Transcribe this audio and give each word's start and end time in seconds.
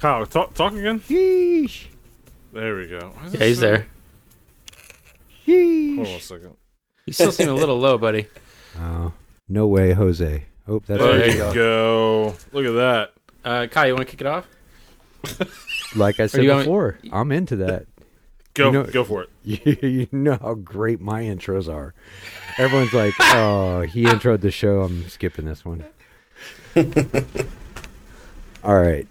Kyle, 0.00 0.26
talk, 0.26 0.54
talk 0.54 0.72
again. 0.74 1.00
Yeesh. 1.00 1.86
There 2.52 2.76
we 2.76 2.86
go. 2.88 3.12
Yeah, 3.32 3.44
he's 3.46 3.58
so- 3.58 3.60
there. 3.66 3.86
Hold 5.46 6.06
on 6.08 6.14
a 6.14 6.20
second. 6.20 6.56
You 7.06 7.12
still 7.12 7.30
seem 7.32 7.48
a 7.48 7.54
little 7.54 7.78
low, 7.78 7.98
buddy. 7.98 8.26
Oh, 8.78 9.14
no 9.48 9.66
way, 9.68 9.94
Jose. 9.94 10.44
Oh, 10.68 10.80
that's 10.86 11.00
There 11.02 11.16
there 11.16 11.26
you 11.28 11.32
you 11.32 11.38
go. 11.38 11.54
go. 11.54 12.36
Look 12.52 12.66
at 12.66 12.72
that. 12.72 13.12
Uh, 13.42 13.66
Kyle, 13.68 13.86
you 13.86 13.94
want 13.94 14.06
to 14.06 14.10
kick 14.10 14.20
it 14.20 14.26
off? 14.26 14.46
like 15.96 16.20
I 16.20 16.26
said 16.26 16.44
you 16.44 16.50
want 16.50 16.64
before. 16.64 16.98
I'm 17.10 17.32
into 17.32 17.56
that. 17.56 17.86
Go, 18.52 18.66
You 18.66 18.72
know- 18.72 18.84
go 18.84 19.02
for 19.04 19.22
it. 19.22 19.30
You, 19.44 19.88
you 19.88 20.08
know 20.12 20.36
how 20.42 20.52
great 20.54 21.00
my 21.00 21.22
intros 21.22 21.72
are. 21.72 21.94
Everyone's 22.58 22.92
like, 22.92 23.14
"Oh, 23.20 23.80
he 23.82 24.02
introed 24.04 24.42
the 24.42 24.50
show. 24.50 24.82
I'm 24.82 25.08
skipping 25.08 25.46
this 25.46 25.64
one." 25.64 25.84
All 28.62 28.74
right. 28.78 29.10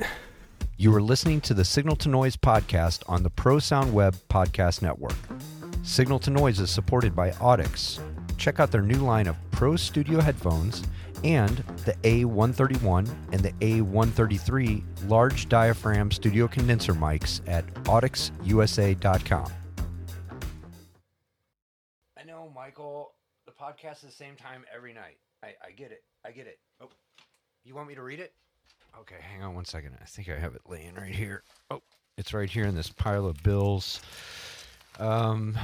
You 0.77 0.93
are 0.93 1.01
listening 1.01 1.39
to 1.41 1.53
the 1.53 1.63
Signal 1.63 1.95
to 1.95 2.09
Noise 2.09 2.35
podcast 2.35 3.01
on 3.07 3.23
the 3.23 3.29
Pro 3.29 3.59
Sound 3.59 3.93
Web 3.93 4.13
Podcast 4.29 4.81
Network. 4.81 5.15
Signal 5.83 6.19
to 6.19 6.29
Noise 6.29 6.59
is 6.59 6.69
supported 6.69 7.15
by 7.15 7.31
Audix. 7.31 8.01
Check 8.37 8.59
out 8.59 8.73
their 8.73 8.81
new 8.81 8.97
line 8.97 9.27
of 9.27 9.37
Pro 9.51 9.77
Studio 9.77 10.19
headphones 10.19 10.83
and 11.23 11.59
the 11.85 11.93
A131 12.03 13.09
and 13.31 13.41
the 13.41 13.53
A133 13.53 14.83
large 15.07 15.47
diaphragm 15.47 16.11
studio 16.11 16.45
condenser 16.45 16.93
mics 16.93 17.39
at 17.47 17.65
audixusa.com. 17.85 19.53
I 22.19 22.23
know, 22.25 22.51
Michael. 22.53 23.13
The 23.45 23.53
podcast 23.53 23.99
is 24.03 24.09
the 24.09 24.11
same 24.11 24.35
time 24.35 24.65
every 24.75 24.91
night. 24.93 25.19
I, 25.41 25.53
I 25.65 25.71
get 25.71 25.93
it. 25.93 26.03
I 26.25 26.31
get 26.31 26.47
it. 26.47 26.59
Oh, 26.81 26.89
you 27.63 27.75
want 27.75 27.87
me 27.87 27.95
to 27.95 28.03
read 28.03 28.19
it? 28.19 28.33
Okay, 28.99 29.15
hang 29.19 29.43
on 29.43 29.55
one 29.55 29.65
second. 29.65 29.97
I 30.01 30.05
think 30.05 30.29
I 30.29 30.39
have 30.39 30.55
it 30.55 30.61
laying 30.67 30.95
right 30.95 31.13
here. 31.13 31.43
Oh, 31.69 31.81
it's 32.17 32.33
right 32.33 32.49
here 32.49 32.65
in 32.65 32.75
this 32.75 32.89
pile 32.89 33.25
of 33.25 33.43
bills. 33.43 34.01
Um, 34.99 35.57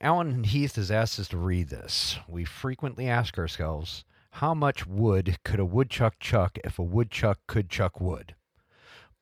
Allen 0.00 0.44
Heath 0.44 0.76
has 0.76 0.90
asked 0.90 1.20
us 1.20 1.28
to 1.28 1.36
read 1.36 1.68
this. 1.68 2.18
We 2.28 2.44
frequently 2.44 3.08
ask 3.08 3.38
ourselves, 3.38 4.04
how 4.32 4.52
much 4.52 4.86
wood 4.86 5.38
could 5.44 5.60
a 5.60 5.64
woodchuck 5.64 6.18
chuck 6.18 6.58
if 6.64 6.78
a 6.78 6.82
woodchuck 6.82 7.38
could 7.46 7.70
chuck 7.70 8.00
wood? 8.00 8.34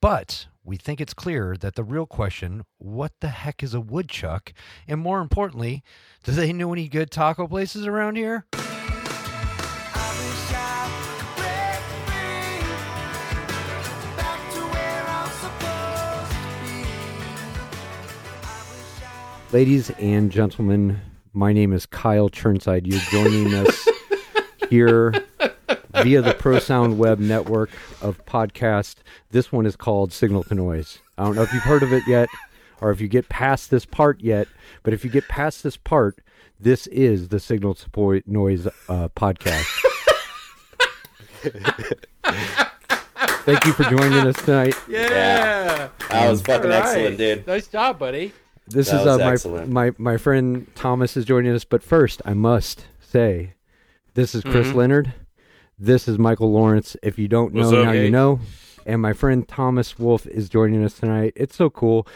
But 0.01 0.49
we 0.65 0.77
think 0.77 1.01
it's 1.01 1.15
clear 1.15 1.57
that 1.59 1.77
the 1.77 1.85
real 1.85 2.07
question, 2.07 2.65
what 2.79 3.13
the 3.21 3.29
heck 3.29 3.63
is 3.63 3.75
a 3.75 3.81
woodchuck? 3.81 4.53
And 4.89 5.01
more 5.01 5.21
importantly, 5.21 5.83
do 6.25 6.33
they 6.33 6.53
know 6.53 6.73
any 6.73 6.89
good 6.89 7.11
taco 7.11 7.47
places 7.47 7.87
around 7.87 8.17
here? 8.17 8.47
Ladies 19.55 19.91
and 20.01 20.33
gentlemen, 20.33 21.01
my 21.33 21.53
name 21.53 21.73
is 21.73 21.87
Kyle 21.87 22.29
Chirnside. 22.29 22.89
You're 22.89 22.99
joining 23.13 23.55
us 23.55 23.89
here 24.69 25.15
via 25.93 26.23
the 26.23 26.35
Pro 26.35 26.59
Sound 26.59 26.99
Web 26.99 27.21
network 27.21 27.71
of 28.03 28.27
podcast. 28.27 28.97
This 29.31 29.53
one 29.53 29.65
is 29.65 29.77
called 29.77 30.13
Signal 30.13 30.43
to 30.43 30.57
Noise. 30.57 30.99
I 31.17 31.23
don't 31.23 31.37
know 31.37 31.43
if 31.43 31.53
you've 31.53 31.63
heard 31.63 31.85
of 31.85 31.93
it 31.93 32.03
yet 32.09 32.29
or 32.81 32.91
if 32.91 33.01
you 33.01 33.07
get 33.07 33.29
past 33.29 33.71
this 33.71 33.87
part 33.87 34.21
yet, 34.21 34.49
but 34.83 34.93
if 34.93 35.05
you 35.05 35.11
get 35.11 35.29
past 35.29 35.63
this 35.63 35.77
part, 35.77 36.19
this 36.59 36.89
is 36.89 37.29
the 37.29 37.39
Signal 37.39 37.77
to 37.77 37.89
Po- 37.91 38.23
Noise 38.27 38.67
uh, 38.89 39.09
podcast. 39.11 39.69
Thank 43.45 43.65
you 43.67 43.73
for 43.73 43.85
joining 43.85 44.27
us 44.27 44.35
tonight. 44.45 44.75
Yeah. 44.89 45.91
That 46.11 46.29
was 46.29 46.43
fucking 46.43 46.73
All 46.73 46.77
right. 46.77 46.89
excellent, 46.89 47.19
dude. 47.19 47.47
Nice 47.47 47.69
job, 47.69 48.01
buddy. 48.01 48.33
This 48.67 48.91
That 48.91 49.01
is 49.03 49.07
uh, 49.07 49.19
my, 49.19 49.33
excellent. 49.33 49.69
my 49.71 49.93
my 49.99 50.17
friend 50.17 50.67
Thomas 50.75 51.17
is 51.17 51.25
joining 51.25 51.53
us, 51.53 51.65
but 51.65 51.83
first 51.83 52.23
I 52.25 52.35
must 52.35 52.87
say, 53.01 53.55
this 54.15 54.35
is 54.35 54.43
Chris 54.43 54.69
Mhm. 54.69 54.75
Leonard. 54.75 55.13
This 55.79 56.09
is 56.09 56.19
Michael 56.19 56.53
Lawrence. 56.53 56.97
If 57.03 57.19
you 57.19 57.29
don't 57.29 57.53
know 57.53 57.63
What's 57.67 57.73
up? 57.77 57.85
now, 57.87 57.93
you 57.93 58.11
know. 58.11 58.41
And 58.87 59.01
my 59.03 59.13
friend 59.13 59.47
Thomas 59.49 59.99
Wolf 59.99 60.27
is 60.27 60.49
joining 60.49 60.85
us 60.85 60.95
tonight. 60.99 61.33
It's 61.37 61.57
so 61.57 61.69
cool. 61.71 62.07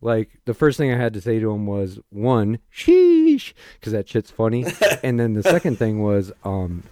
Like 0.00 0.40
the 0.44 0.52
first 0.54 0.76
thing 0.76 0.92
I 0.92 0.96
had 0.96 1.14
to 1.14 1.20
say 1.20 1.38
to 1.38 1.50
him 1.50 1.66
was 1.66 1.98
one, 2.10 2.58
sheesh, 2.74 3.52
because 3.80 3.92
that 3.92 4.08
shit's 4.08 4.30
funny. 4.30 4.66
and 5.02 5.18
then 5.18 5.32
the 5.34 5.42
second 5.42 5.78
thing 5.78 6.02
was, 6.02 6.32
um, 6.44 6.82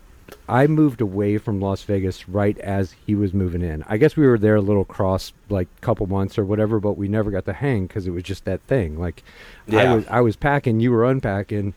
I 0.49 0.67
moved 0.67 1.01
away 1.01 1.39
from 1.39 1.61
Las 1.61 1.83
Vegas 1.85 2.29
right 2.29 2.59
as 2.59 2.95
he 3.07 3.15
was 3.15 3.33
moving 3.33 3.63
in. 3.63 3.85
I 3.89 3.97
guess 3.97 4.17
we 4.17 4.27
were 4.27 4.39
there 4.39 4.57
a 4.57 4.61
little 4.61 4.85
cross, 4.85 5.33
like 5.49 5.69
couple 5.81 6.07
months 6.07 6.37
or 6.39 6.45
whatever, 6.45 6.81
but 6.81 6.99
we 6.99 7.09
never 7.09 7.31
got 7.31 7.45
to 7.47 7.53
hang 7.53 7.87
because 7.87 8.07
it 8.07 8.11
was 8.11 8.25
just 8.25 8.45
that 8.45 8.61
thing. 8.63 8.99
Like, 8.99 9.23
I 9.71 9.73
Yeah. 9.85 9.95
was 9.95 10.07
I 10.09 10.21
was 10.21 10.37
packing, 10.37 10.81
you 10.81 10.91
were 10.91 11.05
unpacking, 11.05 11.75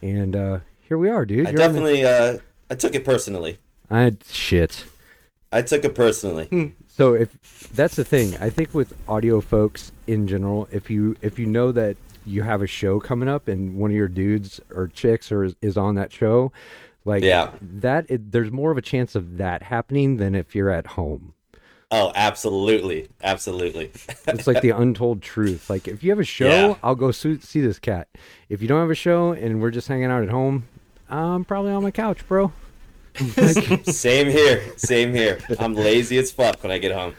and 0.00 0.36
uh, 0.36 0.58
here 0.88 0.96
we 0.98 1.08
are, 1.10 1.24
dude. 1.26 1.46
I 1.46 1.50
You're 1.50 1.62
on 1.62 1.72
the- 1.72 1.80
definitely, 1.80 2.04
uh, 2.04 2.38
I 2.70 2.74
took 2.76 2.94
it 2.94 3.04
personally. 3.04 3.58
I 3.90 4.16
shit. 4.30 4.84
I 5.52 5.62
took 5.62 5.84
it 5.84 5.94
personally. 5.94 6.46
Hmm. 6.46 6.66
So 6.88 7.14
if 7.14 7.68
that's 7.74 7.96
the 7.96 8.04
thing, 8.04 8.36
I 8.40 8.48
think 8.50 8.72
with 8.74 8.94
audio 9.08 9.40
folks 9.40 9.92
in 10.06 10.26
general, 10.28 10.68
if 10.72 10.88
you 10.90 11.16
if 11.20 11.38
you 11.38 11.46
know 11.46 11.72
that 11.72 11.96
you 12.26 12.42
have 12.42 12.62
a 12.62 12.66
show 12.66 12.98
coming 13.00 13.28
up 13.28 13.48
and 13.48 13.76
one 13.76 13.90
of 13.90 13.96
your 13.96 14.08
dudes 14.08 14.58
or 14.74 14.88
chicks 14.88 15.30
or 15.30 15.44
is, 15.44 15.54
is 15.60 15.76
on 15.76 15.94
that 15.96 16.10
show, 16.10 16.50
like 17.04 17.22
Yeah. 17.22 17.50
that 17.60 18.06
it, 18.08 18.32
there's 18.32 18.50
more 18.50 18.70
of 18.70 18.78
a 18.78 18.82
chance 18.82 19.14
of 19.14 19.36
that 19.38 19.62
happening 19.64 20.16
than 20.16 20.34
if 20.34 20.54
you're 20.54 20.70
at 20.70 20.86
home. 20.88 21.34
Oh, 21.90 22.10
absolutely, 22.14 23.08
absolutely. 23.22 23.92
It's 24.26 24.46
like 24.46 24.62
the 24.62 24.70
untold 24.70 25.22
truth. 25.22 25.68
Like 25.70 25.86
if 25.86 26.02
you 26.02 26.10
have 26.10 26.18
a 26.18 26.24
show, 26.24 26.48
Yeah. 26.48 26.74
I'll 26.82 26.94
go 26.96 27.10
see, 27.12 27.38
see 27.38 27.60
this 27.60 27.78
cat. 27.78 28.08
If 28.48 28.62
you 28.62 28.68
don't 28.68 28.80
have 28.80 28.90
a 28.90 28.94
show 28.96 29.32
and 29.32 29.60
we're 29.62 29.70
just 29.70 29.86
hanging 29.88 30.06
out 30.10 30.22
at 30.22 30.30
home, 30.30 30.66
I'm 31.08 31.44
probably 31.44 31.72
on 31.72 31.82
my 31.82 31.90
couch, 31.90 32.26
bro. 32.26 32.52
Like, 33.36 33.84
Same 33.84 34.28
here, 34.28 34.72
same 34.76 35.14
here. 35.14 35.38
I'm 35.60 35.74
lazy 35.74 36.18
as 36.18 36.32
fuck 36.32 36.60
when 36.64 36.72
I 36.72 36.78
get 36.78 36.90
home. 36.90 37.14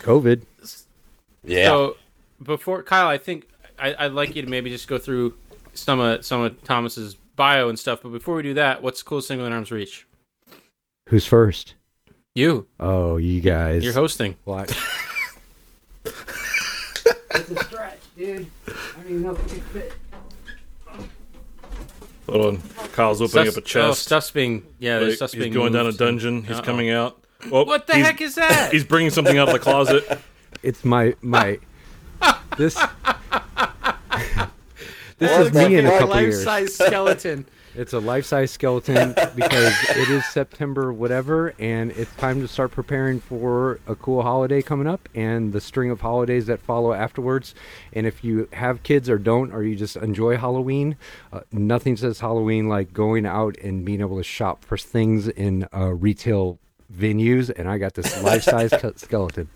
COVID. 0.00 0.44
Yeah. 1.42 1.66
So 1.66 1.96
before 2.42 2.82
Kyle, 2.82 3.08
I 3.08 3.18
think 3.18 3.46
I, 3.78 3.94
I'd 4.06 4.12
like 4.12 4.34
you 4.34 4.40
to 4.42 4.48
maybe 4.48 4.70
just 4.70 4.88
go 4.88 4.96
through 4.96 5.34
some 5.74 6.00
of 6.00 6.24
some 6.24 6.40
of 6.42 6.62
Thomas's 6.64 7.16
bio 7.36 7.68
and 7.68 7.78
stuff. 7.78 8.00
But 8.02 8.10
before 8.12 8.36
we 8.36 8.42
do 8.42 8.54
that, 8.54 8.82
what's 8.82 9.02
the 9.02 9.08
coolest 9.08 9.28
thing 9.28 9.38
within 9.38 9.52
arm's 9.52 9.70
reach? 9.70 10.06
Who's 11.08 11.26
first? 11.26 11.74
You. 12.34 12.66
Oh, 12.80 13.16
you 13.16 13.40
guys. 13.40 13.84
You're 13.84 13.92
hosting. 13.92 14.36
What? 14.44 14.70
it's 16.04 17.50
a 17.50 17.64
stretch, 17.64 17.98
dude. 18.16 18.46
I 18.66 18.72
don't 18.96 19.04
even 19.06 19.22
know 19.22 19.32
if 19.32 19.46
it 19.46 19.48
can 19.48 19.60
fit. 19.60 19.92
Hold 22.28 22.46
on. 22.46 22.62
Kyle's 22.92 23.20
opening 23.20 23.50
Stuff's- 23.52 23.56
up 23.58 23.62
a 23.62 23.64
oh, 23.64 23.68
chest. 23.68 23.88
Oh, 23.88 23.92
stuff's 23.94 24.30
being 24.30 24.66
yeah. 24.78 24.94
Like, 24.94 25.00
There's 25.00 25.16
stuff's 25.16 25.32
he's 25.34 25.42
being 25.42 25.52
going 25.52 25.72
down 25.72 25.86
a 25.86 25.92
dungeon. 25.92 26.42
He's 26.42 26.56
Uh-oh. 26.58 26.62
coming 26.62 26.90
out. 26.90 27.22
Oh, 27.52 27.64
What 27.64 27.86
the 27.86 27.94
heck 27.94 28.20
is 28.20 28.36
that? 28.36 28.72
He's 28.72 28.84
bringing 28.84 29.10
something 29.10 29.36
out 29.36 29.48
of 29.48 29.52
the 29.52 29.60
closet. 29.60 30.20
It's 30.62 30.84
my 30.84 31.14
my. 31.20 31.58
this. 32.56 32.82
This 35.18 35.46
is 35.46 35.52
me 35.52 35.76
in 35.76 35.86
a 35.86 35.98
couple 35.98 36.20
years. 36.20 36.44
life-size 36.44 36.74
skeleton. 36.74 37.46
It's 37.76 37.92
a 37.92 37.98
life-size 37.98 38.52
skeleton 38.52 39.14
because 39.34 39.74
it 39.90 40.08
is 40.08 40.24
September 40.26 40.92
whatever, 40.92 41.54
and 41.58 41.90
it's 41.90 42.14
time 42.14 42.40
to 42.40 42.46
start 42.46 42.70
preparing 42.70 43.18
for 43.18 43.80
a 43.88 43.96
cool 43.96 44.22
holiday 44.22 44.62
coming 44.62 44.86
up 44.86 45.08
and 45.12 45.52
the 45.52 45.60
string 45.60 45.90
of 45.90 46.00
holidays 46.00 46.46
that 46.46 46.60
follow 46.60 46.92
afterwards. 46.92 47.52
And 47.92 48.06
if 48.06 48.22
you 48.22 48.48
have 48.52 48.84
kids 48.84 49.10
or 49.10 49.18
don't, 49.18 49.52
or 49.52 49.64
you 49.64 49.74
just 49.74 49.96
enjoy 49.96 50.36
Halloween, 50.36 50.96
uh, 51.32 51.40
nothing 51.50 51.96
says 51.96 52.20
Halloween 52.20 52.68
like 52.68 52.92
going 52.92 53.26
out 53.26 53.56
and 53.58 53.84
being 53.84 54.00
able 54.00 54.18
to 54.18 54.22
shop 54.22 54.64
for 54.64 54.78
things 54.78 55.26
in 55.26 55.66
uh, 55.74 55.94
retail 55.94 56.60
venues. 56.96 57.50
And 57.50 57.68
I 57.68 57.78
got 57.78 57.94
this 57.94 58.22
life-size 58.22 58.72
skeleton. 58.98 59.48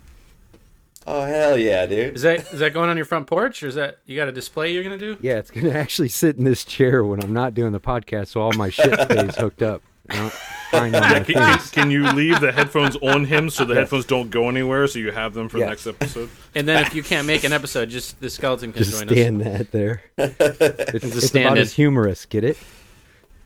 Oh 1.09 1.23
hell 1.25 1.57
yeah, 1.59 1.87
dude. 1.87 2.17
Is 2.17 2.23
that 2.23 2.53
is 2.53 2.59
that 2.61 2.73
going 2.75 2.91
on 2.91 2.97
your 2.97 3.07
front 3.07 3.27
porch, 3.27 3.63
or 3.63 3.67
is 3.69 3.75
that 3.77 3.99
you 4.07 4.17
got 4.17 4.29
a 4.29 4.33
display 4.33 4.73
you're 4.73 4.83
gonna 4.85 4.99
do? 4.99 5.17
Yeah, 5.21 5.39
it's 5.39 5.51
gonna 5.51 5.71
actually 5.75 6.09
sit 6.09 6.37
in 6.37 6.45
this 6.45 6.65
chair 6.65 7.05
when 7.05 7.23
I'm 7.23 7.33
not 7.33 7.55
doing 7.55 7.73
the 7.73 7.81
podcast, 7.81 8.29
so 8.29 8.41
all 8.41 8.53
my 8.53 8.71
shit 8.71 8.93
stays 9.11 9.37
hooked 9.37 9.63
up. 9.63 9.83
I 10.11 10.17
don't 10.17 10.33
find 10.33 10.97
on 10.97 11.03
my 11.03 11.21
Can, 11.21 11.59
can, 11.71 11.91
you 11.91 12.11
leave 12.13 12.41
the 12.41 12.51
headphones 12.51 12.97
on 12.97 13.27
him 13.27 13.51
so 13.51 13.67
the 13.67 13.75
headphones 13.75 14.07
don't 14.07 14.31
go 14.31 14.49
anywhere 14.49 14.87
so 14.87 14.99
you 14.99 15.11
have 15.13 15.35
them 15.35 15.51
for 15.51 15.59
Yeah. 15.59 15.65
the 15.67 15.71
next 15.73 15.87
episode? 15.87 16.31
And 16.55 16.67
then 16.67 16.83
if 16.87 16.95
you 16.95 17.03
can't 17.03 17.27
make 17.27 17.45
an 17.45 17.53
episode, 17.53 17.91
just 17.91 18.19
the 18.19 18.31
skeleton 18.31 18.73
can 18.73 18.85
Just 18.85 18.99
join 18.99 19.09
stand 19.09 19.41
that 19.43 19.71
there. 19.71 20.03
It's, 20.17 21.05
it's 21.05 21.27
stand 21.27 21.45
about 21.45 21.59
in. 21.59 21.63
as 21.63 21.75
humorous. 21.75 22.25
Get 22.25 22.43
it? 22.43 22.57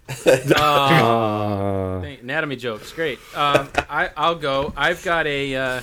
us. 0.09 0.27
Uh, 0.53 2.01
Thank- 2.03 2.23
anatomy 2.23 2.57
jokes, 2.57 2.93
great. 2.93 3.19
Um, 3.35 3.69
I, 3.91 4.11
I'll 4.17 4.35
go. 4.37 4.73
I've 4.77 5.03
got 5.05 5.27
a. 5.27 5.55
Uh, 5.57 5.81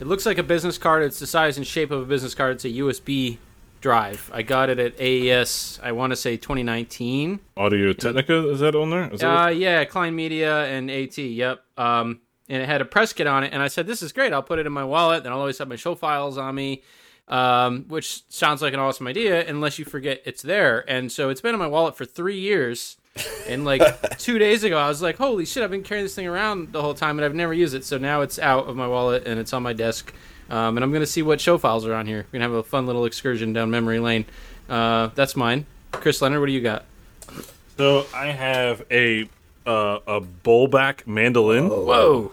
it 0.00 0.06
looks 0.06 0.26
like 0.26 0.38
a 0.38 0.42
business 0.42 0.78
card. 0.78 1.02
It's 1.02 1.18
the 1.18 1.26
size 1.26 1.56
and 1.56 1.66
shape 1.66 1.90
of 1.90 2.02
a 2.02 2.04
business 2.04 2.34
card. 2.34 2.56
It's 2.56 2.64
a 2.64 2.70
USB 2.70 3.38
drive. 3.80 4.30
I 4.32 4.42
got 4.42 4.70
it 4.70 4.78
at 4.78 5.00
AES. 5.00 5.80
I 5.82 5.92
want 5.92 6.10
to 6.12 6.16
say 6.16 6.36
2019. 6.36 7.40
Audio 7.56 7.92
Technica, 7.92 8.50
is 8.50 8.60
that 8.60 8.74
on 8.74 8.90
there? 8.90 9.12
Is 9.12 9.22
Uh, 9.22 9.52
yeah, 9.54 9.84
Clyne 9.84 10.14
Media 10.14 10.64
and 10.66 10.90
AT. 10.90 11.18
Yep. 11.18 11.62
Um, 11.76 12.20
and 12.48 12.62
it 12.62 12.66
had 12.66 12.80
a 12.80 12.84
press 12.84 13.12
kit 13.12 13.26
on 13.26 13.44
it. 13.44 13.52
And 13.52 13.62
I 13.62 13.68
said, 13.68 13.86
"This 13.86 14.02
is 14.02 14.12
great. 14.12 14.32
I'll 14.32 14.42
put 14.42 14.58
it 14.58 14.66
in 14.66 14.72
my 14.72 14.84
wallet. 14.84 15.22
Then 15.22 15.32
I'll 15.32 15.40
always 15.40 15.58
have 15.58 15.68
my 15.68 15.76
show 15.76 15.94
files 15.94 16.38
on 16.38 16.54
me." 16.54 16.82
Um, 17.28 17.84
which 17.88 18.22
sounds 18.30 18.62
like 18.62 18.72
an 18.72 18.80
awesome 18.80 19.06
idea, 19.06 19.46
unless 19.46 19.78
you 19.78 19.84
forget 19.84 20.22
it's 20.24 20.40
there. 20.40 20.82
And 20.88 21.12
so 21.12 21.28
it's 21.28 21.42
been 21.42 21.52
in 21.54 21.58
my 21.58 21.66
wallet 21.66 21.94
for 21.94 22.06
three 22.06 22.38
years. 22.38 22.96
And 23.48 23.64
like 23.64 23.82
two 24.18 24.38
days 24.38 24.64
ago, 24.64 24.78
I 24.78 24.88
was 24.88 25.00
like, 25.02 25.16
"Holy 25.16 25.44
shit! 25.44 25.62
I've 25.62 25.70
been 25.70 25.82
carrying 25.82 26.04
this 26.04 26.14
thing 26.14 26.26
around 26.26 26.72
the 26.72 26.82
whole 26.82 26.94
time, 26.94 27.18
and 27.18 27.24
I've 27.24 27.34
never 27.34 27.52
used 27.54 27.74
it." 27.74 27.84
So 27.84 27.98
now 27.98 28.20
it's 28.22 28.38
out 28.38 28.68
of 28.68 28.76
my 28.76 28.86
wallet 28.86 29.26
and 29.26 29.38
it's 29.40 29.52
on 29.52 29.62
my 29.62 29.72
desk. 29.72 30.12
Um, 30.50 30.76
and 30.76 30.84
I'm 30.84 30.92
gonna 30.92 31.06
see 31.06 31.22
what 31.22 31.40
show 31.40 31.58
files 31.58 31.86
are 31.86 31.94
on 31.94 32.06
here. 32.06 32.26
We're 32.32 32.38
gonna 32.38 32.50
have 32.50 32.58
a 32.58 32.62
fun 32.62 32.86
little 32.86 33.04
excursion 33.04 33.52
down 33.52 33.70
memory 33.70 33.98
lane. 34.00 34.24
Uh, 34.68 35.10
that's 35.14 35.36
mine. 35.36 35.66
Chris 35.92 36.20
Leonard, 36.22 36.40
what 36.40 36.46
do 36.46 36.52
you 36.52 36.60
got? 36.60 36.84
So 37.76 38.06
I 38.14 38.26
have 38.28 38.84
a 38.90 39.28
uh, 39.66 39.98
a 40.06 40.20
bowlback 40.20 41.06
mandolin. 41.06 41.68
Whoa! 41.68 42.32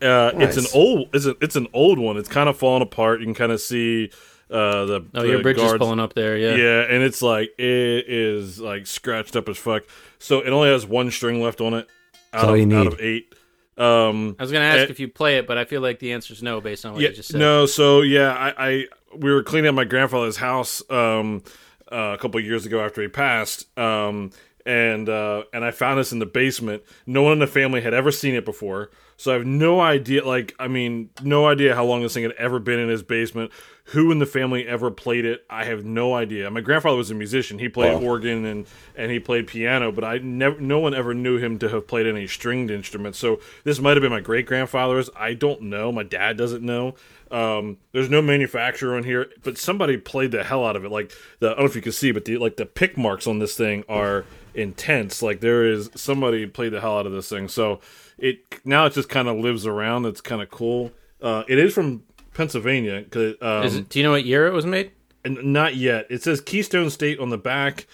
Uh, 0.00 0.32
It's 0.34 0.56
an 0.56 0.66
old. 0.74 1.08
It's, 1.12 1.26
a, 1.26 1.36
it's 1.42 1.56
an 1.56 1.68
old 1.74 1.98
one. 1.98 2.16
It's 2.16 2.28
kind 2.28 2.48
of 2.48 2.56
falling 2.56 2.82
apart. 2.82 3.20
You 3.20 3.26
can 3.26 3.34
kind 3.34 3.52
of 3.52 3.60
see 3.60 4.10
uh, 4.50 4.84
the. 4.86 5.04
Oh, 5.14 5.20
the 5.22 5.28
your 5.28 5.42
bridge 5.42 5.58
is 5.58 5.72
pulling 5.74 6.00
up 6.00 6.14
there. 6.14 6.36
Yeah. 6.38 6.54
Yeah, 6.54 6.80
and 6.94 7.02
it's 7.02 7.20
like 7.22 7.50
it 7.58 8.08
is 8.08 8.58
like 8.60 8.86
scratched 8.86 9.36
up 9.36 9.48
as 9.48 9.58
fuck. 9.58 9.82
So 10.20 10.40
it 10.40 10.50
only 10.50 10.68
has 10.68 10.86
one 10.86 11.10
string 11.10 11.42
left 11.42 11.60
on 11.60 11.74
it 11.74 11.88
out, 12.32 12.44
all 12.44 12.54
of, 12.54 12.60
you 12.60 12.76
out 12.76 12.86
of 12.86 13.00
eight. 13.00 13.34
Um, 13.76 14.36
I 14.38 14.42
was 14.42 14.52
gonna 14.52 14.66
ask 14.66 14.88
Eh, 14.88 14.90
if 14.90 15.00
you 15.00 15.08
play 15.08 15.38
it, 15.38 15.46
but 15.46 15.56
I 15.58 15.64
feel 15.64 15.80
like 15.80 15.98
the 15.98 16.12
answer 16.12 16.32
is 16.34 16.42
no 16.42 16.60
based 16.60 16.84
on 16.84 16.92
what 16.92 17.00
yeah, 17.02 17.08
you 17.08 17.14
just 17.16 17.30
said. 17.30 17.40
no. 17.40 17.66
So 17.66 18.02
yeah, 18.02 18.32
I, 18.32 18.68
I 18.68 18.86
we 19.16 19.32
were 19.32 19.42
cleaning 19.42 19.70
up 19.70 19.74
my 19.74 19.84
grandfather's 19.84 20.36
house 20.36 20.82
um, 20.90 21.42
uh, 21.90 22.14
a 22.14 22.18
couple 22.18 22.38
of 22.38 22.44
years 22.44 22.66
ago 22.66 22.84
after 22.84 23.00
he 23.00 23.08
passed, 23.08 23.66
um, 23.78 24.30
and 24.66 25.08
uh, 25.08 25.44
and 25.54 25.64
I 25.64 25.70
found 25.70 25.98
this 25.98 26.12
in 26.12 26.18
the 26.18 26.26
basement. 26.26 26.82
No 27.06 27.22
one 27.22 27.32
in 27.32 27.38
the 27.38 27.46
family 27.46 27.80
had 27.80 27.94
ever 27.94 28.12
seen 28.12 28.34
it 28.34 28.44
before, 28.44 28.90
so 29.16 29.30
I 29.32 29.34
have 29.34 29.46
no 29.46 29.80
idea. 29.80 30.26
Like, 30.26 30.54
I 30.58 30.68
mean, 30.68 31.08
no 31.22 31.46
idea 31.46 31.74
how 31.74 31.86
long 31.86 32.02
this 32.02 32.12
thing 32.12 32.22
had 32.24 32.32
ever 32.32 32.58
been 32.58 32.78
in 32.78 32.90
his 32.90 33.02
basement. 33.02 33.50
Who 33.92 34.12
in 34.12 34.18
the 34.20 34.26
family 34.26 34.66
ever 34.68 34.90
played 34.90 35.24
it? 35.24 35.44
I 35.50 35.64
have 35.64 35.84
no 35.84 36.14
idea. 36.14 36.48
My 36.50 36.60
grandfather 36.60 36.96
was 36.96 37.10
a 37.10 37.14
musician. 37.14 37.58
He 37.58 37.68
played 37.68 37.94
Wow. 37.94 38.02
organ 38.08 38.44
and 38.44 38.66
and 38.96 39.10
he 39.10 39.18
played 39.18 39.46
piano, 39.48 39.90
but 39.90 40.04
I 40.04 40.18
never. 40.18 40.60
No 40.60 40.78
one 40.78 40.94
ever 40.94 41.12
knew 41.14 41.38
him 41.38 41.58
to 41.58 41.68
have 41.70 41.86
played 41.88 42.06
any 42.06 42.26
stringed 42.26 42.70
instruments. 42.70 43.18
So 43.18 43.40
this 43.64 43.80
might 43.80 43.96
have 43.96 44.02
been 44.02 44.12
my 44.12 44.20
great 44.20 44.46
grandfather's. 44.46 45.10
I 45.16 45.34
don't 45.34 45.62
know. 45.62 45.90
My 45.90 46.02
dad 46.04 46.36
doesn't 46.36 46.62
know. 46.62 46.94
Um, 47.30 47.78
there's 47.92 48.10
no 48.10 48.20
manufacturer 48.22 48.96
on 48.96 49.04
here, 49.04 49.30
but 49.42 49.56
somebody 49.58 49.96
played 49.96 50.30
the 50.32 50.44
hell 50.44 50.64
out 50.64 50.76
of 50.76 50.84
it. 50.84 50.90
Like 50.90 51.12
the 51.40 51.48
I 51.48 51.50
don't 51.54 51.58
know 51.60 51.66
if 51.66 51.76
you 51.76 51.82
can 51.82 51.92
see, 51.92 52.12
but 52.12 52.24
the 52.24 52.36
like 52.38 52.56
the 52.56 52.66
pick 52.66 52.96
marks 52.96 53.26
on 53.26 53.38
this 53.40 53.56
thing 53.56 53.84
are 53.88 54.24
intense. 54.54 55.22
Like 55.22 55.40
there 55.40 55.64
is 55.64 55.90
somebody 55.94 56.46
played 56.46 56.72
the 56.72 56.80
hell 56.80 56.98
out 56.98 57.06
of 57.06 57.12
this 57.12 57.28
thing. 57.28 57.48
So 57.48 57.80
it 58.18 58.40
now 58.64 58.86
it 58.86 58.92
just 58.92 59.08
kind 59.08 59.26
of 59.28 59.36
lives 59.38 59.66
around. 59.66 60.06
It's 60.06 60.20
kind 60.20 60.42
of 60.42 60.50
cool. 60.50 60.92
Uh, 61.22 61.44
it 61.48 61.58
is 61.58 61.74
from 61.74 62.02
Pennsylvania. 62.34 63.04
Um, 63.40 63.64
Is 63.64 63.76
it, 63.76 63.88
do 63.88 63.98
you 63.98 64.04
know 64.04 64.12
what 64.12 64.24
year 64.24 64.46
it 64.46 64.52
was 64.52 64.66
made? 64.66 64.92
not 65.24 65.76
yet. 65.76 66.06
It 66.08 66.22
says 66.22 66.40
Keystone 66.40 66.88
State 66.88 67.18
on 67.18 67.28
the 67.28 67.36
back, 67.38 67.86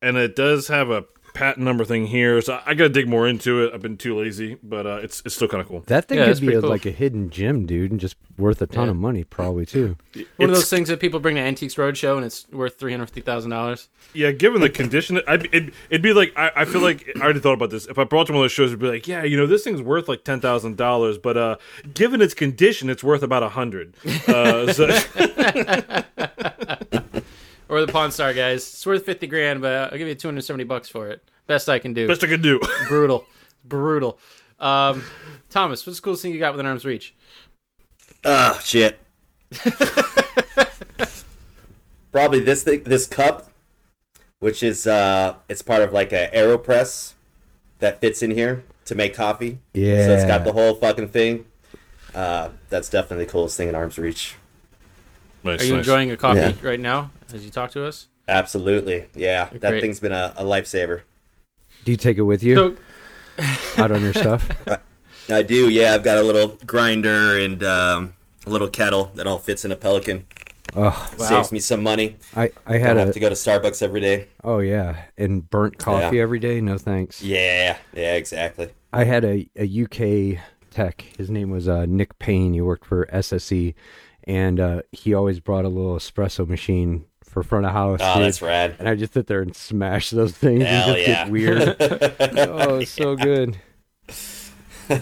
and 0.00 0.16
it 0.16 0.34
does 0.34 0.68
have 0.68 0.88
a 0.90 1.04
patent 1.36 1.64
number 1.64 1.84
thing 1.84 2.06
here. 2.06 2.40
So 2.40 2.58
I 2.64 2.72
got 2.74 2.84
to 2.84 2.88
dig 2.88 3.06
more 3.08 3.28
into 3.28 3.62
it. 3.62 3.74
I've 3.74 3.82
been 3.82 3.96
too 3.98 4.18
lazy, 4.18 4.56
but 4.62 4.86
uh, 4.86 5.00
it's 5.02 5.22
it's 5.26 5.34
still 5.34 5.48
kind 5.48 5.60
of 5.60 5.68
cool. 5.68 5.80
That 5.86 6.08
thing 6.08 6.16
Yeah, 6.18 6.24
could 6.24 6.30
that's 6.30 6.40
be 6.40 6.46
pretty 6.46 6.58
a, 6.58 6.60
cool. 6.62 6.70
like 6.70 6.86
a 6.86 6.90
hidden 6.90 7.28
gem, 7.30 7.66
dude, 7.66 7.90
and 7.90 8.00
just 8.00 8.16
worth 8.38 8.60
a 8.62 8.66
ton 8.66 8.86
Yeah. 8.86 8.90
of 8.92 8.96
money, 8.96 9.22
probably 9.24 9.66
too. 9.66 9.96
One 10.14 10.24
of 10.24 10.26
It's- 10.38 10.58
those 10.58 10.70
things 10.70 10.88
that 10.88 10.98
people 10.98 11.20
bring 11.20 11.36
to 11.36 11.42
Antiques 11.42 11.74
Roadshow 11.74 12.16
and 12.16 12.24
it's 12.24 12.46
worth 12.50 12.78
three 12.78 12.92
hundred 12.92 13.06
fifty 13.06 13.20
thousand 13.20 13.50
dollars. 13.50 13.88
Yeah, 14.14 14.32
given 14.32 14.60
the 14.62 14.70
condition, 14.70 15.20
I'd, 15.28 15.44
it'd, 15.46 15.72
it'd 15.90 16.02
be 16.02 16.12
like 16.14 16.32
I, 16.36 16.50
I 16.56 16.64
feel 16.64 16.80
like 16.80 17.10
I 17.16 17.20
already 17.20 17.40
thought 17.40 17.52
about 17.54 17.70
this. 17.70 17.86
If 17.86 17.98
I 17.98 18.04
brought 18.04 18.28
to 18.28 18.32
one 18.32 18.40
of 18.40 18.44
those 18.44 18.52
shows, 18.52 18.70
it'd 18.70 18.80
be 18.80 18.88
like, 18.88 19.06
yeah, 19.06 19.22
you 19.24 19.36
know, 19.36 19.46
this 19.46 19.62
thing's 19.64 19.82
worth 19.82 20.08
like 20.08 20.24
ten 20.24 20.40
thousand 20.40 20.76
dollars, 20.78 21.18
but 21.18 21.36
uh, 21.36 21.56
given 21.92 22.22
its 22.22 22.32
condition, 22.34 22.88
it's 22.88 23.04
worth 23.04 23.22
about 23.22 23.42
a 23.42 23.50
hundred. 23.50 23.94
Uh, 24.26 24.72
so, 24.72 24.86
Or 27.68 27.80
the 27.84 27.90
Pawn 27.92 28.12
Star 28.12 28.32
guys. 28.32 28.62
It's 28.62 28.86
worth 28.86 29.04
fifty 29.04 29.26
grand, 29.26 29.60
but 29.60 29.92
I'll 29.92 29.98
give 29.98 30.06
you 30.08 30.14
two 30.14 30.28
hundred 30.28 30.42
seventy 30.42 30.64
bucks 30.64 30.88
for 30.88 31.08
it. 31.08 31.22
Best 31.46 31.68
I 31.68 31.78
can 31.78 31.92
do. 31.94 32.06
best 32.06 32.22
I 32.24 32.28
can 32.28 32.40
do. 32.42 32.60
Brutal, 32.88 33.24
brutal. 33.64 34.18
Um, 34.58 35.02
Thomas, 35.50 35.86
what's 35.86 35.98
the 35.98 36.02
coolest 36.04 36.22
thing 36.22 36.32
you 36.32 36.38
got 36.38 36.52
within 36.52 36.66
arm's 36.66 36.84
reach? 36.84 37.14
Oh 38.24 38.58
shit. 38.62 38.98
Probably 42.12 42.40
this 42.40 42.62
thing, 42.62 42.82
this 42.84 43.06
cup, 43.06 43.50
which 44.38 44.62
is 44.62 44.86
uh, 44.86 45.34
it's 45.48 45.60
part 45.62 45.82
of 45.82 45.92
like 45.92 46.12
a 46.12 46.30
Aeropress 46.32 47.12
that 47.80 48.00
fits 48.00 48.22
in 48.22 48.30
here 48.30 48.64
to 48.86 48.94
make 48.94 49.14
coffee. 49.14 49.58
Yeah. 49.74 50.06
So 50.06 50.12
it's 50.14 50.24
got 50.24 50.44
the 50.44 50.52
whole 50.52 50.74
fucking 50.76 51.08
thing. 51.08 51.44
Uh, 52.14 52.48
that's 52.70 52.88
definitely 52.88 53.26
the 53.26 53.30
coolest 53.32 53.56
thing 53.58 53.68
in 53.68 53.74
arm's 53.74 53.98
reach. 53.98 54.36
Nice, 55.44 55.60
Are 55.60 55.64
you 55.66 55.72
nice. 55.74 55.80
enjoying 55.80 56.10
a 56.10 56.16
coffee 56.16 56.38
Yeah. 56.40 56.52
right 56.62 56.80
now 56.80 57.10
as 57.32 57.44
you 57.44 57.50
talk 57.50 57.70
to 57.72 57.84
us? 57.86 58.08
Absolutely, 58.28 59.06
yeah. 59.14 59.48
That 59.52 59.70
Great. 59.70 59.80
thing's 59.80 60.00
been 60.00 60.12
a, 60.12 60.34
a 60.36 60.44
lifesaver. 60.44 61.02
Do 61.84 61.90
you 61.92 61.96
take 61.96 62.18
it 62.18 62.22
with 62.22 62.42
you 62.42 62.54
So, 62.56 62.76
out 63.82 63.90
on 63.92 64.02
your 64.02 64.12
stuff? 64.14 64.48
I 65.28 65.42
do, 65.42 65.68
yeah. 65.68 65.94
I've 65.94 66.02
got 66.04 66.18
a 66.18 66.22
little 66.22 66.58
grinder 66.66 67.38
and 67.38 67.62
um, 67.62 68.14
a 68.46 68.50
little 68.50 68.68
kettle 68.68 69.10
that 69.14 69.26
all 69.26 69.38
fits 69.38 69.64
in 69.64 69.72
a 69.72 69.76
Pelican. 69.76 70.26
Oh, 70.74 71.10
Saves 71.16 71.52
me 71.52 71.60
some 71.60 71.82
money. 71.82 72.16
I 72.34 72.50
I 72.66 72.74
I 72.74 72.78
had 72.78 72.94
don't 72.94 73.06
have 73.06 73.14
to 73.14 73.20
go 73.20 73.28
to 73.28 73.34
Starbucks 73.34 73.82
every 73.82 74.00
day. 74.00 74.26
oh 74.44 74.58
yeah, 74.58 75.04
and 75.16 75.48
burnt 75.48 75.78
coffee 75.78 76.16
Yeah. 76.16 76.22
every 76.22 76.38
day. 76.40 76.60
No 76.60 76.76
thanks. 76.76 77.22
Yeah, 77.22 77.78
yeah, 77.94 78.14
exactly. 78.14 78.70
I 78.92 79.04
had 79.04 79.24
a, 79.24 79.48
a 79.56 79.84
UK 79.84 80.40
tech. 80.70 81.02
His 81.16 81.30
name 81.30 81.50
was 81.50 81.66
uh, 81.68 81.86
Nick 81.86 82.18
Payne. 82.18 82.52
He 82.52 82.60
worked 82.60 82.84
for 82.84 83.06
SSE, 83.06 83.74
and 84.24 84.60
uh, 84.60 84.82
he 84.92 85.14
always 85.14 85.40
brought 85.40 85.64
a 85.64 85.68
little 85.68 85.96
espresso 85.96 86.46
machine 86.46 87.04
for 87.36 87.42
front 87.42 87.66
of 87.66 87.72
house. 87.72 88.00
Oh, 88.02 88.14
dude. 88.14 88.24
that's 88.24 88.40
rad. 88.40 88.76
And 88.78 88.88
I 88.88 88.94
just 88.94 89.12
sit 89.12 89.26
there 89.26 89.42
and 89.42 89.54
smash 89.54 90.08
those 90.08 90.32
things 90.32 90.64
Hell 90.64 90.88
and 90.88 90.96
just 90.96 91.06
yeah. 91.06 91.24
get 91.24 91.30
weird. 91.30 91.76
oh, 92.48 92.76
it's 92.78 92.90
so 92.90 93.14
good. 93.14 93.58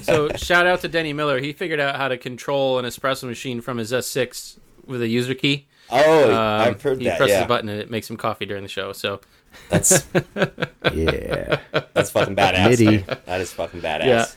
so 0.03 0.31
shout 0.31 0.67
out 0.67 0.81
to 0.81 0.89
Denny 0.89 1.13
Miller. 1.13 1.39
He 1.39 1.53
figured 1.53 1.79
out 1.79 1.95
how 1.95 2.09
to 2.09 2.19
control 2.19 2.81
an 2.81 2.85
espresso 2.87 3.23
machine 3.29 3.61
from 3.61 3.79
his 3.79 3.93
S6 3.93 4.59
with 4.85 5.01
a 5.01 5.07
user 5.07 5.35
key. 5.35 5.69
Oh, 5.91 6.25
Um, 6.25 6.35
I've 6.35 6.83
heard 6.83 6.99
he 6.99 7.05
that. 7.05 7.19
presses 7.19 7.37
Yeah, 7.37 7.45
a 7.45 7.47
button 7.47 7.69
and 7.69 7.81
it 7.81 7.89
makes 7.89 8.11
him 8.11 8.17
coffee 8.17 8.47
during 8.47 8.65
the 8.65 8.69
show. 8.69 8.93
So 8.93 9.21
that's 9.69 10.05
Yeah. 10.93 11.61
that's 11.93 12.11
fucking 12.11 12.35
badass. 12.35 12.69
MIDI. 12.69 12.97
That 13.27 13.41
is 13.41 13.53
fucking 13.53 13.81
badass. 13.81 14.37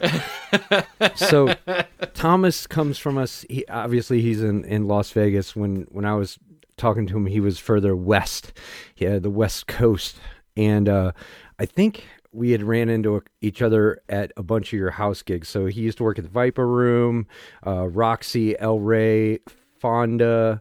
Yeah. 0.00 0.84
so 1.16 1.54
Thomas 2.12 2.66
comes 2.66 2.98
from 2.98 3.16
us. 3.16 3.46
He, 3.48 3.66
obviously, 3.68 4.20
he's 4.20 4.42
in, 4.42 4.64
in 4.66 4.86
Las 4.86 5.10
Vegas. 5.12 5.56
When 5.56 5.86
when 5.90 6.04
I 6.04 6.14
was 6.14 6.38
talking 6.78 7.06
to 7.06 7.16
him, 7.16 7.26
he 7.26 7.40
was 7.40 7.58
further 7.58 7.94
west, 7.94 8.52
yeah, 8.96 9.18
the 9.18 9.30
West 9.30 9.66
Coast, 9.66 10.18
and 10.56 10.88
uh, 10.88 11.12
I 11.58 11.66
think 11.66 12.04
we 12.32 12.50
had 12.50 12.62
ran 12.62 12.88
into 12.88 13.22
each 13.40 13.62
other 13.62 14.00
at 14.08 14.32
a 14.36 14.42
bunch 14.42 14.72
of 14.72 14.78
your 14.78 14.90
house 14.90 15.22
gigs. 15.22 15.48
So 15.48 15.66
he 15.66 15.80
used 15.80 15.98
to 15.98 16.04
work 16.04 16.18
at 16.18 16.24
the 16.24 16.30
Viper 16.30 16.66
Room, 16.66 17.26
uh, 17.66 17.88
Roxy, 17.88 18.58
El 18.58 18.80
Rey, 18.80 19.40
Fonda, 19.78 20.60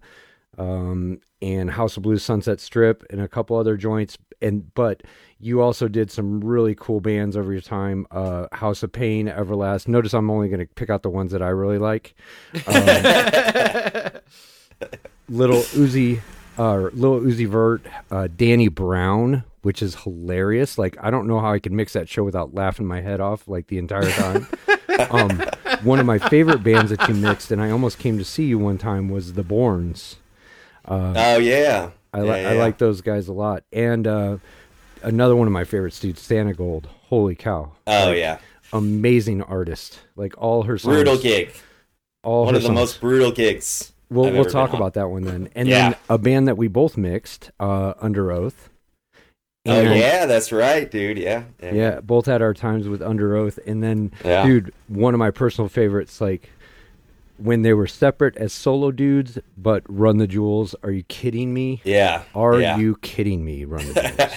um, 0.57 1.19
and 1.41 1.69
House 1.69 1.97
of 1.97 2.03
Blues 2.03 2.23
Sunset 2.23 2.59
Strip, 2.59 3.03
and 3.09 3.21
a 3.21 3.27
couple 3.27 3.57
other 3.57 3.77
joints. 3.77 4.17
And 4.41 4.73
but 4.75 5.03
you 5.39 5.61
also 5.61 5.87
did 5.87 6.11
some 6.11 6.41
really 6.41 6.75
cool 6.75 6.99
bands 6.99 7.35
over 7.35 7.51
your 7.51 7.61
time. 7.61 8.07
Uh, 8.11 8.47
House 8.51 8.83
of 8.83 8.91
Pain, 8.91 9.27
Everlast. 9.27 9.87
Notice 9.87 10.13
I'm 10.13 10.29
only 10.29 10.49
going 10.49 10.59
to 10.59 10.67
pick 10.67 10.89
out 10.89 11.03
the 11.03 11.09
ones 11.09 11.31
that 11.31 11.41
I 11.41 11.49
really 11.49 11.79
like. 11.79 12.15
Um, 12.67 12.81
Little 15.29 15.61
Uzi, 15.61 16.21
uh, 16.57 16.75
Little 16.93 17.19
Uzi 17.19 17.47
Vert, 17.47 17.81
uh, 18.11 18.27
Danny 18.35 18.67
Brown, 18.69 19.43
which 19.61 19.81
is 19.81 19.95
hilarious. 20.03 20.77
Like 20.77 20.95
I 21.01 21.09
don't 21.11 21.27
know 21.27 21.39
how 21.39 21.51
I 21.51 21.59
could 21.59 21.71
mix 21.73 21.93
that 21.93 22.07
show 22.09 22.23
without 22.23 22.53
laughing 22.53 22.85
my 22.85 23.01
head 23.01 23.19
off 23.19 23.47
like 23.47 23.67
the 23.67 23.77
entire 23.77 24.09
time. 24.09 24.47
um, 25.11 25.41
one 25.83 25.99
of 25.99 26.05
my 26.05 26.17
favorite 26.17 26.63
bands 26.63 26.91
that 26.91 27.07
you 27.07 27.13
mixed, 27.13 27.51
and 27.51 27.61
I 27.61 27.69
almost 27.69 27.99
came 27.99 28.17
to 28.17 28.23
see 28.25 28.45
you 28.45 28.57
one 28.57 28.77
time, 28.77 29.09
was 29.09 29.33
the 29.33 29.43
Borns. 29.43 30.15
Uh, 30.85 31.13
Oh 31.15 31.37
yeah. 31.37 31.91
I, 32.13 32.21
li- 32.21 32.41
yeah, 32.41 32.49
I 32.49 32.53
like 32.53 32.77
those 32.77 33.01
guys 33.01 33.27
a 33.27 33.33
lot. 33.33 33.63
And 33.73 34.07
uh, 34.07 34.37
another 35.03 35.35
one 35.35 35.45
of 35.45 35.51
my 35.53 35.65
favorites, 35.65 35.99
dude, 35.99 36.15
Santigold. 36.15 36.85
Holy 37.09 37.35
cow! 37.35 37.73
Oh 37.85 38.11
yeah. 38.11 38.39
Amazing 38.73 39.41
artist. 39.43 39.99
Like 40.15 40.33
all 40.37 40.63
her 40.63 40.77
songs. 40.77 40.95
Brutal 40.95 41.17
gig. 41.17 41.51
All 42.23 42.45
One 42.45 42.55
of 42.55 42.61
the 42.61 42.67
songs. 42.67 42.75
most 42.75 43.01
brutal 43.01 43.31
gigs. 43.31 43.91
We'll 44.09 44.27
I've 44.27 44.33
we'll 44.33 44.45
talk 44.45 44.73
about 44.73 44.93
that 44.93 45.09
one 45.09 45.23
then. 45.23 45.49
And 45.55 45.67
Yeah. 45.67 45.89
then 45.89 45.99
a 46.09 46.17
band 46.17 46.47
that 46.47 46.57
we 46.57 46.67
both 46.67 46.97
mixed, 46.97 47.51
uh, 47.59 47.93
Underoath. 47.95 48.69
Oh 49.65 49.81
yeah, 49.81 50.25
that's 50.25 50.53
right, 50.53 50.89
dude. 50.89 51.17
Yeah. 51.17 51.43
Yeah, 51.61 51.99
both 51.99 52.25
had 52.25 52.41
our 52.41 52.53
times 52.53 52.87
with 52.87 53.01
Underoath, 53.01 53.59
and 53.67 53.83
then, 53.83 54.11
Yeah. 54.23 54.45
dude, 54.45 54.73
one 54.87 55.13
of 55.13 55.17
my 55.17 55.29
personal 55.29 55.67
favorites, 55.67 56.21
like 56.21 56.49
when 57.37 57.63
they 57.63 57.73
were 57.73 57.85
separate 57.87 58.37
as 58.37 58.53
solo 58.53 58.91
dudes, 58.91 59.37
but 59.57 59.83
Run 59.89 60.17
the 60.17 60.27
Jewels. 60.27 60.73
Are 60.83 60.91
you 60.91 61.03
kidding 61.03 61.53
me? 61.53 61.81
Yeah. 61.83 62.23
Are 62.33 62.59
yeah. 62.61 62.77
you 62.77 62.95
kidding 63.01 63.43
me? 63.43 63.65
Run 63.65 63.85
the 63.87 63.93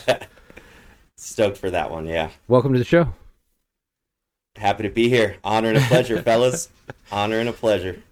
Jewels. 0.06 0.20
Stoked 1.16 1.58
for 1.58 1.70
that 1.70 1.90
one. 1.90 2.06
Yeah. 2.06 2.30
Welcome 2.48 2.72
to 2.72 2.78
the 2.78 2.84
show. 2.84 3.14
Happy 4.56 4.82
to 4.82 4.90
be 4.90 5.08
here. 5.08 5.36
Honor 5.44 5.68
and 5.68 5.78
a 5.78 5.82
pleasure, 5.82 6.20
fellas. 6.24 6.70
Honor 7.12 7.38
and 7.38 7.48
a 7.48 7.52
pleasure. 7.52 8.02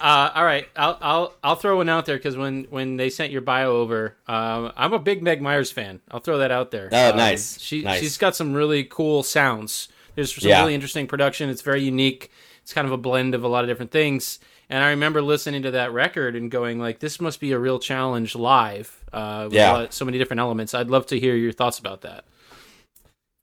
Uh, 0.00 0.30
all 0.34 0.44
right, 0.44 0.68
I'll 0.76 0.98
I'll 1.00 1.34
I'll 1.42 1.56
throw 1.56 1.76
one 1.78 1.88
out 1.88 2.06
there 2.06 2.16
because 2.16 2.36
when 2.36 2.64
when 2.70 2.96
they 2.96 3.08
sent 3.10 3.32
your 3.32 3.40
bio 3.40 3.76
over, 3.76 4.16
um, 4.26 4.72
I'm 4.76 4.92
a 4.92 4.98
big 4.98 5.22
Meg 5.22 5.40
Myers 5.40 5.70
fan. 5.72 6.00
I'll 6.10 6.20
throw 6.20 6.38
that 6.38 6.50
out 6.50 6.70
there. 6.70 6.88
Oh, 6.92 7.10
Um, 7.10 7.16
nice, 7.16 7.58
She 7.60 7.82
nice. 7.82 8.00
she's 8.00 8.18
got 8.18 8.36
some 8.36 8.52
really 8.54 8.84
cool 8.84 9.22
sounds. 9.22 9.88
There's 10.14 10.34
some 10.34 10.48
Yeah. 10.48 10.60
really 10.60 10.74
interesting 10.74 11.06
production. 11.06 11.48
It's 11.50 11.62
very 11.62 11.82
unique. 11.82 12.30
It's 12.62 12.72
kind 12.72 12.86
of 12.86 12.92
a 12.92 12.96
blend 12.96 13.34
of 13.34 13.44
a 13.44 13.48
lot 13.48 13.64
of 13.64 13.68
different 13.68 13.90
things. 13.90 14.38
And 14.68 14.82
I 14.82 14.90
remember 14.90 15.22
listening 15.22 15.62
to 15.62 15.70
that 15.72 15.92
record 15.92 16.34
and 16.34 16.50
going 16.50 16.78
like, 16.80 16.98
"This 16.98 17.20
must 17.20 17.38
be 17.40 17.52
a 17.52 17.58
real 17.58 17.78
challenge 17.78 18.34
live." 18.34 19.04
Uh, 19.12 19.42
with 19.44 19.54
Yeah. 19.54 19.72
lot- 19.72 19.94
so 19.94 20.04
many 20.04 20.18
different 20.18 20.40
elements. 20.40 20.74
I'd 20.74 20.90
love 20.90 21.06
to 21.06 21.18
hear 21.20 21.34
your 21.36 21.52
thoughts 21.52 21.78
about 21.78 22.00
that. 22.02 22.24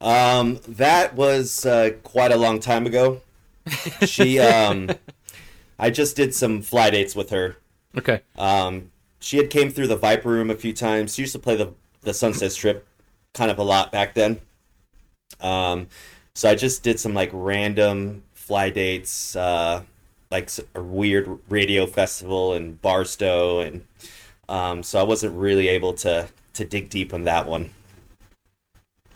Um, 0.02 0.60
that 0.68 1.16
was 1.16 1.66
uh, 1.66 1.92
quite 2.04 2.32
a 2.32 2.38
long 2.38 2.60
time 2.60 2.86
ago. 2.86 3.22
She, 4.06 4.40
um, 4.40 4.90
I 5.80 5.90
just 5.90 6.16
did 6.16 6.34
some 6.34 6.62
fly 6.62 6.90
dates 6.90 7.16
with 7.16 7.30
her. 7.30 7.58
Okay. 7.98 8.22
Um, 8.38 8.92
she 9.20 9.38
had 9.38 9.50
came 9.50 9.70
through 9.70 9.88
the 9.88 9.96
Viper 9.96 10.30
Room 10.30 10.50
a 10.50 10.56
few 10.56 10.74
times. 10.74 11.16
She 11.16 11.24
used 11.24 11.34
to 11.34 11.40
play 11.40 11.56
the 11.56 11.74
the 12.02 12.14
Sunset 12.14 12.52
Strip 12.52 12.86
kind 13.34 13.50
of 13.50 13.58
a 13.58 13.64
lot 13.64 13.92
back 13.92 14.14
then. 14.14 14.40
Um, 15.40 15.88
so 16.36 16.50
I 16.50 16.56
just 16.56 16.84
did 16.84 17.00
some 17.00 17.14
like 17.14 17.30
random 17.32 18.24
fly 18.34 18.70
dates, 18.70 19.36
uh, 19.36 19.84
like 20.32 20.50
a 20.76 20.82
weird 20.82 21.40
radio 21.50 21.86
festival 21.86 22.54
in 22.54 22.74
Barstow, 22.76 23.60
and 23.62 23.86
um, 24.50 24.84
so 24.84 25.00
I 25.00 25.04
wasn't 25.04 25.36
really 25.36 25.68
able 25.70 25.94
to 25.94 26.28
to 26.54 26.66
dig 26.66 26.90
deep 26.90 27.14
on 27.14 27.24
that 27.24 27.48
one. 27.48 27.72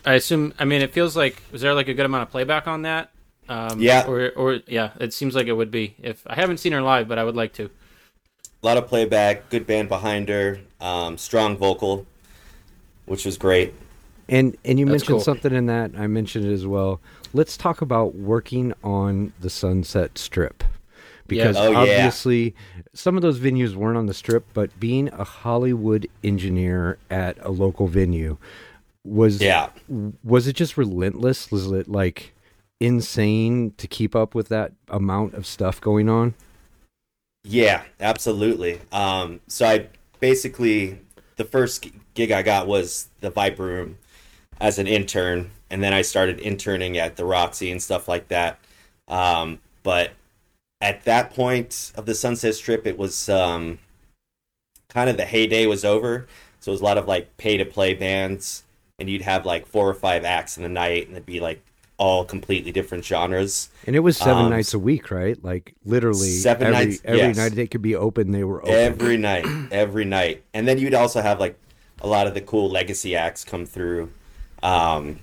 I 0.05 0.13
assume. 0.13 0.53
I 0.57 0.65
mean, 0.65 0.81
it 0.81 0.93
feels 0.93 1.17
like 1.17 1.41
was 1.51 1.61
there 1.61 1.73
like 1.73 1.87
a 1.87 1.93
good 1.93 2.05
amount 2.05 2.23
of 2.23 2.29
playback 2.29 2.67
on 2.67 2.83
that? 2.83 3.11
Um, 3.49 3.79
Yeah. 3.79 4.05
Or 4.07 4.31
or 4.35 4.59
yeah, 4.67 4.91
it 4.99 5.13
seems 5.13 5.35
like 5.35 5.47
it 5.47 5.53
would 5.53 5.71
be. 5.71 5.95
If 6.01 6.23
I 6.27 6.35
haven't 6.35 6.57
seen 6.57 6.73
her 6.73 6.81
live, 6.81 7.07
but 7.07 7.17
I 7.17 7.23
would 7.23 7.35
like 7.35 7.53
to. 7.53 7.69
A 8.63 8.65
lot 8.65 8.77
of 8.77 8.87
playback, 8.87 9.49
good 9.49 9.67
band 9.67 9.87
behind 9.87 10.29
her, 10.29 10.59
um, 10.81 11.17
strong 11.17 11.55
vocal, 11.57 12.05
which 13.05 13.25
was 13.25 13.37
great. 13.37 13.73
And 14.29 14.57
and 14.65 14.79
you 14.79 14.85
That's 14.85 14.93
mentioned 14.93 15.15
cool. 15.17 15.23
something 15.23 15.53
in 15.53 15.67
that. 15.67 15.91
I 15.97 16.07
mentioned 16.07 16.45
it 16.45 16.51
as 16.53 16.65
well. 16.67 16.99
Let's 17.33 17.55
talk 17.55 17.81
about 17.81 18.15
working 18.15 18.73
on 18.83 19.33
the 19.39 19.49
Sunset 19.49 20.17
Strip. 20.17 20.63
Because 21.27 21.57
Oh, 21.57 21.71
yeah. 21.71 21.77
obviously 21.79 22.55
some 22.93 23.17
of 23.17 23.21
those 23.21 23.37
venues 23.39 23.75
weren't 23.75 23.97
on 23.97 24.05
the 24.05 24.13
strip, 24.13 24.45
but 24.53 24.77
being 24.79 25.09
a 25.09 25.25
Hollywood 25.25 26.07
engineer 26.23 26.97
at 27.09 27.37
a 27.41 27.51
local 27.51 27.87
venue 27.87 28.37
was 29.03 29.41
Yeah. 29.41 29.69
was 30.23 30.47
it 30.47 30.53
just 30.55 30.77
relentless? 30.77 31.51
Was 31.51 31.69
it 31.71 31.89
like 31.89 32.33
insane 32.79 33.73
to 33.77 33.87
keep 33.87 34.15
up 34.15 34.35
with 34.35 34.49
that 34.49 34.73
amount 34.89 35.33
of 35.33 35.45
stuff 35.45 35.81
going 35.81 36.09
on? 36.09 36.33
Yeah, 37.43 37.83
absolutely. 37.99 38.81
Um, 38.91 39.39
so 39.47 39.65
I 39.65 39.87
basically 40.19 40.99
the 41.37 41.45
first 41.45 41.87
gig 42.13 42.31
I 42.31 42.41
got 42.41 42.67
was 42.67 43.07
the 43.21 43.29
Viper 43.29 43.63
Room 43.63 43.97
as 44.59 44.79
an 44.79 44.87
intern, 44.87 45.51
and 45.69 45.83
then 45.83 45.93
I 45.93 46.01
started 46.01 46.39
interning 46.39 46.97
at 46.97 47.15
the 47.15 47.25
Roxy 47.25 47.71
and 47.71 47.81
stuff 47.81 48.07
like 48.07 48.27
that. 48.27 48.59
Um, 49.07 49.59
but 49.83 50.11
at 50.81 51.03
that 51.05 51.31
point 51.31 51.91
of 51.95 52.05
the 52.05 52.15
Sunset 52.15 52.55
Strip, 52.55 52.85
it 52.85 52.97
was 52.97 53.29
um, 53.29 53.79
kind 54.89 55.09
of 55.09 55.17
the 55.17 55.25
heyday 55.25 55.65
was 55.67 55.85
over. 55.85 56.27
So 56.59 56.71
it 56.71 56.73
was 56.73 56.81
a 56.81 56.85
lot 56.85 56.97
of 56.97 57.07
like 57.07 57.37
pay 57.37 57.57
to 57.57 57.65
play 57.65 57.93
bands, 57.93 58.63
and 58.99 59.09
you'd 59.09 59.21
have 59.21 59.45
like 59.45 59.67
four 59.67 59.87
or 59.87 59.93
five 59.93 60.25
acts 60.25 60.57
in 60.57 60.63
the 60.63 60.69
night, 60.69 61.07
and 61.07 61.15
it'd 61.15 61.25
be 61.25 61.39
like 61.39 61.63
all 61.97 62.23
completely 62.25 62.71
different 62.71 63.03
genres. 63.03 63.69
And 63.87 63.95
it 63.95 63.99
was 64.01 64.17
seven 64.17 64.45
Um, 64.45 64.49
nights 64.51 64.73
a 64.73 64.79
week, 64.79 65.09
right? 65.11 65.41
Like 65.43 65.73
literally 65.83 66.29
Seven 66.29 66.67
every 66.67 66.85
nights, 66.85 67.01
every 67.03 67.19
yes. 67.19 67.37
night 67.37 67.55
they 67.55 67.67
could 67.67 67.81
be 67.81 67.95
open, 67.95 68.31
they 68.31 68.43
were 68.43 68.61
open. 68.61 68.73
every 68.75 69.17
night 69.17 69.45
every 69.71 70.05
night 70.05 70.43
and 70.53 70.67
then 70.67 70.77
you'd 70.77 70.93
also 70.93 71.21
have 71.21 71.39
like 71.39 71.57
a 72.01 72.07
lot 72.07 72.27
of 72.27 72.33
the 72.35 72.41
cool 72.41 72.69
legacy 72.69 73.15
acts 73.15 73.43
come 73.43 73.65
through 73.65 74.11
um, 74.63 75.19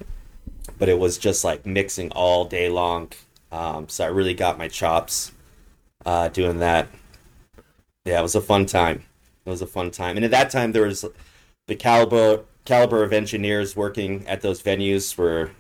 but 0.79 0.89
it 0.89 0.99
was 0.99 1.19
just 1.19 1.45
like 1.45 1.65
mixing 1.65 2.11
all 2.13 2.45
day 2.45 2.69
long 2.69 3.11
um, 3.53 3.89
so 3.89 4.05
i 4.05 4.09
really 4.09 4.35
got 4.35 4.59
my 4.59 4.67
chops 4.67 5.31
uh, 6.07 6.29
doing 6.29 6.59
that 6.59 6.89
yeah 8.05 8.19
it 8.19 8.23
was 8.23 8.35
a 8.35 8.41
fun 8.41 8.67
time 8.67 9.05
it 9.47 9.51
was 9.51 9.63
a 9.63 9.67
fun 9.67 9.91
time 9.91 10.17
and 10.17 10.25
at 10.25 10.31
that 10.33 10.51
time 10.51 10.73
there 10.73 10.83
was 10.87 11.05
the 11.69 11.77
caliber 11.77 12.43
caliber 12.65 13.03
of 13.05 13.13
engineers 13.13 13.77
working 13.77 14.27
at 14.27 14.41
those 14.41 14.61
venues 14.63 15.17
were 15.17 15.51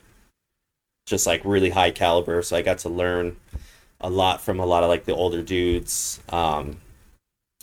just 1.06 1.26
like 1.26 1.42
really 1.44 1.70
high 1.70 1.90
caliber 1.90 2.42
so 2.42 2.56
i 2.56 2.62
got 2.62 2.78
to 2.78 2.88
learn 2.88 3.36
a 4.00 4.10
lot 4.10 4.40
from 4.40 4.60
a 4.60 4.66
lot 4.66 4.82
of 4.82 4.90
like 4.90 5.06
the 5.06 5.14
older 5.14 5.42
dudes. 5.42 6.20
Um, 6.28 6.76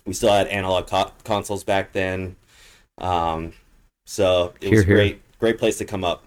we 0.05 0.13
still 0.13 0.33
had 0.33 0.47
analog 0.47 0.87
co- 0.87 1.11
consoles 1.23 1.63
back 1.63 1.93
then. 1.93 2.35
Um, 2.97 3.53
so 4.07 4.53
it 4.59 4.69
Hear, 4.69 4.77
was 4.77 4.85
hear. 4.85 4.95
great 4.95 5.21
great 5.39 5.57
place 5.59 5.77
to 5.77 5.85
come 5.85 6.03
up 6.03 6.23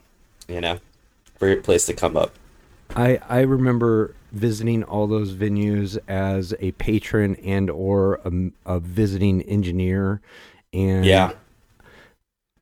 you 0.49 0.61
know? 0.61 0.79
Great 1.39 1.63
place 1.63 1.87
to 1.87 1.95
come 1.95 2.17
up. 2.17 2.33
I 2.95 3.19
I 3.29 3.41
remember 3.41 4.15
visiting 4.31 4.85
all 4.85 5.07
those 5.07 5.33
venues 5.35 5.99
as 6.07 6.55
a 6.61 6.73
patron 6.73 7.35
and 7.37 7.71
or 7.71 8.21
a, 8.25 8.31
a 8.67 8.79
visiting 8.79 9.43
engineer, 9.43 10.21
and 10.73 11.05
yeah. 11.05 11.33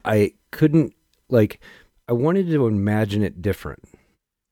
I 0.04 0.32
couldn't 0.52 0.94
like 1.28 1.60
I 2.08 2.12
wanted 2.12 2.48
to 2.50 2.66
imagine 2.66 3.22
it 3.22 3.42
different 3.42 3.82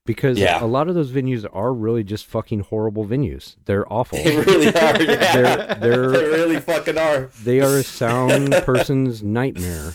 because 0.07 0.39
Yeah. 0.39 0.63
a 0.63 0.67
lot 0.67 0.89
of 0.89 0.95
those 0.95 1.11
venues 1.11 1.47
are 1.53 1.73
really 1.73 2.03
just 2.05 2.27
fucking 2.27 2.61
horrible 2.61 3.07
venues. 3.07 3.57
They're 3.67 3.91
awful. 3.93 4.19
they 4.23 4.37
really 4.37 4.69
are 4.75 5.03
yeah. 5.03 5.33
They're- 5.35 5.75
they're- 5.81 6.11
they 6.11 6.25
really 6.25 6.61
fucking 6.61 6.99
are 6.99 7.31
they 7.43 7.61
are 7.61 7.77
a 7.79 7.83
sound 7.83 8.53
person's 8.65 9.23
nightmare. 9.23 9.93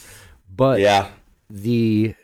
But 0.53 0.79
yeah 0.79 1.09
the 1.49 2.15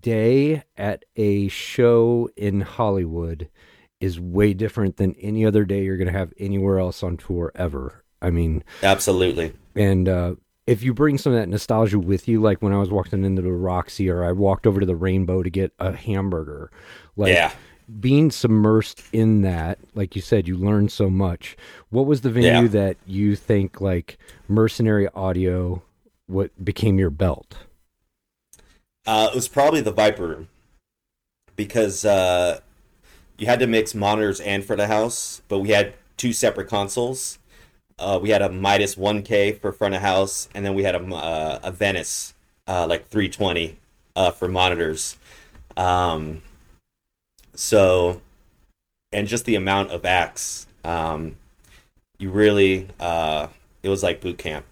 day 0.00 0.62
at 0.76 1.04
a 1.14 1.46
show 1.48 2.28
in 2.36 2.60
Hollywood 2.62 3.48
is 4.00 4.18
way 4.20 4.52
different 4.54 4.96
than 4.96 5.14
any 5.20 5.46
other 5.46 5.64
day 5.64 5.84
you're 5.84 5.96
going 5.96 6.12
to 6.12 6.18
have 6.18 6.32
anywhere 6.38 6.78
else 6.78 7.02
on 7.02 7.16
tour 7.16 7.52
ever. 7.54 8.02
I 8.20 8.30
mean, 8.30 8.64
absolutely 8.82 9.52
and 9.76 10.08
uh, 10.08 10.34
if 10.66 10.82
you 10.82 10.92
bring 10.92 11.18
some 11.18 11.32
of 11.32 11.38
that 11.38 11.48
nostalgia 11.48 11.98
with 11.98 12.26
you, 12.28 12.40
like 12.40 12.60
when 12.62 12.72
I 12.72 12.78
was 12.78 12.90
walking 12.90 13.24
into 13.24 13.42
the 13.42 13.52
Roxy 13.52 14.08
or 14.10 14.24
I 14.24 14.32
walked 14.32 14.66
over 14.66 14.80
to 14.80 14.86
the 14.86 14.96
Rainbow 14.96 15.42
to 15.42 15.50
get 15.50 15.72
a 15.78 15.92
hamburger, 15.92 16.70
like 17.16 17.32
yeah 17.32 17.52
being 18.00 18.30
submersed 18.30 19.00
in 19.12 19.42
that, 19.42 19.78
like 19.94 20.16
you 20.16 20.22
said, 20.22 20.48
you 20.48 20.56
learn 20.56 20.88
so 20.88 21.08
much. 21.08 21.56
What 21.90 22.06
was 22.06 22.22
the 22.22 22.30
venue 22.30 22.62
Yeah. 22.62 22.66
that 22.66 22.96
you 23.06 23.36
think 23.36 23.80
like 23.80 24.18
Mercenary 24.48 25.08
Audio 25.14 25.82
what 26.26 26.64
became 26.64 26.98
your 26.98 27.10
belt? 27.10 27.54
Uh, 29.06 29.28
it 29.32 29.36
was 29.36 29.46
probably 29.46 29.80
the 29.80 29.92
Viper 29.92 30.26
Room 30.26 30.48
because 31.54 32.04
uh, 32.04 32.58
you 33.38 33.46
had 33.46 33.60
to 33.60 33.66
mix 33.68 33.94
monitors 33.94 34.40
and 34.40 34.64
for 34.64 34.74
the 34.74 34.88
house, 34.88 35.42
but 35.46 35.60
we 35.60 35.68
had 35.68 35.94
two 36.16 36.32
separate 36.32 36.68
consoles. 36.68 37.38
Uh, 37.98 38.18
we 38.20 38.30
had 38.30 38.42
a 38.42 38.50
Midas 38.50 38.94
1K 38.96 39.58
for 39.60 39.72
front 39.72 39.94
of 39.94 40.02
house, 40.02 40.48
and 40.54 40.64
then 40.64 40.74
we 40.74 40.82
had 40.84 40.94
a, 40.94 41.02
uh, 41.14 41.60
a 41.62 41.72
Venice 41.72 42.34
uh, 42.66 42.86
like 42.86 43.08
320 43.08 43.78
uh, 44.14 44.30
for 44.30 44.48
monitors. 44.48 45.16
Um, 45.76 46.42
so, 47.54 48.20
and 49.12 49.26
just 49.26 49.46
the 49.46 49.54
amount 49.54 49.90
of 49.92 50.04
acts, 50.04 50.66
um, 50.84 51.36
you 52.18 52.30
really, 52.30 52.88
uh, 53.00 53.48
it 53.82 53.88
was 53.88 54.02
like 54.02 54.20
boot 54.20 54.36
camp. 54.38 54.66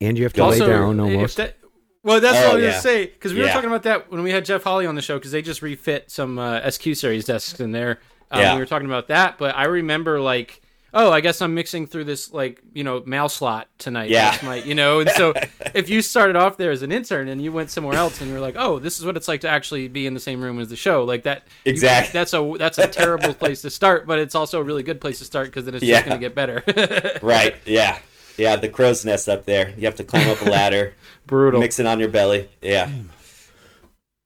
And 0.00 0.16
you 0.16 0.24
have 0.24 0.32
to 0.34 0.42
also, 0.42 0.66
lay 0.66 0.72
down 0.72 1.00
almost. 1.00 1.36
that- 1.38 1.56
well, 2.04 2.20
that's 2.20 2.36
Oh, 2.36 2.40
what 2.42 2.50
I 2.50 2.54
was 2.56 2.62
yeah. 2.62 2.70
gonna 2.70 2.80
say 2.82 3.06
because 3.06 3.32
we 3.32 3.40
were 3.40 3.48
talking 3.48 3.70
about 3.70 3.84
that 3.84 4.10
when 4.12 4.22
we 4.22 4.30
had 4.30 4.44
Jeff 4.44 4.62
Holly 4.62 4.84
on 4.84 4.94
the 4.94 5.00
show 5.00 5.16
because 5.16 5.32
they 5.32 5.40
just 5.40 5.62
refit 5.62 6.10
some 6.10 6.38
uh, 6.38 6.60
SQ 6.70 6.94
series 6.94 7.24
desks 7.24 7.58
in 7.60 7.72
there. 7.72 7.98
Um, 8.30 8.40
Yeah. 8.42 8.54
We 8.54 8.60
were 8.60 8.66
talking 8.66 8.86
about 8.86 9.08
that, 9.08 9.38
but 9.38 9.56
I 9.56 9.64
remember 9.64 10.20
like, 10.20 10.60
oh, 10.94 11.10
I 11.12 11.20
guess 11.20 11.42
I'm 11.42 11.52
mixing 11.54 11.86
through 11.86 12.04
this 12.04 12.32
like 12.32 12.62
you 12.72 12.82
know 12.84 13.02
mail 13.04 13.28
slot 13.28 13.68
tonight. 13.78 14.08
Yeah. 14.08 14.38
My 14.42 14.56
you 14.56 14.74
know, 14.74 15.00
and 15.00 15.10
so 15.10 15.34
if 15.74 15.90
you 15.90 16.00
started 16.00 16.36
off 16.36 16.56
there 16.56 16.70
as 16.70 16.80
an 16.82 16.90
intern 16.92 17.28
and 17.28 17.42
you 17.42 17.52
went 17.52 17.70
somewhere 17.70 17.96
else 17.96 18.20
and 18.22 18.30
you're 18.30 18.40
like, 18.40 18.54
oh, 18.56 18.78
this 18.78 18.98
is 18.98 19.04
what 19.04 19.16
it's 19.16 19.28
like 19.28 19.42
to 19.42 19.48
actually 19.48 19.88
be 19.88 20.06
in 20.06 20.14
the 20.14 20.20
same 20.20 20.40
room 20.40 20.58
as 20.60 20.68
the 20.68 20.76
show, 20.76 21.04
like 21.04 21.24
that. 21.24 21.42
you- 21.64 21.72
Exactly. 21.72 22.12
that's 22.12 22.32
a 22.32 22.54
that's 22.58 22.78
a 22.78 22.86
terrible 22.88 23.34
place 23.34 23.60
to 23.62 23.70
start, 23.70 24.06
but 24.06 24.18
it's 24.18 24.34
also 24.34 24.60
a 24.60 24.62
really 24.62 24.82
good 24.82 25.00
place 25.00 25.18
to 25.18 25.24
start 25.24 25.48
because 25.48 25.64
then 25.66 25.74
it's 25.74 25.84
Yeah. 25.84 25.96
just 25.98 26.08
gonna 26.08 26.20
get 26.20 26.34
better. 26.34 26.62
Right? 27.22 27.56
Yeah. 27.66 27.98
Yeah, 28.36 28.56
the 28.56 28.68
crow's 28.68 29.04
nest 29.04 29.28
up 29.28 29.44
there. 29.44 29.72
You 29.76 29.84
have 29.84 29.94
to 29.96 30.04
climb 30.04 30.28
up 30.28 30.40
a 30.40 30.46
ladder. 30.50 30.94
Brutal. 31.26 31.60
Mix 31.60 31.78
it 31.78 31.86
on 31.86 32.00
your 32.00 32.08
belly. 32.08 32.48
Yeah. 32.62 32.90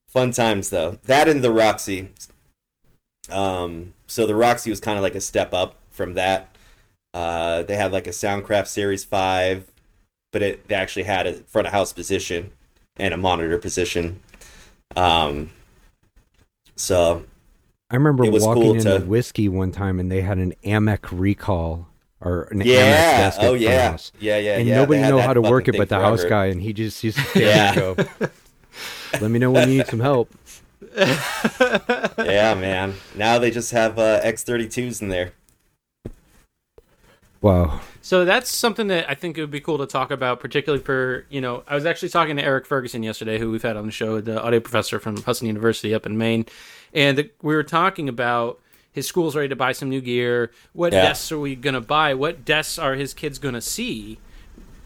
Fun 0.09 0.31
times 0.33 0.71
though. 0.71 0.99
That 1.05 1.29
and 1.29 1.43
the 1.45 1.51
Roxy. 1.53 2.09
Um, 3.31 3.93
so 4.07 4.27
the 4.27 4.35
Roxy 4.35 4.71
was 4.71 4.81
kind 4.81 4.97
of 4.97 5.03
like 5.03 5.15
a 5.15 5.21
step 5.21 5.53
up 5.53 5.77
from 5.91 6.15
that. 6.15 6.49
Uh, 7.15 7.62
they 7.62 7.77
had 7.77 7.93
like 7.93 8.07
a 8.07 8.11
Soundcraft 8.11 8.67
Series 8.69 9.05
Five, 9.05 9.71
but 10.33 10.43
it 10.43 10.69
they 10.69 10.75
actually 10.75 11.05
had 11.05 11.27
a 11.27 11.35
front 11.35 11.67
of 11.67 11.73
house 11.73 11.93
position 11.93 12.53
and 12.97 13.15
a 13.15 13.17
monitor 13.17 13.59
position. 13.59 14.21
Um, 14.97 15.50
so 16.77 17.25
I 17.91 17.97
remember 17.97 18.25
It 18.25 18.33
was 18.33 18.45
walking 18.45 18.62
cool 18.62 18.75
into 18.75 18.99
to- 18.99 19.05
Whisky 19.05 19.49
one 19.49 19.73
time 19.73 19.99
and 20.00 20.11
they 20.11 20.21
had 20.21 20.38
an 20.38 20.55
Amek 20.65 21.09
recall 21.11 21.87
or 22.21 22.43
an 22.50 22.61
Yeah. 22.65 23.33
Oh 23.41 23.55
yeah. 23.55 23.91
house. 23.93 24.12
Yeah. 24.21 24.38
Yeah. 24.38 24.59
and 24.59 24.67
yeah. 24.69 24.77
nobody 24.77 25.00
know 25.03 25.21
how 25.21 25.33
to 25.35 25.41
work 25.41 25.69
it 25.69 25.77
but 25.77 25.88
the 25.88 25.97
house 26.00 26.25
guy, 26.25 26.47
and 26.47 26.61
he 26.61 26.73
just 26.73 27.03
used 27.05 27.17
to 27.19 27.25
stand 27.25 27.45
Yeah. 27.45 27.75
go, 27.75 27.97
"Let 29.21 29.31
me 29.31 29.38
know 29.38 29.50
when 29.50 29.69
you 29.71 29.79
need 29.79 29.87
some 29.87 30.00
help." 30.00 30.31
Yeah, 32.19 32.55
man. 32.55 32.95
Now 33.15 33.38
they 33.38 33.50
just 33.50 33.71
have 33.73 33.99
uh, 33.99 34.21
X32s 34.23 35.00
in 35.03 35.09
there. 35.09 35.33
Wow. 37.40 37.80
So 38.02 38.25
that's 38.25 38.50
something 38.50 38.88
that 38.88 39.09
I 39.09 39.14
think 39.14 39.38
it 39.38 39.40
would 39.42 39.50
be 39.50 39.61
cool 39.61 39.78
to 39.78 39.87
talk 39.87 40.11
about, 40.11 40.40
particularly 40.40 40.83
for 40.83 41.25
you 41.28 41.40
know. 41.40 41.62
I 41.68 41.75
was 41.75 41.87
actually 41.87 42.09
talking 42.09 42.37
to 42.37 42.42
Eric 42.42 42.66
Ferguson 42.66 43.02
yesterday, 43.02 43.38
who 43.38 43.50
we've 43.50 43.62
had 43.62 43.76
on 43.76 43.87
the 43.87 43.92
show, 43.92 44.21
the 44.21 44.42
audio 44.42 44.61
professor 44.61 44.99
from 44.99 45.23
Husson 45.23 45.47
University 45.47 45.95
up 45.95 46.04
in 46.07 46.18
Maine, 46.18 46.47
and 46.92 47.18
the, 47.18 47.30
we 47.42 47.54
were 47.54 47.62
talking 47.62 48.09
about 48.09 48.61
his 48.90 49.07
school's 49.07 49.37
ready 49.37 49.49
to 49.49 49.57
buy 49.57 49.71
some 49.73 49.88
new 49.88 50.00
gear. 50.00 50.50
What 50.73 50.92
Yeah. 50.92 51.02
desks 51.02 51.30
are 51.30 51.38
we 51.38 51.54
going 51.54 51.75
to 51.75 51.80
buy? 51.80 52.14
What 52.14 52.45
desks 52.45 52.78
are 52.78 52.95
his 52.95 53.14
kids 53.14 53.38
going 53.38 53.54
to 53.54 53.61
see? 53.61 54.18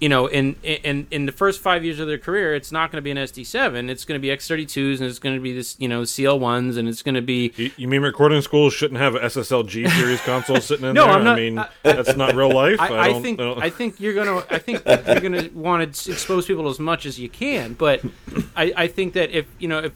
You 0.02 0.08
know, 0.08 0.26
in 0.26 0.56
in 0.64 1.06
in 1.12 1.26
the 1.26 1.32
first 1.32 1.60
five 1.60 1.84
years 1.84 2.00
of 2.00 2.08
their 2.08 2.18
career, 2.18 2.56
it's 2.56 2.72
not 2.72 2.90
going 2.90 2.98
to 2.98 3.02
be 3.02 3.12
an 3.12 3.18
SD7. 3.18 3.88
It's 3.88 4.04
going 4.04 4.20
to 4.20 4.20
be 4.20 4.34
X32s, 4.36 4.96
and 4.98 5.06
it's 5.08 5.20
going 5.20 5.36
to 5.36 5.40
be 5.40 5.52
this 5.52 5.76
you 5.78 5.86
know 5.86 6.02
CL1s, 6.02 6.76
and 6.76 6.88
it's 6.88 7.02
going 7.04 7.14
to 7.14 7.22
be 7.22 7.52
You, 7.56 7.70
you 7.76 7.86
mean 7.86 8.02
recording 8.02 8.42
schools 8.42 8.74
shouldn't 8.74 8.98
have 8.98 9.14
an 9.14 9.22
SSLG 9.22 9.88
series 9.90 10.20
console 10.24 10.60
sitting 10.60 10.86
in 10.86 10.94
No, 10.94 11.04
there? 11.04 11.12
I'm 11.14 11.22
not- 11.22 11.38
I 11.38 11.40
mean, 11.40 11.58
I- 11.60 11.68
that's 11.84 12.16
not 12.16 12.34
real 12.34 12.50
life. 12.52 12.80
I, 12.80 13.10
I, 13.10 13.22
think 13.22 13.38
I 13.40 13.52
I 13.52 13.70
think 13.70 14.00
you're 14.00 14.14
gonna 14.14 14.44
I 14.50 14.58
think 14.58 14.82
you're 14.84 15.20
gonna 15.20 15.48
want 15.54 15.94
to 15.94 16.10
expose 16.10 16.46
people 16.48 16.68
as 16.68 16.80
much 16.80 17.06
as 17.06 17.20
you 17.20 17.28
can, 17.28 17.74
but 17.74 18.02
I, 18.56 18.72
I 18.76 18.86
think 18.88 19.12
that 19.12 19.30
if 19.30 19.46
you 19.60 19.68
know 19.68 19.78
if 19.78 19.92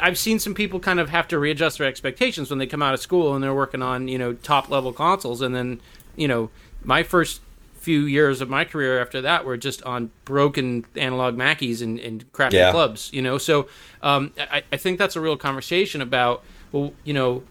I've 0.00 0.18
seen 0.18 0.38
some 0.38 0.54
people 0.54 0.78
kind 0.78 1.00
of 1.00 1.08
have 1.10 1.26
to 1.28 1.38
readjust 1.40 1.78
their 1.78 1.88
expectations 1.88 2.48
when 2.48 2.60
they 2.60 2.66
come 2.68 2.80
out 2.80 2.94
of 2.94 3.00
school 3.00 3.34
and 3.34 3.42
they're 3.42 3.52
working 3.52 3.82
on 3.82 4.06
you 4.06 4.18
know 4.18 4.34
top 4.34 4.70
level 4.70 4.92
consoles, 4.92 5.42
and 5.42 5.52
then 5.52 5.80
you 6.14 6.28
know 6.28 6.48
my 6.84 7.02
first 7.02 7.40
few 7.86 8.00
years 8.04 8.40
of 8.40 8.48
my 8.50 8.64
career 8.64 9.00
after 9.00 9.20
that 9.22 9.44
were 9.44 9.56
just 9.56 9.80
on 9.84 10.10
broken 10.24 10.84
analog 10.96 11.36
Mackies 11.36 11.82
and, 11.82 12.00
and 12.00 12.30
crappy 12.32 12.56
Yeah. 12.56 12.72
clubs, 12.72 13.10
you 13.12 13.22
know. 13.22 13.38
So 13.38 13.68
um, 14.02 14.32
I, 14.38 14.64
I 14.72 14.76
think 14.76 14.98
that's 14.98 15.14
a 15.14 15.20
real 15.20 15.36
conversation 15.36 16.00
about 16.00 16.42
well, 16.72 16.92
you 17.04 17.14
know, 17.14 17.44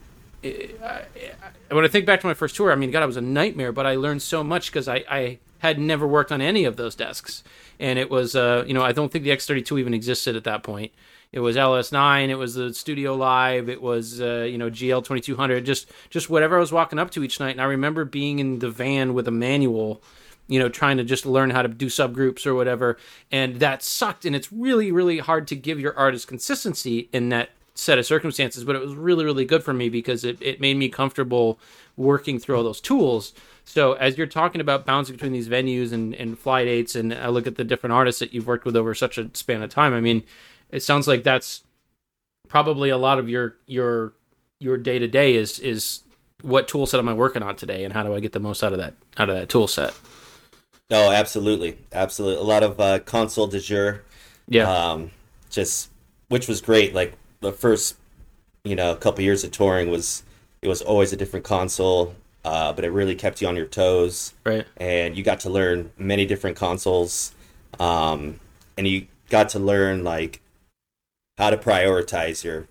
when 1.71 1.85
I 1.85 1.87
think 1.87 2.05
back 2.05 2.19
to 2.19 2.27
my 2.27 2.33
first 2.33 2.55
tour, 2.57 2.69
I 2.71 2.75
mean, 2.75 2.91
God, 2.91 3.01
it 3.01 3.05
was 3.07 3.15
a 3.17 3.21
nightmare, 3.21 3.71
but 3.71 3.85
I 3.85 3.95
learned 3.95 4.21
so 4.21 4.43
much 4.43 4.71
because 4.71 4.89
I, 4.89 5.05
I 5.09 5.39
had 5.59 5.79
never 5.79 6.05
worked 6.05 6.33
on 6.33 6.41
any 6.41 6.65
of 6.65 6.75
those 6.75 6.95
desks. 6.95 7.43
And 7.79 7.97
it 7.97 8.09
was, 8.09 8.35
uh, 8.35 8.65
you 8.67 8.73
know, 8.73 8.83
I 8.83 8.91
don't 8.91 9.11
think 9.11 9.23
the 9.23 9.31
X32 9.31 9.79
even 9.79 9.93
existed 9.93 10.35
at 10.35 10.43
that 10.43 10.63
point. 10.63 10.91
It 11.35 11.41
was 11.41 11.57
LS9, 11.57 12.29
it 12.29 12.35
was 12.35 12.53
the 12.53 12.73
Studio 12.73 13.13
Live, 13.13 13.67
it 13.67 13.81
was, 13.81 14.21
uh, 14.21 14.47
you 14.49 14.57
know, 14.57 14.69
GL2200, 14.69 15.65
just, 15.65 15.91
just 16.09 16.29
whatever 16.29 16.55
I 16.55 16.61
was 16.61 16.71
walking 16.71 16.97
up 16.97 17.11
to 17.11 17.25
each 17.25 17.41
night. 17.41 17.51
And 17.51 17.61
I 17.61 17.65
remember 17.65 18.05
being 18.05 18.39
in 18.39 18.59
the 18.59 18.69
van 18.69 19.13
with 19.13 19.27
a 19.27 19.31
manual, 19.31 20.01
you 20.47 20.59
know, 20.59 20.69
trying 20.69 20.95
to 20.95 21.03
just 21.03 21.25
learn 21.25 21.49
how 21.49 21.61
to 21.61 21.67
do 21.67 21.87
subgroups 21.87 22.45
or 22.45 22.55
whatever. 22.55 22.97
And 23.33 23.59
that 23.59 23.83
sucked. 23.83 24.23
And 24.23 24.33
it's 24.33 24.49
really, 24.53 24.93
really 24.93 25.19
hard 25.19 25.45
to 25.49 25.57
give 25.57 25.77
your 25.77 25.93
artist 25.97 26.25
consistency 26.29 27.09
in 27.11 27.27
that 27.29 27.49
set 27.73 27.99
of 27.99 28.05
circumstances, 28.05 28.63
but 28.63 28.77
it 28.77 28.81
was 28.81 28.95
really, 28.95 29.25
really 29.25 29.43
good 29.43 29.61
for 29.61 29.73
me 29.73 29.89
because 29.89 30.23
it, 30.23 30.41
it 30.41 30.61
made 30.61 30.77
me 30.77 30.87
comfortable 30.87 31.59
working 31.97 32.39
through 32.39 32.55
all 32.55 32.63
those 32.63 32.79
tools. 32.79 33.33
So 33.65 33.91
as 33.93 34.17
you're 34.17 34.25
talking 34.25 34.61
about 34.61 34.85
bouncing 34.85 35.15
between 35.15 35.33
these 35.33 35.49
venues 35.49 35.91
and, 35.91 36.15
and 36.15 36.39
fly 36.39 36.63
dates, 36.63 36.95
and 36.95 37.13
I 37.13 37.27
look 37.27 37.45
at 37.45 37.55
the 37.55 37.65
different 37.65 37.91
artists 37.91 38.19
that 38.19 38.33
you've 38.33 38.47
worked 38.47 38.63
with 38.63 38.77
over 38.77 38.95
such 38.95 39.17
a 39.17 39.29
span 39.33 39.61
of 39.61 39.69
time, 39.69 39.93
I 39.93 39.99
mean, 39.99 40.23
it 40.71 40.81
sounds 40.83 41.07
like 41.07 41.23
that's 41.23 41.63
probably 42.47 42.89
a 42.89 42.97
lot 42.97 43.19
of 43.19 43.29
your 43.29 43.55
your 43.65 44.13
your 44.59 44.77
day 44.77 44.99
to 44.99 45.07
day 45.07 45.35
is 45.35 45.59
is 45.59 46.01
what 46.41 46.67
tool 46.67 46.85
set 46.85 46.99
am 46.99 47.09
I 47.09 47.13
working 47.13 47.41
on 47.43 47.55
today, 47.55 47.83
and 47.83 47.93
how 47.93 48.03
do 48.03 48.13
I 48.13 48.19
get 48.19 48.31
the 48.33 48.39
most 48.39 48.63
out 48.63 48.71
of 48.73 48.79
that 48.79 48.93
out 49.17 49.29
of 49.29 49.35
that 49.35 49.49
tool 49.49 49.67
set? 49.67 49.93
Oh, 50.91 51.11
absolutely, 51.11 51.77
absolutely. 51.91 52.39
A 52.39 52.45
lot 52.45 52.61
of 52.61 52.79
uh, 52.79 52.99
console 52.99 53.47
de 53.47 53.59
jour. 53.59 54.03
Yeah, 54.47 54.69
Um, 54.69 55.09
just 55.49 55.89
which 56.29 56.47
was 56.47 56.61
great. 56.61 56.93
Like 56.93 57.13
the 57.41 57.51
first, 57.51 57.95
you 58.63 58.75
know, 58.75 58.91
a 58.91 58.95
couple 58.95 59.23
years 59.23 59.43
of 59.43 59.51
touring 59.51 59.89
was 59.89 60.21
it 60.61 60.67
was 60.67 60.81
always 60.83 61.11
a 61.11 61.17
different 61.17 61.43
console, 61.45 62.13
uh, 62.43 62.73
but 62.73 62.85
it 62.85 62.91
really 62.91 63.15
kept 63.15 63.41
you 63.41 63.47
on 63.47 63.55
your 63.55 63.65
toes. 63.65 64.33
right. 64.43 64.65
and 64.77 65.17
you 65.17 65.23
got 65.23 65.39
to 65.41 65.49
learn 65.49 65.91
many 65.97 66.25
different 66.27 66.55
consoles 66.57 67.33
um, 67.79 68.39
and 68.77 68.87
you 68.87 69.07
got 69.29 69.49
to 69.49 69.59
learn 69.59 70.03
like 70.03 70.41
how 71.37 71.49
to 71.49 71.57
prioritize 71.57 72.43
your 72.43 72.67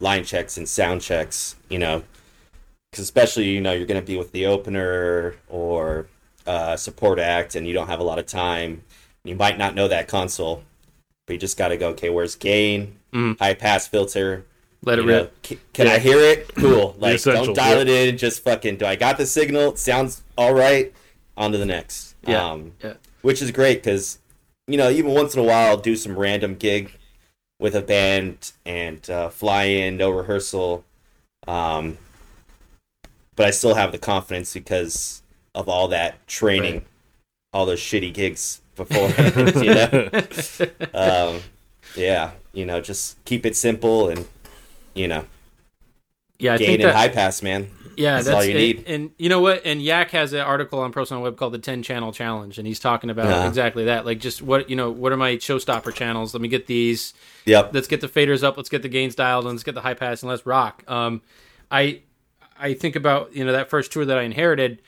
line 0.00 0.24
checks 0.24 0.56
and 0.56 0.68
sound 0.68 1.00
checks 1.00 1.56
you 1.68 1.78
know 1.78 2.02
because 2.90 3.02
especially 3.04 3.44
you 3.48 3.60
know 3.60 3.72
you're 3.72 3.86
going 3.86 4.00
to 4.00 4.06
be 4.06 4.16
with 4.16 4.32
the 4.32 4.46
opener 4.46 5.34
or 5.48 6.06
uh, 6.46 6.76
support 6.76 7.18
act 7.18 7.54
and 7.54 7.66
you 7.66 7.72
don't 7.72 7.88
have 7.88 8.00
a 8.00 8.04
lot 8.04 8.18
of 8.18 8.26
time 8.26 8.82
you 9.24 9.34
might 9.34 9.56
not 9.56 9.74
know 9.74 9.88
that 9.88 10.08
console 10.08 10.62
but 11.26 11.32
you 11.34 11.38
just 11.38 11.56
got 11.56 11.68
to 11.68 11.76
go 11.76 11.88
okay 11.90 12.10
where's 12.10 12.34
gain 12.36 12.96
Mm. 13.14 13.38
high 13.38 13.54
pass 13.54 13.86
filter 13.86 14.44
Let 14.82 14.98
it 14.98 15.02
know, 15.06 15.06
rip. 15.20 15.46
c- 15.46 15.58
can 15.72 15.86
I 15.86 16.00
hear 16.00 16.18
it? 16.18 16.52
Cool. 16.56 16.96
Like, 16.98 17.22
don't 17.22 17.54
dial 17.54 17.78
yep. 17.78 17.86
it 17.86 18.08
in. 18.08 18.18
Just 18.18 18.42
fucking. 18.42 18.76
Do 18.78 18.86
I 18.86 18.96
got 18.96 19.18
the 19.18 19.24
signal? 19.24 19.68
It 19.70 19.78
sounds 19.78 20.22
all 20.36 20.52
right. 20.52 20.92
On 21.36 21.52
to 21.52 21.58
the 21.58 21.64
next. 21.64 22.16
Yeah, 22.26 22.44
Um, 22.50 22.72
yeah. 22.82 22.94
Which 23.22 23.40
is 23.40 23.52
great 23.52 23.84
because, 23.84 24.18
you 24.66 24.76
know, 24.76 24.90
even 24.90 25.12
once 25.12 25.34
in 25.36 25.40
a 25.42 25.44
while, 25.44 25.68
I'll 25.68 25.76
do 25.76 25.94
some 25.94 26.18
random 26.18 26.56
gig 26.56 26.90
with 27.58 27.74
a 27.74 27.82
band 27.82 28.52
and 28.66 29.08
uh, 29.10 29.28
fly 29.28 29.64
in, 29.64 29.96
no 29.96 30.10
rehearsal. 30.10 30.84
Um, 31.46 31.98
but 33.36 33.46
I 33.46 33.50
still 33.50 33.74
have 33.74 33.92
the 33.92 33.98
confidence 33.98 34.54
because 34.54 35.22
of 35.54 35.68
all 35.68 35.88
that 35.88 36.26
training, 36.26 36.74
Right. 36.74 36.86
all 37.52 37.66
those 37.66 37.80
shitty 37.80 38.12
gigs 38.14 38.60
before. 38.76 39.08
you 39.62 39.74
know. 39.74 40.10
Um, 40.94 41.42
yeah, 41.96 42.32
you 42.52 42.64
know, 42.66 42.80
just 42.80 43.22
keep 43.24 43.44
it 43.46 43.56
simple 43.56 44.08
and 44.08 44.26
you 44.94 45.08
know, 45.08 45.24
Yeah, 46.44 46.54
I 46.54 46.58
gain 46.58 46.66
think 46.68 46.80
and 46.82 46.92
high 46.92 47.08
pass, 47.08 47.42
man. 47.42 47.68
Yeah, 47.96 48.14
That's 48.14 48.26
that's, 48.26 48.36
all 48.36 48.44
you 48.44 48.50
it. 48.50 48.58
need. 48.58 48.84
And 48.88 49.10
you 49.18 49.28
know 49.28 49.40
what? 49.40 49.62
And 49.64 49.80
Yak 49.80 50.10
has 50.10 50.32
an 50.32 50.40
article 50.40 50.80
on 50.80 50.90
Personal 50.90 51.22
Web 51.22 51.36
called 51.36 51.54
the 51.54 51.58
Ten 51.60 51.82
Channel 51.82 52.12
Challenge, 52.12 52.58
and 52.58 52.66
he's 52.66 52.80
talking 52.80 53.08
about 53.08 53.26
Yeah. 53.26 53.46
exactly 53.48 53.84
that. 53.84 54.04
Like, 54.04 54.18
just 54.18 54.42
what 54.42 54.68
you 54.68 54.74
know, 54.74 54.90
what 54.90 55.12
are 55.12 55.16
my 55.16 55.36
showstopper 55.36 55.94
channels? 55.94 56.34
Let 56.34 56.40
me 56.40 56.48
get 56.48 56.66
these. 56.66 57.14
Yep. 57.44 57.72
Let's 57.72 57.86
get 57.86 58.00
the 58.00 58.08
faders 58.08 58.42
up. 58.42 58.56
Let's 58.56 58.68
get 58.68 58.82
the 58.82 58.88
gains 58.88 59.14
dialed, 59.14 59.44
and 59.44 59.54
let's 59.54 59.62
get 59.62 59.74
the 59.76 59.80
high 59.80 59.94
pass, 59.94 60.22
and 60.22 60.30
let's 60.30 60.44
rock. 60.44 60.82
Um, 60.88 61.22
I 61.70 62.00
I 62.58 62.74
think 62.74 62.96
about 62.96 63.34
you 63.34 63.44
know 63.44 63.52
that 63.52 63.70
first 63.70 63.92
tour 63.92 64.04
that 64.04 64.18
I 64.18 64.22
inherited. 64.22 64.82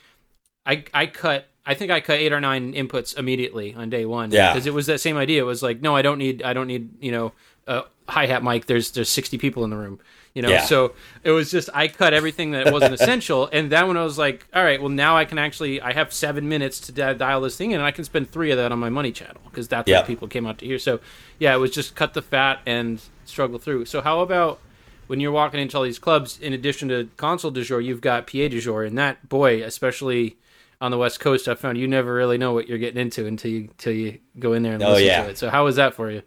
I 0.67 0.85
I 0.93 1.07
cut. 1.07 1.47
I 1.65 1.75
think 1.75 1.93
I 1.93 2.01
cut 2.01 2.19
eight 2.19 2.33
or 2.33 2.41
nine 2.41 2.73
inputs 2.75 3.17
immediately 3.17 3.73
on 3.75 3.89
day 3.89 4.05
one. 4.05 4.31
Yeah. 4.33 4.53
because 4.53 4.67
it 4.67 4.75
was 4.75 4.87
that 4.87 5.01
same 5.01 5.17
idea. 5.17 5.43
It 5.43 5.47
was 5.47 5.63
like, 5.63 5.81
no, 5.81 5.95
I 5.97 6.03
don't 6.03 6.19
need. 6.19 6.43
I 6.43 6.53
don't 6.55 6.67
need. 6.67 6.91
You 7.01 7.13
know, 7.13 7.33
a 7.69 7.85
hi 8.09 8.27
hat 8.27 8.43
mic. 8.43 8.67
There's 8.67 8.91
there's 8.91 9.09
sixty 9.09 9.39
people 9.39 9.63
in 9.63 9.71
the 9.71 9.77
room. 9.77 10.01
You 10.37 10.43
know, 10.43 10.51
Yeah. 10.51 10.65
so 10.67 10.93
it 11.25 11.31
was 11.31 11.51
just 11.51 11.71
I 11.73 11.89
cut 11.89 12.13
everything 12.13 12.51
that 12.51 12.71
wasn't 12.71 12.93
essential, 13.01 13.49
and 13.55 13.73
then 13.73 13.89
when 13.89 13.97
I 13.97 14.05
was 14.05 14.19
like, 14.19 14.47
all 14.55 14.63
right, 14.63 14.79
well 14.79 14.91
now 14.91 15.17
I 15.17 15.25
can 15.25 15.39
actually 15.39 15.81
I 15.81 15.95
have 15.95 16.13
seven 16.13 16.47
minutes 16.47 16.79
to 16.81 16.93
di- 16.93 17.15
dial 17.15 17.41
this 17.41 17.57
thing 17.57 17.71
in, 17.71 17.79
and 17.79 17.87
I 17.87 17.91
can 17.91 18.05
spend 18.05 18.31
three 18.31 18.51
of 18.51 18.59
that 18.59 18.71
on 18.71 18.79
my 18.79 18.91
money 18.91 19.13
channel 19.13 19.41
because 19.49 19.67
that's 19.67 19.91
what 19.91 20.07
people 20.07 20.29
came 20.29 20.47
out 20.47 20.59
to 20.59 20.67
hear. 20.67 20.79
So 20.79 21.01
yeah, 21.39 21.55
it 21.55 21.59
was 21.59 21.71
just 21.71 21.95
cut 21.95 22.13
the 22.13 22.21
fat 22.21 22.61
and 22.67 23.01
struggle 23.25 23.59
through. 23.59 23.87
So 23.87 24.03
how 24.03 24.21
about 24.21 24.59
when 25.07 25.21
you're 25.21 25.33
walking 25.33 25.59
into 25.59 25.77
all 25.79 25.85
these 25.85 25.99
clubs, 25.99 26.39
in 26.39 26.53
addition 26.53 26.89
to 26.91 27.09
console 27.17 27.51
du 27.51 27.65
jour, 27.65 27.81
you've 27.81 28.03
got 28.03 28.27
PA 28.27 28.49
du 28.49 28.61
jour, 28.61 28.83
and 28.85 28.99
that 28.99 29.29
boy, 29.31 29.63
especially 29.63 30.37
on 30.83 30.91
the 30.91 30.99
West 30.99 31.19
Coast, 31.19 31.49
I 31.49 31.55
found 31.55 31.79
you 31.79 31.89
never 31.89 32.13
really 32.13 32.37
know 32.37 32.53
what 32.53 32.69
you're 32.69 32.77
getting 32.77 33.01
into 33.01 33.25
until 33.25 33.51
you 33.51 33.61
until 33.71 33.95
you 33.95 34.19
go 34.39 34.53
in 34.53 34.63
there 34.65 34.75
and 34.75 34.83
Oh, 34.83 34.91
listen 34.91 35.07
yeah. 35.07 35.23
to 35.25 35.31
it. 35.31 35.39
So 35.39 35.49
how 35.49 35.65
was 35.65 35.77
that 35.77 35.95
for 35.95 36.11
you? 36.11 36.21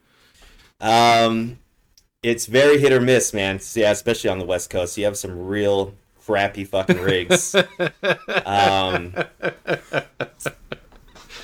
Um, 0.82 1.60
it's 2.24 2.46
very 2.46 2.80
hit 2.80 2.92
or 2.92 3.00
miss, 3.00 3.34
man. 3.34 3.60
Yeah, 3.74 3.92
especially 3.92 4.30
on 4.30 4.40
the 4.40 4.46
West 4.46 4.70
Coast, 4.70 4.98
you 4.98 5.06
have 5.06 5.18
some 5.18 5.48
real 5.48 5.94
crappy 6.26 6.64
fucking 6.64 7.00
rigs. 7.02 7.56
um, 8.46 9.14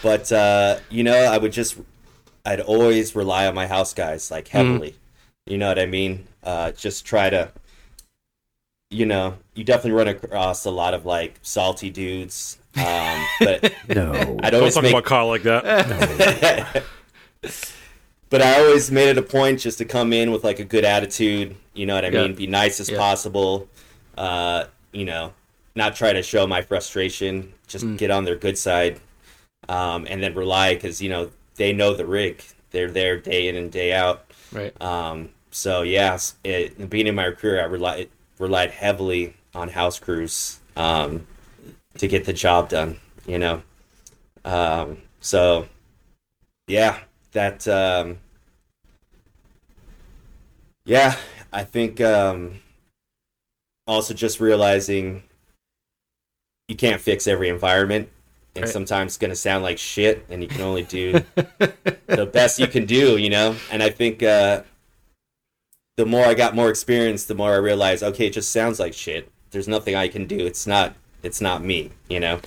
but 0.03 0.31
uh, 0.31 0.79
you 0.89 1.03
know, 1.03 1.17
I 1.17 1.37
would 1.37 1.51
just, 1.51 1.77
I'd 2.45 2.59
always 2.61 3.15
rely 3.15 3.47
on 3.47 3.55
my 3.55 3.67
house 3.67 3.93
guys 3.93 4.29
like 4.29 4.47
heavily. 4.49 4.95
You 5.45 5.57
know 5.57 5.67
what 5.67 5.79
I 5.79 5.85
mean? 5.85 6.27
Uh, 6.43 6.71
just 6.71 7.05
try 7.05 7.29
to. 7.29 7.51
You 8.91 9.05
know, 9.07 9.35
you 9.55 9.63
definitely 9.63 9.91
run 9.91 10.07
across 10.07 10.63
a 10.65 10.71
lot 10.71 10.93
of 10.93 11.05
like 11.05 11.39
salty 11.41 11.89
dudes, 11.89 12.59
um, 12.77 13.25
but 13.39 13.73
No. 13.89 14.11
I'd 14.43 14.51
Don't 14.51 14.59
always 14.59 14.75
talk 14.75 14.83
make 14.83 14.93
about 14.93 15.05
Kyle 15.05 15.27
like 15.27 15.43
that. 15.43 16.83
but 18.35 18.41
I 18.41 18.59
always 18.59 18.91
made 18.91 19.07
it 19.07 19.17
a 19.17 19.21
point 19.21 19.61
just 19.61 19.77
to 19.77 19.85
come 19.85 20.11
in 20.11 20.29
with 20.29 20.43
like 20.43 20.59
a 20.59 20.65
good 20.65 20.83
attitude. 20.83 21.55
You 21.73 21.85
know 21.85 21.95
what 21.95 22.03
I 22.03 22.09
Yeah. 22.09 22.23
mean? 22.23 22.35
Be 22.35 22.47
nice 22.47 22.81
as 22.81 22.89
Yeah. 22.89 22.97
possible. 22.97 23.69
Uh, 24.17 24.65
you 24.91 25.05
know, 25.05 25.33
not 25.73 25.95
try 25.95 26.11
to 26.11 26.21
show 26.21 26.45
my 26.45 26.61
frustration. 26.61 27.53
Just 27.65 27.85
Mm. 27.85 27.97
get 27.97 28.11
on 28.11 28.25
their 28.25 28.35
good 28.35 28.57
side, 28.57 28.99
um, 29.69 30.05
and 30.09 30.21
then 30.21 30.33
rely 30.33 30.73
because 30.73 31.01
you 31.01 31.07
know 31.07 31.31
they 31.55 31.71
know 31.71 31.93
the 31.93 32.05
rig. 32.05 32.43
They're 32.71 32.91
there 32.91 33.15
day 33.15 33.47
in 33.47 33.55
and 33.55 33.71
day 33.71 33.93
out. 33.93 34.25
Right. 34.51 34.73
Um, 34.81 35.29
so 35.49 35.83
yeah, 35.83 36.17
it, 36.43 36.89
being 36.89 37.07
in 37.07 37.15
my 37.15 37.31
career, 37.31 37.61
I 37.61 37.65
rely 37.67 38.07
relied 38.37 38.71
heavily 38.71 39.33
on 39.53 39.69
house 39.69 39.97
crews 39.97 40.59
um, 40.75 41.25
to 41.99 42.05
get 42.09 42.25
the 42.25 42.33
job 42.33 42.67
done. 42.67 42.97
You 43.25 43.39
know, 43.39 43.61
um, 44.43 44.97
so 45.21 45.69
yeah, 46.67 46.99
that 47.31 47.65
um, 47.69 48.17
yeah, 50.85 51.15
I 51.51 51.63
think 51.63 51.99
um, 52.01 52.59
also 53.87 54.13
just 54.13 54.39
realizing 54.39 55.23
you 56.67 56.75
can't 56.75 57.01
fix 57.01 57.27
every 57.27 57.49
environment 57.49 58.09
and 58.55 58.63
Right. 58.63 58.71
sometimes 58.73 59.11
it's 59.11 59.17
going 59.17 59.29
to 59.29 59.35
sound 59.35 59.63
like 59.63 59.77
shit 59.77 60.25
and 60.29 60.41
you 60.41 60.47
can 60.47 60.61
only 60.61 60.83
do 60.83 61.23
the 62.07 62.29
best 62.31 62.57
you 62.57 62.67
can 62.67 62.85
do 62.85 63.17
you 63.17 63.29
know? 63.29 63.55
And 63.71 63.83
i 63.83 63.89
think 63.89 64.23
uh, 64.23 64.63
the 65.97 66.05
more 66.05 66.25
i 66.25 66.33
got 66.33 66.55
more 66.55 66.69
experience 66.69 67.25
the 67.25 67.35
more 67.35 67.53
i 67.53 67.57
realized 67.57 68.01
okay 68.01 68.27
it 68.27 68.33
just 68.33 68.51
sounds 68.51 68.79
like 68.79 68.93
shit. 68.93 69.31
There's 69.51 69.67
nothing 69.67 69.95
i 69.95 70.07
can 70.07 70.25
do. 70.25 70.39
It's 70.45 70.65
not 70.65 70.95
it's 71.21 71.39
not 71.41 71.63
me 71.63 71.91
you 72.09 72.19
know 72.19 72.39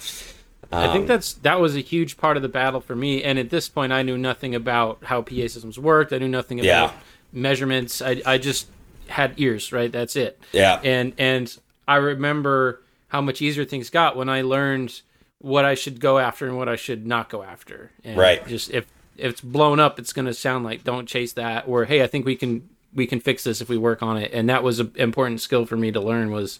I 0.71 0.89
think 0.93 1.03
Um, 1.03 1.07
that's 1.07 1.33
that 1.35 1.61
was 1.61 1.77
a 1.77 1.81
huge 1.81 2.17
part 2.19 2.37
of 2.37 2.43
the 2.43 2.49
battle 2.49 2.81
for 2.81 2.95
me. 2.95 3.23
And 3.23 3.39
at 3.39 3.49
this 3.51 3.69
point, 3.69 3.93
I 3.93 4.03
knew 4.03 4.19
nothing 4.19 4.55
about 4.55 4.99
how 5.05 5.23
PA 5.23 5.47
systems 5.49 5.79
worked. 5.79 6.13
I 6.13 6.19
knew 6.19 6.29
nothing 6.29 6.61
about 6.61 6.67
Yeah. 6.91 6.93
measurements. 7.33 8.03
I 8.03 8.21
I 8.27 8.39
just 8.39 8.69
had 9.09 9.33
ears. 9.39 9.73
Right, 9.73 9.91
that's 9.91 10.17
it. 10.17 10.39
yeah 10.53 10.81
And 10.85 11.13
and 11.19 11.57
I 11.87 11.97
remember 11.97 12.83
how 13.09 13.21
much 13.23 13.41
easier 13.41 13.65
things 13.65 13.89
got 13.89 14.17
when 14.17 14.29
I 14.29 14.43
learned 14.43 15.01
what 15.39 15.65
I 15.65 15.75
should 15.75 16.01
go 16.01 16.19
after 16.19 16.47
and 16.47 16.59
what 16.59 16.69
I 16.69 16.77
should 16.77 17.07
not 17.07 17.31
go 17.31 17.43
after. 17.43 17.91
And 18.05 18.17
Right. 18.19 18.47
Just 18.47 18.71
if 18.71 18.85
if 19.17 19.33
it's 19.33 19.41
blown 19.41 19.81
up, 19.81 19.99
it's 19.99 20.13
going 20.13 20.27
to 20.27 20.35
sound 20.35 20.65
like 20.65 20.85
don't 20.85 21.07
chase 21.09 21.33
that, 21.33 21.65
or 21.67 21.87
hey, 21.87 22.03
I 22.03 22.07
think 22.07 22.27
we 22.27 22.37
can 22.37 22.69
we 22.95 23.07
can 23.07 23.21
fix 23.21 23.45
this 23.45 23.61
if 23.61 23.69
we 23.69 23.79
work 23.79 24.03
on 24.03 24.17
it. 24.19 24.33
And 24.35 24.49
that 24.51 24.63
was 24.63 24.81
an 24.81 24.93
important 24.97 25.41
skill 25.41 25.65
for 25.67 25.77
me 25.77 25.91
to 25.93 26.01
learn 26.01 26.31
was 26.31 26.59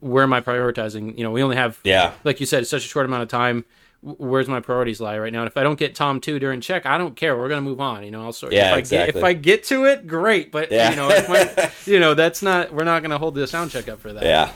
where 0.00 0.22
am 0.22 0.32
I 0.32 0.40
prioritizing? 0.40 1.16
You 1.18 1.24
know, 1.24 1.30
we 1.30 1.42
only 1.42 1.56
have 1.56 1.78
yeah 1.84 2.12
like 2.24 2.40
you 2.40 2.46
said, 2.46 2.62
it's 2.62 2.70
such 2.70 2.84
a 2.84 2.88
short 2.88 3.06
amount 3.06 3.22
of 3.22 3.28
time. 3.28 3.64
Where's 4.02 4.48
my 4.48 4.60
priorities 4.60 5.00
lie 5.00 5.18
right 5.18 5.32
now? 5.32 5.40
And 5.40 5.46
if 5.46 5.56
I 5.56 5.62
don't 5.62 5.78
get 5.78 5.94
Tom 5.94 6.20
two 6.20 6.38
during 6.38 6.60
check, 6.60 6.84
I 6.84 6.98
don't 6.98 7.16
care. 7.16 7.36
We're 7.38 7.48
gonna 7.48 7.62
move 7.62 7.80
on. 7.80 8.04
You 8.04 8.10
know, 8.10 8.22
I'll 8.22 8.32
sort. 8.34 8.52
Yeah, 8.52 8.68
if 8.70 8.74
I 8.74 8.78
exactly. 8.78 9.12
get 9.12 9.18
if 9.18 9.24
I 9.24 9.32
get 9.32 9.64
to 9.64 9.84
it, 9.86 10.06
great. 10.06 10.52
But 10.52 10.70
Yeah. 10.70 10.90
you 10.90 10.96
know, 10.96 11.08
if 11.10 11.26
my, 11.28 11.70
you 11.90 11.98
know, 12.00 12.12
that's 12.12 12.42
not. 12.42 12.72
We're 12.72 12.84
not 12.84 13.00
gonna 13.02 13.16
hold 13.18 13.34
the 13.34 13.46
sound 13.46 13.70
check 13.70 13.88
up 13.88 14.00
for 14.00 14.12
that. 14.12 14.22
yeah 14.22 14.52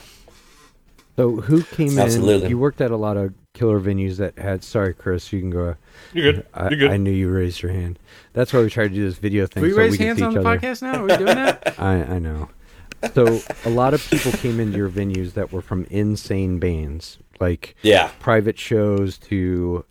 So 1.15 1.37
who 1.41 1.63
came 1.63 1.97
in? 1.97 2.47
You 2.49 2.59
worked 2.59 2.79
at 2.79 2.91
a 2.91 2.95
lot 2.97 3.17
of 3.17 3.33
killer 3.55 3.79
venues 3.79 4.17
that 4.17 4.37
had. 4.37 4.63
Sorry, 4.63 4.93
Chris, 4.93 5.33
you 5.33 5.39
can 5.39 5.49
go. 5.49 5.75
You're 6.13 6.33
good. 6.33 6.45
I, 6.53 6.69
You're 6.69 6.79
good. 6.79 6.91
I 6.91 6.97
knew 6.97 7.11
you 7.11 7.29
raised 7.29 7.61
your 7.63 7.71
hand. 7.71 7.97
That's 8.33 8.53
why 8.53 8.61
we 8.61 8.69
tried 8.69 8.89
to 8.89 8.93
do 8.95 9.03
this 9.03 9.17
video 9.17 9.47
thing. 9.47 9.63
Do 9.63 9.67
we 9.67 9.73
so 9.73 9.79
raise 9.79 9.97
we 9.97 10.05
hands 10.05 10.21
on 10.21 10.33
the 10.33 10.41
other. 10.41 10.59
podcast 10.59 10.81
now? 10.83 11.01
Are 11.01 11.05
we 11.05 11.17
doing 11.17 11.35
that? 11.35 11.75
I, 11.79 11.93
I 12.03 12.19
know. 12.19 12.49
So 13.13 13.39
a 13.65 13.69
lot 13.69 13.93
of 13.93 14.07
people 14.09 14.31
came 14.33 14.59
into 14.59 14.77
your 14.77 14.89
venues 14.89 15.33
that 15.33 15.51
were 15.51 15.61
from 15.61 15.85
insane 15.89 16.59
bands, 16.59 17.17
like 17.39 17.75
yeah 17.81 18.11
private 18.19 18.59
shows 18.59 19.17
to 19.19 19.85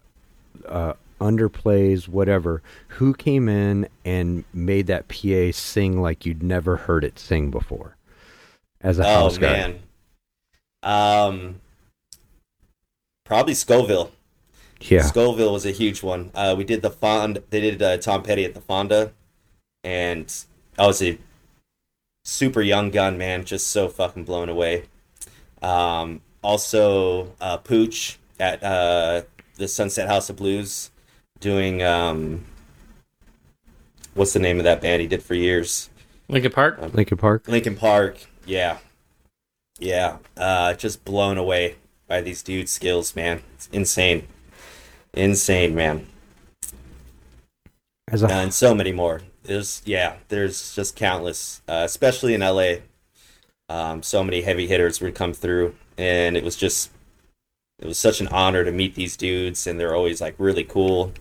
uh, 0.66 0.92
underplays, 1.20 2.08
whatever. 2.08 2.62
Who 2.88 3.14
came 3.14 3.48
in 3.48 3.88
and 4.04 4.44
made 4.52 4.86
that 4.88 5.08
PA 5.08 5.52
sing 5.52 6.00
like 6.00 6.26
you'd 6.26 6.42
never 6.42 6.76
heard 6.76 7.04
it 7.04 7.18
sing 7.18 7.50
before? 7.50 7.96
As 8.80 8.98
a 8.98 9.02
oh 9.02 9.22
house 9.22 9.38
man 9.38 9.80
um 10.82 11.60
probably 13.24 13.52
Scovill 13.52 14.10
Yeah. 14.80 15.00
Scovill 15.00 15.52
was 15.52 15.66
a 15.66 15.72
huge 15.72 16.02
one. 16.02 16.30
Uh, 16.34 16.54
we 16.56 16.64
did 16.64 16.82
the 16.82 16.90
Fond. 16.90 17.42
They 17.50 17.60
did 17.60 17.82
uh, 17.82 17.96
Tom 17.98 18.22
Petty 18.22 18.44
at 18.44 18.54
the 18.54 18.60
Fonda, 18.60 19.12
and 19.82 20.32
a 20.78 21.18
super 22.28 22.60
young 22.60 22.90
gun 22.90 23.16
man, 23.16 23.44
just 23.44 23.68
so 23.68 23.88
fucking 23.88 24.24
blown 24.24 24.48
away. 24.48 24.84
Um, 25.62 26.20
also, 26.42 27.32
uh, 27.40 27.56
Pooch 27.56 28.18
at 28.38 28.62
uh, 28.62 29.22
the 29.56 29.66
Sunset 29.66 30.08
House 30.08 30.28
of 30.28 30.36
Blues, 30.36 30.90
doing 31.40 31.82
um, 31.82 32.44
what's 34.14 34.34
the 34.34 34.38
name 34.38 34.58
of 34.58 34.64
that 34.64 34.80
band 34.80 35.00
he 35.00 35.08
did 35.08 35.22
for 35.22 35.34
years? 35.34 35.88
Linkin 36.28 36.52
Park. 36.52 36.78
Linkin 36.94 37.16
Park. 37.16 37.48
Linkin 37.48 37.76
Park. 37.76 38.18
Yeah, 38.46 38.78
yeah. 39.78 40.18
Uh, 40.36 40.74
just 40.74 41.04
blown 41.04 41.38
away 41.38 41.76
by 42.06 42.20
these 42.20 42.42
dudes' 42.42 42.70
skills, 42.70 43.16
man. 43.16 43.42
It's 43.54 43.68
insane, 43.72 44.28
insane, 45.14 45.74
man. 45.74 46.06
As 48.06 48.22
a 48.22 48.26
Uh, 48.26 48.32
and 48.32 48.54
so 48.54 48.74
many 48.74 48.92
more. 48.92 49.22
There's 49.48 49.80
yeah, 49.86 50.16
there's 50.28 50.74
just 50.74 50.94
countless, 50.94 51.62
uh, 51.66 51.80
especially 51.86 52.34
in 52.34 52.42
LA. 52.42 52.74
Um, 53.70 54.02
so 54.02 54.22
many 54.22 54.42
heavy 54.42 54.66
hitters 54.66 55.00
would 55.00 55.14
come 55.14 55.32
through, 55.32 55.74
and 55.96 56.36
it 56.36 56.44
was 56.44 56.54
just 56.54 56.90
it 57.78 57.86
was 57.86 57.98
such 57.98 58.20
an 58.20 58.28
honor 58.28 58.62
to 58.62 58.70
meet 58.70 58.94
these 58.94 59.16
dudes, 59.16 59.66
and 59.66 59.80
they're 59.80 59.94
always 59.94 60.20
like 60.20 60.34
really 60.36 60.64
cool. 60.64 61.14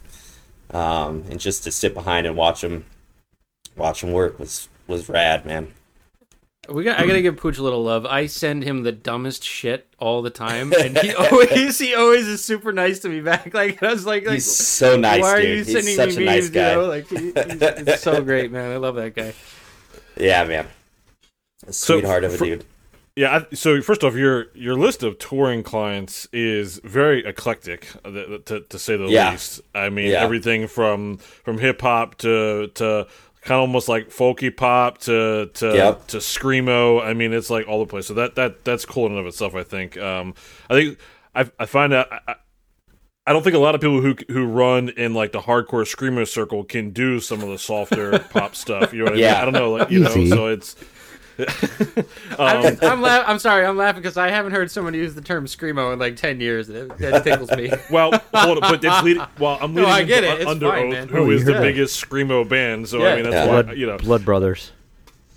Um, 0.72 1.24
and 1.30 1.40
just 1.40 1.63
to 1.63 1.72
sit 1.72 1.94
behind 1.94 2.28
and 2.28 2.36
watch 2.36 2.60
them 2.60 2.84
watch 3.78 4.02
them 4.02 4.12
work 4.12 4.38
was 4.40 4.68
was 4.88 5.08
rad, 5.08 5.46
man. 5.46 5.74
We 6.70 6.84
got. 6.84 7.00
I 7.00 7.08
gotta 7.08 7.22
give 7.22 7.38
Pooch 7.38 7.58
a 7.58 7.64
little 7.64 7.84
love. 7.84 8.06
I 8.06 8.26
send 8.26 8.64
him 8.64 8.84
the 8.84 8.92
dumbest 8.92 9.44
shit 9.44 9.88
all 10.00 10.22
the 10.22 10.30
time, 10.30 10.74
and 10.74 10.98
he 10.98 11.14
always 11.16 11.80
he 11.80 11.94
always 11.96 12.28
is 12.28 12.44
super 12.44 12.72
nice 12.74 13.00
to 13.00 13.10
me 13.10 13.22
back. 13.22 13.54
Like 13.54 13.82
I 13.82 13.92
was 13.92 14.06
like, 14.06 14.26
like 14.26 14.36
He's 14.36 14.52
so 14.56 14.98
nice, 14.98 15.22
why 15.22 15.34
are 15.34 15.42
dude. 15.42 15.50
you 15.50 15.56
He's 15.64 15.72
sending 15.74 15.96
such 15.96 16.18
me 16.18 16.24
a 16.24 16.26
nice 16.26 16.50
guy. 16.50 16.70
You 16.72 16.76
know, 16.78 16.86
like 16.88 17.08
he, 17.08 17.16
he's, 17.18 17.34
it's 17.36 18.02
so 18.04 18.22
great, 18.22 18.52
man. 18.52 18.72
I 18.72 18.78
love 18.78 18.96
that 18.96 19.16
guy. 19.16 19.34
Yeah, 20.18 20.44
man. 20.44 20.68
A 21.68 21.74
So, 21.74 21.96
sweetheart 21.96 22.24
of 22.24 22.34
a 22.34 22.38
for- 22.38 22.46
dude. 22.46 22.66
Yeah. 23.16 23.44
I, 23.52 23.56
so 23.56 23.82
first 23.82 24.04
off, 24.04 24.14
your 24.16 24.48
your 24.54 24.76
list 24.76 25.02
of 25.02 25.18
touring 25.18 25.64
clients 25.64 26.28
is 26.32 26.80
very 26.84 27.26
eclectic, 27.26 27.88
uh, 28.06 28.12
to 28.46 28.62
to 28.70 28.78
say 28.80 28.96
the 28.96 29.08
Yeah. 29.08 29.32
least. 29.32 29.62
I 29.74 29.90
mean, 29.90 30.12
Yeah. 30.12 30.22
everything 30.24 30.68
from 30.68 31.18
from 31.18 31.58
hip 31.58 31.82
hop 31.82 32.16
to 32.20 32.68
to 32.76 33.08
kind 33.48 33.58
of 33.60 33.62
almost 33.62 33.88
like 33.90 34.10
folky 34.10 34.56
pop 34.56 34.98
to 35.00 35.50
to 35.56 35.74
Yep. 35.74 36.08
to 36.08 36.18
screamo. 36.18 37.02
I 37.02 37.14
mean, 37.14 37.34
it's 37.34 37.50
like 37.50 37.68
all 37.68 37.80
the 37.80 37.86
place. 37.90 38.06
So 38.08 38.14
that 38.16 38.36
that 38.36 38.64
that's 38.66 38.86
cool 38.86 39.06
in 39.08 39.14
and 39.14 39.22
of 39.22 39.26
itself. 39.26 39.56
I 39.56 39.64
think. 39.64 39.98
Um, 39.98 40.36
I 40.70 40.74
think 40.74 40.98
I 41.34 41.50
I 41.58 41.66
find 41.66 41.94
out. 41.94 42.12
I, 42.12 42.20
I- 42.28 42.36
don't 43.34 43.44
think 43.44 43.56
a 43.56 43.60
lot 43.60 43.76
of 43.76 43.82
people 43.82 44.00
who 44.00 44.16
who 44.30 44.46
run 44.46 44.88
in 44.88 45.14
like 45.14 45.34
the 45.34 45.42
hardcore 45.42 45.84
screamo 45.84 46.26
circle 46.26 46.64
can 46.64 46.92
do 46.92 47.20
some 47.20 47.42
of 47.42 47.50
the 47.50 47.58
softer 47.58 48.20
pop 48.32 48.56
stuff. 48.56 48.94
You 48.94 49.00
know 49.00 49.04
what 49.06 49.12
I 49.14 49.16
mean? 49.16 49.24
Yeah. 49.26 49.42
I 49.42 49.44
don't 49.44 49.54
know, 49.54 49.72
like 49.74 49.92
you 49.92 50.00
know. 50.00 50.26
So 50.28 50.48
it's. 50.48 50.76
I'm, 52.39 52.65
um, 52.65 52.78
I'm, 52.82 53.02
la- 53.02 53.23
I'm 53.28 53.39
sorry. 53.39 53.65
I'm 53.65 53.78
laughing 53.78 54.02
because 54.02 54.17
I 54.17 54.30
haven't 54.30 54.52
heard 54.54 54.71
someone 54.71 54.93
use 54.93 55.15
the 55.15 55.21
term 55.21 55.45
screamo 55.45 55.93
in 55.93 56.00
like 56.00 56.15
ten 56.15 56.39
years. 56.39 56.67
That, 56.67 56.97
that 56.97 57.23
tickles 57.23 57.52
me. 57.52 57.71
Well, 57.91 58.12
hold 58.34 58.63
on, 58.63 58.71
but 58.71 58.84
it's 58.84 59.04
leading. 59.04 59.23
Well, 59.39 59.58
I'm 59.62 59.73
No, 59.73 59.82
leading 59.82 59.93
I 59.95 60.00
into 60.02 60.08
get 60.13 60.23
it. 60.23 60.30
Un- 60.32 60.38
It's 60.41 60.50
Under 60.50 60.69
fine, 60.69 60.86
Oath, 60.88 60.91
man. 60.93 61.08
who 61.10 61.17
Oh, 61.17 61.30
is 61.32 61.45
the 61.45 61.54
heard. 61.54 61.62
biggest 61.62 62.04
screamo 62.04 62.47
band. 62.47 62.88
So 62.89 63.00
Yeah. 63.00 63.08
I 63.10 63.15
mean, 63.15 63.23
that's 63.23 63.34
Yeah. 63.36 63.45
why 63.47 63.62
Blood, 63.62 63.78
you 63.78 63.86
know. 63.86 63.97
Blood 63.97 64.26
Brothers. 64.26 64.71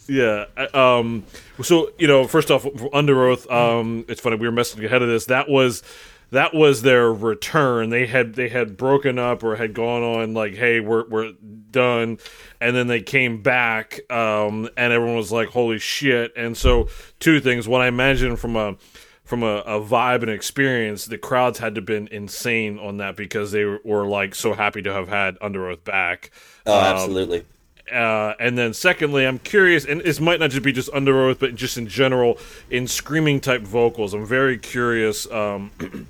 Yeah. 0.09 0.47
Um. 0.75 1.25
So 1.63 1.91
you 1.99 2.07
know, 2.09 2.27
first 2.27 2.51
off, 2.51 2.63
for 2.63 2.91
Underoath. 2.91 3.51
Um. 3.51 4.05
It's 4.09 4.21
funny 4.21 4.37
we 4.37 4.49
were 4.49 4.55
messaging 4.55 4.85
ahead 4.85 5.03
of 5.03 5.09
this. 5.09 5.27
That 5.27 5.49
was. 5.49 5.83
That 6.31 6.55
was 6.55 6.83
their 6.83 7.13
return. 7.13 7.91
They 7.91 8.07
had 8.07 8.35
they 8.35 8.49
had 8.49 8.77
broken 8.77 9.19
up 9.19 9.43
or 9.43 9.57
had 9.57 9.75
gone 9.75 10.03
on 10.03 10.35
like, 10.35 10.55
hey, 10.55 10.79
we're 10.81 11.09
we're 11.09 11.33
done, 11.71 12.19
and 12.61 12.77
then 12.77 12.87
they 12.87 13.01
came 13.03 13.43
back, 13.43 14.01
um, 14.13 14.69
and 14.77 14.93
everyone 14.93 15.17
was 15.17 15.33
like, 15.33 15.49
holy 15.49 15.79
shit! 15.81 16.33
And 16.37 16.57
so 16.57 16.89
two 17.19 17.41
things. 17.41 17.67
One, 17.67 17.81
I 17.81 17.89
imagine 17.89 18.37
from 18.37 18.55
a 18.57 18.77
from 19.25 19.43
a, 19.43 19.59
a 19.59 19.81
vibe 19.81 20.23
and 20.23 20.31
experience, 20.31 21.05
the 21.07 21.19
crowds 21.19 21.59
had 21.61 21.75
to 21.77 21.81
have 21.81 21.87
been 21.87 22.09
insane 22.09 22.79
on 22.79 22.97
that 22.97 23.15
because 23.17 23.53
they 23.53 23.65
were, 23.65 23.81
were 23.85 24.05
like 24.07 24.35
so 24.35 24.55
happy 24.55 24.83
to 24.83 24.93
have 24.93 25.09
had 25.09 25.39
Underoath 25.39 25.85
back. 25.85 26.31
Oh, 26.67 26.77
Um, 26.79 26.85
absolutely. 26.85 27.45
uh, 27.93 28.35
and 28.41 28.59
then 28.59 28.75
secondly, 28.75 29.25
I'm 29.27 29.39
curious, 29.39 29.85
and 29.85 30.01
this 30.01 30.19
might 30.19 30.41
not 30.41 30.51
just 30.51 30.65
be 30.65 30.73
just 30.73 30.91
Underoath, 30.93 31.39
but 31.39 31.55
just 31.55 31.77
in 31.79 31.87
general, 31.87 32.39
in 32.71 32.89
screaming 32.89 33.41
type 33.41 33.63
vocals, 33.63 34.15
I'm 34.15 34.27
very 34.27 34.59
curious. 34.59 35.31
Um, 35.31 35.71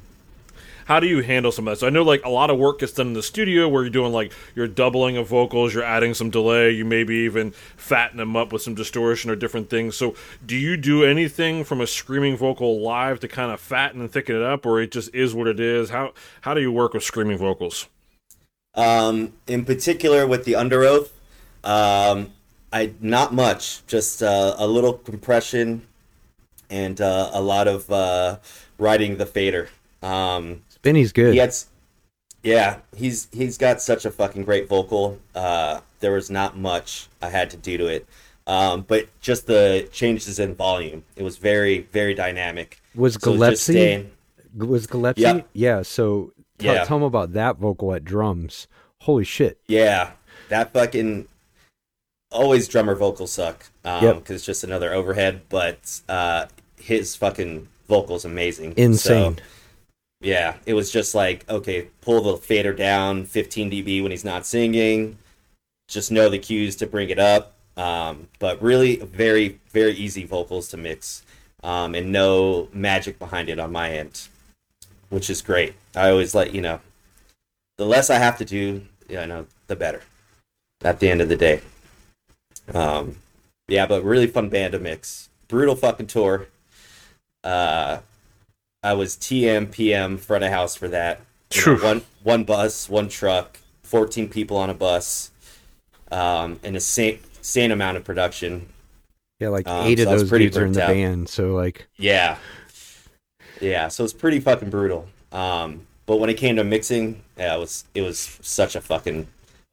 how 0.90 0.98
do 0.98 1.06
you 1.06 1.22
handle 1.22 1.52
some 1.52 1.68
of 1.68 1.72
that? 1.72 1.78
So 1.78 1.86
I 1.86 1.90
know 1.90 2.02
like 2.02 2.24
a 2.24 2.28
lot 2.28 2.50
of 2.50 2.58
work 2.58 2.80
gets 2.80 2.94
done 2.94 3.06
in 3.06 3.12
the 3.12 3.22
studio 3.22 3.68
where 3.68 3.84
you're 3.84 3.90
doing 3.90 4.12
like 4.12 4.32
you're 4.56 4.66
doubling 4.66 5.16
of 5.16 5.28
vocals, 5.28 5.72
you're 5.72 5.84
adding 5.84 6.14
some 6.14 6.30
delay, 6.30 6.72
you 6.72 6.84
maybe 6.84 7.14
even 7.14 7.52
fatten 7.76 8.16
them 8.16 8.34
up 8.34 8.52
with 8.52 8.62
some 8.62 8.74
distortion 8.74 9.30
or 9.30 9.36
different 9.36 9.70
things. 9.70 9.96
So 9.96 10.16
do 10.44 10.56
you 10.56 10.76
do 10.76 11.04
anything 11.04 11.62
from 11.62 11.80
a 11.80 11.86
screaming 11.86 12.36
vocal 12.36 12.80
live 12.80 13.20
to 13.20 13.28
kind 13.28 13.52
of 13.52 13.60
fatten 13.60 14.00
and 14.00 14.10
thicken 14.10 14.34
it 14.34 14.42
up, 14.42 14.66
or 14.66 14.80
it 14.80 14.90
just 14.90 15.14
is 15.14 15.32
what 15.32 15.46
it 15.46 15.60
is? 15.60 15.90
How 15.90 16.12
how 16.40 16.54
do 16.54 16.60
you 16.60 16.72
work 16.72 16.92
with 16.94 17.04
screaming 17.04 17.38
vocals? 17.38 17.86
Um, 18.74 19.34
in 19.46 19.64
particular 19.64 20.26
with 20.26 20.44
the 20.44 20.54
Underoath, 20.54 21.10
um, 21.62 22.32
I 22.72 22.94
not 23.00 23.32
much, 23.32 23.86
just 23.86 24.24
uh, 24.24 24.56
a 24.58 24.66
little 24.66 24.94
compression 24.94 25.86
and 26.68 27.00
uh, 27.00 27.30
a 27.32 27.40
lot 27.40 27.68
of 27.68 27.88
uh, 27.92 28.38
riding 28.76 29.18
the 29.18 29.26
fader. 29.26 29.68
Um, 30.02 30.62
Spinny's 30.80 31.12
good. 31.12 31.30
he 31.30 31.34
gets, 31.34 31.66
yeah, 32.42 32.78
he's 32.96 33.28
he's 33.32 33.58
got 33.58 33.80
such 33.82 34.04
a 34.04 34.10
fucking 34.10 34.44
great 34.44 34.68
vocal. 34.68 35.18
Uh, 35.34 35.80
there 36.00 36.12
was 36.12 36.30
not 36.30 36.56
much 36.56 37.08
I 37.20 37.28
had 37.30 37.50
to 37.50 37.56
do 37.56 37.76
to 37.78 37.86
it. 37.86 38.06
um, 38.46 38.84
but 38.88 39.06
just 39.20 39.46
the 39.46 39.88
changes 39.92 40.38
in 40.38 40.54
volume. 40.54 41.04
It 41.16 41.22
was 41.22 41.36
very 41.36 41.80
very 41.92 42.14
dynamic. 42.14 42.80
Was 42.94 43.14
So 43.14 43.32
Gillespie? 43.32 43.72
staying- 43.72 44.10
was 44.56 44.86
Gillespie? 44.86 45.20
Yeah. 45.22 45.42
Yeah. 45.52 45.82
So 45.82 46.32
t- 46.58 46.66
Yeah. 46.66 46.84
tell 46.84 46.96
him 46.96 47.02
about 47.04 47.34
that 47.34 47.58
vocal 47.58 47.92
at 47.94 48.04
drums. 48.04 48.66
Holy 49.02 49.24
shit! 49.24 49.58
Yeah, 49.68 50.12
that 50.48 50.72
fucking 50.72 51.26
always 52.32 52.68
drummer 52.68 52.94
vocals 52.94 53.32
suck 53.32 53.66
because 53.82 54.02
Yep. 54.02 54.30
it's 54.30 54.44
just 54.44 54.64
another 54.64 54.92
overhead. 54.92 55.42
But 55.48 56.00
uh, 56.08 56.46
his 56.80 57.16
fucking 57.16 57.68
vocals 57.88 58.24
amazing, 58.24 58.74
Insane. 58.76 59.36
So, 59.36 59.42
yeah, 60.20 60.56
it 60.66 60.74
was 60.74 60.90
just 60.90 61.14
like 61.14 61.48
okay, 61.48 61.88
pull 62.00 62.20
the 62.22 62.36
fader 62.36 62.72
down 62.72 63.24
15 63.24 63.70
dB 63.70 64.02
when 64.02 64.10
he's 64.10 64.24
not 64.24 64.46
singing. 64.46 65.18
Just 65.88 66.12
know 66.12 66.28
the 66.28 66.38
cues 66.38 66.76
to 66.76 66.86
bring 66.86 67.10
it 67.10 67.18
up. 67.18 67.54
Um, 67.76 68.28
but 68.38 68.60
really, 68.60 68.96
very 68.96 69.58
very 69.70 69.92
easy 69.92 70.24
vocals 70.24 70.68
to 70.68 70.76
mix, 70.76 71.22
um, 71.62 71.94
and 71.94 72.12
no 72.12 72.68
magic 72.72 73.18
behind 73.18 73.48
it 73.48 73.58
on 73.58 73.72
my 73.72 73.90
end, 73.90 74.28
which 75.08 75.30
is 75.30 75.40
great. 75.40 75.74
I 75.96 76.10
always 76.10 76.34
let 76.34 76.54
you 76.54 76.60
know 76.60 76.80
the 77.78 77.86
less 77.86 78.10
I 78.10 78.18
have 78.18 78.36
to 78.38 78.44
do, 78.44 78.82
you 79.08 79.26
know, 79.26 79.46
the 79.66 79.76
better. 79.76 80.02
At 80.82 81.00
the 81.00 81.08
end 81.10 81.22
of 81.22 81.28
the 81.30 81.36
day. 81.36 81.60
Um, 82.74 83.16
yeah, 83.68 83.86
but 83.86 84.04
really 84.04 84.26
fun 84.26 84.50
band 84.50 84.72
to 84.72 84.78
mix. 84.78 85.30
Brutal 85.48 85.76
fucking 85.76 86.06
tour. 86.06 86.48
Uh, 87.42 87.98
I 88.82 88.94
was 88.94 89.16
TM 89.16 89.70
PM 89.70 90.16
front 90.16 90.44
of 90.44 90.50
house 90.50 90.74
for 90.76 90.88
that. 90.88 91.20
You 91.52 91.66
know, 91.66 91.76
one 91.82 92.02
one 92.22 92.44
bus, 92.44 92.88
one 92.88 93.08
truck, 93.08 93.58
fourteen 93.82 94.28
people 94.28 94.56
on 94.56 94.70
a 94.70 94.74
bus, 94.74 95.30
um, 96.12 96.60
and 96.62 96.76
a 96.76 96.80
same 96.80 97.18
same 97.42 97.72
amount 97.72 97.96
of 97.96 98.04
production. 98.04 98.68
Yeah, 99.40 99.48
like 99.48 99.66
Um, 99.66 99.86
eight 99.86 99.98
so 99.98 100.04
of 100.04 100.10
those 100.10 100.28
pretty 100.28 100.44
dudes 100.46 100.56
are 100.58 100.66
in 100.66 100.72
the 100.72 100.82
out. 100.84 100.88
band. 100.88 101.28
So 101.28 101.54
like, 101.54 101.88
Yeah. 101.96 102.36
Yeah, 103.60 103.88
so 103.88 104.04
it's 104.04 104.12
pretty 104.12 104.40
fucking 104.40 104.70
brutal. 104.70 105.08
Um, 105.32 105.86
but 106.06 106.16
when 106.18 106.30
it 106.30 106.34
came 106.34 106.56
to 106.56 106.64
mixing, 106.64 107.22
yeah, 107.36 107.56
it 107.56 107.58
was 107.58 107.84
it 107.94 108.02
was 108.02 108.38
such 108.42 108.74
a 108.74 108.80
fucking 108.80 109.26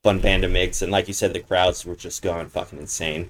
fun 0.03 0.19
band 0.19 0.43
to 0.43 0.49
mix, 0.49 0.81
and 0.81 0.91
like 0.91 1.07
you 1.07 1.13
said, 1.13 1.33
the 1.33 1.39
crowds 1.39 1.85
were 1.85 1.95
just 1.95 2.21
going 2.21 2.47
fucking 2.47 2.79
insane. 2.79 3.29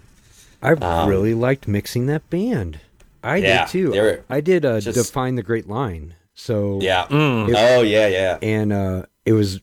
I 0.62 0.72
Um, 0.74 1.08
really 1.10 1.34
liked 1.34 1.68
mixing 1.68 2.08
that 2.08 2.28
band. 2.30 2.80
I 3.24 3.38
Yeah, 3.38 3.66
did 3.66 3.72
too. 3.72 3.92
were 3.92 4.24
I 4.30 4.42
did 4.42 4.66
uh, 4.66 4.80
just- 4.80 4.98
define 4.98 5.36
the 5.36 5.44
great 5.44 5.68
line. 5.68 6.16
So 6.34 6.80
Yeah. 6.82 7.06
Mm. 7.10 7.54
Oh 7.56 7.82
yeah, 7.82 8.08
yeah. 8.08 8.38
and 8.42 8.72
uh, 8.72 9.04
it 9.26 9.34
was 9.34 9.60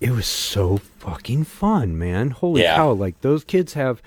it 0.00 0.10
was 0.10 0.26
so 0.26 0.78
fucking 0.98 1.44
fun, 1.44 1.96
man. 1.98 2.30
Holy 2.30 2.62
Yeah. 2.62 2.76
cow! 2.76 2.92
Like 2.92 3.20
those 3.20 3.44
kids 3.44 3.72
have 3.74 4.02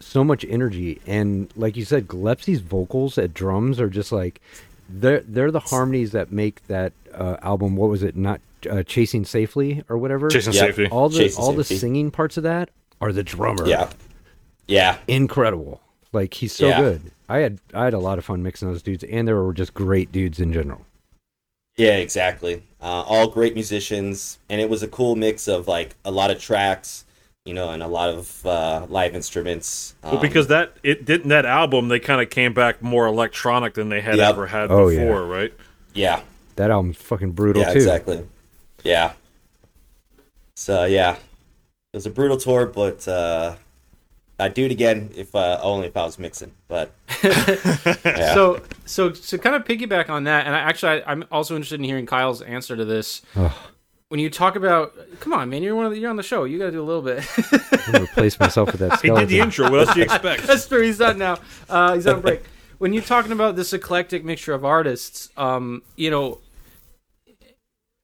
so 0.00 0.24
much 0.24 0.44
energy, 0.48 1.00
and 1.06 1.52
like 1.54 1.76
you 1.76 1.84
said, 1.84 2.08
Gillespie's 2.08 2.60
vocals 2.60 3.16
at 3.18 3.32
drums 3.32 3.78
are 3.80 3.88
just 3.88 4.10
like 4.10 4.40
they're 4.88 5.20
they're 5.20 5.50
the 5.52 5.60
harmonies 5.60 6.10
that 6.12 6.32
make 6.32 6.66
that 6.66 6.92
uh, 7.14 7.36
album. 7.42 7.76
What 7.76 7.88
was 7.90 8.02
it? 8.02 8.16
Not 8.16 8.40
uh, 8.68 8.82
chasing 8.82 9.24
safely 9.24 9.84
or 9.88 9.98
whatever. 9.98 10.28
Chasing 10.28 10.52
Yeah. 10.54 10.60
safety. 10.62 10.88
all 10.88 11.08
the 11.08 11.18
Chasing 11.18 11.44
all 11.44 11.52
the 11.52 11.62
singing 11.64 12.10
parts 12.10 12.36
of 12.36 12.42
that 12.42 12.70
are 13.00 13.12
the 13.12 13.22
drummer. 13.22 13.66
Yeah. 13.68 13.90
Yeah. 14.66 14.98
incredible. 15.06 15.80
Like 16.12 16.34
he's 16.34 16.52
so 16.52 16.68
Yeah. 16.68 16.80
good. 16.80 17.11
I 17.28 17.38
had 17.38 17.58
I 17.72 17.84
had 17.84 17.94
a 17.94 17.98
lot 17.98 18.18
of 18.18 18.24
fun 18.24 18.42
mixing 18.42 18.68
those 18.70 18.82
dudes, 18.82 19.04
and 19.04 19.26
they 19.26 19.32
were 19.32 19.52
just 19.52 19.74
great 19.74 20.12
dudes 20.12 20.40
in 20.40 20.52
general. 20.52 20.84
Yeah, 21.76 21.96
exactly. 21.96 22.62
Uh, 22.82 23.02
all 23.06 23.28
great 23.28 23.54
musicians, 23.54 24.38
and 24.50 24.60
it 24.60 24.68
was 24.68 24.82
a 24.82 24.88
cool 24.88 25.16
mix 25.16 25.48
of 25.48 25.66
like 25.68 25.94
a 26.04 26.10
lot 26.10 26.30
of 26.30 26.38
tracks, 26.38 27.04
you 27.46 27.54
know, 27.54 27.70
and 27.70 27.82
a 27.82 27.86
lot 27.88 28.10
of 28.10 28.44
uh, 28.44 28.86
live 28.90 29.14
instruments. 29.14 29.94
Well, 30.02 30.16
Um, 30.16 30.20
because 30.20 30.48
that 30.48 30.76
it 30.82 31.04
didn't 31.06 31.28
that 31.28 31.46
album, 31.46 31.88
they 31.88 31.98
kind 32.00 32.20
of 32.20 32.28
came 32.28 32.52
back 32.52 32.82
more 32.82 33.06
electronic 33.06 33.74
than 33.74 33.88
they 33.88 34.02
had 34.02 34.16
Yep. 34.16 34.28
ever 34.30 34.46
had 34.48 34.70
Oh, 34.70 34.88
yeah. 34.88 35.00
before, 35.00 35.24
right? 35.24 35.52
yeah, 35.94 36.20
That 36.56 36.70
album's 36.70 36.98
fucking 36.98 37.32
brutal 37.32 37.62
yeah, 37.62 37.72
too. 37.72 37.78
exactly. 37.78 38.26
Yeah. 38.84 39.12
So 40.56 40.84
yeah, 40.84 41.12
it 41.14 41.96
was 41.96 42.04
a 42.06 42.10
brutal 42.10 42.36
tour, 42.36 42.66
but 42.66 43.06
uh, 43.08 43.54
I'd 44.42 44.54
do 44.54 44.64
it 44.64 44.72
again 44.72 45.10
if 45.14 45.34
uh, 45.34 45.58
only 45.62 45.86
if 45.86 45.96
I 45.96 46.04
was 46.04 46.18
mixing. 46.18 46.52
But 46.68 46.92
yeah. 47.24 48.34
So, 48.34 48.60
so, 48.84 49.12
so, 49.12 49.38
kind 49.38 49.54
of 49.54 49.64
piggyback 49.64 50.08
on 50.10 50.24
that, 50.24 50.46
and 50.46 50.54
I 50.54 50.58
actually, 50.58 51.02
I, 51.02 51.12
I'm 51.12 51.24
also 51.30 51.54
interested 51.54 51.80
in 51.80 51.84
hearing 51.84 52.06
Kyle's 52.06 52.42
answer 52.42 52.76
to 52.76 52.84
this. 52.84 53.22
When 54.08 54.20
you 54.20 54.28
talk 54.28 54.56
about, 54.56 54.94
come 55.20 55.32
on, 55.32 55.48
man, 55.48 55.62
you're 55.62 55.74
one 55.74 55.86
of 55.86 55.92
the, 55.92 55.98
you're 55.98 56.10
on 56.10 56.16
the 56.16 56.22
show. 56.22 56.44
You 56.44 56.58
got 56.58 56.66
to 56.66 56.72
do 56.72 56.82
a 56.82 56.84
little 56.84 57.00
bit. 57.00 57.24
I'm 57.72 57.92
gonna 57.92 58.04
replace 58.04 58.38
myself 58.38 58.72
with 58.72 58.80
that 58.80 59.00
He 59.02 59.08
did 59.08 59.28
the 59.28 59.40
intro. 59.40 59.70
What 59.70 59.80
else 59.80 59.94
do 59.94 60.00
you 60.00 60.04
expect? 60.04 60.42
That's 60.42 60.66
true. 60.66 60.82
He's 60.82 60.98
not 60.98 61.16
now. 61.16 61.38
Uh, 61.68 61.94
he's 61.94 62.06
on 62.06 62.20
break. 62.20 62.42
When 62.78 62.92
you're 62.92 63.02
talking 63.02 63.32
about 63.32 63.56
this 63.56 63.72
eclectic 63.72 64.24
mixture 64.24 64.52
of 64.52 64.64
artists, 64.64 65.30
um, 65.36 65.82
you 65.96 66.10
know, 66.10 66.40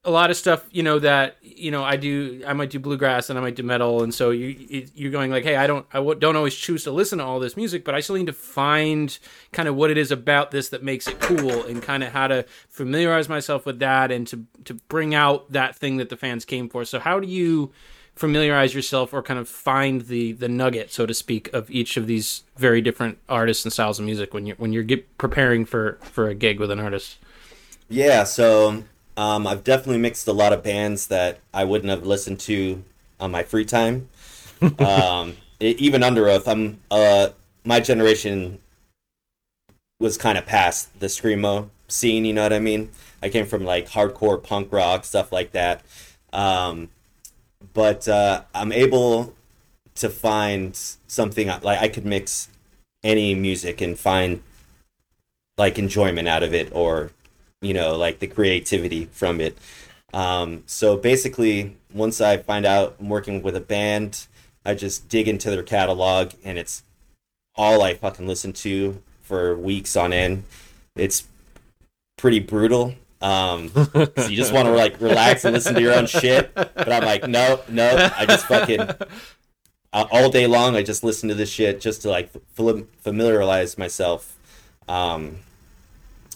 a 0.05 0.11
lot 0.11 0.29
of 0.29 0.37
stuff, 0.37 0.65
you 0.71 0.81
know, 0.81 0.97
that 0.99 1.35
you 1.41 1.71
know, 1.71 1.83
I 1.83 1.97
do. 1.97 2.41
I 2.47 2.53
might 2.53 2.69
do 2.69 2.79
bluegrass 2.79 3.29
and 3.29 3.37
I 3.37 3.41
might 3.41 3.55
do 3.55 3.63
metal, 3.63 4.01
and 4.01 4.13
so 4.13 4.29
you 4.29 4.47
you- 4.47 4.87
you're 4.95 5.11
going 5.11 5.29
like, 5.29 5.43
hey, 5.43 5.57
I 5.57 5.67
don't 5.67 5.85
I 5.93 6.01
don't 6.13 6.35
always 6.37 6.55
choose 6.55 6.85
to 6.85 6.91
listen 6.91 7.17
to 7.19 7.25
all 7.25 7.39
this 7.39 7.57
music, 7.57 7.83
but 7.83 7.95
I 7.95 7.99
still 7.99 8.15
need 8.15 8.27
to 8.27 8.33
find 8.33 9.17
kind 9.51 9.67
of 9.67 9.75
what 9.75 9.91
it 9.91 9.97
is 9.97 10.09
about 10.11 10.51
this 10.51 10.69
that 10.69 10.83
makes 10.83 11.07
it 11.07 11.19
cool, 11.19 11.63
and 11.65 11.83
kind 11.83 12.03
of 12.03 12.13
how 12.13 12.27
to 12.27 12.45
familiarize 12.69 13.27
myself 13.27 13.65
with 13.65 13.79
that, 13.79 14.09
and 14.11 14.25
to 14.27 14.45
to 14.65 14.73
bring 14.73 15.13
out 15.13 15.51
that 15.51 15.75
thing 15.75 15.97
that 15.97 16.07
the 16.09 16.17
fans 16.17 16.45
came 16.45 16.69
for. 16.69 16.85
So 16.85 16.99
how 16.99 17.19
do 17.19 17.27
you 17.27 17.71
familiarize 18.15 18.73
yourself 18.73 19.13
or 19.13 19.21
kind 19.21 19.39
of 19.39 19.47
find 19.49 20.01
the 20.03 20.31
the 20.33 20.47
nugget 20.49 20.91
so 20.91 21.05
to 21.05 21.13
speak 21.13 21.49
of 21.53 21.69
each 21.71 21.95
of 21.97 22.05
these 22.07 22.43
very 22.57 22.81
different 22.81 23.17
artists 23.29 23.63
and 23.65 23.71
styles 23.71 23.97
of 23.99 24.05
music 24.05 24.33
when 24.33 24.45
you're 24.45 24.57
when 24.57 24.73
you're 24.73 24.83
get, 24.83 25.17
preparing 25.17 25.63
for 25.65 25.97
for 26.01 26.27
a 26.27 26.35
gig 26.35 26.59
with 26.59 26.69
an 26.71 26.79
artist 26.81 27.17
Yeah, 27.87 28.25
so 28.25 28.83
um, 29.19 29.45
I've 29.45 29.65
definitely 29.65 29.97
mixed 29.97 30.29
a 30.29 30.31
lot 30.31 30.53
of 30.53 30.63
bands 30.63 31.07
that 31.07 31.39
I 31.53 31.65
wouldn't 31.65 31.89
have 31.89 32.05
listened 32.05 32.39
to 32.41 32.81
on 33.19 33.31
my 33.31 33.43
free 33.43 33.65
time. 33.65 34.07
um, 34.79 35.35
e- 35.59 35.75
even 35.77 36.01
Underoath, 36.01 36.47
I'm 36.47 36.79
uh, 36.89 37.27
my 37.65 37.81
generation 37.81 38.59
was 39.99 40.17
kind 40.17 40.37
of 40.37 40.45
past 40.45 40.97
the 41.01 41.07
screamo 41.07 41.69
scene. 41.89 42.23
You 42.23 42.31
know 42.31 42.43
what 42.43 42.53
I 42.53 42.59
mean? 42.59 42.91
I 43.21 43.27
came 43.27 43.45
from 43.45 43.65
like 43.65 43.89
hardcore 43.89 44.41
punk 44.41 44.71
rock 44.71 45.03
stuff 45.03 45.33
like 45.33 45.51
that. 45.51 45.81
Um, 46.31 46.87
but 47.73 48.07
uh, 48.07 48.43
I'm 48.55 48.71
able 48.71 49.35
to 49.95 50.07
find 50.07 50.77
something 51.07 51.47
like 51.61 51.79
I 51.79 51.89
could 51.89 52.05
mix 52.05 52.47
any 53.03 53.35
music 53.35 53.81
and 53.81 53.99
find 53.99 54.41
like 55.57 55.77
enjoyment 55.77 56.29
out 56.29 56.41
of 56.41 56.53
it 56.53 56.69
or 56.71 57.11
you 57.61 57.73
know 57.73 57.95
like 57.95 58.19
the 58.19 58.27
creativity 58.27 59.05
from 59.05 59.41
it. 59.41 59.57
Um, 60.13 60.63
so 60.65 60.97
basically 60.97 61.77
once 61.93 62.19
i 62.21 62.37
find 62.37 62.65
out 62.65 62.95
i'm 62.99 63.09
working 63.09 63.41
with 63.41 63.55
a 63.55 63.61
band 63.61 64.27
i 64.65 64.73
just 64.73 65.07
dig 65.09 65.27
into 65.27 65.49
their 65.49 65.63
catalog 65.63 66.31
and 66.43 66.57
it's 66.57 66.83
all 67.55 67.81
i 67.83 67.93
fucking 67.93 68.27
listen 68.27 68.53
to 68.53 69.01
for 69.21 69.55
weeks 69.55 69.95
on 69.95 70.11
end. 70.11 70.43
It's 70.95 71.27
pretty 72.17 72.39
brutal. 72.39 72.95
Um, 73.21 73.71
you 73.93 74.35
just 74.35 74.51
want 74.51 74.67
to 74.67 74.71
like 74.71 74.99
relax 74.99 75.45
and 75.45 75.53
listen 75.53 75.75
to 75.75 75.81
your 75.81 75.93
own 75.93 76.07
shit. 76.07 76.53
But 76.55 76.91
i'm 76.91 77.03
like 77.05 77.27
no 77.27 77.61
no 77.69 78.09
i 78.17 78.25
just 78.25 78.47
fucking 78.47 78.79
uh, 78.81 80.05
all 80.11 80.29
day 80.29 80.47
long 80.47 80.75
i 80.75 80.81
just 80.83 81.03
listen 81.03 81.29
to 81.29 81.35
this 81.35 81.49
shit 81.49 81.81
just 81.81 82.01
to 82.03 82.09
like 82.09 82.31
fam- 82.55 82.87
familiarize 83.01 83.77
myself 83.77 84.35
um, 84.87 85.37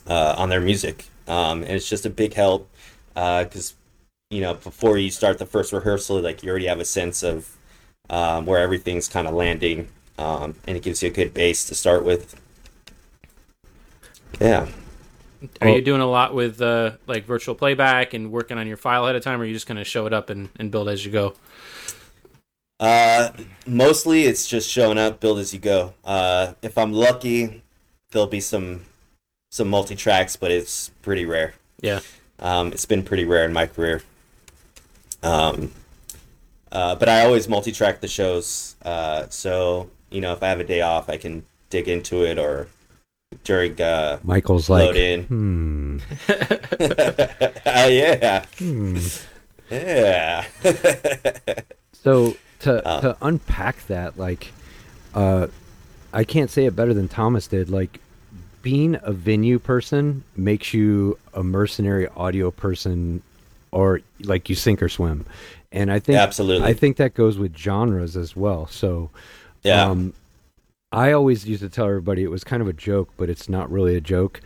uh, 0.08 0.36
on 0.38 0.50
their 0.50 0.62
music, 0.62 1.06
um, 1.28 1.62
and 1.64 1.72
it's 1.72 1.90
just 1.90 2.06
a 2.06 2.10
big 2.10 2.34
help 2.34 2.70
because 3.14 3.76
you 4.30 4.42
know 4.42 4.54
before 4.56 4.98
you 4.98 5.12
start 5.12 5.38
the 5.38 5.46
first 5.46 5.74
rehearsal, 5.74 6.22
like 6.22 6.44
you 6.44 6.50
already 6.50 6.68
have 6.68 6.80
a 6.80 6.86
sense 6.86 7.24
of 7.24 7.56
um, 8.10 8.46
where 8.46 8.60
everything's 8.60 9.08
kind 9.08 9.28
of 9.28 9.34
landing, 9.34 9.88
um, 10.18 10.56
and 10.68 10.78
it 10.78 10.84
gives 10.84 11.02
you 11.04 11.10
a 11.10 11.14
good 11.14 11.34
base 11.34 11.66
to 11.68 11.76
start 11.76 12.04
with. 12.04 12.40
Yeah, 14.42 14.68
are 15.62 15.68
Well- 15.68 15.76
you 15.76 15.82
doing 15.82 16.02
a 16.02 16.10
lot 16.10 16.34
with 16.34 16.62
uh, 16.62 16.92
like 17.08 17.26
virtual 17.26 17.56
playback 17.56 18.14
and 18.14 18.32
working 18.32 18.58
on 18.58 18.68
your 18.68 18.78
file 18.78 19.04
ahead 19.04 19.16
of 19.16 19.24
time 19.24 19.40
or 19.40 19.44
are 19.44 19.48
you 19.48 19.54
just 19.54 19.68
going 19.68 19.78
to 19.78 19.84
show 19.84 20.06
it 20.06 20.14
up 20.14 20.30
and, 20.30 20.50
and 20.58 20.72
build 20.72 20.90
as 20.90 21.06
you 21.06 21.12
go 21.12 21.34
uh, 22.80 23.30
mostly 23.66 24.24
it's 24.24 24.48
just 24.48 24.70
showing 24.70 24.98
up, 24.98 25.20
build 25.20 25.40
as 25.40 25.54
you 25.54 25.60
go. 25.60 25.94
Uh, 26.04 26.54
if 26.62 26.78
I'm 26.78 26.92
lucky, 26.92 27.64
there'll 28.12 28.28
be 28.28 28.42
some 28.42 28.86
some 29.54 29.70
multi 29.70 29.96
tracks, 29.96 30.36
but 30.36 30.50
it's 30.50 30.90
pretty 31.04 31.26
rare. 31.26 31.54
yeah 31.80 32.00
Um, 32.40 32.74
it's 32.74 32.88
been 32.88 33.04
pretty 33.04 33.24
rare 33.24 33.46
in 33.46 33.54
my 33.54 33.68
career. 33.68 34.02
Um, 35.22 35.72
uh, 36.72 36.96
but 36.96 37.08
I 37.08 37.24
always 37.24 37.48
multi-track 37.48 38.02
the 38.02 38.08
shows, 38.08 38.76
uh, 38.84 39.28
so 39.30 39.92
you 40.10 40.22
know 40.22 40.34
if 40.34 40.42
I 40.42 40.48
have 40.48 40.60
a 40.60 40.64
day 40.64 40.82
off, 40.82 41.08
I 41.08 41.18
can 41.18 41.46
dig 41.70 41.88
into 41.88 42.26
it 42.26 42.40
or 42.40 42.68
during 43.44 43.80
uh, 43.80 44.18
Michael's 44.24 44.72
like, 44.72 44.86
load 44.86 44.96
in. 44.96 45.24
hmm, 45.26 45.98
oh 47.68 47.88
yeah, 47.88 48.46
hmm. 48.58 48.98
yeah. 49.70 50.46
So 51.94 52.36
to 52.62 52.88
Uh. 52.88 53.02
to 53.02 53.18
unpack 53.22 53.86
that, 53.86 54.18
like, 54.18 54.52
uh, 55.14 55.48
I 56.12 56.24
can't 56.24 56.50
say 56.50 56.66
it 56.66 56.76
better 56.76 56.96
than 56.96 57.08
Thomas 57.08 57.46
did. 57.46 57.70
Like 57.70 58.00
being 58.64 58.98
a 59.04 59.12
venue 59.12 59.60
person 59.60 60.24
makes 60.36 60.74
you 60.74 61.20
a 61.36 61.44
mercenary 61.44 62.08
audio 62.16 62.50
person, 62.50 63.22
or 63.72 64.02
like 64.22 64.50
you 64.50 64.56
sink 64.56 64.82
or 64.82 64.90
swim. 64.90 65.26
And 65.72 65.92
I 65.92 66.00
think 66.00 66.18
Absolutely. 66.18 66.68
I 66.68 66.74
think 66.74 66.98
that 66.98 67.14
goes 67.14 67.38
with 67.38 67.56
genres 67.56 68.18
as 68.18 68.36
well. 68.36 68.66
So 68.68 69.12
Yeah. 69.64 69.86
um, 69.86 70.14
I 70.92 71.12
always 71.12 71.46
used 71.46 71.62
to 71.62 71.70
tell 71.70 71.86
everybody 71.88 72.24
it 72.24 72.32
was 72.32 72.44
kind 72.44 72.62
of 72.62 72.68
a 72.68 72.74
joke, 72.74 73.10
but 73.18 73.30
it's 73.30 73.50
not 73.50 73.72
really 73.72 73.96
a 73.96 74.02
joke. 74.02 74.42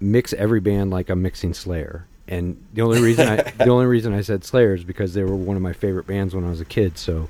Mix 0.00 0.32
every 0.32 0.60
band 0.60 0.90
like 0.90 1.08
I'm 1.10 1.22
mixing 1.22 1.54
Slayer. 1.54 2.06
And 2.26 2.56
the 2.72 2.82
only 2.82 3.00
reason 3.00 3.28
I 3.28 3.36
the 3.58 3.68
only 3.68 3.86
reason 3.86 4.12
I 4.14 4.22
said 4.22 4.44
Slayer 4.44 4.74
is 4.74 4.84
because 4.84 5.14
they 5.14 5.22
were 5.22 5.36
one 5.36 5.56
of 5.56 5.62
my 5.62 5.72
favorite 5.74 6.06
bands 6.06 6.34
when 6.34 6.44
I 6.44 6.48
was 6.50 6.60
a 6.60 6.64
kid. 6.64 6.98
So 6.98 7.28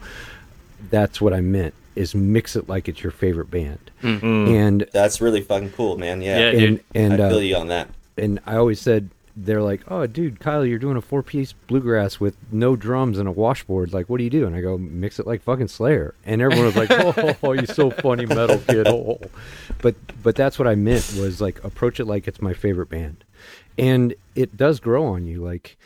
that's 0.91 1.21
what 1.21 1.35
I 1.35 1.41
meant 1.41 1.75
is 2.01 2.15
mix 2.15 2.57
it 2.57 2.69
like 2.69 2.89
it's 2.89 3.03
your 3.03 3.13
favorite 3.13 3.51
band. 3.51 3.91
And 4.03 4.87
That's 4.93 5.21
really 5.21 5.41
fucking 5.43 5.73
cool, 5.73 5.99
man. 5.99 6.23
Yeah. 6.23 6.39
Yeah, 6.39 6.47
and 6.49 6.59
dude. 6.77 6.85
and 6.95 7.21
I 7.23 7.25
uh, 7.27 7.29
feel 7.31 7.43
you 7.43 7.57
on 7.57 7.69
that. 7.69 7.89
and 8.17 8.41
I 8.47 8.57
always 8.57 8.81
said 8.81 9.11
they're 9.37 9.63
like, 9.63 9.83
"Oh, 9.89 10.07
dude, 10.07 10.41
Kyle, 10.41 10.67
you're 10.67 10.79
doing 10.81 10.97
a 10.97 11.01
four-piece 11.01 11.53
bluegrass 11.69 12.19
with 12.21 12.37
no 12.53 12.75
drums 12.77 13.17
and 13.19 13.29
a 13.29 13.33
washboard. 13.33 13.93
Like, 13.93 14.09
what 14.09 14.19
do 14.19 14.25
you 14.25 14.31
do?" 14.31 14.45
And 14.47 14.55
I 14.57 14.61
go, 14.61 14.77
"Mix 14.77 15.19
it 15.21 15.27
like 15.27 15.41
fucking 15.43 15.69
Slayer." 15.69 16.15
And 16.27 16.43
everyone 16.43 16.67
was 16.67 16.77
like, 16.77 16.91
"Oh, 17.43 17.53
you're 17.53 17.67
so 17.67 17.91
funny, 17.91 18.27
metal 18.27 18.59
kid." 18.59 18.87
Oh. 18.89 19.19
But 19.81 19.95
but 20.23 20.35
that's 20.35 20.59
what 20.59 20.67
I 20.69 20.75
meant 20.75 21.15
was 21.19 21.41
like 21.41 21.63
approach 21.65 22.01
it 22.01 22.07
like 22.07 22.27
it's 22.29 22.43
my 22.43 22.53
favorite 22.53 22.89
band, 22.91 23.25
and 23.79 24.15
it 24.35 24.57
does 24.57 24.81
grow 24.81 25.05
on 25.07 25.25
you. 25.27 25.43
Like 25.43 25.79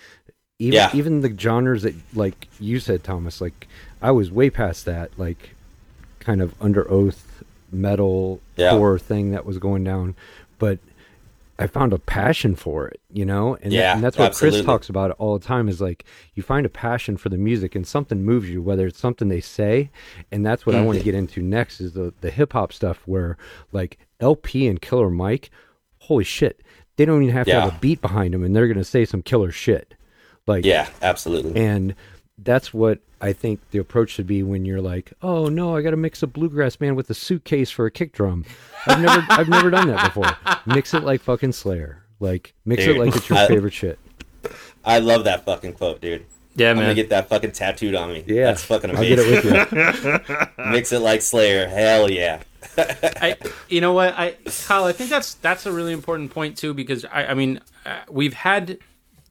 even 0.59 0.75
Yeah. 0.75 0.91
even 0.95 1.21
the 1.21 1.37
genres 1.39 1.83
that 1.83 1.95
like 2.15 2.49
you 2.59 2.81
said, 2.81 3.05
Thomas. 3.05 3.41
Like 3.41 3.69
I 4.03 4.11
was 4.11 4.31
way 4.33 4.51
past 4.51 4.85
that. 4.87 5.17
Like 5.19 5.54
kind 6.25 6.41
of 6.43 6.59
Underoath 6.61 7.21
metal 7.73 8.41
Yeah. 8.57 8.71
core 8.71 8.99
thing 8.99 9.31
that 9.33 9.45
was 9.45 9.59
going 9.59 9.85
down, 9.85 10.15
but 10.59 10.79
I 11.59 11.69
found 11.69 11.93
a 11.93 11.99
passion 11.99 12.57
for 12.57 12.89
it, 12.89 13.01
you 13.13 13.25
know, 13.25 13.57
and, 13.63 13.73
that- 13.73 13.95
and 13.97 14.03
that's 14.05 14.19
what 14.19 14.27
absolutely. 14.27 14.61
Chris 14.61 14.67
talks 14.67 14.89
about 14.89 15.13
all 15.13 15.39
the 15.39 15.45
time. 15.45 15.69
Is 15.69 15.81
like 15.81 16.05
you 16.35 16.43
find 16.43 16.67
a 16.67 16.69
passion 16.69 17.17
for 17.17 17.29
the 17.29 17.39
music 17.39 17.75
and 17.77 17.87
something 17.87 18.25
moves 18.25 18.51
you, 18.51 18.61
whether 18.61 18.87
it's 18.89 18.99
something 18.99 19.29
they 19.29 19.41
say, 19.41 19.91
and 20.33 20.45
that's 20.45 20.67
what 20.67 20.75
I 20.75 20.79
Mm-hmm. 20.79 20.87
want 20.87 20.99
to 20.99 21.05
get 21.05 21.15
into 21.15 21.43
next 21.43 21.81
is 21.81 21.93
the 21.93 22.13
the 22.23 22.31
hip 22.31 22.53
hop 22.55 22.73
stuff 22.73 23.03
where 23.07 23.37
like 23.73 23.99
El-P 24.21 24.67
and 24.67 24.81
Killer 24.83 25.11
Mike, 25.11 25.51
holy 26.01 26.25
shit, 26.25 26.61
they 26.97 27.05
don't 27.05 27.23
even 27.23 27.35
have 27.35 27.47
to 27.47 27.61
have 27.61 27.75
a 27.75 27.79
beat 27.81 28.01
behind 28.01 28.35
them, 28.35 28.43
and 28.45 28.55
they're 28.55 28.69
gonna 28.69 28.83
say 28.85 29.05
some 29.05 29.23
killer 29.23 29.53
shit, 29.53 29.95
like 30.49 30.65
Yeah, 30.65 30.89
absolutely. 31.03 31.55
and 31.61 31.95
that's 32.39 32.75
what 32.75 33.01
I 33.21 33.33
think 33.33 33.61
the 33.71 33.79
approach 33.79 34.11
should 34.11 34.27
be 34.27 34.43
when 34.43 34.65
you're 34.65 34.81
like, 34.81 35.13
oh 35.23 35.47
no, 35.49 35.77
I 35.77 35.83
got 35.83 35.91
to 35.91 35.97
mix 35.97 36.23
a 36.23 36.27
bluegrass 36.27 36.77
band 36.77 36.97
with 36.97 37.09
a 37.11 37.15
suitcase 37.15 37.71
for 37.71 37.87
a 37.87 37.91
kick 37.91 38.13
drum. 38.13 38.45
I've 38.87 39.01
never, 39.01 39.25
I've 39.31 39.49
never 39.49 39.71
done 39.71 39.89
that 39.89 40.07
before. 40.15 40.37
Mix 40.75 40.93
it 40.95 41.03
like 41.05 41.21
fucking 41.21 41.53
Slayer. 41.53 42.03
Like 42.21 42.55
mix 42.65 42.85
Dude, 42.85 42.97
it 42.97 43.01
like 43.01 43.17
it's 43.17 43.29
your 43.29 43.39
I- 43.41 43.47
favorite 43.49 43.73
shit. 43.75 43.99
I 44.85 44.99
love 44.99 45.25
that 45.25 45.45
fucking 45.47 45.73
quote, 45.75 46.01
dude. 46.03 46.27
Yeah, 46.57 46.71
I'm 46.71 46.77
gonna 46.77 46.89
man. 46.89 46.97
get 46.97 47.09
that 47.09 47.29
fucking 47.29 47.53
tattooed 47.53 47.95
on 47.97 48.13
me. 48.13 48.23
Yeah, 48.27 48.45
That's 48.45 48.63
fucking 48.63 48.91
amazing. 48.91 49.19
I'll 49.19 49.25
get 49.45 49.73
amazing. 49.73 50.11
it 50.11 50.29
with 50.29 50.29
you. 50.59 50.65
Mix 50.71 50.93
it 50.93 51.01
like 51.01 51.23
Slayer. 51.23 51.67
Hell 51.67 52.11
yeah. 52.11 52.43
I, 52.77 53.37
you 53.69 53.81
know 53.81 53.93
what, 53.93 54.15
I, 54.17 54.37
Kyle, 54.67 54.85
I 54.85 54.93
think 54.93 55.11
that's 55.11 55.35
that's 55.35 55.67
a 55.67 55.73
really 55.73 55.93
important 55.93 56.31
point 56.31 56.57
too 56.57 56.73
because 56.75 57.05
I, 57.07 57.27
I 57.27 57.35
mean, 57.35 57.61
uh, 57.85 58.01
we've 58.11 58.35
had 58.35 58.79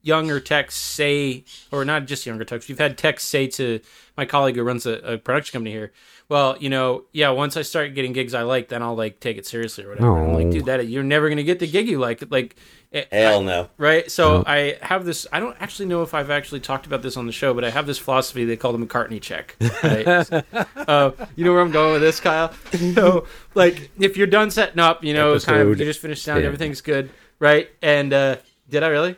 younger 0.03 0.39
techs 0.39 0.75
say, 0.75 1.45
or 1.71 1.83
not 1.85 2.05
just 2.05 2.25
younger 2.25 2.43
techs, 2.43 2.67
we've 2.67 2.77
had 2.77 2.97
techs 2.97 3.23
say 3.23 3.47
to 3.47 3.79
my 4.15 4.25
colleague 4.25 4.55
who 4.55 4.63
runs 4.63 4.85
a, 4.85 4.93
a 5.13 5.17
production 5.17 5.53
company 5.53 5.71
here. 5.71 5.91
Well, 6.29 6.55
you 6.59 6.69
know, 6.69 7.03
yeah. 7.11 7.29
Once 7.31 7.57
I 7.57 7.63
start 7.63 7.93
getting 7.95 8.13
gigs 8.13 8.33
I 8.33 8.43
like, 8.43 8.69
then 8.69 8.81
I'll 8.81 8.95
like 8.95 9.19
take 9.19 9.37
it 9.37 9.45
seriously 9.45 9.83
or 9.83 9.89
whatever. 9.89 10.17
I'm 10.17 10.33
like, 10.33 10.51
dude, 10.51 10.65
that 10.65 10.87
you're 10.87 11.03
never 11.03 11.29
gonna 11.29 11.43
get 11.43 11.59
the 11.59 11.67
gig 11.67 11.87
you 11.87 11.99
like. 11.99 12.23
Like, 12.29 12.55
it, 12.91 13.07
Hell 13.11 13.41
no. 13.41 13.69
right? 13.77 14.09
So 14.09 14.43
I 14.45 14.77
have 14.81 15.03
this. 15.03 15.27
I 15.33 15.39
don't 15.39 15.57
actually 15.59 15.89
know 15.89 16.01
if 16.01 16.13
I've 16.13 16.29
actually 16.29 16.61
talked 16.61 16.85
about 16.85 17.01
this 17.01 17.17
on 17.17 17.25
the 17.25 17.31
show, 17.31 17.53
but 17.53 17.63
I 17.63 17.71
have 17.71 17.85
this 17.87 17.97
philosophy 17.97 18.45
they 18.45 18.55
call 18.55 18.71
the 18.71 18.83
McCartney 18.85 19.21
check. 19.21 19.57
Right? 19.83 20.07
uh, 20.87 21.11
you 21.35 21.43
know 21.43 21.53
where 21.53 21.61
I'm 21.61 21.71
going 21.71 21.93
with 21.93 22.01
this, 22.01 22.19
Kyle? 22.19 22.53
So, 22.93 23.27
like, 23.53 23.91
if 23.99 24.15
you're 24.15 24.27
done 24.27 24.49
setting 24.49 24.79
up, 24.79 25.03
you 25.03 25.13
know, 25.13 25.37
kind 25.39 25.61
of 25.61 25.79
you 25.79 25.85
just 25.85 25.99
finished 25.99 26.23
sound, 26.23 26.39
10. 26.39 26.45
everything's 26.45 26.81
good, 26.81 27.09
right? 27.39 27.69
And 27.81 28.13
uh, 28.13 28.37
did 28.69 28.83
I 28.83 28.87
really? 28.87 29.17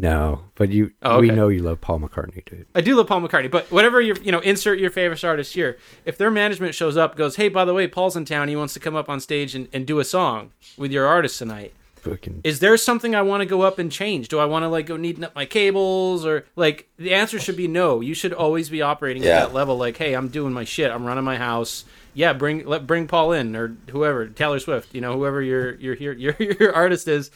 No, 0.00 0.44
but 0.54 0.70
you, 0.70 0.92
Oh, 1.02 1.20
we 1.20 1.28
know 1.30 1.48
you 1.48 1.60
love 1.62 1.82
Paul 1.82 2.00
McCartney, 2.00 2.42
dude. 2.44 2.64
I 2.74 2.80
do 2.80 2.96
love 2.96 3.06
Paul 3.06 3.20
McCartney, 3.20 3.50
but 3.50 3.70
whatever 3.70 4.00
your 4.00 4.16
you 4.16 4.32
know, 4.32 4.38
insert 4.40 4.78
your 4.78 4.90
favorite 4.90 5.22
artist 5.22 5.52
here. 5.52 5.76
If 6.06 6.16
their 6.16 6.30
management 6.30 6.74
shows 6.74 6.96
up, 6.96 7.16
goes, 7.16 7.36
hey, 7.36 7.50
by 7.50 7.66
the 7.66 7.74
way, 7.74 7.86
Paul's 7.86 8.16
in 8.16 8.24
town. 8.24 8.48
He 8.48 8.56
wants 8.56 8.72
to 8.74 8.80
come 8.80 8.96
up 8.96 9.10
on 9.10 9.20
stage 9.20 9.54
and, 9.54 9.68
and 9.74 9.86
do 9.86 9.98
a 9.98 10.04
song 10.04 10.52
with 10.78 10.90
your 10.90 11.06
artist 11.06 11.38
tonight. 11.38 11.74
Fucking 11.96 12.40
is 12.44 12.60
there 12.60 12.78
something 12.78 13.14
I 13.14 13.20
want 13.20 13.42
to 13.42 13.44
go 13.46 13.60
up 13.60 13.78
and 13.78 13.92
change? 13.92 14.28
Do 14.28 14.38
I 14.38 14.46
want 14.46 14.62
to 14.62 14.68
like 14.68 14.86
go 14.86 14.96
neaten 14.96 15.22
up 15.22 15.34
my 15.34 15.44
cables 15.44 16.24
or 16.24 16.46
like 16.56 16.88
the 16.96 17.12
answer 17.12 17.38
should 17.38 17.58
be 17.58 17.68
no. 17.68 18.00
You 18.00 18.14
should 18.14 18.32
always 18.32 18.70
be 18.70 18.80
operating 18.80 19.22
Yeah. 19.22 19.40
at 19.42 19.48
that 19.48 19.54
level. 19.54 19.76
Like, 19.76 19.98
hey, 19.98 20.14
I'm 20.14 20.28
doing 20.28 20.54
my 20.54 20.64
shit. 20.64 20.90
I'm 20.90 21.04
running 21.04 21.24
my 21.24 21.36
house. 21.36 21.84
Yeah, 22.14 22.32
bring 22.32 22.64
let 22.64 22.86
bring 22.86 23.06
Paul 23.06 23.32
in 23.32 23.54
or 23.54 23.76
whoever 23.90 24.26
Taylor 24.28 24.58
Swift. 24.60 24.94
You 24.94 25.02
know, 25.02 25.12
whoever 25.12 25.42
your 25.42 25.74
your 25.74 25.94
your 25.94 26.14
your, 26.14 26.36
your 26.58 26.74
artist 26.74 27.06
is. 27.06 27.30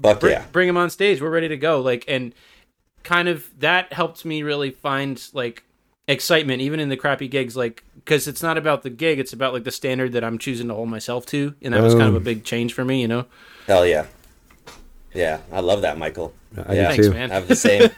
Fuck 0.00 0.20
Bring, 0.20 0.32
yeah. 0.32 0.44
bring 0.52 0.68
him 0.68 0.76
on 0.76 0.90
stage. 0.90 1.20
We're 1.20 1.30
ready 1.30 1.48
to 1.48 1.56
go. 1.56 1.80
Like 1.80 2.04
and 2.08 2.34
kind 3.02 3.28
of 3.28 3.50
that 3.58 3.92
helped 3.92 4.24
me 4.24 4.42
really 4.42 4.70
find 4.70 5.20
like 5.32 5.64
excitement 6.08 6.60
even 6.60 6.78
in 6.80 6.88
the 6.88 6.96
crappy 6.96 7.28
gigs 7.28 7.56
like 7.56 7.84
because 7.94 8.26
it's 8.28 8.42
not 8.42 8.58
about 8.58 8.82
the 8.82 8.90
gig 8.90 9.18
it's 9.20 9.32
about 9.32 9.52
like 9.52 9.62
the 9.62 9.70
standard 9.70 10.12
that 10.12 10.24
i'm 10.24 10.36
choosing 10.36 10.66
to 10.68 10.74
hold 10.74 10.88
myself 10.88 11.24
to 11.24 11.54
and 11.62 11.72
that 11.74 11.80
was 11.80 11.94
kind 11.94 12.08
of 12.08 12.14
a 12.16 12.20
big 12.20 12.44
change 12.44 12.72
for 12.74 12.84
me 12.84 13.00
you 13.00 13.08
know 13.08 13.24
Hell 13.66 13.86
yeah. 13.86 14.06
Yeah, 15.14 15.40
I 15.52 15.60
love 15.60 15.82
that, 15.82 15.98
Michael. 15.98 16.32
I 16.56 16.74
yeah. 16.74 16.74
do 16.74 16.86
thanks 16.88 17.06
too. 17.06 17.12
man 17.12 17.30
I 17.30 17.34
have 17.34 17.48
the 17.48 17.54
same. 17.56 17.90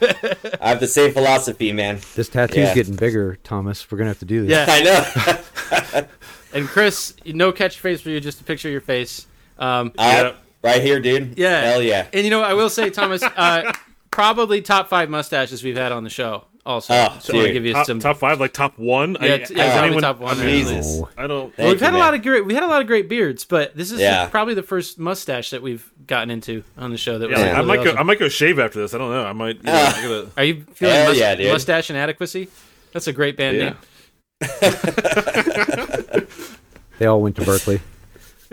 I 0.61 0.69
have 0.71 0.81
the 0.81 0.89
same 0.89 1.13
philosophy, 1.13 1.71
man. 1.73 2.01
This 2.17 2.29
tattoo's 2.29 2.57
Yeah. 2.57 2.75
getting 2.75 2.97
bigger, 2.97 3.37
Thomas. 3.45 3.89
We're 3.91 3.99
gonna 3.99 4.11
have 4.11 4.19
to 4.19 4.25
do 4.25 4.45
this. 4.47 4.51
yeah 4.51 4.67
I 4.69 6.01
know. 6.03 6.07
And 6.53 6.67
Chris, 6.69 7.15
no 7.27 7.53
catchphrase 7.53 8.01
for 8.01 8.11
you, 8.11 8.21
just 8.21 8.41
a 8.41 8.45
picture 8.45 8.69
of 8.69 8.73
your 8.73 8.81
face. 8.81 9.27
Um, 9.59 9.93
Uh, 9.99 10.33
right 10.65 10.83
here, 10.83 10.99
dude. 10.99 11.39
yeah, 11.39 11.61
Hell 11.61 11.83
yeah. 11.83 12.09
And 12.13 12.25
you 12.25 12.31
know, 12.31 12.43
I 12.43 12.55
will 12.55 12.71
say, 12.71 12.91
Thomas, 12.91 13.23
uh, 13.37 13.73
probably 14.11 14.63
top 14.63 14.89
five 14.89 15.09
mustaches 15.11 15.63
we've 15.63 15.77
had 15.77 15.93
on 15.93 16.03
the 16.03 16.11
show. 16.11 16.47
Also, 16.67 16.95
Oh, 16.95 17.19
so 17.21 17.35
I 17.35 17.37
want 17.43 17.53
give 17.53 17.67
you 17.67 17.75
top, 17.75 17.85
some. 17.87 18.01
top 18.01 18.17
five, 18.17 18.41
like 18.41 18.55
top 18.55 18.79
one. 18.79 19.19
Yeah, 19.21 19.35
I, 19.35 19.37
t- 19.37 19.41
has 19.41 19.51
yeah, 19.51 19.83
anyone- 19.83 20.03
top 20.03 20.19
one. 20.19 20.41
I 20.41 20.43
Jesus. 20.45 21.03
I 21.19 21.27
don't. 21.27 21.57
well, 21.59 21.69
we've 21.69 21.79
had 21.79 21.93
you, 21.93 21.99
a 21.99 22.01
lot 22.01 22.15
of 22.15 22.23
great. 22.23 22.47
We 22.47 22.55
had 22.55 22.63
a 22.63 22.67
lot 22.67 22.81
of 22.81 22.87
great 22.87 23.07
beards, 23.07 23.45
but 23.45 23.77
this 23.77 23.91
is 23.93 24.01
Yeah. 24.01 24.29
probably 24.31 24.55
the 24.55 24.63
first 24.63 24.99
mustache 24.99 25.51
that 25.51 25.61
we've 25.61 25.87
gotten 26.07 26.31
into 26.31 26.65
on 26.79 26.91
the 26.91 26.97
show. 26.97 27.19
That 27.19 27.29
was 27.29 27.39
Yeah, 27.39 27.45
really 27.51 27.59
I 27.59 27.63
might 27.63 27.85
go. 27.85 27.95
I 27.97 28.03
might 28.03 28.19
go 28.19 28.31
shave 28.31 28.59
after 28.59 28.81
this. 28.81 28.95
I 28.95 28.99
don't 28.99 29.11
know. 29.11 29.27
I 29.27 29.35
might. 29.35 29.57
You 29.57 29.63
know. 29.65 29.73
I 29.75 29.93
gotta, 30.03 30.31
Are 30.39 30.45
you 30.45 30.65
feeling 30.73 30.95
Hell 30.95 31.09
mus- 31.11 31.19
yeah, 31.19 31.35
dude. 31.35 31.53
mustache 31.53 31.91
inadequacy? 31.91 32.49
That's 32.95 33.09
a 33.09 33.13
great 33.13 33.37
band 33.37 33.59
Yeah. 33.59 33.75
name. 34.41 36.27
They 36.99 37.07
all 37.07 37.21
went 37.21 37.35
to 37.37 37.43
Berklee. 37.43 37.81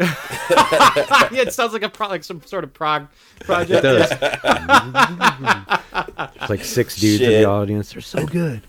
yeah, 1.32 1.42
it 1.44 1.54
sounds 1.54 1.74
like 1.74 1.84
a 1.84 1.90
pro- 1.90 2.08
like 2.10 2.24
some 2.24 2.42
sort 2.44 2.64
of 2.64 2.74
prog 2.74 3.08
project. 3.40 3.86
It 3.86 4.10
project. 4.10 4.42
does. 4.44 6.32
It's 6.36 6.50
like 6.50 6.64
six 6.64 6.96
dudes 6.96 7.22
in 7.22 7.30
the 7.30 7.46
audience. 7.46 7.94
They're 7.94 8.02
so 8.02 8.26
good. 8.26 8.62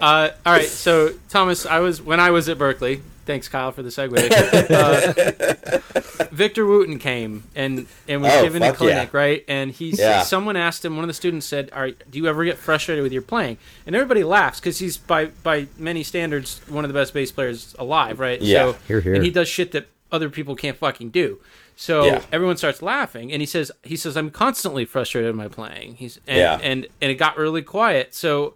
Uh, 0.00 0.30
all 0.46 0.52
right, 0.52 0.66
so 0.66 1.10
Thomas, 1.28 1.66
I 1.66 1.80
was 1.80 2.00
when 2.00 2.20
I 2.20 2.30
was 2.30 2.48
at 2.48 2.58
Berklee. 2.58 3.02
Thanks, 3.30 3.46
Kyle, 3.48 3.70
for 3.70 3.84
the 3.84 3.90
segue. 3.90 4.18
Uh, 4.70 6.24
Victor 6.32 6.66
Wooten 6.66 6.98
came 6.98 7.44
and 7.54 7.86
and 8.08 8.22
was 8.22 8.32
Oh, 8.32 8.42
given 8.42 8.62
a 8.62 8.72
clinic, 8.72 9.10
yeah. 9.12 9.18
right? 9.18 9.44
And 9.46 9.70
he 9.70 9.90
Yeah. 9.90 10.22
someone 10.22 10.56
asked 10.56 10.84
him. 10.84 10.96
One 10.96 11.04
of 11.04 11.08
the 11.08 11.14
students 11.14 11.46
said, 11.46 11.70
"Are 11.72 11.90
do 11.90 12.18
you 12.18 12.26
ever 12.26 12.44
get 12.44 12.58
frustrated 12.58 13.02
with 13.04 13.12
your 13.12 13.22
playing?" 13.22 13.58
And 13.86 13.94
everybody 13.94 14.24
laughs 14.24 14.58
because 14.58 14.78
he's 14.78 14.96
by 14.96 15.26
by 15.44 15.68
many 15.78 16.02
standards 16.02 16.60
one 16.68 16.84
of 16.84 16.88
the 16.88 16.94
best 16.98 17.14
bass 17.14 17.30
players 17.30 17.74
alive, 17.78 18.18
right? 18.18 18.40
Yeah. 18.42 18.72
So, 18.72 18.76
Hear, 18.88 19.00
hear. 19.00 19.14
And 19.14 19.24
he 19.24 19.30
does 19.30 19.48
shit 19.48 19.70
that 19.72 19.86
other 20.10 20.28
people 20.28 20.56
can't 20.56 20.76
fucking 20.76 21.10
do. 21.10 21.38
So 21.76 22.04
Yeah. 22.06 22.22
everyone 22.32 22.56
starts 22.56 22.82
laughing, 22.82 23.32
and 23.32 23.40
he 23.40 23.46
says, 23.46 23.70
"He 23.84 23.96
says 23.96 24.16
I'm 24.16 24.30
constantly 24.30 24.84
frustrated 24.84 25.28
with 25.28 25.36
my 25.36 25.48
playing." 25.48 25.94
He's 25.96 26.18
and, 26.26 26.38
Yeah. 26.38 26.58
and 26.62 26.86
and 27.00 27.10
it 27.12 27.14
got 27.14 27.36
really 27.36 27.62
quiet. 27.62 28.12
So 28.14 28.54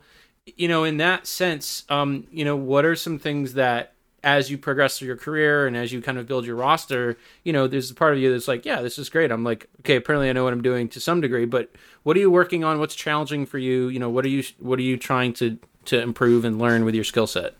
you 0.58 0.68
know, 0.68 0.84
in 0.84 0.98
that 0.98 1.26
sense, 1.26 1.84
um, 1.88 2.26
you 2.30 2.44
know, 2.44 2.54
what 2.56 2.84
are 2.84 2.94
some 2.94 3.18
things 3.18 3.54
that 3.54 3.93
as 4.24 4.50
you 4.50 4.56
progress 4.56 4.98
through 4.98 5.06
your 5.06 5.16
career 5.18 5.66
and 5.66 5.76
as 5.76 5.92
you 5.92 6.00
kind 6.00 6.16
of 6.16 6.26
build 6.26 6.46
your 6.46 6.56
roster, 6.56 7.16
you 7.44 7.52
know, 7.52 7.68
there's 7.68 7.90
a 7.90 7.94
part 7.94 8.14
of 8.14 8.18
you 8.18 8.32
that's 8.32 8.48
like, 8.48 8.64
yeah, 8.64 8.80
this 8.80 8.98
is 8.98 9.10
great. 9.10 9.30
I'm 9.30 9.44
like, 9.44 9.68
okay, 9.80 9.96
apparently 9.96 10.30
I 10.30 10.32
know 10.32 10.42
what 10.42 10.54
I'm 10.54 10.62
doing 10.62 10.88
to 10.88 11.00
some 11.00 11.20
degree, 11.20 11.44
but 11.44 11.70
what 12.04 12.16
are 12.16 12.20
you 12.20 12.30
working 12.30 12.64
on? 12.64 12.80
What's 12.80 12.94
challenging 12.94 13.44
for 13.44 13.58
you? 13.58 13.88
You 13.88 13.98
know, 13.98 14.08
what 14.08 14.24
are 14.24 14.28
you 14.28 14.42
what 14.58 14.78
are 14.78 14.82
you 14.82 14.96
trying 14.96 15.34
to 15.34 15.58
to 15.84 16.00
improve 16.00 16.46
and 16.46 16.58
learn 16.58 16.86
with 16.86 16.94
your 16.94 17.04
skill 17.04 17.26
set? 17.26 17.54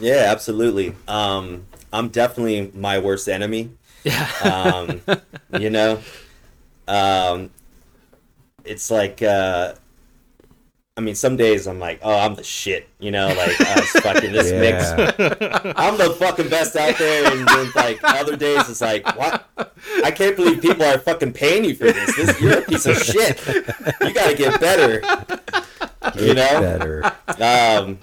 Yeah, 0.00 0.24
absolutely. 0.28 0.94
Um, 1.06 1.66
I'm 1.92 2.08
definitely 2.08 2.72
my 2.74 2.98
worst 2.98 3.28
enemy. 3.28 3.70
Yeah. 4.04 4.28
Um, 4.42 5.02
you 5.60 5.68
know, 5.68 6.00
um, 6.86 7.50
it's 8.64 8.90
like 8.90 9.22
uh, 9.22 9.74
I 10.98 11.00
mean, 11.00 11.14
some 11.14 11.36
days 11.36 11.68
I'm 11.68 11.78
like, 11.78 12.00
oh, 12.02 12.18
I'm 12.18 12.34
the 12.34 12.42
shit, 12.42 12.88
you 12.98 13.12
know, 13.12 13.28
like 13.28 13.54
it's 13.60 14.00
fucking 14.00 14.32
this 14.32 14.50
mix. 14.52 14.90
I'm 15.78 15.96
the 15.96 16.10
fucking 16.18 16.48
best 16.48 16.74
out 16.74 16.98
there, 16.98 17.30
and 17.32 17.46
then 17.46 17.70
like 17.76 18.00
other 18.02 18.34
days 18.36 18.68
it's 18.68 18.80
like, 18.80 19.06
what? 19.16 19.48
I 20.04 20.10
can't 20.10 20.34
believe 20.34 20.60
people 20.60 20.82
are 20.84 20.98
fucking 20.98 21.34
paying 21.34 21.64
you 21.64 21.76
for 21.76 21.84
this. 21.84 22.16
This 22.16 22.40
you're 22.40 22.58
a 22.58 22.62
piece 22.62 22.84
of 22.86 22.96
shit. 22.98 23.40
You 24.00 24.12
gotta 24.12 24.34
get 24.36 24.60
better. 24.60 25.00
You 26.20 26.34
know. 26.34 26.60
Better. 26.60 27.04
Um, 27.38 27.98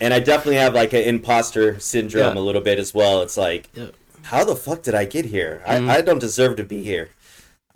and 0.00 0.12
I 0.12 0.18
definitely 0.18 0.56
have 0.56 0.74
like 0.74 0.92
an 0.94 1.02
imposter 1.02 1.78
syndrome 1.78 2.34
Yeah. 2.34 2.40
a 2.40 2.42
little 2.42 2.60
bit 2.60 2.80
as 2.80 2.92
well. 2.92 3.22
It's 3.22 3.36
like, 3.36 3.68
Yeah. 3.74 3.90
how 4.22 4.42
the 4.44 4.56
fuck 4.56 4.82
did 4.82 4.96
I 4.96 5.04
get 5.04 5.26
here? 5.26 5.62
Mhm. 5.64 5.88
I, 5.88 5.98
I 5.98 6.00
don't 6.00 6.18
deserve 6.18 6.56
to 6.56 6.64
be 6.64 6.82
here. 6.82 7.10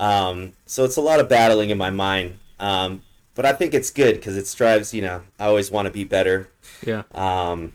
Um, 0.00 0.54
so 0.66 0.84
it's 0.84 0.96
a 0.96 1.00
lot 1.00 1.20
of 1.20 1.28
battling 1.28 1.70
in 1.70 1.78
my 1.78 1.90
mind. 1.90 2.38
Um, 2.58 3.02
but 3.34 3.44
I 3.46 3.52
think 3.52 3.74
it's 3.74 3.90
good 3.90 4.14
because 4.16 4.36
it 4.36 4.46
strives. 4.46 4.92
You 4.94 5.02
know, 5.02 5.22
I 5.38 5.46
always 5.46 5.70
want 5.70 5.86
to 5.86 5.92
be 5.92 6.04
better. 6.04 6.48
Yeah. 6.86 7.02
Um, 7.12 7.72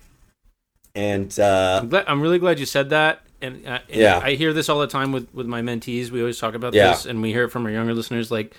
and 0.96 1.38
uh, 1.40 1.80
I'm, 1.84 1.90
glad, 1.90 2.06
I'm 2.08 2.22
really 2.22 2.40
glad 2.40 2.60
you 2.60 2.66
said 2.66 2.90
that. 2.90 3.22
And, 3.42 3.68
uh, 3.68 3.80
and 3.90 3.96
Yeah. 4.02 4.20
I 4.24 4.34
hear 4.34 4.52
this 4.54 4.68
all 4.68 4.80
the 4.80 4.88
time 4.88 5.12
with, 5.12 5.32
with 5.34 5.46
my 5.46 5.62
mentees. 5.62 6.10
We 6.10 6.20
always 6.22 6.40
talk 6.40 6.56
about 6.56 6.74
Yeah. 6.74 6.90
this, 6.92 7.06
and 7.06 7.22
we 7.22 7.32
hear 7.32 7.44
it 7.44 7.50
from 7.50 7.66
our 7.66 7.72
younger 7.72 7.94
listeners. 7.94 8.32
Like, 8.32 8.56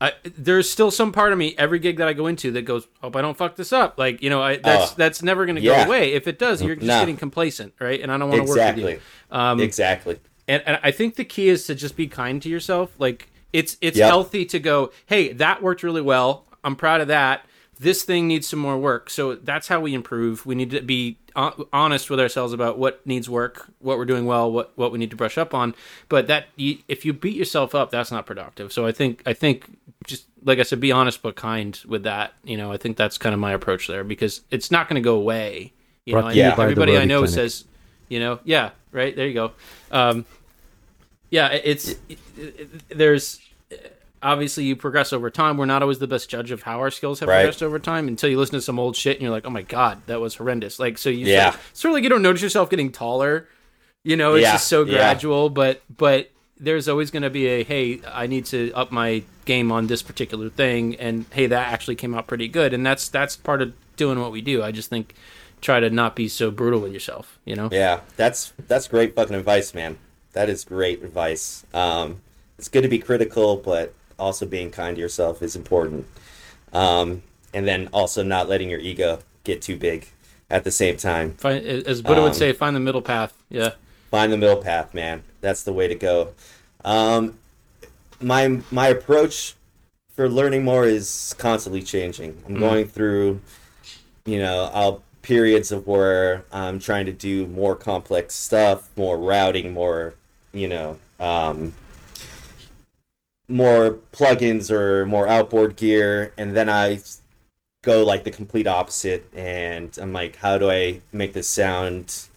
I, 0.00 0.12
there's 0.36 0.68
still 0.70 0.90
some 0.90 1.12
part 1.12 1.32
of 1.32 1.38
me 1.38 1.54
every 1.58 1.78
gig 1.78 1.96
that 1.98 2.08
I 2.08 2.12
go 2.12 2.26
into 2.26 2.50
that 2.52 2.62
goes, 2.62 2.88
"Hope 3.00 3.14
I 3.14 3.22
don't 3.22 3.36
fuck 3.36 3.54
this 3.54 3.72
up." 3.72 3.98
Like, 3.98 4.20
you 4.20 4.30
know, 4.30 4.42
I, 4.42 4.56
that's 4.56 4.92
Oh. 4.92 4.94
that's 4.96 5.22
never 5.22 5.44
going 5.46 5.54
to 5.56 5.62
Yeah. 5.62 5.84
go 5.84 5.88
away. 5.90 6.12
If 6.14 6.26
it 6.26 6.38
does, 6.40 6.60
you're 6.62 6.74
just 6.74 6.86
No. 6.88 6.98
getting 7.00 7.16
complacent, 7.16 7.72
right? 7.80 8.00
And 8.00 8.10
I 8.10 8.18
don't 8.18 8.28
want 8.28 8.42
to 8.42 8.48
work 8.48 8.56
exactly, 8.58 8.84
with 8.84 8.92
you. 8.94 9.36
Um, 9.38 9.60
exactly. 9.60 10.18
and, 10.48 10.60
and 10.66 10.80
I 10.82 10.90
think 10.90 11.14
the 11.14 11.24
key 11.24 11.48
is 11.48 11.66
to 11.66 11.74
just 11.76 11.96
be 11.96 12.08
kind 12.08 12.42
to 12.42 12.48
yourself. 12.48 12.90
Like 12.98 13.28
it's 13.52 13.76
it's 13.80 13.98
Yep. 13.98 14.08
healthy 14.08 14.44
to 14.46 14.58
go, 14.58 14.90
hey, 15.06 15.32
that 15.34 15.62
worked 15.62 15.82
really 15.82 16.02
well. 16.02 16.46
I'm 16.64 16.76
proud 16.76 17.00
of 17.00 17.08
that. 17.08 17.44
This 17.80 18.04
thing 18.04 18.28
needs 18.28 18.46
some 18.46 18.60
more 18.60 18.78
work. 18.78 19.10
So 19.10 19.34
that's 19.34 19.66
how 19.66 19.80
we 19.80 19.92
improve. 19.92 20.46
We 20.46 20.54
need 20.54 20.70
to 20.70 20.80
be 20.82 21.18
hon- 21.34 21.64
honest 21.72 22.10
with 22.10 22.20
ourselves 22.20 22.52
about 22.52 22.78
what 22.78 23.04
needs 23.04 23.28
work, 23.28 23.68
what 23.80 23.98
we're 23.98 24.04
doing 24.04 24.24
well, 24.24 24.50
what 24.52 24.72
what 24.76 24.92
we 24.92 24.98
need 24.98 25.10
to 25.10 25.16
brush 25.16 25.36
up 25.36 25.52
on. 25.52 25.74
But 26.08 26.28
that 26.28 26.46
you, 26.56 26.78
if 26.86 27.04
you 27.04 27.12
beat 27.12 27.34
yourself 27.34 27.74
up, 27.74 27.90
that's 27.90 28.12
not 28.12 28.24
productive. 28.24 28.72
So 28.72 28.86
I 28.86 28.92
think 28.92 29.22
I 29.26 29.32
think 29.32 29.64
just 30.06 30.26
like 30.44 30.58
I 30.60 30.62
said, 30.62 30.78
be 30.80 30.92
honest 30.92 31.22
but 31.22 31.34
kind 31.34 31.78
with 31.88 32.04
that. 32.04 32.34
You 32.44 32.56
know, 32.56 32.70
I 32.70 32.76
think 32.76 32.96
that's 32.96 33.18
kind 33.18 33.32
of 33.34 33.40
my 33.40 33.52
approach 33.52 33.88
there 33.88 34.04
because 34.04 34.42
it's 34.52 34.70
not 34.70 34.88
going 34.88 35.02
to 35.02 35.04
go 35.04 35.16
away. 35.16 35.72
You 36.04 36.12
Brought 36.14 36.24
know, 36.26 36.30
to 36.30 36.36
you 36.36 36.44
I- 36.50 36.54
by 36.56 36.62
everybody 36.64 36.96
I 36.98 37.04
know 37.04 37.18
Clinic. 37.20 37.34
says, 37.34 37.64
you 38.08 38.20
know, 38.20 38.38
yeah, 38.44 38.70
right 38.92 39.14
there 39.16 39.26
you 39.26 39.34
go. 39.34 39.52
Um, 39.90 40.24
yeah, 41.32 41.48
it's 41.48 41.88
it, 42.08 42.18
it, 42.36 42.88
there's 42.88 43.40
obviously 44.22 44.62
you 44.64 44.76
progress 44.76 45.12
over 45.12 45.30
time. 45.30 45.56
We're 45.56 45.66
not 45.66 45.82
always 45.82 45.98
the 45.98 46.06
best 46.06 46.28
judge 46.30 46.52
of 46.52 46.62
how 46.62 46.78
our 46.78 46.90
skills 46.92 47.18
have 47.20 47.28
Right. 47.28 47.38
progressed 47.38 47.62
over 47.62 47.80
time 47.80 48.06
until 48.06 48.30
you 48.30 48.38
listen 48.38 48.54
to 48.54 48.60
some 48.62 48.78
old 48.78 48.94
shit 48.94 49.16
and 49.16 49.22
you're 49.22 49.32
like, 49.32 49.44
oh 49.46 49.50
my 49.50 49.62
god, 49.62 50.02
that 50.06 50.20
was 50.20 50.36
horrendous. 50.36 50.78
Like 50.78 50.98
so 50.98 51.10
you 51.10 51.26
Yeah. 51.26 51.56
sort 51.72 51.90
of 51.90 51.94
like 51.94 52.04
you 52.04 52.08
don't 52.10 52.22
notice 52.22 52.42
yourself 52.42 52.70
getting 52.70 52.92
taller. 52.92 53.48
You 54.04 54.16
know, 54.16 54.34
it's 54.34 54.42
Yeah, 54.44 54.52
just 54.52 54.68
so 54.68 54.84
yeah. 54.84 54.92
gradual, 54.98 55.48
but 55.50 55.82
but 55.96 56.30
there's 56.60 56.88
always 56.88 57.10
going 57.10 57.24
to 57.24 57.30
be 57.30 57.46
a 57.48 57.64
hey, 57.64 58.00
I 58.06 58.28
need 58.28 58.44
to 58.46 58.72
up 58.74 58.92
my 58.92 59.24
game 59.46 59.72
on 59.72 59.88
this 59.88 60.02
particular 60.02 60.48
thing, 60.48 60.94
and 60.96 61.24
hey, 61.32 61.46
that 61.48 61.72
actually 61.72 61.96
came 61.96 62.14
out 62.14 62.28
pretty 62.28 62.46
good, 62.46 62.72
and 62.72 62.86
that's 62.86 63.08
that's 63.08 63.34
part 63.36 63.60
of 63.62 63.72
doing 63.96 64.20
what 64.20 64.30
we 64.30 64.40
do. 64.40 64.62
I 64.62 64.70
just 64.70 64.88
think 64.90 65.14
try 65.60 65.80
to 65.80 65.90
not 65.90 66.14
be 66.14 66.28
so 66.28 66.50
brutal 66.52 66.78
with 66.80 66.92
yourself. 66.92 67.38
You 67.44 67.56
know, 67.56 67.68
Yeah, 67.72 68.00
that's 68.16 68.52
that's 68.68 68.86
great 68.86 69.16
fucking 69.16 69.34
advice, 69.34 69.72
man. 69.74 69.98
That 70.32 70.48
is 70.48 70.64
great 70.64 71.02
advice. 71.02 71.64
Um, 71.74 72.20
it's 72.58 72.68
good 72.68 72.82
to 72.82 72.88
be 72.88 72.98
critical, 72.98 73.56
but 73.56 73.94
also 74.18 74.46
being 74.46 74.70
kind 74.70 74.96
to 74.96 75.00
yourself 75.00 75.42
is 75.42 75.56
important. 75.56 76.06
Um, 76.72 77.22
and 77.52 77.66
then 77.66 77.88
also 77.92 78.22
not 78.22 78.48
letting 78.48 78.70
your 78.70 78.80
ego 78.80 79.18
get 79.44 79.60
too 79.60 79.76
big 79.76 80.08
at 80.48 80.64
the 80.64 80.70
same 80.70 80.96
time. 80.96 81.32
find, 81.34 81.64
as 81.64 82.02
Buddha 82.02 82.22
would 82.22 82.28
Um, 82.28 82.34
say, 82.34 82.52
find 82.52 82.74
the 82.74 82.80
middle 82.80 83.02
path. 83.02 83.34
Yeah. 83.50 83.72
Find 84.10 84.32
the 84.32 84.36
middle 84.36 84.62
path, 84.62 84.94
man. 84.94 85.22
That's 85.40 85.62
the 85.62 85.72
way 85.72 85.88
to 85.88 85.94
go. 85.94 86.34
Um, 86.84 87.38
my 88.20 88.60
my 88.70 88.88
approach 88.88 89.54
for 90.14 90.28
learning 90.28 90.64
more 90.64 90.84
is 90.84 91.34
constantly 91.38 91.82
changing. 91.82 92.42
I'm 92.46 92.58
going 92.58 92.86
through, 92.86 93.40
you 94.24 94.38
know, 94.38 94.70
I'll 94.72 95.02
periods 95.22 95.72
of 95.72 95.86
where 95.86 96.44
I'm 96.52 96.78
trying 96.78 97.06
to 97.06 97.12
do 97.12 97.46
more 97.46 97.74
complex 97.76 98.34
stuff, 98.34 98.90
more 98.96 99.16
routing, 99.16 99.72
more, 99.72 100.14
you 100.52 100.68
know, 100.68 100.98
um, 101.20 101.74
more 103.48 103.98
plugins 104.12 104.70
or 104.70 105.06
more 105.06 105.28
outboard 105.28 105.76
gear, 105.76 106.32
and 106.36 106.56
then 106.56 106.68
I 106.68 107.00
go 107.82 108.04
like 108.04 108.24
the 108.24 108.30
complete 108.30 108.66
opposite, 108.66 109.28
and 109.34 109.96
I'm 110.00 110.12
like, 110.12 110.36
how 110.36 110.58
do 110.58 110.70
I 110.70 111.00
make 111.12 111.32
this 111.32 111.48
sound 111.48 112.28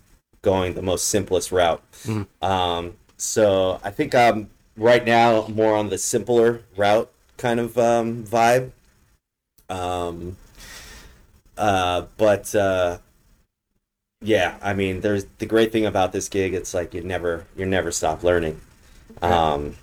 going 0.41 0.74
the 0.74 0.82
most 0.82 1.05
simplest 1.05 1.51
route? 1.51 1.84
Mhm. 2.03 2.28
Um, 2.41 2.93
so 3.18 3.80
I 3.84 3.91
think 3.91 4.13
I'm 4.13 4.49
right 4.78 5.05
now 5.05 5.47
more 5.47 5.76
on 5.76 5.89
the 5.89 5.97
simpler 5.97 6.61
route 6.76 7.11
kind 7.38 7.59
of 7.59 7.78
um, 7.78 8.24
vibe. 8.24 8.72
Um, 9.70 10.38
uh, 11.57 12.03
but 12.18 12.53
uh, 12.53 12.99
yeah, 14.26 14.57
I 14.61 14.73
mean, 14.73 15.01
there's 15.01 15.26
the 15.38 15.45
great 15.45 15.71
thing 15.71 15.86
about 15.86 16.11
this 16.11 16.28
gig. 16.30 16.53
It's 16.53 16.73
like 16.73 16.93
you 16.93 17.01
never, 17.01 17.45
you 17.55 17.65
never 17.65 17.91
stop 17.91 18.23
learning. 18.23 18.59
Um, 19.21 19.76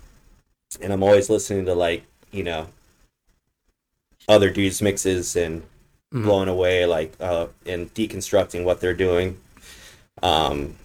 and 0.81 0.91
I'm 0.93 1.01
always 1.03 1.29
listening 1.29 1.65
to 1.65 1.73
like 1.73 2.03
you 2.31 2.43
know 2.43 2.67
other 4.27 4.49
dudes' 4.49 4.81
mixes 4.81 5.35
and 5.35 5.63
Mhm. 6.13 6.23
blown 6.25 6.47
away, 6.47 6.85
like 6.85 7.13
uh, 7.19 7.47
and 7.65 7.91
deconstructing 7.93 8.63
what 8.63 8.79
they're 8.81 8.93
doing. 8.93 9.39
Um, 10.21 10.75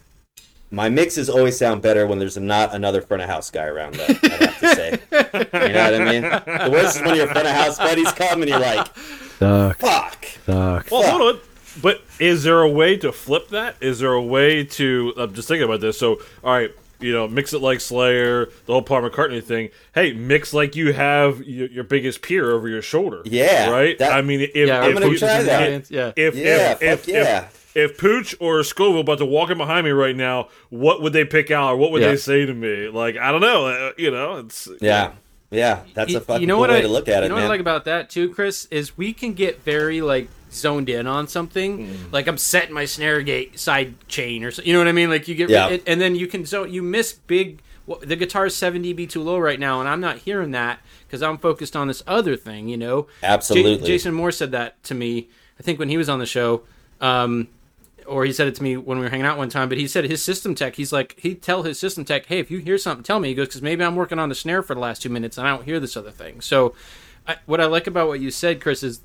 my 0.71 0.89
mixes 0.89 1.29
always 1.31 1.57
sound 1.59 1.83
better 1.83 2.07
when 2.07 2.19
there's 2.19 2.37
not 2.39 2.75
another 2.75 3.01
front 3.03 3.23
of 3.23 3.29
house 3.29 3.51
guy 3.51 3.65
around. 3.65 3.95
Though 3.95 4.05
I 4.05 4.29
have 4.45 4.61
to 4.61 4.75
say, 4.75 4.91
you 5.13 5.73
know 5.73 5.91
what 5.91 5.95
I 6.01 6.05
mean. 6.11 6.23
The 6.23 6.69
worst 6.73 6.97
is 6.97 7.03
when 7.03 7.17
your 7.17 7.27
front 7.27 7.47
of 7.47 7.55
house 7.55 7.79
buddies 7.79 8.11
come 8.13 8.43
and 8.43 8.49
you're 8.51 8.59
like, 8.61 8.87
Suck, 9.39 9.79
"Fuck." 9.79 10.25
suck. 10.47 10.91
Well, 10.91 11.03
hold 11.19 11.37
on. 11.37 11.41
But 11.83 12.03
is 12.19 12.43
there 12.43 12.61
a 12.63 12.69
way 12.69 12.97
to 12.99 13.13
flip 13.13 13.49
that? 13.49 13.77
Is 13.81 13.99
there 14.01 14.13
a 14.13 14.23
way 14.23 14.65
to? 14.65 15.13
I'm 15.17 15.35
just 15.35 15.49
thinking 15.49 15.65
about 15.65 15.81
this. 15.81 15.99
So, 15.99 16.21
all 16.43 16.53
right, 16.53 16.71
you 17.01 17.13
know, 17.13 17.29
mix 17.29 17.53
it 17.53 17.61
like 17.63 17.81
Slayer, 17.81 18.47
the 18.67 18.73
whole 18.73 18.83
Paul 18.83 19.03
McCartney 19.03 19.43
thing. 19.43 19.71
Hey, 19.95 20.13
mix 20.13 20.53
like 20.53 20.75
you 20.77 20.93
have 20.93 21.43
your, 21.45 21.69
your 21.69 21.85
biggest 21.85 22.23
peer 22.23 22.51
over 22.53 22.69
your 22.69 22.83
shoulder. 22.83 23.23
Yeah, 23.25 23.71
right. 23.71 23.97
that- 23.99 24.13
I 24.13 24.23
mean, 24.23 24.41
if 24.41 24.55
yeah, 24.55 24.81
if, 24.81 24.85
I'm 24.85 24.93
gonna 24.95 25.09
you- 25.13 25.19
try 25.19 25.43
that. 25.43 25.91
Yeah. 25.91 26.13
if 26.17 26.35
Yeah, 26.35 26.73
if, 26.73 26.83
if, 26.83 27.09
yeah. 27.09 27.39
if 27.45 27.77
if 27.77 27.99
Pooch 27.99 28.35
or 28.41 28.61
Scovill 28.61 29.01
about 29.01 29.19
to 29.19 29.27
walk 29.27 29.51
in 29.51 29.59
behind 29.59 29.85
me 29.85 29.93
right 29.93 30.17
now, 30.17 30.49
what 30.71 31.01
would 31.03 31.13
they 31.13 31.25
pick 31.25 31.51
out, 31.53 31.75
or 31.75 31.77
what 31.77 31.93
would 31.93 32.03
Yeah. 32.03 32.09
they 32.09 32.17
say 32.17 32.45
to 32.45 32.53
me? 32.55 32.89
Like, 32.89 33.17
I 33.17 33.31
don't 33.31 33.41
know. 33.43 33.67
uh, 33.67 33.93
You 33.97 34.11
know, 34.11 34.39
it's 34.39 34.69
Yeah, 34.81 35.13
yeah, 35.53 35.83
that's 35.95 36.13
a 36.15 36.21
fucking 36.21 36.41
you 36.41 36.47
know 36.49 36.55
cool 36.55 36.61
what 36.63 36.71
way 36.71 36.79
I, 36.79 36.83
to 36.83 36.89
look 36.89 37.07
at 37.09 37.19
you 37.21 37.27
it, 37.27 37.29
know 37.29 37.35
man. 37.37 37.45
what 37.45 37.47
I 37.47 37.49
like 37.49 37.61
about 37.61 37.85
that 37.85 38.11
too, 38.11 38.31
Chris, 38.31 38.67
is 38.73 38.97
we 38.99 39.13
can 39.13 39.35
get 39.35 39.63
very 39.63 40.01
like 40.01 40.29
zoned 40.53 40.89
in 40.89 41.07
on 41.07 41.29
something. 41.29 41.87
Mm. 41.89 42.13
Like 42.13 42.27
I'm 42.27 42.39
setting 42.39 42.75
my 42.75 42.85
snare 42.85 43.23
gate 43.23 43.59
side 43.59 43.95
chain 44.09 44.45
or 44.45 44.51
so, 44.51 44.63
you 44.63 44.73
know 44.73 44.79
what 44.79 44.89
I 44.89 44.93
mean. 44.93 45.11
Like 45.11 45.29
you 45.29 45.35
get 45.35 45.51
Yeah. 45.51 45.77
and, 45.87 46.01
then 46.01 46.15
you 46.15 46.27
can 46.27 46.47
so 46.47 46.65
you 46.65 46.83
miss 46.83 47.13
big. 47.13 47.61
well, 47.87 47.99
The 48.03 48.17
guitar's 48.17 48.55
7 48.55 48.83
dB 48.83 49.09
too 49.09 49.23
low 49.23 49.39
right 49.39 49.61
now, 49.61 49.81
and 49.81 49.89
I'm 49.89 50.01
not 50.01 50.19
hearing 50.19 50.51
that 50.53 50.81
because 51.07 51.23
I'm 51.23 51.39
focused 51.39 51.75
on 51.77 51.89
this 51.89 52.03
other 52.07 52.37
thing. 52.37 52.69
You 52.69 52.77
know, 52.77 53.07
Absolutely. 53.23 53.87
Jason 53.87 54.15
Moore 54.15 54.33
said 54.33 54.53
that 54.53 54.83
to 54.85 54.95
me. 54.95 55.29
I 55.59 55.63
think 55.63 55.79
when 55.79 55.89
he 55.89 55.97
was 55.97 56.09
on 56.09 56.19
the 56.19 56.27
show. 56.27 56.63
Um, 57.01 57.49
or 58.07 58.25
he 58.25 58.33
said 58.33 58.49
it 58.49 58.55
to 58.55 58.63
me 58.63 58.77
when 58.77 58.99
we 58.99 59.05
were 59.05 59.11
hanging 59.11 59.27
out 59.27 59.37
one 59.37 59.51
time, 59.51 59.69
but 59.69 59.77
he 59.77 59.87
said 59.87 60.05
his 60.05 60.23
system 60.23 60.55
tech, 60.55 60.77
he's 60.77 60.93
like, 60.93 61.15
he'd 61.19 61.43
tell 61.43 61.63
his 61.63 61.79
system 61.79 62.07
tech, 62.07 62.25
hey, 62.25 62.39
if 62.39 62.51
you 62.51 62.57
hear 62.59 62.79
something, 62.79 63.05
tell 63.05 63.21
me. 63.21 63.29
He 63.29 63.35
goes, 63.35 63.49
because 63.49 63.61
maybe 63.61 63.85
I'm 63.85 63.97
working 63.97 64.19
on 64.19 64.31
the 64.31 64.35
snare 64.35 64.63
for 64.63 64.75
the 64.75 64.81
last 64.81 65.03
two 65.03 65.11
minutes 65.11 65.37
and 65.37 65.47
I 65.47 65.51
don't 65.51 65.65
hear 65.65 65.79
this 65.79 65.95
other 65.95 66.11
thing. 66.11 66.41
So, 66.41 66.75
I, 67.27 67.37
what 67.45 67.61
I 67.61 67.67
like 67.67 67.87
about 67.87 68.09
what 68.09 68.21
you 68.21 68.31
said, 68.31 68.63
Chris, 68.63 68.83
is 68.83 69.01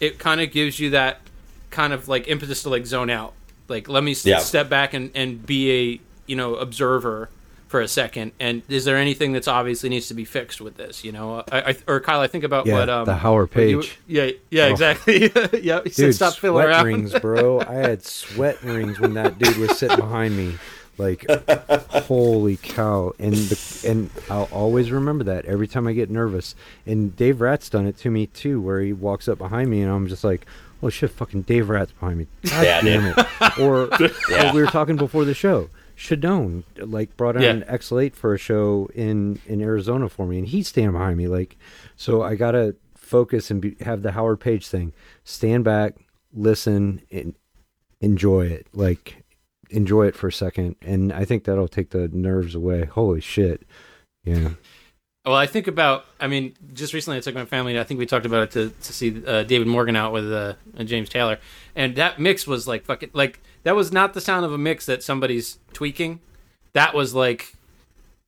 it 0.00 0.18
kind 0.18 0.40
of 0.40 0.50
gives 0.50 0.80
you 0.80 0.90
that 0.90 1.20
kind 1.70 1.92
of 1.92 2.08
like 2.08 2.26
impetus 2.28 2.62
to 2.64 2.68
like 2.70 2.86
zone 2.86 3.10
out. 3.10 3.32
Like, 3.68 3.88
let 3.88 4.02
me 4.02 4.12
s- 4.12 4.26
Yeah. 4.26 4.38
step 4.38 4.68
back 4.68 4.94
and, 4.94 5.10
and 5.14 5.44
be 5.46 5.70
a, 5.70 6.00
you 6.26 6.34
know, 6.36 6.56
observer 6.56 7.28
for 7.68 7.80
a 7.80 7.86
second. 7.86 8.32
And 8.40 8.62
is 8.68 8.84
there 8.84 8.96
anything 8.96 9.32
that's 9.32 9.46
obviously 9.46 9.88
needs 9.90 10.08
to 10.08 10.14
be 10.14 10.24
fixed 10.24 10.60
with 10.60 10.76
this? 10.76 11.04
You 11.04 11.12
know, 11.12 11.44
I, 11.52 11.60
I 11.70 11.76
or 11.86 12.00
Kyle, 12.00 12.18
I 12.20 12.26
think 12.26 12.42
about 12.42 12.66
Yeah, 12.66 12.74
what 12.74 12.88
um, 12.88 13.04
the 13.04 13.14
Howard 13.14 13.54
what 13.54 13.62
you- 13.62 13.78
Page. 13.82 13.98
yeah, 14.08 14.30
yeah, 14.50 14.64
Oh. 14.64 14.70
exactly. 14.72 15.20
yeah, 15.62 15.80
he 15.84 15.90
said 15.90 16.06
Dude, 16.06 16.14
stop 16.16 16.34
fiddling 16.34 16.64
sweat 16.64 16.68
around. 16.68 16.84
rings, 16.86 17.12
bro. 17.20 17.60
I 17.60 17.74
had 17.74 18.02
sweat 18.04 18.60
rings 18.64 18.98
when 18.98 19.14
that 19.14 19.38
dude 19.38 19.56
was 19.58 19.78
sitting 19.78 19.96
behind 19.98 20.36
me. 20.36 20.54
Like, 21.00 21.24
holy 21.90 22.56
cow! 22.58 23.12
And 23.18 23.34
the 23.34 23.88
and 23.88 24.10
I'll 24.30 24.48
always 24.52 24.90
remember 24.90 25.24
that 25.24 25.44
every 25.46 25.66
time 25.66 25.86
I 25.86 25.92
get 25.92 26.10
nervous. 26.10 26.54
And 26.86 27.16
Dave 27.16 27.40
Rat's 27.40 27.68
done 27.70 27.86
it 27.86 27.96
to 27.98 28.10
me 28.10 28.26
too, 28.26 28.60
where 28.60 28.80
he 28.80 28.92
walks 28.92 29.28
up 29.28 29.38
behind 29.38 29.70
me 29.70 29.82
and 29.82 29.90
I'm 29.90 30.06
just 30.08 30.24
like, 30.24 30.46
"Oh 30.82 30.90
shit, 30.90 31.10
fucking 31.10 31.42
Dave 31.42 31.68
Rat's 31.68 31.92
behind 31.92 32.18
me!" 32.18 32.26
God 32.44 32.64
Yeah, 32.64 32.80
damn 32.82 33.14
it! 33.16 33.58
Or 33.58 33.88
Yeah. 34.30 34.50
or 34.50 34.54
we 34.54 34.60
were 34.60 34.68
talking 34.68 34.96
before 34.96 35.24
the 35.24 35.34
show. 35.34 35.70
Shadone 35.96 36.62
like 36.78 37.16
brought 37.16 37.36
out 37.36 37.42
Yeah. 37.42 37.50
an 37.50 37.62
X8 37.62 38.14
for 38.14 38.32
a 38.34 38.38
show 38.38 38.88
in 38.94 39.38
in 39.46 39.60
Arizona 39.60 40.08
for 40.08 40.26
me, 40.26 40.38
and 40.38 40.46
he's 40.48 40.68
standing 40.68 40.92
behind 40.92 41.16
me. 41.18 41.28
Like, 41.28 41.56
so 41.96 42.22
I 42.22 42.34
gotta 42.36 42.74
focus 42.96 43.50
and 43.50 43.60
be, 43.60 43.76
have 43.80 44.02
the 44.02 44.12
Howard 44.12 44.40
Page 44.40 44.66
thing. 44.68 44.92
Stand 45.24 45.64
back, 45.64 45.94
listen, 46.32 47.02
and 47.10 47.34
enjoy 48.00 48.46
it. 48.46 48.66
Like 48.72 49.24
enjoy 49.70 50.06
it 50.06 50.16
for 50.16 50.28
a 50.28 50.32
second, 50.32 50.76
and 50.82 51.12
I 51.12 51.24
think 51.24 51.44
that'll 51.44 51.68
take 51.68 51.90
the 51.90 52.08
nerves 52.08 52.54
away. 52.54 52.84
Holy 52.84 53.20
shit! 53.20 53.66
Yeah. 54.24 54.50
Well, 55.24 55.36
I 55.36 55.46
think 55.46 55.66
about. 55.66 56.06
I 56.18 56.28
mean, 56.28 56.54
just 56.72 56.94
recently 56.94 57.18
I 57.18 57.20
took 57.20 57.34
my 57.34 57.44
family. 57.44 57.78
I 57.78 57.84
think 57.84 57.98
we 57.98 58.06
talked 58.06 58.26
about 58.26 58.44
it 58.44 58.50
to 58.52 58.70
to 58.70 58.92
see 58.92 59.22
uh, 59.26 59.42
David 59.42 59.66
Morgan 59.66 59.96
out 59.96 60.12
with 60.12 60.32
uh, 60.32 60.54
James 60.84 61.08
Taylor, 61.08 61.38
and 61.76 61.94
that 61.96 62.18
mix 62.18 62.46
was 62.46 62.66
like 62.66 62.84
fucking 62.84 63.10
like 63.12 63.40
that 63.62 63.76
was 63.76 63.92
not 63.92 64.14
the 64.14 64.20
sound 64.20 64.44
of 64.46 64.52
a 64.52 64.58
mix 64.58 64.86
that 64.86 65.02
somebody's 65.02 65.58
tweaking. 65.72 66.20
That 66.72 66.94
was 66.94 67.14
like, 67.14 67.54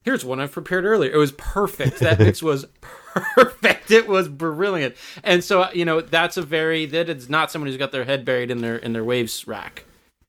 here's 0.02 0.24
one 0.24 0.40
I've 0.40 0.52
prepared 0.52 0.84
earlier. 0.84 1.10
It 1.10 1.16
was 1.16 1.32
perfect. 1.32 2.00
That 2.00 2.18
mix 2.18 2.42
was 2.42 2.66
perfect. 2.82 3.90
It 3.90 4.06
was 4.06 4.28
brilliant. 4.28 4.94
And 5.24 5.42
so 5.42 5.70
you 5.72 5.86
know 5.86 6.02
that's 6.02 6.36
a 6.36 6.42
very 6.42 6.84
that 6.86 7.08
is 7.08 7.30
not 7.30 7.50
someone 7.50 7.68
who's 7.68 7.78
got 7.78 7.92
their 7.92 8.04
head 8.04 8.26
buried 8.26 8.50
in 8.50 8.60
their 8.60 8.76
in 8.76 8.92
their 8.92 9.04
waves 9.04 9.46
rack. 9.46 9.84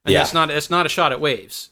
And 0.05 0.13
Yeah. 0.13 0.19
that's 0.19 0.33
not 0.33 0.49
it's 0.51 0.69
not 0.69 0.85
a 0.85 0.89
shot 0.89 1.11
at 1.11 1.19
waves. 1.21 1.69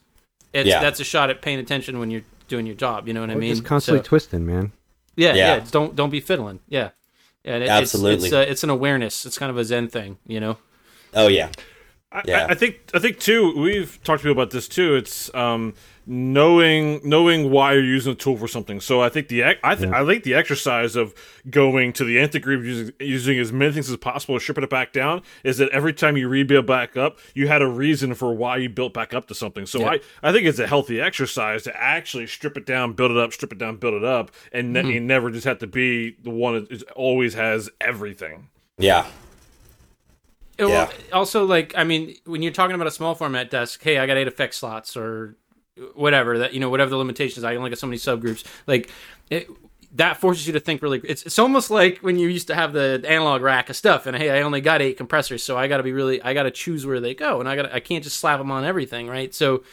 It's 0.53 0.67
Yeah. 0.67 0.81
that's 0.81 0.99
a 0.99 1.03
shot 1.03 1.29
at 1.29 1.41
paying 1.41 1.59
attention 1.59 1.99
when 1.99 2.11
you're 2.11 2.23
doing 2.47 2.65
your 2.65 2.75
job. 2.75 3.07
You 3.07 3.13
know 3.13 3.21
what 3.21 3.29
I 3.29 3.35
mean? 3.35 3.51
just 3.55 3.65
constantly 3.65 3.99
So- 4.03 4.09
twisting, 4.09 4.45
man. 4.45 4.71
yeah, 5.15 5.33
Yeah. 5.33 5.55
yeah. 5.57 5.65
Don't 5.71 5.95
don't 5.95 6.09
be 6.09 6.19
fiddling. 6.21 6.59
Yeah, 6.67 6.89
yeah. 7.43 7.57
it- 7.57 7.67
Absolutely. 7.69 8.15
It's 8.15 8.23
it's, 8.25 8.33
uh, 8.33 8.45
it's 8.51 8.63
an 8.63 8.69
awareness. 8.69 9.25
It's 9.25 9.37
kind 9.37 9.49
of 9.49 9.57
a 9.57 9.65
zen 9.65 9.87
thing, 9.87 10.17
you 10.27 10.39
know. 10.39 10.57
Oh 11.13 11.27
yeah. 11.27 11.49
Yeah. 12.25 12.45
I, 12.47 12.51
I 12.51 12.55
think 12.55 12.77
I 12.93 12.99
think 12.99 13.19
too. 13.19 13.53
We've 13.57 14.01
talked 14.03 14.21
to 14.23 14.27
people 14.29 14.41
about 14.41 14.51
this 14.51 14.67
too. 14.67 14.95
It's 14.95 15.33
um, 15.33 15.73
knowing 16.05 16.99
knowing 17.03 17.51
why 17.51 17.73
you're 17.73 17.83
using 17.83 18.13
a 18.13 18.15
tool 18.15 18.35
for 18.35 18.47
something. 18.47 18.79
So 18.79 19.01
I 19.01 19.09
think 19.09 19.27
the 19.27 19.41
ec- 19.41 19.59
I, 19.63 19.75
th- 19.75 19.91
I 19.91 20.01
like 20.01 20.23
the 20.23 20.33
exercise 20.33 20.95
of 20.95 21.13
going 21.49 21.93
to 21.93 22.03
the 22.03 22.19
nth 22.19 22.31
degree 22.31 22.55
of 22.55 22.65
using, 22.65 22.93
using 22.99 23.39
as 23.39 23.51
many 23.51 23.71
things 23.71 23.89
as 23.89 23.97
possible, 23.97 24.39
stripping 24.39 24.63
it 24.63 24.69
back 24.69 24.93
down. 24.93 25.21
Is 25.43 25.57
that 25.59 25.69
every 25.69 25.93
time 25.93 26.17
you 26.17 26.27
rebuild 26.27 26.65
back 26.65 26.97
up, 26.97 27.19
you 27.33 27.47
had 27.47 27.61
a 27.61 27.67
reason 27.67 28.13
for 28.15 28.33
why 28.33 28.57
you 28.57 28.69
built 28.69 28.93
back 28.93 29.13
up 29.13 29.27
to 29.27 29.35
something. 29.35 29.65
So 29.65 29.81
Yeah. 29.81 29.89
I 29.89 29.99
I 30.23 30.31
think 30.31 30.45
it's 30.47 30.59
a 30.59 30.67
healthy 30.67 30.99
exercise 30.99 31.63
to 31.63 31.81
actually 31.81 32.27
strip 32.27 32.57
it 32.57 32.65
down, 32.65 32.93
build 32.93 33.11
it 33.11 33.17
up, 33.17 33.31
strip 33.33 33.51
it 33.51 33.57
down, 33.59 33.77
build 33.77 33.93
it 33.93 34.03
up, 34.03 34.31
and 34.51 34.73
ne- 34.73 34.81
mm-hmm. 34.81 34.89
you 34.89 34.99
never 34.99 35.29
just 35.29 35.45
have 35.45 35.59
to 35.59 35.67
be 35.67 36.17
the 36.23 36.31
one 36.31 36.65
that 36.65 36.83
always 36.93 37.35
has 37.35 37.69
everything. 37.79 38.49
Yeah. 38.77 39.05
It 40.57 40.67
Yeah. 40.67 40.91
Also, 41.13 41.45
like, 41.45 41.73
I 41.75 41.83
mean, 41.83 42.15
when 42.25 42.41
you're 42.41 42.51
talking 42.51 42.75
about 42.75 42.87
a 42.87 42.91
small 42.91 43.15
format 43.15 43.49
desk, 43.49 43.81
hey, 43.81 43.97
I 43.97 44.05
got 44.05 44.17
eight 44.17 44.27
effect 44.27 44.53
slots 44.55 44.95
or 44.97 45.35
whatever 45.93 46.39
that 46.39 46.53
you 46.53 46.59
know, 46.59 46.69
whatever 46.69 46.89
the 46.89 46.97
limitations. 46.97 47.43
I 47.43 47.55
only 47.55 47.69
got 47.69 47.79
so 47.79 47.87
many 47.87 47.97
subgroups. 47.97 48.45
Like, 48.67 48.89
it, 49.29 49.49
that 49.95 50.17
forces 50.17 50.47
you 50.47 50.53
to 50.53 50.59
think 50.59 50.81
really. 50.81 51.01
It's 51.03 51.23
it's 51.23 51.39
almost 51.39 51.69
like 51.69 51.99
when 51.99 52.17
you 52.17 52.27
used 52.27 52.47
to 52.47 52.55
have 52.55 52.73
the 52.73 53.03
analog 53.07 53.41
rack 53.41 53.69
of 53.69 53.75
stuff, 53.75 54.05
and 54.05 54.15
hey, 54.15 54.29
I 54.29 54.41
only 54.41 54.61
got 54.61 54.81
eight 54.81 54.97
compressors, 54.97 55.43
so 55.43 55.57
I 55.57 55.67
got 55.67 55.77
to 55.77 55.83
be 55.83 55.91
really, 55.91 56.21
I 56.21 56.33
got 56.33 56.43
to 56.43 56.51
choose 56.51 56.85
where 56.85 56.99
they 56.99 57.13
go, 57.13 57.39
and 57.39 57.49
I 57.49 57.55
got, 57.55 57.73
I 57.73 57.79
can't 57.79 58.03
just 58.03 58.17
slap 58.17 58.39
them 58.39 58.51
on 58.51 58.63
everything, 58.63 59.07
right? 59.07 59.33
So. 59.33 59.63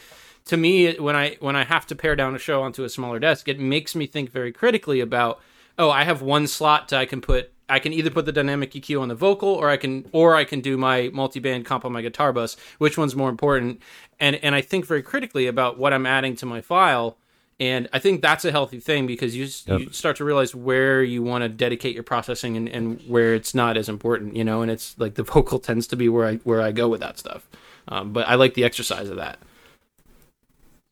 To 0.45 0.57
me, 0.57 0.95
when 0.95 1.15
I 1.15 1.37
when 1.41 1.55
I 1.55 1.63
have 1.63 1.85
to 1.87 1.95
pare 1.95 2.15
down 2.15 2.33
a 2.33 2.39
show 2.39 2.63
onto 2.63 2.83
a 2.83 2.89
smaller 2.89 3.19
desk, 3.19 3.47
it 3.47 3.59
makes 3.59 3.93
me 3.93 4.07
think 4.07 4.31
very 4.31 4.51
critically 4.51 4.99
about 4.99 5.39
oh, 5.77 5.91
I 5.91 6.05
have 6.05 6.23
one 6.23 6.47
slot 6.47 6.91
I 6.91 7.05
can 7.05 7.21
put 7.21 7.51
I 7.69 7.79
can 7.79 7.93
either 7.93 8.09
put 8.09 8.25
the 8.25 8.31
dynamic 8.31 8.71
EQ 8.71 9.01
on 9.01 9.07
the 9.07 9.15
vocal 9.15 9.49
or 9.49 9.69
I 9.69 9.77
can 9.77 10.07
or 10.11 10.35
I 10.35 10.43
can 10.43 10.61
do 10.61 10.77
my 10.77 11.09
multi-band 11.13 11.65
comp 11.65 11.85
on 11.85 11.91
my 11.91 12.01
guitar 12.01 12.33
bus. 12.33 12.57
Which 12.77 12.97
one's 12.97 13.15
more 13.15 13.29
important? 13.29 13.81
And 14.19 14.35
and 14.37 14.55
I 14.55 14.61
think 14.61 14.85
very 14.85 15.01
critically 15.01 15.47
about 15.47 15.77
what 15.77 15.93
I'm 15.93 16.05
adding 16.05 16.35
to 16.37 16.45
my 16.45 16.61
file. 16.61 17.17
And 17.61 17.89
I 17.91 17.99
think 17.99 18.21
that's 18.21 18.45
a 18.45 18.51
healthy 18.51 18.79
thing 18.79 19.05
because 19.05 19.35
you, 19.35 19.43
s 19.43 19.65
you 19.67 19.89
start 19.91 20.15
to 20.17 20.23
realize 20.23 20.55
where 20.55 21.03
you 21.03 21.21
want 21.21 21.41
to 21.41 21.49
dedicate 21.49 21.93
your 21.93 22.03
processing 22.03 22.55
and, 22.55 22.69
and 22.69 23.01
where 23.05 23.35
it's 23.35 23.53
not 23.53 23.75
as 23.75 23.89
important, 23.89 24.37
you 24.37 24.45
know. 24.45 24.61
And 24.61 24.71
it's 24.71 24.97
like 24.97 25.15
the 25.15 25.23
vocal 25.35 25.59
tends 25.59 25.85
to 25.87 25.97
be 25.97 26.07
where 26.07 26.25
I 26.25 26.35
where 26.37 26.61
I 26.61 26.71
go 26.71 26.87
with 26.87 27.01
that 27.01 27.19
stuff. 27.19 27.49
Um, 27.89 28.13
but 28.13 28.27
I 28.27 28.35
like 28.35 28.53
the 28.53 28.63
exercise 28.63 29.09
of 29.09 29.17
that. 29.17 29.39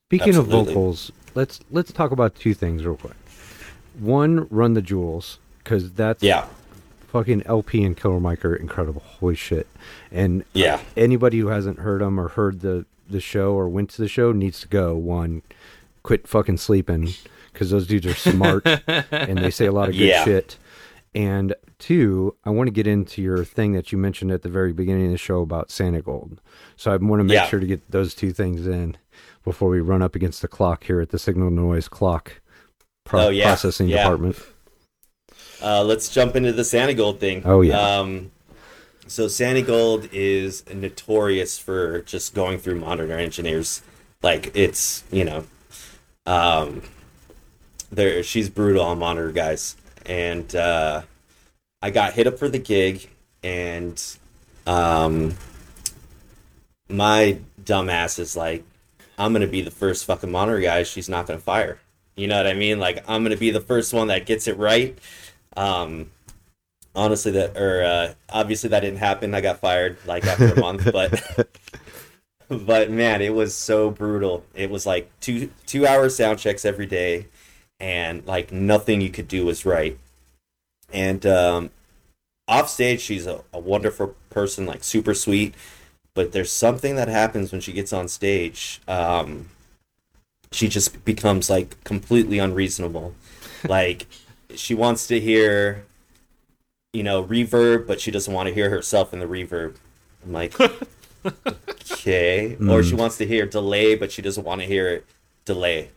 Speaking 0.09 0.29
Absolutely. 0.29 0.59
of 0.59 0.67
vocals, 0.67 1.11
let's 1.35 1.59
let's 1.71 1.91
talk 1.91 2.11
about 2.11 2.35
two 2.35 2.53
things 2.53 2.85
real 2.85 2.97
quick. 2.97 3.15
One, 3.99 4.47
run 4.49 4.73
the 4.73 4.81
jewels 4.81 5.39
because 5.63 5.91
that's 5.91 6.21
Yeah. 6.21 6.47
Fucking 7.17 7.43
El-P 7.47 7.83
and 7.83 7.97
Killer 7.97 8.19
Mike 8.19 8.45
are 8.45 8.55
incredible. 8.55 9.01
Holy 9.19 9.33
shit! 9.35 9.65
And 10.11 10.43
Yeah. 10.53 10.79
anybody 10.95 11.39
who 11.39 11.47
hasn't 11.47 11.79
heard 11.79 12.01
them 12.01 12.19
or 12.19 12.27
heard 12.27 12.59
the 12.61 12.85
the 13.09 13.19
show 13.19 13.53
or 13.53 13.67
went 13.69 13.89
to 13.91 14.01
the 14.03 14.07
show 14.07 14.31
needs 14.31 14.59
to 14.61 14.67
go. 14.67 14.95
One, 14.95 15.41
quit 16.03 16.27
fucking 16.27 16.57
sleeping 16.57 17.09
because 17.53 17.71
those 17.71 17.87
dudes 17.87 18.05
are 18.05 18.13
smart 18.13 18.63
and 19.11 19.37
they 19.39 19.49
say 19.49 19.65
a 19.65 19.71
lot 19.71 19.89
of 19.89 19.95
good 19.95 20.07
Yeah. 20.09 20.23
shit. 20.25 20.57
And 21.15 21.55
two, 21.79 22.35
I 22.43 22.49
want 22.51 22.67
to 22.67 22.71
get 22.71 22.85
into 22.85 23.21
your 23.23 23.43
thing 23.45 23.71
that 23.73 23.91
you 23.91 23.97
mentioned 23.97 24.29
at 24.31 24.43
the 24.43 24.49
very 24.49 24.73
beginning 24.73 25.05
of 25.05 25.11
the 25.11 25.17
show 25.17 25.41
about 25.41 25.69
Santigold. 25.69 26.37
So 26.75 26.91
I 26.91 26.97
want 26.97 27.21
to 27.21 27.23
make 27.23 27.33
Yeah. 27.33 27.47
sure 27.47 27.59
to 27.61 27.65
get 27.65 27.89
those 27.89 28.13
two 28.13 28.31
things 28.31 28.67
in 28.67 28.97
before 29.43 29.69
we 29.69 29.79
run 29.79 30.01
up 30.03 30.13
against 30.15 30.43
the 30.43 30.47
clock 30.47 30.83
here 30.83 30.99
at 31.01 31.09
the 31.09 31.17
Signal 31.17 31.49
Noise 31.49 31.87
Clock 31.87 32.41
pro- 33.05 33.27
Oh, 33.27 33.29
yeah. 33.29 33.45
processing 33.45 33.87
department. 33.87 34.35
Uh, 35.61 35.83
let's 35.83 36.09
jump 36.09 36.35
into 36.35 36.51
the 36.51 36.61
Santigold 36.61 37.19
thing. 37.19 37.41
Oh, 37.45 37.61
yeah. 37.61 37.79
Um, 37.79 38.31
so 39.07 39.27
Santigold 39.27 40.09
is 40.11 40.63
notorious 40.73 41.57
for 41.57 42.01
just 42.01 42.33
going 42.33 42.59
through 42.59 42.75
monitor 42.75 43.17
engineers. 43.17 43.81
Like 44.21 44.51
it's 44.55 45.03
you 45.11 45.23
know, 45.23 45.45
um, 46.25 46.81
there 47.91 48.21
she's 48.23 48.49
brutal 48.49 48.83
on 48.83 48.99
monitor 48.99 49.31
guys, 49.31 49.77
and 50.05 50.53
uh, 50.55 51.03
I 51.81 51.89
got 51.91 52.13
hit 52.13 52.27
up 52.27 52.37
for 52.37 52.49
the 52.49 52.59
gig, 52.59 53.09
and 53.43 54.03
um, 54.65 55.35
my 56.89 57.39
dumbass 57.63 58.19
is 58.19 58.35
like, 58.35 58.63
I'm 59.17 59.31
gonna 59.33 59.47
be 59.47 59.61
the 59.61 59.71
first 59.71 60.05
fucking 60.05 60.31
monitor 60.31 60.59
guy 60.59 60.83
she's 60.83 61.07
not 61.07 61.27
gonna 61.27 61.39
fire. 61.39 61.79
You 62.15 62.27
know 62.27 62.37
what 62.37 62.47
I 62.47 62.53
mean? 62.53 62.79
Like 62.79 63.03
I'm 63.07 63.23
gonna 63.23 63.37
be 63.37 63.51
the 63.51 63.61
first 63.61 63.93
one 63.93 64.07
that 64.07 64.25
gets 64.25 64.47
it 64.47 64.57
right. 64.57 64.97
Um, 65.57 66.11
honestly, 66.95 67.31
that 67.33 67.57
or 67.57 67.83
uh, 67.83 68.13
obviously 68.29 68.69
that 68.69 68.81
didn't 68.81 68.99
happen. 68.99 69.33
I 69.33 69.41
got 69.41 69.59
fired 69.59 69.97
like 70.05 70.25
after 70.25 70.53
a 70.53 70.59
month, 70.59 70.89
but 70.93 71.49
but 72.49 72.89
man, 72.89 73.21
it 73.21 73.33
was 73.33 73.53
so 73.53 73.91
brutal. 73.91 74.45
It 74.55 74.69
was 74.69 74.85
like 74.85 75.11
two 75.19 75.49
two 75.65 75.85
hour 75.85 76.07
sound 76.09 76.39
checks 76.39 76.63
every 76.63 76.85
day, 76.85 77.27
and 77.79 78.25
like 78.25 78.51
nothing 78.51 79.01
you 79.01 79.09
could 79.09 79.27
do 79.27 79.45
was 79.45 79.65
right. 79.65 79.97
And 80.93 81.25
um, 81.25 81.71
off 82.47 82.69
stage, 82.69 83.01
she's 83.01 83.27
a, 83.27 83.43
a 83.53 83.59
wonderful 83.59 84.15
person, 84.29 84.65
like 84.65 84.83
super 84.83 85.13
sweet. 85.13 85.53
But 86.13 86.31
there's 86.31 86.51
something 86.51 86.95
that 86.95 87.09
happens 87.09 87.51
when 87.51 87.61
she 87.61 87.73
gets 87.73 87.93
on 87.93 88.07
stage. 88.07 88.81
Um, 88.87 89.49
she 90.51 90.67
just 90.67 91.03
becomes 91.05 91.49
like 91.49 91.83
completely 91.83 92.39
unreasonable. 92.39 93.13
Like 93.67 94.07
she 94.55 94.73
wants 94.73 95.07
to 95.07 95.19
hear, 95.19 95.85
you 96.93 97.03
know, 97.03 97.23
reverb, 97.23 97.87
but 97.87 97.99
she 98.01 98.11
doesn't 98.11 98.33
want 98.33 98.47
to 98.47 98.53
hear 98.53 98.69
herself 98.69 99.13
in 99.13 99.19
the 99.19 99.25
reverb. 99.25 99.75
I'm 100.25 100.33
like, 100.33 100.53
okay. 101.91 102.57
Or 102.67 102.83
she 102.83 102.95
wants 102.95 103.17
to 103.17 103.25
hear 103.25 103.45
delay, 103.45 103.95
but 103.95 104.11
she 104.11 104.21
doesn't 104.21 104.43
want 104.43 104.61
to 104.61 104.67
hear 104.67 104.87
it 104.89 105.05
delay. 105.45 105.89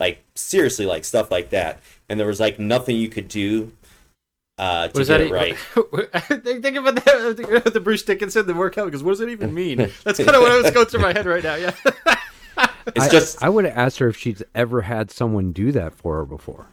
Like 0.00 0.24
seriously, 0.34 0.86
like 0.86 1.04
stuff 1.04 1.30
like 1.30 1.50
that. 1.50 1.80
And 2.08 2.18
there 2.18 2.26
was 2.26 2.40
like 2.40 2.58
nothing 2.58 2.96
you 2.96 3.08
could 3.08 3.28
do 3.28 3.72
uh, 4.58 4.88
to 4.88 4.92
What 4.92 5.02
is 5.02 5.08
get 5.08 5.18
that? 5.18 5.26
it 5.26 5.32
right. 5.32 5.56
think, 6.44 6.62
think 6.62 6.76
about 6.76 6.96
that, 7.04 7.36
think 7.36 7.72
the 7.72 7.80
Bruce 7.80 8.02
Dickinson, 8.02 8.46
the 8.46 8.54
workout, 8.54 8.86
because 8.86 9.02
what 9.02 9.12
does 9.12 9.20
it 9.20 9.28
even 9.28 9.54
mean? 9.54 9.90
That's 10.04 10.18
kind 10.18 10.30
of 10.30 10.42
what 10.42 10.52
I 10.52 10.60
was 10.60 10.70
going 10.70 10.86
through 10.86 11.00
my 11.00 11.12
head 11.12 11.26
right 11.26 11.42
now. 11.42 11.56
Yeah. 11.56 11.72
It's 12.88 13.06
I, 13.06 13.08
just 13.08 13.42
I 13.42 13.48
would 13.48 13.64
have 13.66 13.76
asked 13.76 13.98
her 13.98 14.08
if 14.08 14.16
she's 14.16 14.42
ever 14.54 14.82
had 14.82 15.10
someone 15.10 15.52
do 15.52 15.72
that 15.72 15.94
for 15.94 16.16
her 16.16 16.24
before. 16.24 16.66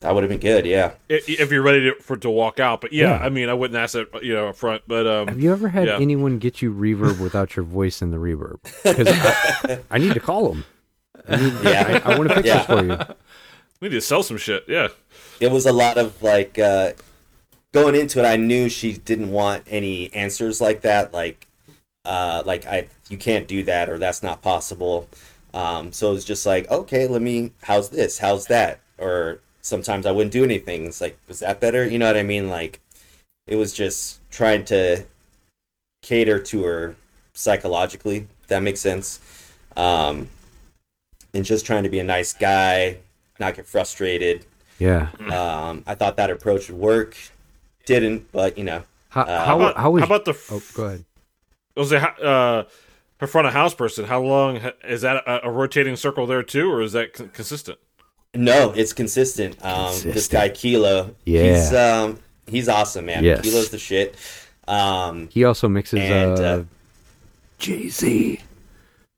That 0.00 0.14
would 0.14 0.22
have 0.22 0.30
been 0.30 0.40
good. 0.40 0.64
Yeah. 0.66 0.92
I- 1.10 1.20
If 1.26 1.50
you're 1.52 1.62
ready 1.62 1.90
to, 1.90 1.94
for 2.00 2.16
to 2.16 2.30
walk 2.30 2.58
out, 2.58 2.80
but 2.80 2.92
yeah, 2.92 3.18
Yeah. 3.18 3.24
I 3.24 3.28
mean, 3.28 3.48
I 3.48 3.54
wouldn't 3.54 3.78
ask 3.78 3.94
it, 3.94 4.08
you 4.22 4.32
know, 4.34 4.48
up 4.48 4.56
front, 4.56 4.82
but 4.86 5.06
um, 5.06 5.28
Have 5.28 5.40
you 5.40 5.52
ever 5.52 5.68
had 5.68 5.86
Yeah. 5.88 5.98
anyone 5.98 6.38
get 6.38 6.62
you 6.62 6.72
reverb 6.72 7.20
without 7.20 7.56
your 7.56 7.64
voice 7.64 8.00
in 8.02 8.10
the 8.10 8.16
reverb? 8.16 8.58
Because 8.82 9.08
I, 9.08 9.78
I 9.90 9.98
need 9.98 10.14
to 10.14 10.20
call 10.20 10.48
them. 10.50 10.64
I, 11.28 11.36
need, 11.36 11.52
Yeah. 11.64 12.00
I, 12.04 12.12
I 12.14 12.18
want 12.18 12.30
to 12.30 12.34
fix 12.36 12.46
Yeah. 12.46 12.56
this 12.58 12.66
for 12.66 12.84
you. 12.84 12.98
we 13.80 13.88
need 13.88 13.94
to 13.94 14.00
sell 14.00 14.22
some 14.22 14.36
shit. 14.38 14.64
Yeah, 14.68 14.88
it 15.40 15.50
was 15.50 15.66
a 15.66 15.72
lot 15.72 15.98
of 15.98 16.22
like 16.22 16.58
uh, 16.58 16.92
going 17.72 17.94
into 17.94 18.20
it. 18.20 18.24
I 18.26 18.36
knew 18.36 18.68
she 18.68 18.94
didn't 18.94 19.30
want 19.30 19.64
any 19.68 20.12
answers 20.14 20.60
like 20.60 20.80
that, 20.82 21.12
like 21.12 21.46
uh, 22.06 22.42
like 22.46 22.66
I 22.66 22.88
you 23.10 23.18
can't 23.18 23.46
do 23.46 23.62
that 23.64 23.88
or 23.90 23.98
that's 23.98 24.22
not 24.22 24.40
possible. 24.42 25.08
Um, 25.52 25.92
so 25.92 26.10
it 26.10 26.14
was 26.14 26.24
just 26.24 26.46
like, 26.46 26.70
okay, 26.70 27.06
let 27.06 27.20
me. 27.22 27.52
How's 27.62 27.90
this? 27.90 28.18
How's 28.18 28.46
that? 28.46 28.80
Or 28.98 29.40
sometimes 29.62 30.06
I 30.06 30.10
wouldn't 30.12 30.32
do 30.32 30.44
anything. 30.44 30.86
It's 30.86 31.00
like, 31.00 31.18
was 31.28 31.40
that 31.40 31.60
better? 31.60 31.86
You 31.86 31.98
know 31.98 32.06
what 32.06 32.16
I 32.16 32.22
mean? 32.22 32.48
Like 32.48 32.80
it 33.46 33.56
was 33.56 33.72
just 33.72 34.20
trying 34.30 34.64
to 34.66 35.04
cater 36.02 36.38
to 36.38 36.62
her 36.64 36.96
psychologically. 37.34 38.26
If 38.42 38.48
that 38.48 38.62
makes 38.62 38.80
sense. 38.80 39.20
Um, 39.76 40.28
and 41.32 41.44
just 41.44 41.64
trying 41.66 41.84
to 41.84 41.88
be 41.88 41.98
a 42.00 42.04
nice 42.04 42.32
guy, 42.32 42.98
not 43.38 43.54
get 43.54 43.66
frustrated 43.66 44.44
Yeah. 44.78 45.08
um, 45.30 45.84
I 45.86 45.94
thought 45.94 46.16
that 46.16 46.30
approach 46.30 46.68
would 46.68 46.78
work. 46.78 47.16
didn't, 47.86 48.30
but 48.32 48.58
you 48.58 48.64
know, 48.64 48.82
How 49.10 49.22
Uh, 49.22 49.26
how, 49.38 49.44
How 49.44 49.56
about, 49.60 49.76
how 49.76 49.90
was 49.90 50.00
how 50.00 50.06
about 50.06 50.24
the? 50.24 50.38
Oh, 50.50 50.62
go 50.74 50.84
ahead. 50.84 51.04
was 51.76 51.92
it 51.92 52.02
uh, 52.02 52.64
her 53.18 53.26
front 53.26 53.46
of 53.48 53.52
house 53.52 53.74
person? 53.74 54.04
How 54.06 54.20
long 54.22 54.56
is 54.84 55.02
that 55.02 55.16
a, 55.26 55.46
a 55.46 55.50
rotating 55.50 55.96
circle 55.96 56.26
there 56.26 56.42
too, 56.42 56.70
or 56.70 56.82
is 56.82 56.92
that 56.92 57.12
con- 57.14 57.30
consistent? 57.32 57.78
No, 58.34 58.72
it's 58.72 58.92
consistent. 58.92 59.56
Um, 59.64 59.94
This 60.02 60.28
guy 60.28 60.48
Kilo, 60.48 61.14
Yeah. 61.24 61.42
he's 61.42 61.74
um, 61.74 62.18
he's 62.46 62.68
awesome, 62.68 63.06
man. 63.06 63.24
Yes. 63.24 63.40
Kilo's 63.42 63.70
the 63.70 63.78
shit. 63.78 64.14
Um, 64.68 65.28
He 65.32 65.44
also 65.44 65.68
mixes 65.68 66.00
And, 66.00 66.38
uh, 66.38 66.42
uh, 66.42 66.64
Jay 67.58 67.88
Z. 67.88 68.40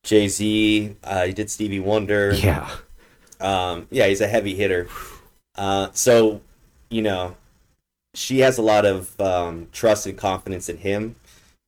Jay 0.05 0.29
Z, 0.29 0.97
uh, 1.05 1.27
he 1.27 1.33
did 1.33 1.51
Stevie 1.51 1.79
Wonder. 1.81 2.33
Yeah. 2.35 2.69
Um, 3.41 3.87
yeah, 3.91 4.07
he's 4.07 4.21
a 4.21 4.27
heavy 4.29 4.55
hitter. 4.55 4.89
Uh, 5.57 5.89
so, 5.93 6.41
you 6.91 7.03
know, 7.03 7.37
she 8.15 8.41
has 8.41 8.59
a 8.59 8.63
lot 8.63 8.85
of 8.85 9.19
um, 9.21 9.69
trust 9.73 10.07
and 10.07 10.17
confidence 10.17 10.69
in 10.69 10.79
him. 10.79 11.17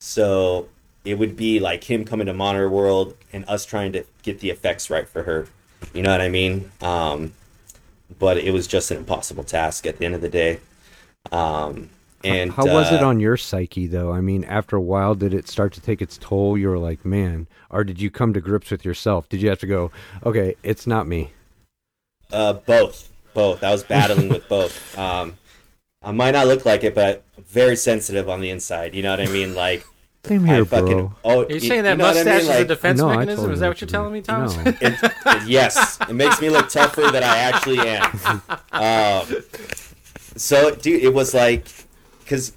So 0.00 0.68
it 1.04 1.18
would 1.18 1.36
be 1.36 1.60
like 1.60 1.84
him 1.84 2.04
coming 2.04 2.26
to 2.26 2.32
Monitor 2.34 2.68
World 2.68 3.14
and 3.32 3.44
us 3.48 3.64
trying 3.64 3.92
to 3.92 4.04
get 4.22 4.40
the 4.40 4.50
effects 4.50 4.88
right 4.90 5.08
for 5.08 5.22
her. 5.24 5.46
You 5.94 6.02
know 6.02 6.10
what 6.10 6.20
I 6.20 6.28
mean? 6.28 6.70
Um, 6.82 7.32
but 8.18 8.36
it 8.38 8.50
was 8.52 8.66
just 8.66 8.90
an 8.90 8.98
impossible 8.98 9.44
task 9.44 9.86
at 9.86 9.98
the 9.98 10.04
end 10.04 10.14
of 10.14 10.20
the 10.20 10.28
day. 10.28 10.60
Um, 11.32 11.88
and 12.22 12.52
how 12.52 12.64
was 12.66 12.90
it 12.92 13.02
uh, 13.02 13.06
on 13.06 13.20
your 13.20 13.36
psyche 13.36 13.86
though? 13.86 14.12
I 14.12 14.20
mean, 14.20 14.44
after 14.44 14.76
a 14.76 14.80
while, 14.80 15.14
did 15.14 15.32
it 15.34 15.46
start 15.48 15.72
to 15.74 15.80
take 15.80 16.00
its 16.02 16.18
toll? 16.18 16.56
You 16.58 16.68
were 16.68 16.78
like, 16.78 17.04
man, 17.04 17.46
or 17.70 17.84
did 17.84 18.00
you 18.00 18.10
come 18.10 18.32
to 18.34 18.40
grips 18.40 18.70
with 18.70 18.84
yourself? 18.84 19.28
Did 19.28 19.40
you 19.42 19.48
have 19.50 19.58
to 19.60 19.66
go, 19.66 19.90
okay, 20.24 20.54
it's 20.62 20.86
not 20.86 21.06
me? 21.06 21.32
Uh, 22.32 22.54
both, 22.54 23.10
both. 23.34 23.62
I 23.62 23.70
was 23.70 23.82
battling 23.84 24.28
with 24.28 24.48
both. 24.48 24.98
Um, 24.98 25.36
I 26.02 26.12
might 26.12 26.32
not 26.32 26.46
look 26.46 26.66
like 26.66 26.84
it, 26.84 26.94
but 26.94 27.24
very 27.48 27.76
sensitive 27.76 28.28
on 28.28 28.42
the 28.42 28.50
inside. 28.50 28.94
You 28.94 29.02
know 29.02 29.10
what 29.10 29.20
I 29.20 29.26
mean? 29.26 29.54
Like, 29.54 29.86
Same 30.26 30.44
I 30.44 30.56
here, 30.56 30.64
fucking. 30.66 30.86
bro. 30.86 31.14
Oh, 31.24 31.44
Are 31.44 31.48
you 31.48 31.54
y- 31.54 31.58
saying 31.60 31.82
that 31.84 31.92
you 31.92 31.96
know 31.96 32.04
what 32.04 32.16
I 32.18 32.24
mustache 32.24 32.42
mean? 32.42 32.52
is 32.52 32.60
a 32.60 32.64
defense 32.66 33.00
No, 33.00 33.08
mechanism? 33.08 33.36
totally 33.36 33.54
is 33.54 33.60
that 33.60 33.68
what 33.68 33.80
you're 33.80 33.88
telling 33.88 34.12
me, 34.12 34.18
you 34.18 34.22
Thomas? 34.22 34.56
No. 34.56 34.62
it, 34.70 34.82
it- 34.82 35.13
yes, 35.46 35.98
it 36.08 36.14
makes 36.14 36.40
me 36.40 36.50
look 36.50 36.68
tougher 36.68 37.10
than 37.10 37.22
I 37.22 37.38
actually 37.38 37.80
am. 37.80 38.42
Um, 38.72 39.42
so, 40.36 40.74
dude, 40.74 41.02
it 41.02 41.14
was 41.14 41.34
like, 41.34 41.66
because 42.20 42.52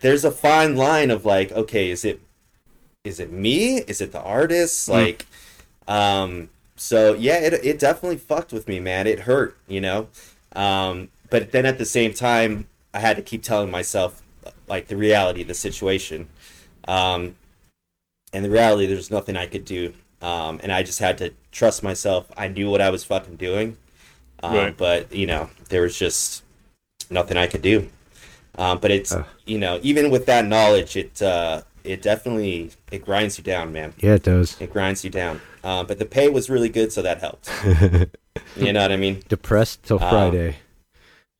there's 0.00 0.24
a 0.24 0.30
fine 0.30 0.76
line 0.76 1.10
of 1.10 1.24
like, 1.24 1.52
okay, 1.52 1.90
is 1.90 2.04
it, 2.04 2.20
is 3.04 3.20
it 3.20 3.32
me? 3.32 3.78
Is 3.78 4.00
it 4.00 4.12
the 4.12 4.20
artist? 4.20 4.88
Like, 4.88 5.26
um, 5.88 6.50
so 6.76 7.14
yeah, 7.14 7.38
it 7.38 7.52
it 7.52 7.78
definitely 7.78 8.16
fucked 8.16 8.52
with 8.52 8.66
me, 8.66 8.80
man. 8.80 9.06
It 9.06 9.20
hurt, 9.20 9.56
you 9.68 9.80
know. 9.80 10.08
Um, 10.56 11.08
but 11.28 11.52
then 11.52 11.66
at 11.66 11.78
the 11.78 11.84
same 11.84 12.14
time, 12.14 12.66
I 12.94 13.00
had 13.00 13.16
to 13.16 13.22
keep 13.22 13.42
telling 13.42 13.70
myself 13.70 14.22
like 14.66 14.88
the 14.88 14.96
reality 14.96 15.42
of 15.42 15.48
the 15.48 15.54
situation. 15.54 16.28
Um, 16.88 17.36
and 18.32 18.44
the 18.44 18.50
reality, 18.50 18.86
there's 18.86 19.10
nothing 19.10 19.36
I 19.36 19.46
could 19.46 19.64
do. 19.64 19.92
Um, 20.22 20.60
and 20.62 20.70
I 20.72 20.82
just 20.82 20.98
had 20.98 21.18
to 21.18 21.32
trust 21.50 21.82
myself. 21.82 22.30
I 22.36 22.48
knew 22.48 22.70
what 22.70 22.80
I 22.80 22.90
was 22.90 23.04
fucking 23.04 23.36
doing. 23.36 23.76
Um, 24.42 24.54
Right. 24.54 24.76
But, 24.76 25.12
you 25.14 25.26
know, 25.26 25.50
there 25.68 25.82
was 25.82 25.98
just 25.98 26.42
nothing 27.10 27.36
I 27.36 27.46
could 27.46 27.62
do. 27.62 27.88
Um, 28.58 28.78
but 28.78 28.90
it's, 28.90 29.12
Ugh. 29.12 29.24
you 29.46 29.58
know, 29.58 29.78
even 29.82 30.10
with 30.10 30.26
that 30.26 30.44
knowledge, 30.46 30.96
it, 30.96 31.22
uh, 31.22 31.62
it 31.84 32.02
definitely, 32.02 32.70
it 32.90 33.04
grinds 33.04 33.38
you 33.38 33.44
down, 33.44 33.72
man. 33.72 33.94
Yeah, 33.98 34.14
it 34.14 34.22
does. 34.24 34.60
It 34.60 34.72
grinds 34.72 35.04
you 35.04 35.10
down. 35.10 35.40
Um, 35.64 35.86
but 35.86 35.98
the 35.98 36.04
pay 36.04 36.28
was 36.28 36.50
really 36.50 36.68
good, 36.68 36.92
so 36.92 37.00
that 37.02 37.20
helped. 37.20 37.50
you 38.56 38.72
know 38.72 38.82
what 38.82 38.92
I 38.92 38.96
mean? 38.96 39.22
Depressed 39.28 39.82
till 39.84 40.02
Um, 40.02 40.10
Friday. 40.10 40.56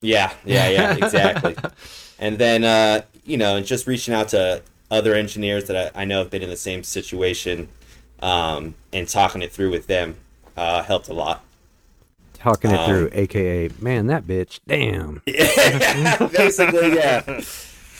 Yeah, 0.00 0.32
yeah, 0.46 0.68
yeah, 0.70 0.96
exactly. 1.04 1.56
and 2.18 2.38
then, 2.38 2.64
uh, 2.64 3.02
you 3.24 3.36
know, 3.36 3.60
just 3.60 3.86
reaching 3.86 4.14
out 4.14 4.28
to 4.30 4.62
other 4.90 5.14
engineers 5.14 5.64
that 5.66 5.92
I, 5.94 6.02
I 6.02 6.04
know 6.06 6.18
have 6.18 6.30
been 6.30 6.42
in 6.42 6.48
the 6.48 6.56
same 6.56 6.82
situation 6.82 7.68
um, 8.22 8.74
and 8.92 9.08
talking 9.08 9.42
it 9.42 9.52
through 9.52 9.70
with 9.70 9.86
them 9.86 10.16
uh, 10.56 10.82
helped 10.82 11.08
a 11.08 11.14
lot. 11.14 11.44
Talking 12.34 12.70
it 12.70 12.78
um, 12.80 12.88
through, 12.88 13.10
aka, 13.12 13.70
man, 13.80 14.06
that 14.06 14.26
bitch, 14.26 14.60
damn. 14.66 15.20
Basically, 16.32 16.94
yeah. 16.94 17.42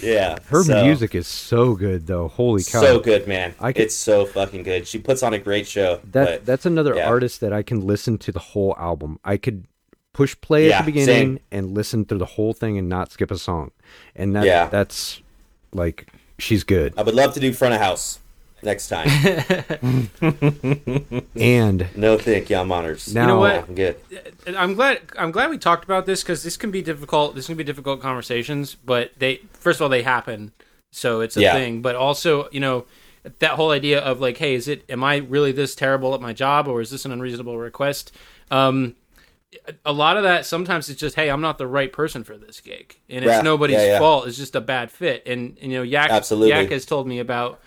Yeah. 0.03 0.39
Her 0.47 0.63
so- 0.63 0.83
music 0.83 1.15
is 1.15 1.27
so 1.27 1.75
good, 1.75 2.07
though. 2.07 2.29
Holy 2.29 2.63
cow! 2.63 2.81
So 2.81 3.01
good, 3.01 3.29
man. 3.29 3.55
I 3.61 3.71
It's 3.77 3.95
so 3.95 4.25
fucking 4.25 4.63
good. 4.63 4.89
She 4.89 4.99
puts 4.99 5.23
on 5.23 5.35
a 5.35 5.39
great 5.39 5.67
show. 5.67 6.01
That 6.13 6.27
but 6.27 6.47
that's 6.47 6.65
another 6.65 6.95
yeah. 6.95 7.09
artist 7.09 7.41
that 7.41 7.53
I 7.53 7.63
can 7.63 7.87
listen 7.87 8.17
to 8.19 8.33
the 8.33 8.39
whole 8.39 8.75
album. 8.79 9.21
I 9.25 9.37
could 9.37 9.67
push 10.13 10.37
play 10.41 10.69
Yeah, 10.69 10.79
at 10.79 10.87
the 10.87 10.93
beginning 10.93 11.07
same. 11.07 11.41
and 11.53 11.71
listen 11.73 12.05
through 12.05 12.19
the 12.19 12.25
whole 12.25 12.53
thing 12.53 12.79
and 12.79 12.89
not 12.89 13.13
skip 13.13 13.31
a 13.31 13.39
song. 13.39 13.71
And 14.17 14.35
that 14.37 14.45
Yeah. 14.45 14.69
that's 14.69 15.21
like 15.73 16.11
she's 16.39 16.65
good. 16.65 16.95
I 16.97 17.03
would 17.03 17.15
love 17.15 17.35
to 17.35 17.41
do 17.41 17.53
front 17.53 17.75
of 17.75 17.81
house 17.81 18.21
next 18.63 18.89
time. 18.89 19.09
And 21.37 21.89
no, 21.97 22.19
thank 22.19 22.51
you. 22.51 22.57
I'm 22.57 22.71
honors. 22.73 23.15
now 23.15 23.27
know 23.27 23.39
what? 23.39 23.69
I'm 23.69 23.75
good. 23.75 23.97
I'm 24.47 24.75
glad. 24.75 25.01
I'm 25.19 25.31
glad 25.31 25.51
we 25.51 25.59
talked 25.59 25.85
about 25.85 26.07
this 26.07 26.23
because 26.23 26.43
this 26.43 26.57
can 26.57 26.71
be 26.71 26.83
difficult. 26.83 27.35
This 27.35 27.47
can 27.47 27.57
be 27.57 27.65
difficult 27.65 28.01
conversations. 28.01 28.75
But 28.75 29.13
they, 29.19 29.41
first 29.53 29.79
of 29.79 29.83
all, 29.85 29.89
they 29.89 30.03
happen, 30.03 30.53
so 30.91 31.21
it's 31.21 31.37
a 31.37 31.41
Yeah. 31.43 31.55
thing. 31.55 31.83
But 31.83 31.97
also, 31.97 32.49
you 32.53 32.61
know, 32.61 32.85
that 33.39 33.53
whole 33.53 33.71
idea 33.71 34.01
of 34.01 34.21
like, 34.21 34.37
hey, 34.39 34.55
is 34.55 34.69
it? 34.69 34.85
Am 34.89 35.03
I 35.05 35.17
really 35.17 35.53
this 35.53 35.75
terrible 35.75 36.15
at 36.15 36.21
my 36.21 36.33
job, 36.33 36.69
or 36.69 36.81
is 36.81 36.91
this 36.91 37.05
an 37.05 37.13
unreasonable 37.13 37.57
request? 37.59 38.13
Um, 38.51 38.97
a 39.85 39.93
lot 39.93 40.17
of 40.17 40.23
that 40.23 40.47
sometimes 40.47 40.89
it's 40.89 41.01
just, 41.01 41.17
hey, 41.17 41.29
I'm 41.29 41.41
not 41.41 41.59
the 41.59 41.67
right 41.67 41.93
person 41.93 42.23
for 42.25 42.37
this 42.37 42.61
gig, 42.61 42.97
and 43.09 43.25
it's 43.25 43.35
Yeah, 43.35 43.41
nobody's 43.43 43.79
yeah, 43.79 43.87
yeah. 43.87 43.99
fault. 43.99 44.27
It's 44.29 44.37
just 44.37 44.55
a 44.55 44.61
bad 44.61 44.91
fit. 44.91 45.23
And 45.27 45.57
you 45.61 45.69
know, 45.71 45.83
Yak, 45.83 46.11
Absolutely. 46.11 46.51
Yak 46.51 46.71
has 46.71 46.85
told 46.85 47.07
me 47.07 47.19
about 47.19 47.61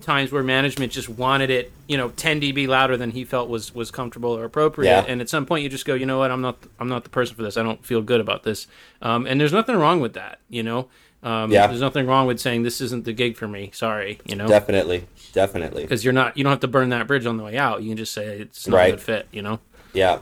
times 0.00 0.32
where 0.32 0.42
management 0.42 0.92
just 0.92 1.08
wanted 1.08 1.50
it, 1.50 1.72
you 1.88 1.96
know, 1.96 2.08
10 2.10 2.40
dB 2.40 2.66
louder 2.66 2.96
than 2.96 3.10
he 3.12 3.24
felt 3.24 3.48
was 3.48 3.74
was 3.74 3.90
comfortable 3.90 4.30
or 4.36 4.44
appropriate. 4.44 4.90
Yeah. 4.90 5.04
And 5.06 5.20
at 5.20 5.28
some 5.28 5.46
point, 5.46 5.62
you 5.62 5.68
just 5.68 5.84
go, 5.84 5.94
you 5.94 6.06
know 6.06 6.18
what, 6.18 6.30
I'm 6.30 6.40
not 6.40 6.58
I'm 6.80 6.88
not 6.88 7.04
the 7.04 7.10
person 7.10 7.36
for 7.36 7.42
this. 7.42 7.56
I 7.56 7.62
don't 7.62 7.84
feel 7.84 8.02
good 8.02 8.20
about 8.20 8.42
this. 8.42 8.66
Um, 9.00 9.26
and 9.26 9.40
there's 9.40 9.52
nothing 9.52 9.76
wrong 9.76 10.00
with 10.00 10.14
that, 10.14 10.38
you 10.48 10.62
know. 10.62 10.88
Um, 11.22 11.52
Yeah. 11.52 11.68
There's 11.68 11.80
nothing 11.80 12.06
wrong 12.06 12.26
with 12.26 12.40
saying 12.40 12.64
this 12.64 12.80
isn't 12.80 13.04
the 13.04 13.12
gig 13.12 13.36
for 13.36 13.46
me. 13.46 13.70
Sorry, 13.72 14.18
you 14.26 14.34
know, 14.34 14.48
Definitely. 14.48 15.06
Definitely. 15.32 15.82
because 15.82 16.02
you're 16.04 16.12
not 16.12 16.36
you 16.36 16.42
don't 16.44 16.50
have 16.52 16.60
to 16.60 16.68
burn 16.68 16.88
that 16.88 17.06
bridge 17.06 17.26
on 17.26 17.36
the 17.36 17.44
way 17.44 17.56
out. 17.56 17.82
You 17.82 17.90
can 17.90 17.96
just 17.96 18.12
say 18.12 18.40
it's 18.40 18.66
not 18.66 18.76
Right. 18.76 18.88
a 18.88 18.90
good 18.96 19.00
fit, 19.02 19.28
you 19.30 19.42
know. 19.42 19.60
Yeah. 19.92 20.18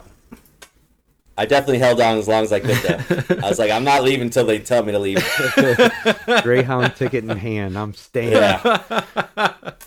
I 1.41 1.45
definitely 1.45 1.79
held 1.79 1.99
on 1.99 2.19
as 2.19 2.27
long 2.27 2.43
as 2.43 2.51
I 2.51 2.59
could, 2.59 2.75
though. 2.77 3.35
I 3.43 3.49
was 3.49 3.57
like, 3.57 3.71
I'm 3.71 3.83
not 3.83 4.03
leaving 4.03 4.25
until 4.27 4.45
they 4.45 4.59
tell 4.59 4.85
me 4.85 4.91
to 4.91 4.99
leave. 4.99 5.17
Greyhound 6.43 6.95
ticket 6.95 7.23
in 7.23 7.35
hand, 7.35 7.79
I'm 7.79 7.95
staying. 7.95 8.33
Yeah. 8.33 9.03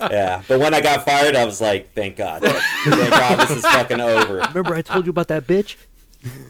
Yeah. 0.01 0.43
But 0.49 0.59
when 0.59 0.73
I 0.73 0.81
got 0.81 1.05
fired, 1.05 1.33
I 1.33 1.45
was 1.45 1.61
like, 1.61 1.93
thank 1.93 2.17
God. 2.17 2.41
Thank 2.41 3.09
God 3.09 3.39
this 3.39 3.51
is 3.51 3.61
fucking 3.63 4.01
over. 4.01 4.39
Remember 4.39 4.75
I 4.75 4.81
told 4.81 5.05
you 5.05 5.11
about 5.11 5.29
that 5.29 5.47
bitch? 5.47 5.77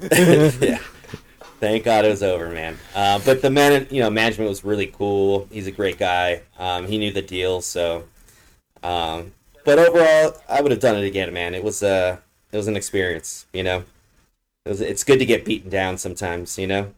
yeah. 0.60 0.80
Thank 1.60 1.84
God 1.84 2.06
it 2.06 2.10
was 2.10 2.24
over, 2.24 2.50
man. 2.50 2.76
Uh, 2.96 3.20
but 3.24 3.44
the 3.44 3.52
man, 3.52 3.86
you 3.92 4.02
know, 4.02 4.10
management 4.10 4.50
was 4.50 4.66
really 4.66 4.88
cool. 4.88 5.48
He's 5.52 5.68
a 5.68 5.72
great 5.72 6.00
guy. 6.00 6.42
Um, 6.58 6.88
he 6.88 6.98
knew 6.98 7.12
the 7.12 7.22
deal, 7.22 7.62
so. 7.62 8.06
Um, 8.82 9.34
but 9.66 9.78
overall, 9.78 10.42
I 10.50 10.62
would 10.62 10.72
have 10.72 10.82
done 10.82 10.96
it 10.96 11.06
again, 11.06 11.32
man. 11.32 11.54
It 11.54 11.64
was 11.64 11.84
uh, 11.84 12.18
it 12.52 12.58
was 12.58 12.68
an 12.68 12.76
experience, 12.76 13.46
you 13.54 13.62
know. 13.62 13.84
It 14.66 14.70
was, 14.70 14.82
it's 14.82 15.04
good 15.04 15.20
to 15.20 15.26
get 15.26 15.46
beaten 15.46 15.70
down 15.70 15.98
sometimes, 16.00 16.58
you 16.58 16.66
know. 16.66 16.92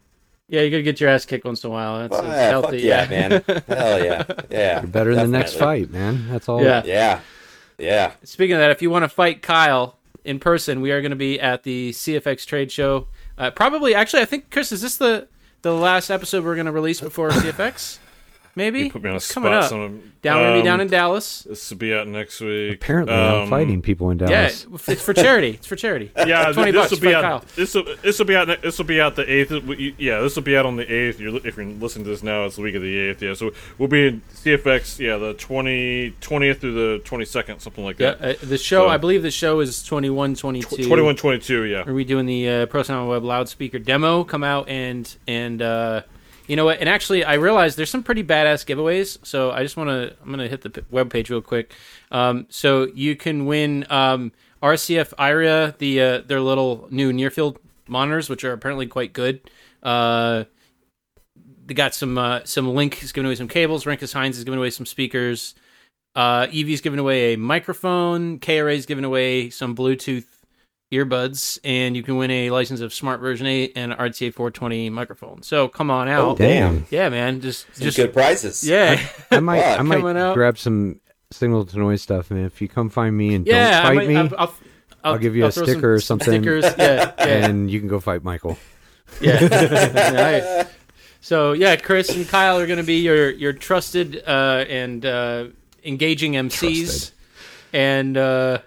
Yeah, 0.48 0.62
you 0.62 0.70
gotta 0.70 0.82
get 0.82 1.00
your 1.00 1.10
ass 1.10 1.26
kicked 1.26 1.44
once 1.44 1.62
in 1.62 1.68
a 1.68 1.72
while. 1.72 2.08
That's, 2.08 2.22
that's 2.22 2.26
yeah, 2.26 2.48
healthy. 2.48 2.78
fuck 2.78 2.84
yeah, 2.84 3.06
man. 3.10 3.30
Hell 3.68 4.04
yeah, 4.04 4.24
yeah. 4.50 4.80
You're 4.80 4.88
better 4.88 5.14
than 5.14 5.30
the 5.30 5.38
next 5.38 5.54
fight, 5.54 5.90
man. 5.90 6.26
That's 6.30 6.48
all. 6.48 6.62
Yeah. 6.62 6.82
Yeah, 6.86 7.20
yeah. 7.76 8.12
Speaking 8.24 8.54
of 8.54 8.60
that, 8.60 8.70
if 8.70 8.80
you 8.80 8.88
want 8.88 9.02
to 9.02 9.08
fight 9.10 9.42
Kyle 9.42 9.98
in 10.24 10.38
person, 10.38 10.80
we 10.80 10.90
are 10.92 11.02
going 11.02 11.10
to 11.10 11.16
be 11.16 11.38
at 11.38 11.64
the 11.64 11.90
CFX 11.90 12.46
trade 12.46 12.72
show. 12.72 13.08
Uh, 13.36 13.50
probably, 13.50 13.94
actually, 13.94 14.22
I 14.22 14.24
think 14.24 14.50
Chris, 14.50 14.72
is 14.72 14.80
this 14.80 14.96
the 14.96 15.28
the 15.60 15.74
last 15.74 16.08
episode 16.08 16.44
we're 16.44 16.54
going 16.54 16.66
to 16.66 16.72
release 16.72 17.02
before 17.02 17.28
CFX? 17.28 17.98
Maybe 18.58 18.80
You 18.80 18.90
put 18.90 19.02
me 19.02 19.08
on 19.08 19.14
a 19.14 19.16
it's 19.16 19.24
spot. 19.26 19.42
coming 19.44 19.52
up. 19.58 19.64
Some, 19.68 20.02
Down, 20.20 20.42
maybe 20.42 20.58
um, 20.58 20.64
down 20.64 20.80
in 20.80 20.88
Dallas. 20.88 21.42
This 21.48 21.70
will 21.70 21.78
be 21.78 21.94
out 21.94 22.08
next 22.08 22.40
week. 22.40 22.74
Apparently, 22.74 23.14
I'm 23.14 23.42
Um, 23.44 23.48
fighting 23.50 23.80
people 23.82 24.10
in 24.10 24.18
Dallas. 24.18 24.66
Yeah, 24.68 24.76
it's 24.92 25.00
for 25.02 25.14
charity. 25.14 25.50
It's 25.50 25.66
for 25.68 25.76
charity. 25.76 26.10
Yeah, 26.26 26.50
twenty 26.52 26.72
this 26.72 26.80
bucks. 26.90 26.90
will 26.90 27.08
be 27.08 27.14
out. 27.14 27.46
This 27.54 27.72
will 27.74 27.84
this 28.02 28.18
will 28.18 28.26
be 28.26 28.34
out. 28.34 28.60
This 28.60 28.76
will 28.78 28.84
be 28.84 29.00
out 29.00 29.14
the 29.14 29.32
eighth. 29.32 29.52
Yeah, 29.98 30.20
this 30.20 30.34
will 30.34 30.42
be 30.42 30.56
out 30.56 30.66
on 30.66 30.74
the 30.74 30.92
eighth. 30.92 31.20
You're, 31.20 31.36
if 31.46 31.56
you're 31.56 31.66
listening 31.66 32.04
to 32.04 32.10
this 32.10 32.24
now, 32.24 32.46
it's 32.46 32.56
the 32.56 32.62
week 32.62 32.74
of 32.74 32.82
the 32.82 32.96
eighth. 32.98 33.22
Yeah, 33.22 33.34
so 33.34 33.52
we'll 33.78 33.88
be 33.88 34.08
in 34.08 34.22
CFX. 34.34 34.98
Yeah, 34.98 35.16
the 35.18 35.34
20, 35.34 36.14
20th 36.20 36.58
through 36.58 36.74
the 36.74 37.04
twenty 37.04 37.24
second, 37.24 37.60
something 37.60 37.84
like 37.84 38.00
Yeah, 38.00 38.14
that. 38.14 38.42
uh, 38.42 38.46
the 38.46 38.58
show. 38.58 38.86
So- 38.86 38.88
I 38.88 38.96
believe 38.96 39.22
the 39.22 39.30
show 39.30 39.60
is 39.60 39.84
21, 39.84 40.34
22. 40.34 40.84
Twenty 40.88 41.02
one, 41.02 41.14
twenty 41.14 41.38
two. 41.38 41.62
Yeah. 41.62 41.84
Are 41.86 41.94
we 41.94 42.02
doing 42.04 42.26
the 42.26 42.48
uh, 42.48 42.66
Pro 42.66 42.82
Sound 42.82 43.08
Web 43.08 43.22
loudspeaker 43.22 43.78
demo? 43.78 44.24
Come 44.24 44.42
out 44.42 44.68
and 44.68 45.14
and 45.28 45.62
uh, 45.62 46.02
you 46.48 46.56
know 46.56 46.64
what? 46.64 46.80
And 46.80 46.88
actually, 46.88 47.22
I 47.22 47.34
realized 47.34 47.76
there's 47.76 47.90
some 47.90 48.02
pretty 48.02 48.24
badass 48.24 48.66
giveaways. 48.66 49.24
So 49.24 49.52
I 49.52 49.62
just 49.62 49.76
want 49.76 49.90
to 49.90 50.16
I'm 50.22 50.30
gonna 50.30 50.48
hit 50.48 50.62
the 50.62 50.84
web 50.90 51.10
page 51.10 51.30
real 51.30 51.42
quick. 51.42 51.72
Um, 52.10 52.46
so 52.48 52.88
you 52.94 53.14
can 53.14 53.46
win 53.46 53.86
um, 53.90 54.32
RCF 54.62 55.14
Ayra, 55.16 55.76
the 55.78 56.00
uh, 56.00 56.20
their 56.26 56.40
little 56.40 56.88
new 56.90 57.12
near 57.12 57.30
field 57.30 57.58
monitors, 57.86 58.28
which 58.28 58.42
are 58.44 58.52
apparently 58.52 58.86
quite 58.86 59.12
good. 59.12 59.40
Uh, 59.82 60.44
they 61.66 61.74
got 61.74 61.94
some 61.94 62.16
uh, 62.16 62.40
some 62.44 62.74
Link 62.74 63.02
is 63.02 63.12
giving 63.12 63.26
away 63.26 63.34
some 63.36 63.48
cables. 63.48 63.84
Renkus-Heinz 63.84 64.38
is 64.38 64.44
giving 64.44 64.58
away 64.58 64.70
some 64.70 64.86
speakers. 64.86 65.54
Uh, 66.14 66.46
Evie's 66.50 66.80
giving 66.80 66.98
away 66.98 67.34
a 67.34 67.38
microphone. 67.38 68.38
KRA 68.40 68.74
is 68.74 68.86
giving 68.86 69.04
away 69.04 69.50
some 69.50 69.76
Bluetooth 69.76 70.24
earbuds, 70.92 71.58
and 71.64 71.96
you 71.96 72.02
can 72.02 72.16
win 72.16 72.30
a 72.30 72.50
license 72.50 72.80
of 72.80 72.92
Smaart 72.92 73.20
Version 73.20 73.46
8 73.46 73.72
and 73.76 73.92
RTA 73.92 74.32
420 74.32 74.90
microphone. 74.90 75.42
So 75.42 75.68
come 75.68 75.90
on 75.90 76.08
out. 76.08 76.24
Oh, 76.24 76.34
damn. 76.36 76.86
Yeah, 76.90 77.08
man. 77.10 77.40
Just 77.40 77.66
Some 77.74 77.84
just 77.84 77.96
good 77.96 78.12
prizes. 78.12 78.66
yeah. 78.66 79.00
I 79.30 79.40
might 79.40 79.62
I 79.62 79.76
Coming 79.76 80.02
might 80.02 80.16
out. 80.16 80.34
grab 80.34 80.56
some 80.58 81.00
signal 81.30 81.66
to 81.66 81.78
noise 81.78 82.00
stuff, 82.02 82.30
and 82.30 82.44
if 82.46 82.60
you 82.62 82.68
come 82.68 82.88
find 82.88 83.16
me 83.16 83.34
and 83.34 83.46
yeah, 83.46 83.70
don't 83.70 83.80
I 83.80 83.82
fight 83.88 83.96
might- 83.96 84.08
me, 84.08 84.16
I'll, 84.16 84.30
I'll, 84.38 84.54
I'll 85.04 85.18
give 85.18 85.36
you 85.36 85.44
a 85.46 85.50
throw 85.50 85.64
sticker 85.64 85.94
or 85.94 86.00
some 86.00 86.18
something. 86.20 86.42
Stickers, 86.42 86.64
yeah, 86.78 87.12
yeah, 87.18 87.24
and 87.48 87.70
you 87.70 87.78
can 87.80 87.88
go 87.88 88.00
fight 88.00 88.24
Michael. 88.24 88.58
yeah. 89.20 89.38
Yeah, 89.42 90.66
so 91.20 91.52
yeah, 91.52 91.76
Chris 91.76 92.14
and 92.14 92.26
Kyle 92.28 92.58
are 92.58 92.66
going 92.66 92.78
to 92.78 92.84
be 92.84 92.96
your 93.00 93.30
your 93.30 93.52
trusted 93.52 94.22
uh, 94.26 94.64
and 94.68 95.04
uh, 95.04 95.46
engaging 95.84 96.32
MCs, 96.32 96.84
Trusted. 96.86 97.12
and 97.72 98.16
uh, 98.16 98.58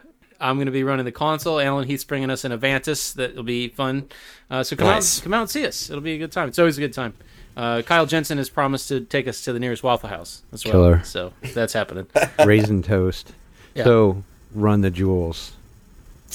I'm 0.41 0.55
going 0.57 0.65
to 0.65 0.71
be 0.71 0.83
running 0.83 1.05
the 1.05 1.11
console. 1.11 1.59
Allen 1.59 1.87
Heath's 1.87 2.03
bringing 2.03 2.29
us 2.29 2.43
an 2.43 2.51
Avantis 2.51 3.13
that 3.15 3.35
will 3.35 3.43
be 3.43 3.67
fun. 3.69 4.09
Uh, 4.49 4.63
so 4.63 4.75
come 4.75 4.87
Nice. 4.87 5.19
out, 5.19 5.23
come 5.23 5.33
out 5.33 5.41
and 5.41 5.49
see 5.49 5.65
us. 5.65 5.89
It'll 5.89 6.01
be 6.01 6.13
a 6.13 6.17
good 6.17 6.31
time. 6.31 6.47
It's 6.49 6.59
always 6.59 6.77
a 6.77 6.81
good 6.81 6.93
time. 6.93 7.13
Uh, 7.55 7.81
Kyle 7.81 8.05
Jensen 8.05 8.37
has 8.37 8.49
promised 8.49 8.87
to 8.87 9.01
take 9.01 9.27
us 9.27 9.43
to 9.43 9.53
the 9.53 9.59
nearest 9.59 9.83
Waffle 9.83 10.09
House 10.09 10.41
as 10.53 10.63
well. 10.65 10.71
Killer. 10.73 11.03
So 11.03 11.33
that's 11.53 11.73
happening. 11.73 12.07
Raisin 12.45 12.81
toast. 12.81 13.33
Yeah. 13.75 13.83
So 13.83 14.23
run 14.53 14.81
the 14.81 14.89
jewels. 14.89 15.51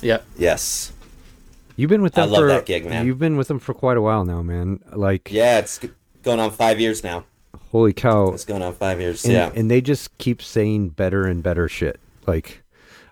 Yep. 0.03 0.25
Yes. 0.39 0.93
You've 1.75 1.91
been 1.91 2.03
with 2.03 2.15
them. 2.15 2.25
I 2.25 2.27
them 2.27 2.33
love 2.33 2.43
for 2.43 2.47
that 2.49 2.67
gig, 2.67 2.87
man. 2.87 3.07
You've 3.07 3.19
been 3.19 3.37
with 3.37 3.49
them 3.49 3.59
for 3.59 3.75
quite 3.75 3.97
a 3.97 4.03
while 4.03 4.25
now, 4.25 4.43
man. 4.43 4.81
Like, 4.93 5.31
Yeah, 5.31 5.59
it's 5.59 5.81
going 6.23 6.39
on 6.41 6.51
five 6.51 6.81
years 6.81 7.03
now. 7.05 7.25
holy 7.73 7.93
cow! 7.93 8.29
It's 8.33 8.45
going 8.45 8.63
on 8.63 8.73
five 8.75 9.01
years. 9.01 9.25
And, 9.25 9.33
yeah. 9.35 9.51
and 9.55 9.71
they 9.71 9.81
just 9.81 10.17
keep 10.19 10.41
saying 10.43 10.91
better 10.91 11.27
and 11.27 11.43
better 11.43 11.69
shit. 11.69 11.99
Like, 12.27 12.63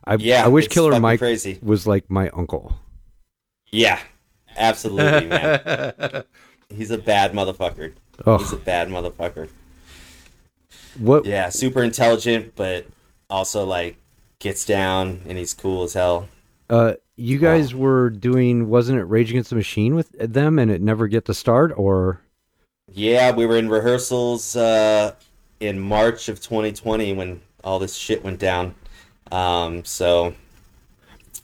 I 0.07 0.17
Yeah, 0.17 0.45
I 0.45 0.49
wish 0.49 0.69
Killer 0.69 0.99
Mike 1.01 1.19
crazy. 1.21 1.59
was 1.63 1.87
like 1.87 2.11
my 2.11 2.29
uncle. 2.31 2.77
Yeah. 3.71 3.99
Absolutely, 4.57 5.27
man. 5.29 6.25
He's 6.69 6.91
a 6.91 6.99
bad 6.99 7.33
motherfucker. 7.33 7.93
He's 8.39 8.53
a 8.53 8.57
Oh, 8.57 8.61
bad 8.65 8.89
motherfucker. 8.89 9.49
what? 10.99 11.25
Yeah, 11.25 11.49
super 11.49 11.83
intelligent, 11.83 12.53
but 12.55 12.87
also 13.29 13.65
like 13.65 13.97
gets 14.39 14.65
down 14.65 15.23
and 15.27 15.37
he's 15.39 15.55
cool 15.55 15.83
as 15.85 15.95
hell. 15.95 16.29
Uh, 16.71 16.95
you 17.17 17.39
guys 17.39 17.75
were 17.75 18.11
doing 18.11 18.69
wasn't 18.69 18.99
it 18.99 19.05
Rage 19.05 19.31
Against 19.31 19.51
the 19.51 19.57
Machine 19.57 19.95
with 19.95 20.11
them, 20.19 20.59
and 20.59 20.71
it 20.71 20.81
never 20.81 21.09
get 21.09 21.25
to 21.27 21.35
start, 21.35 21.73
or 21.77 22.21
Yeah, 22.93 23.33
we 23.33 23.47
were 23.47 23.57
in 23.59 23.69
rehearsals 23.69 24.55
uh, 24.57 25.15
in 25.61 25.81
March 25.81 26.29
of 26.29 26.41
2020 26.41 27.13
when 27.13 27.41
all 27.65 27.79
this 27.79 27.95
shit 27.97 28.23
went 28.25 28.39
down. 28.39 28.75
Um, 29.35 29.85
so, 29.85 30.35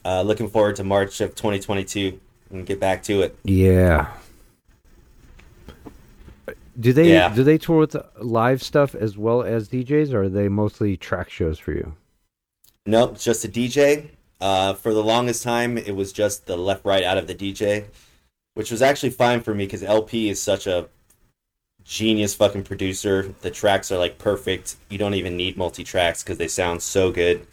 uh, 0.05 0.21
looking 0.21 0.47
forward 0.49 0.77
to 0.77 0.83
March 0.83 1.19
of 1.19 1.35
2022 1.35 2.19
and 2.51 2.65
get 2.65 2.79
back 2.79 3.03
to 3.03 3.21
it. 3.21 3.35
yeah. 3.43 4.13
Do 6.79 6.93
they 6.93 7.11
Yeah. 7.11 7.33
do 7.35 7.43
they 7.43 7.57
tour 7.57 7.79
with 7.79 7.95
live 8.19 8.63
stuff 8.63 8.95
as 8.95 9.17
well 9.17 9.43
as 9.43 9.67
DJs, 9.67 10.13
or 10.13 10.23
are 10.23 10.29
they 10.29 10.47
mostly 10.47 10.95
track 10.95 11.29
shows 11.29 11.59
for 11.59 11.73
you? 11.73 11.93
Nope, 12.85 13.19
just 13.19 13.43
a 13.43 13.49
DJ. 13.49 14.11
Uh, 14.39 14.73
for 14.73 14.93
the 14.93 15.03
longest 15.03 15.43
time, 15.43 15.77
it 15.77 15.95
was 15.95 16.11
just 16.13 16.45
the 16.47 16.55
left 16.57 16.83
right 16.85 17.03
out 17.03 17.17
of 17.17 17.27
the 17.27 17.35
DJ, 17.35 17.85
which 18.55 18.71
was 18.71 18.81
actually 18.81 19.09
fine 19.11 19.41
for 19.41 19.53
me 19.53 19.65
because 19.65 19.83
El-P 19.83 20.29
is 20.29 20.41
such 20.41 20.65
a 20.65 20.87
genius 21.83 22.33
fucking 22.35 22.63
producer. 22.63 23.35
The 23.41 23.51
tracks 23.51 23.91
are 23.91 23.97
like 23.99 24.17
perfect. 24.17 24.77
You 24.89 24.97
don't 24.97 25.13
even 25.13 25.35
need 25.35 25.57
multi 25.57 25.83
tracks 25.83 26.23
because 26.23 26.37
they 26.37 26.47
sound 26.47 26.81
so 26.81 27.11
good. 27.11 27.45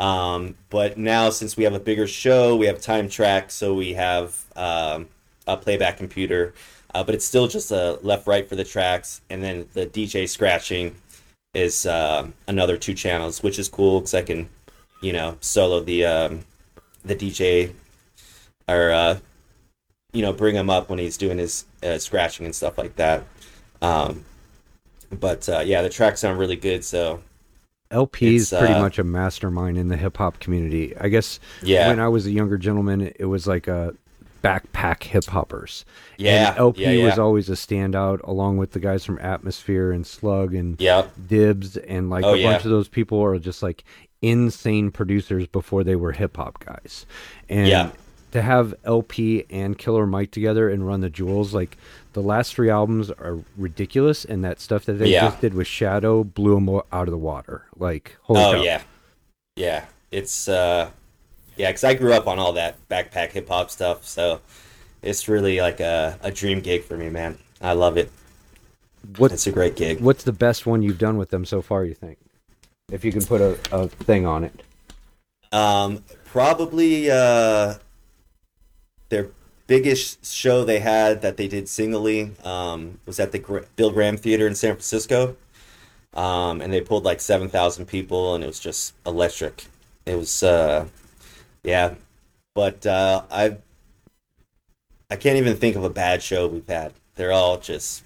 Um, 0.00 0.56
but 0.70 0.98
now, 0.98 1.30
since 1.30 1.56
we 1.56 1.64
have 1.64 1.74
a 1.74 1.80
bigger 1.80 2.06
show, 2.06 2.56
we 2.56 2.66
have 2.66 2.80
time 2.80 3.08
track, 3.08 3.50
so 3.50 3.74
we 3.74 3.94
have 3.94 4.44
um, 4.56 5.08
a 5.46 5.56
playback 5.56 5.96
computer. 5.96 6.54
Uh, 6.94 7.02
but 7.02 7.14
it's 7.14 7.24
still 7.24 7.48
just 7.48 7.70
a 7.70 7.98
left 8.02 8.26
right 8.26 8.48
for 8.48 8.54
the 8.56 8.64
tracks, 8.64 9.20
and 9.28 9.42
then 9.42 9.68
the 9.72 9.86
DJ 9.86 10.28
scratching 10.28 10.94
is 11.52 11.86
uh, 11.86 12.28
another 12.46 12.76
two 12.76 12.94
channels, 12.94 13.42
which 13.42 13.58
is 13.58 13.68
cool 13.68 14.00
because 14.00 14.14
I 14.14 14.22
can, 14.22 14.48
you 15.00 15.12
know, 15.12 15.36
solo 15.40 15.80
the 15.80 16.04
um, 16.04 16.44
the 17.04 17.16
DJ 17.16 17.72
or 18.68 18.90
uh, 18.90 19.18
you 20.12 20.22
know 20.22 20.32
bring 20.32 20.54
him 20.54 20.70
up 20.70 20.88
when 20.88 20.98
he's 20.98 21.16
doing 21.16 21.38
his 21.38 21.64
uh, 21.82 21.98
scratching 21.98 22.46
and 22.46 22.54
stuff 22.54 22.78
like 22.78 22.96
that. 22.96 23.24
Um, 23.82 24.24
but 25.10 25.48
uh, 25.48 25.60
yeah, 25.60 25.82
the 25.82 25.88
tracks 25.88 26.20
sound 26.20 26.38
really 26.38 26.56
good. 26.56 26.84
So 26.84 27.22
El-P 27.90 28.36
is 28.36 28.50
pretty 28.50 28.74
uh, 28.74 28.80
much 28.82 28.98
a 28.98 29.04
mastermind 29.04 29.78
in 29.78 29.88
the 29.88 29.96
hip 29.96 30.16
hop 30.16 30.40
community. 30.40 30.96
I 30.98 31.08
guess 31.08 31.38
Yeah. 31.62 31.88
when 31.88 32.00
I 32.00 32.08
was 32.08 32.26
a 32.26 32.30
younger 32.32 32.58
gentleman, 32.58 33.12
it 33.18 33.26
was 33.26 33.46
like 33.46 33.68
a 33.68 33.94
backpack 34.42 35.02
hip 35.04 35.24
hoppers. 35.24 35.84
Yeah, 36.18 36.50
and 36.50 36.58
El-P 36.58 36.82
yeah, 36.84 37.04
was 37.04 37.18
always 37.18 37.48
a 37.48 37.54
standout, 37.54 38.20
along 38.24 38.58
with 38.58 38.72
the 38.72 38.78
guys 38.80 39.04
from 39.04 39.18
Atmosphere 39.20 39.90
and 39.92 40.06
Slug 40.06 40.54
and 40.54 40.78
yeah, 40.80 41.06
Dibs, 41.28 41.76
and 41.76 42.10
like 42.10 42.24
Oh, 42.24 42.34
a 42.34 42.36
yeah. 42.36 42.52
bunch 42.52 42.64
of 42.64 42.70
those 42.70 42.88
people 42.88 43.22
are 43.22 43.38
just 43.38 43.62
like 43.62 43.84
insane 44.22 44.90
producers 44.90 45.46
before 45.46 45.84
they 45.84 45.96
were 45.96 46.12
hip 46.12 46.36
hop 46.36 46.62
guys. 46.64 47.06
And 47.48 47.68
Yeah. 47.68 47.90
to 48.32 48.42
have 48.42 48.74
El-P 48.84 49.44
and 49.50 49.78
Killer 49.78 50.06
Mike 50.06 50.30
together 50.30 50.68
and 50.68 50.86
run 50.86 51.00
the 51.00 51.10
jewels, 51.10 51.54
like 51.54 51.76
the 52.14 52.22
last 52.22 52.54
three 52.54 52.70
albums 52.70 53.10
are 53.10 53.38
ridiculous, 53.56 54.24
and 54.24 54.42
that 54.44 54.60
stuff 54.60 54.84
that 54.86 54.94
they 54.94 55.10
Yeah. 55.10 55.28
just 55.28 55.40
did 55.40 55.54
with 55.54 55.66
Shadow 55.66 56.24
blew 56.24 56.54
them 56.54 56.68
out 56.68 57.06
of 57.06 57.10
the 57.10 57.18
water. 57.18 57.66
Like, 57.76 58.16
holy 58.22 58.40
oh 58.42 58.52
cow. 58.54 58.62
yeah, 58.62 58.82
yeah. 59.56 59.84
It's 60.10 60.48
uh, 60.48 60.90
yeah, 61.56 61.68
because 61.70 61.84
I 61.84 61.94
grew 61.94 62.12
up 62.14 62.26
on 62.26 62.38
all 62.38 62.52
that 62.54 62.76
backpack 62.88 63.32
hip 63.32 63.48
hop 63.48 63.70
stuff, 63.70 64.06
so 64.06 64.40
it's 65.02 65.28
really 65.28 65.60
like 65.60 65.80
a, 65.80 66.18
a 66.22 66.30
dream 66.30 66.60
gig 66.60 66.84
for 66.84 66.96
me, 66.96 67.10
man. 67.10 67.38
I 67.60 67.72
love 67.72 67.96
it. 67.96 68.10
What 69.18 69.32
It's 69.32 69.46
a 69.46 69.52
great 69.52 69.76
gig. 69.76 70.00
What's 70.00 70.24
the 70.24 70.32
best 70.32 70.64
one 70.66 70.82
you've 70.82 70.98
done 70.98 71.18
with 71.18 71.28
them 71.30 71.44
so 71.44 71.60
far? 71.62 71.84
You 71.84 71.94
think, 71.94 72.18
if 72.90 73.04
you 73.04 73.12
can 73.12 73.22
put 73.24 73.40
a, 73.40 73.58
a 73.72 73.88
thing 73.88 74.24
on 74.24 74.44
it? 74.44 74.62
Um, 75.52 76.02
probably 76.24 77.10
uh, 77.10 77.74
their 79.10 79.28
biggest 79.66 80.26
show 80.26 80.64
they 80.64 80.80
had 80.80 81.22
that 81.22 81.36
they 81.36 81.48
did 81.48 81.68
singly 81.68 82.32
um, 82.44 82.98
was 83.06 83.18
at 83.20 83.32
the 83.32 83.66
Bill 83.76 83.90
Graham 83.90 84.16
Theater 84.16 84.46
in 84.46 84.54
San 84.54 84.72
Francisco, 84.72 85.36
um, 86.12 86.60
and 86.60 86.72
they 86.72 86.80
pulled 86.80 87.04
like 87.04 87.20
seven 87.20 87.48
thousand 87.48 87.86
people, 87.86 88.34
and 88.34 88.44
it 88.44 88.46
was 88.46 88.60
just 88.60 88.94
electric. 89.06 89.66
It 90.06 90.16
was, 90.16 90.42
uh, 90.42 90.86
yeah, 91.62 91.94
but 92.54 92.86
uh, 92.86 93.22
I 93.30 93.56
I 95.10 95.16
can't 95.16 95.38
even 95.38 95.56
think 95.56 95.76
of 95.76 95.84
a 95.84 95.90
bad 95.90 96.22
show 96.22 96.46
we've 96.46 96.66
had. 96.66 96.92
They're 97.14 97.32
all 97.32 97.58
just 97.58 98.04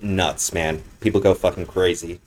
nuts, 0.00 0.52
man. 0.52 0.82
People 1.00 1.20
go 1.20 1.34
fucking 1.34 1.66
crazy. 1.66 2.20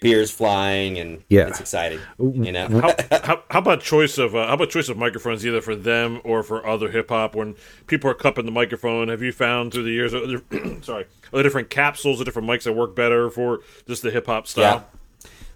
Beers 0.00 0.30
flying, 0.30 0.98
and 0.98 1.24
Yeah. 1.28 1.48
it's 1.48 1.58
exciting. 1.58 1.98
You 2.18 2.52
know. 2.52 2.68
How, 2.68 2.94
how, 3.24 3.42
how 3.50 3.58
about 3.58 3.80
choice 3.80 4.16
of 4.16 4.36
uh, 4.36 4.46
how 4.46 4.54
about 4.54 4.70
choice 4.70 4.88
of 4.88 4.96
microphones 4.96 5.44
either 5.44 5.60
for 5.60 5.74
them 5.74 6.20
or 6.24 6.42
for 6.42 6.64
other 6.64 6.90
hip 6.90 7.08
hop 7.08 7.34
when 7.34 7.56
people 7.88 8.08
are 8.10 8.14
cupping 8.14 8.46
the 8.46 8.52
microphone? 8.52 9.08
Have 9.08 9.22
you 9.22 9.32
found 9.32 9.72
through 9.72 9.82
the 9.84 9.90
years, 9.90 10.14
other, 10.14 10.40
sorry, 10.82 11.04
are 11.04 11.08
there 11.32 11.42
different 11.42 11.70
capsules 11.70 12.20
or 12.20 12.24
different 12.24 12.48
mics 12.48 12.62
that 12.62 12.74
work 12.74 12.94
better 12.94 13.28
for 13.28 13.60
just 13.88 14.02
the 14.02 14.10
hip 14.10 14.26
hop 14.26 14.46
style? 14.46 14.86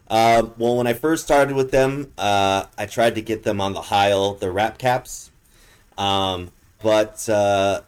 Uh, 0.08 0.48
well, 0.58 0.76
when 0.76 0.86
I 0.86 0.92
first 0.92 1.24
started 1.24 1.54
with 1.54 1.70
them, 1.70 2.12
uh, 2.18 2.66
I 2.76 2.86
tried 2.86 3.14
to 3.14 3.22
get 3.22 3.44
them 3.44 3.60
on 3.60 3.72
the 3.72 3.80
Heil, 3.80 4.34
the 4.34 4.50
wrap 4.50 4.76
caps, 4.76 5.30
um, 5.96 6.50
but 6.82 7.26
uh, 7.28 7.82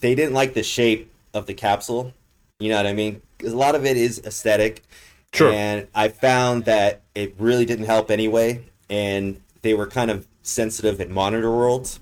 they 0.00 0.14
didn't 0.14 0.34
like 0.34 0.52
the 0.54 0.62
shape 0.62 1.10
of 1.32 1.46
the 1.46 1.54
capsule. 1.54 2.12
You 2.60 2.68
know 2.68 2.76
what 2.76 2.86
I 2.86 2.92
mean? 2.92 3.22
a 3.44 3.48
lot 3.50 3.74
of 3.74 3.84
it 3.84 3.96
is 3.96 4.20
aesthetic. 4.24 4.82
Sure. 5.32 5.52
And 5.52 5.88
I 5.94 6.08
found 6.08 6.64
that 6.64 7.02
it 7.14 7.34
really 7.38 7.64
didn't 7.66 7.86
help 7.86 8.10
anyway, 8.10 8.64
and 8.88 9.40
they 9.62 9.74
were 9.74 9.86
kind 9.86 10.10
of 10.10 10.26
sensitive 10.42 11.00
in 11.00 11.12
monitor 11.12 11.50
worlds. 11.50 12.00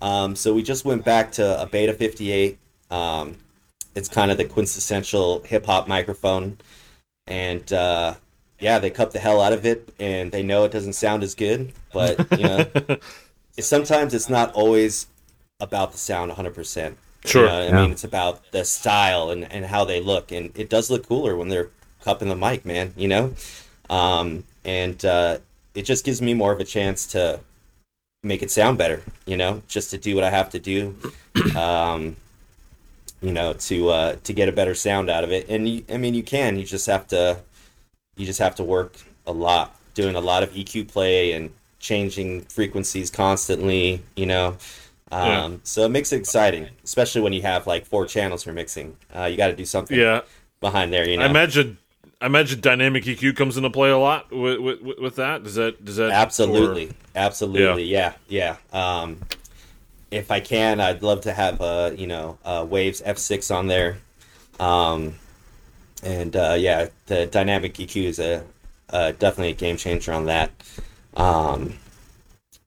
Um, 0.00 0.34
so 0.34 0.54
we 0.54 0.62
just 0.62 0.84
went 0.84 1.04
back 1.04 1.32
to 1.32 1.60
a 1.60 1.66
Beta 1.66 1.92
58. 1.92 2.58
Um, 2.90 3.36
it's 3.94 4.08
kind 4.08 4.30
of 4.30 4.38
the 4.38 4.44
quintessential 4.44 5.40
hip 5.42 5.66
hop 5.66 5.88
microphone, 5.88 6.58
and 7.26 7.70
uh, 7.72 8.14
yeah, 8.60 8.78
they 8.78 8.90
cut 8.90 9.10
the 9.12 9.18
hell 9.18 9.40
out 9.40 9.52
of 9.52 9.66
it, 9.66 9.92
and 9.98 10.32
they 10.32 10.42
know 10.42 10.64
it 10.64 10.72
doesn't 10.72 10.94
sound 10.94 11.22
as 11.22 11.34
good, 11.34 11.72
but 11.92 12.22
you 12.32 12.44
know, 12.44 12.70
sometimes 13.58 14.14
it's 14.14 14.28
not 14.30 14.52
always 14.54 15.06
about 15.60 15.92
the 15.92 15.98
sound 15.98 16.30
100%. 16.32 16.94
Sure. 17.24 17.42
You 17.42 17.48
know, 17.48 17.60
I 17.60 17.64
Yeah. 17.66 17.82
mean, 17.82 17.90
it's 17.92 18.04
about 18.04 18.50
the 18.52 18.64
style 18.64 19.30
and, 19.30 19.50
and 19.52 19.66
how 19.66 19.84
they 19.84 20.00
look, 20.00 20.32
and 20.32 20.56
it 20.58 20.70
does 20.70 20.90
look 20.90 21.06
cooler 21.06 21.36
when 21.36 21.48
they're 21.48 21.68
cupping 22.04 22.28
the 22.28 22.36
mic, 22.36 22.64
man. 22.64 22.92
You 22.96 23.08
know, 23.08 23.34
um, 23.88 24.44
and 24.64 25.02
uh, 25.04 25.38
it 25.74 25.82
just 25.82 26.04
gives 26.04 26.20
me 26.20 26.34
more 26.34 26.52
of 26.52 26.60
a 26.60 26.64
chance 26.64 27.06
to 27.08 27.40
make 28.22 28.42
it 28.42 28.50
sound 28.50 28.78
better. 28.78 29.02
You 29.26 29.36
know, 29.36 29.62
just 29.68 29.90
to 29.90 29.98
do 29.98 30.14
what 30.14 30.24
I 30.24 30.30
have 30.30 30.50
to 30.50 30.58
do. 30.58 30.96
Um, 31.56 32.16
you 33.22 33.32
know, 33.32 33.52
to 33.52 33.88
uh, 33.90 34.16
to 34.24 34.32
get 34.32 34.48
a 34.48 34.52
better 34.52 34.74
sound 34.74 35.10
out 35.10 35.24
of 35.24 35.30
it. 35.32 35.48
And 35.48 35.68
you, 35.68 35.84
I 35.92 35.96
mean, 35.98 36.14
you 36.14 36.22
can. 36.22 36.58
You 36.58 36.64
just 36.64 36.86
have 36.86 37.06
to 37.08 37.38
you 38.16 38.26
just 38.26 38.38
have 38.38 38.54
to 38.56 38.64
work 38.64 38.96
a 39.26 39.32
lot, 39.32 39.76
doing 39.94 40.14
a 40.16 40.20
lot 40.20 40.42
of 40.42 40.50
EQ 40.52 40.88
play 40.88 41.32
and 41.32 41.50
changing 41.78 42.42
frequencies 42.42 43.10
constantly. 43.10 44.02
You 44.16 44.26
know. 44.26 44.56
Um, 45.12 45.28
Yeah. 45.28 45.50
So 45.64 45.84
it 45.84 45.88
makes 45.90 46.12
it 46.12 46.16
exciting, 46.18 46.68
especially 46.84 47.20
when 47.20 47.32
you 47.32 47.42
have 47.42 47.66
like 47.66 47.84
four 47.84 48.06
channels 48.06 48.44
for 48.44 48.52
mixing. 48.52 48.96
Uh, 49.14 49.24
you 49.24 49.36
got 49.36 49.48
to 49.48 49.56
do 49.56 49.64
something 49.64 49.98
Yeah, 49.98 50.20
behind 50.60 50.92
there, 50.92 51.08
you 51.08 51.16
know. 51.16 51.24
I 51.24 51.28
imagine. 51.28 51.78
I 52.20 52.26
imagine 52.26 52.60
dynamic 52.60 53.04
EQ 53.04 53.34
comes 53.36 53.56
into 53.56 53.70
play 53.70 53.90
a 53.90 53.96
lot 53.98 54.30
with 54.30 54.58
with, 54.60 54.82
with- 54.82 54.98
with 54.98 55.16
that. 55.16 55.42
Does 55.44 55.54
that 55.54 55.84
does 55.84 55.96
that 55.96 56.10
Absolutely, 56.10 56.92
absolutely, 57.16 57.84
yeah, 57.84 58.12
yeah. 58.28 58.56
Um, 58.72 59.20
if 60.10 60.30
I 60.30 60.40
can, 60.40 60.80
I'd 60.80 61.02
love 61.02 61.20
to 61.22 61.32
have 61.32 61.60
uh, 61.60 61.92
you 61.96 62.06
know, 62.06 62.36
uh, 62.44 62.66
Waves 62.68 63.00
F6 63.00 63.54
on 63.54 63.68
there. 63.68 63.98
Um, 64.58 65.14
and 66.02 66.34
uh, 66.36 66.56
yeah, 66.58 66.88
the 67.06 67.26
dynamic 67.26 67.74
EQ 67.74 68.04
is 68.04 68.18
a 68.18 68.44
uh, 68.90 69.12
definitely 69.12 69.50
a 69.52 69.54
game 69.54 69.76
changer 69.76 70.12
on 70.12 70.26
that. 70.26 70.50
Um, 71.16 71.74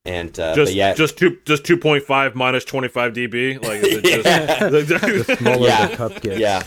and 0.06 0.38
uh, 0.40 0.56
just 0.56 0.74
yeah, 0.74 0.94
just 0.94 1.18
two 1.18 1.38
just 1.46 1.64
two 1.66 1.78
point 1.78 2.04
five 2.04 2.34
minus 2.36 2.66
twenty 2.66 2.88
five 2.88 3.14
dB. 3.14 3.62
Like 3.64 3.84
is 3.84 4.02
it 4.04 4.88
just, 5.28 5.38
Smaller 5.40 5.68
Yeah. 5.68 5.88
the 5.88 5.96
cup 5.96 6.22
gets. 6.22 6.40
yeah, 6.40 6.64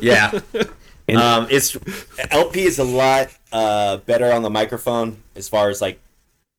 yeah. 0.00 0.40
And- 1.12 1.20
um, 1.22 1.46
it's 1.50 1.76
El-P 2.30 2.62
is 2.62 2.78
a 2.78 2.84
lot 2.84 3.28
uh, 3.52 3.98
better 3.98 4.32
on 4.32 4.42
the 4.42 4.50
microphone 4.50 5.22
as 5.36 5.48
far 5.48 5.68
as 5.70 5.80
like 5.80 5.98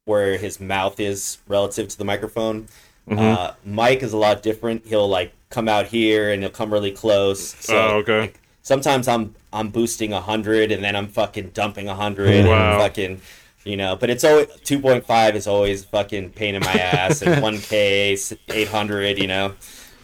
where 0.06 0.38
his 0.38 0.60
mouth 0.60 1.00
is 1.00 1.38
relative 1.48 1.88
to 1.90 1.98
the 1.98 2.06
microphone. 2.06 2.68
Uh, 3.10 3.52
Mike 3.66 4.02
is 4.02 4.14
a 4.14 4.18
lot 4.18 4.42
different. 4.42 4.86
He'll 4.86 5.10
like 5.10 5.34
come 5.50 5.68
out 5.68 5.88
here 5.88 6.32
and 6.32 6.42
he'll 6.42 6.52
come 6.52 6.72
really 6.72 6.92
close. 6.92 7.54
So, 7.60 7.76
Oh, 7.78 7.98
okay. 7.98 8.20
like, 8.22 8.40
sometimes 8.62 9.08
I'm 9.08 9.36
I'm 9.52 9.70
boosting 9.70 10.12
hundred 10.12 10.72
and 10.72 10.84
then 10.84 10.96
I'm 10.96 11.08
fucking 11.08 11.50
dumping 11.54 11.88
hundred 11.88 12.46
Wow. 12.46 12.74
and 12.74 12.82
fucking. 12.82 13.22
You 13.66 13.78
know, 13.78 13.96
but 13.96 14.10
it's 14.10 14.26
always 14.26 14.48
2.5 14.66 15.36
is 15.36 15.48
always 15.48 15.86
fucking 15.86 16.32
pain 16.32 16.56
in 16.56 16.62
my 16.64 16.74
ass, 16.74 17.22
and 17.22 17.42
1K, 17.42 18.38
800, 18.50 19.18
you 19.18 19.28
know, 19.28 19.54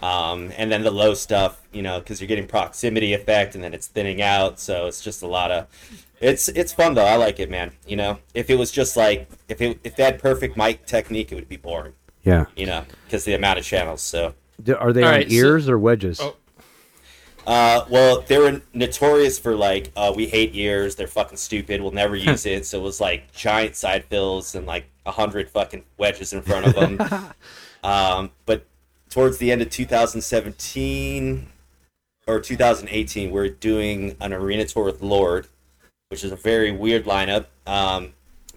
um, 0.01 0.51
and 0.57 0.71
then 0.71 0.83
the 0.83 0.91
low 0.91 1.13
stuff, 1.13 1.61
you 1.71 1.81
know, 1.81 1.99
because 1.99 2.21
you're 2.21 2.27
getting 2.27 2.47
proximity 2.47 3.13
effect, 3.13 3.55
and 3.55 3.63
then 3.63 3.73
it's 3.73 3.87
thinning 3.87 4.21
out, 4.21 4.59
so 4.59 4.87
it's 4.87 5.01
just 5.01 5.21
a 5.21 5.27
lot 5.27 5.51
of. 5.51 5.67
It's 6.21 6.49
it's 6.49 6.73
fun 6.73 6.95
though. 6.95 7.05
I 7.05 7.15
like 7.15 7.39
it, 7.39 7.49
man. 7.49 7.71
You 7.87 7.95
know, 7.95 8.19
if 8.33 8.49
it 8.49 8.55
was 8.55 8.71
just 8.71 8.97
like 8.97 9.29
if 9.47 9.61
it 9.61 9.79
if 9.83 9.95
they 9.95 10.03
had 10.03 10.19
perfect 10.19 10.57
mic 10.57 10.85
technique, 10.85 11.31
it 11.31 11.35
would 11.35 11.47
be 11.49 11.57
boring. 11.57 11.93
Yeah. 12.23 12.45
You 12.55 12.65
know, 12.65 12.83
because 13.05 13.23
the 13.23 13.33
amount 13.33 13.59
of 13.59 13.65
channels. 13.65 14.01
So, 14.01 14.33
Are 14.77 14.91
they 14.91 15.01
All 15.03 15.07
on 15.07 15.13
right, 15.13 15.29
so- 15.29 15.33
ears 15.35 15.69
or 15.69 15.79
wedges? 15.79 16.19
Oh. 16.21 16.35
uh, 17.47 17.85
well, 17.89 18.21
they 18.27 18.37
were 18.37 18.61
notorious 18.73 19.39
for 19.39 19.55
like, 19.55 19.91
uh, 19.95 20.11
we 20.15 20.27
hate 20.27 20.53
ears. 20.53 20.95
They're 20.95 21.07
fucking 21.07 21.37
stupid. 21.37 21.81
We'll 21.81 21.91
never 21.91 22.15
use 22.17 22.45
it. 22.53 22.65
So 22.65 22.79
it 22.79 22.83
was 22.83 22.99
like 22.99 23.31
giant 23.31 23.75
side 23.77 24.03
fills 24.05 24.53
and 24.55 24.65
like 24.67 24.85
a 25.05 25.11
hundred 25.11 25.49
fucking 25.49 25.83
wedges 25.97 26.33
in 26.33 26.41
front 26.41 26.67
of 26.67 26.75
them. 26.75 27.31
um, 27.83 28.31
but 28.45 28.65
towards 29.09 29.37
the 29.37 29.51
end 29.51 29.61
of 29.61 29.69
2017 29.69 31.47
or 32.27 32.39
2018, 32.39 33.31
we're 33.31 33.49
doing 33.49 34.15
an 34.21 34.33
arena 34.33 34.65
tour 34.65 34.85
with 34.85 35.01
Lorde, 35.01 35.47
which 36.09 36.23
is 36.23 36.31
a 36.31 36.35
very 36.35 36.71
weird 36.71 37.05
lineup. 37.05 37.45
Um, 37.65 38.13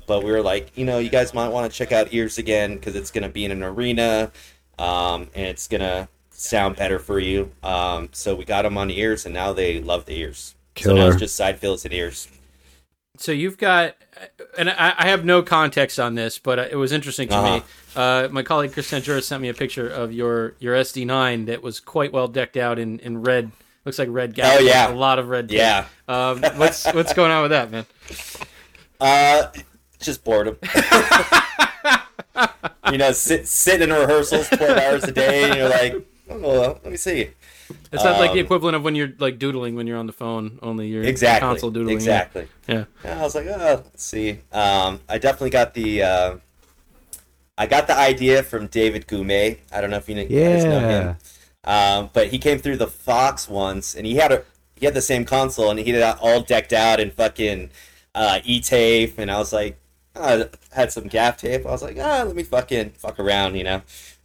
but 0.06 0.24
we 0.24 0.30
were 0.30 0.42
like, 0.42 0.76
you 0.76 0.84
know, 0.84 0.98
you 0.98 1.08
guys 1.08 1.32
might 1.32 1.48
want 1.48 1.70
to 1.70 1.76
check 1.76 1.92
out 1.92 2.12
Ears 2.12 2.38
again 2.38 2.74
because 2.74 2.96
it's 2.96 3.10
going 3.10 3.22
to 3.22 3.28
be 3.28 3.44
in 3.44 3.52
an 3.52 3.62
arena 3.62 4.30
um, 4.78 5.28
and 5.34 5.46
it's 5.46 5.68
going 5.68 5.80
to 5.80 6.08
sound 6.30 6.76
better 6.76 6.98
for 6.98 7.18
you. 7.18 7.50
Um, 7.62 8.08
so 8.12 8.34
we 8.34 8.44
got 8.44 8.62
them 8.62 8.76
on 8.76 8.90
ears 8.90 9.24
and 9.24 9.34
now 9.34 9.52
they 9.52 9.80
love 9.80 10.06
the 10.06 10.18
ears. 10.18 10.54
So 10.76 10.94
now 10.94 11.08
it's 11.08 11.16
just 11.16 11.36
side 11.36 11.58
fills 11.58 11.84
and 11.84 11.94
ears. 11.94 12.28
So 13.18 13.30
you've 13.30 13.58
got, 13.58 13.94
and 14.56 14.70
I, 14.70 14.94
I 14.96 15.08
have 15.08 15.24
no 15.24 15.42
context 15.42 16.00
on 16.00 16.14
this, 16.14 16.38
but 16.38 16.58
uh, 16.58 16.68
it 16.70 16.76
was 16.76 16.92
interesting 16.92 17.28
to 17.28 17.42
me. 17.42 17.62
Uh, 17.94 18.28
my 18.30 18.42
colleague 18.42 18.72
Chris 18.72 18.90
Sanjura 18.90 19.22
sent 19.22 19.42
me 19.42 19.50
a 19.50 19.54
picture 19.54 19.86
of 19.86 20.12
your 20.12 20.54
your 20.60 20.74
SD9 20.74 21.46
that 21.46 21.62
was 21.62 21.78
quite 21.78 22.10
well 22.10 22.26
decked 22.26 22.56
out 22.56 22.78
in, 22.78 22.98
in 23.00 23.22
red. 23.22 23.52
Looks 23.84 23.98
like 23.98 24.08
red 24.10 24.34
gas. 24.34 24.56
Oh, 24.58 24.62
yeah. 24.62 24.90
a 24.90 24.94
lot 24.94 25.18
of 25.18 25.28
red. 25.28 25.50
Yeah. 25.50 25.86
Um, 26.08 26.40
what's 26.56 26.90
what's 26.94 27.12
going 27.12 27.30
on 27.30 27.42
with 27.42 27.50
that, 27.50 27.70
man? 27.70 27.84
Uh, 28.98 29.48
just 29.98 30.24
boredom. 30.24 30.56
you 32.90 32.98
know, 32.98 33.12
sit, 33.12 33.46
sitting 33.46 33.90
in 33.90 33.94
rehearsals 33.94 34.48
12 34.48 34.78
hours 34.78 35.04
a 35.04 35.12
day 35.12 35.44
and 35.44 35.56
you're 35.56 35.68
like, 35.68 35.94
oh, 36.30 36.38
well, 36.38 36.80
let 36.82 36.90
me 36.90 36.96
see. 36.96 37.28
It's 37.92 38.04
not 38.04 38.18
like 38.18 38.32
the 38.32 38.40
Um, 38.40 38.44
equivalent 38.44 38.76
of 38.76 38.82
when 38.82 38.94
you're 38.94 39.12
like 39.18 39.38
doodling 39.38 39.74
when 39.76 39.86
you're 39.86 39.98
on 39.98 40.06
the 40.06 40.12
phone. 40.12 40.58
Only 40.62 40.88
you're 40.88 41.02
Exactly. 41.04 41.46
console 41.48 41.70
doodling. 41.70 41.94
Exactly. 41.96 42.48
Yeah. 42.68 42.84
Yeah, 43.04 43.18
I 43.20 43.22
was 43.22 43.34
like, 43.34 43.46
oh, 43.46 43.82
let's 43.84 44.04
see. 44.04 44.38
Um, 44.52 45.00
I 45.08 45.18
definitely 45.18 45.50
got 45.50 45.74
the. 45.74 46.02
Uh, 46.02 46.36
I 47.58 47.66
got 47.66 47.86
the 47.86 47.96
idea 47.96 48.42
from 48.42 48.66
David 48.66 49.06
Goumet. 49.06 49.58
I 49.72 49.80
don't 49.80 49.90
know 49.90 49.98
if 49.98 50.08
you 50.08 50.14
guys 50.16 50.64
know 50.64 50.80
him, 50.80 51.16
um, 51.64 52.10
but 52.12 52.28
he 52.28 52.38
came 52.38 52.58
through 52.58 52.78
the 52.78 52.86
Fox 52.86 53.48
once, 53.48 53.94
and 53.94 54.06
he 54.06 54.14
had 54.16 54.32
a 54.32 54.42
he 54.76 54.86
had 54.86 54.94
the 54.94 55.02
same 55.02 55.24
console, 55.24 55.70
and 55.70 55.78
he 55.78 55.90
had 55.90 56.16
it 56.16 56.18
all 56.22 56.40
decked 56.40 56.72
out 56.72 56.98
in 56.98 57.10
fucking 57.10 57.70
uh, 58.14 58.40
e 58.44 58.60
tape, 58.60 59.14
and 59.18 59.30
I 59.30 59.38
was 59.38 59.52
like, 59.52 59.76
I 60.16 60.46
had 60.72 60.90
some 60.92 61.04
gaff 61.08 61.36
tape. 61.36 61.66
I 61.66 61.70
was 61.70 61.82
like, 61.82 61.98
ah, 62.00 62.24
let 62.26 62.34
me 62.34 62.42
fucking 62.42 62.90
fuck 62.96 63.20
around, 63.20 63.54
you 63.56 63.64
know. 63.64 63.82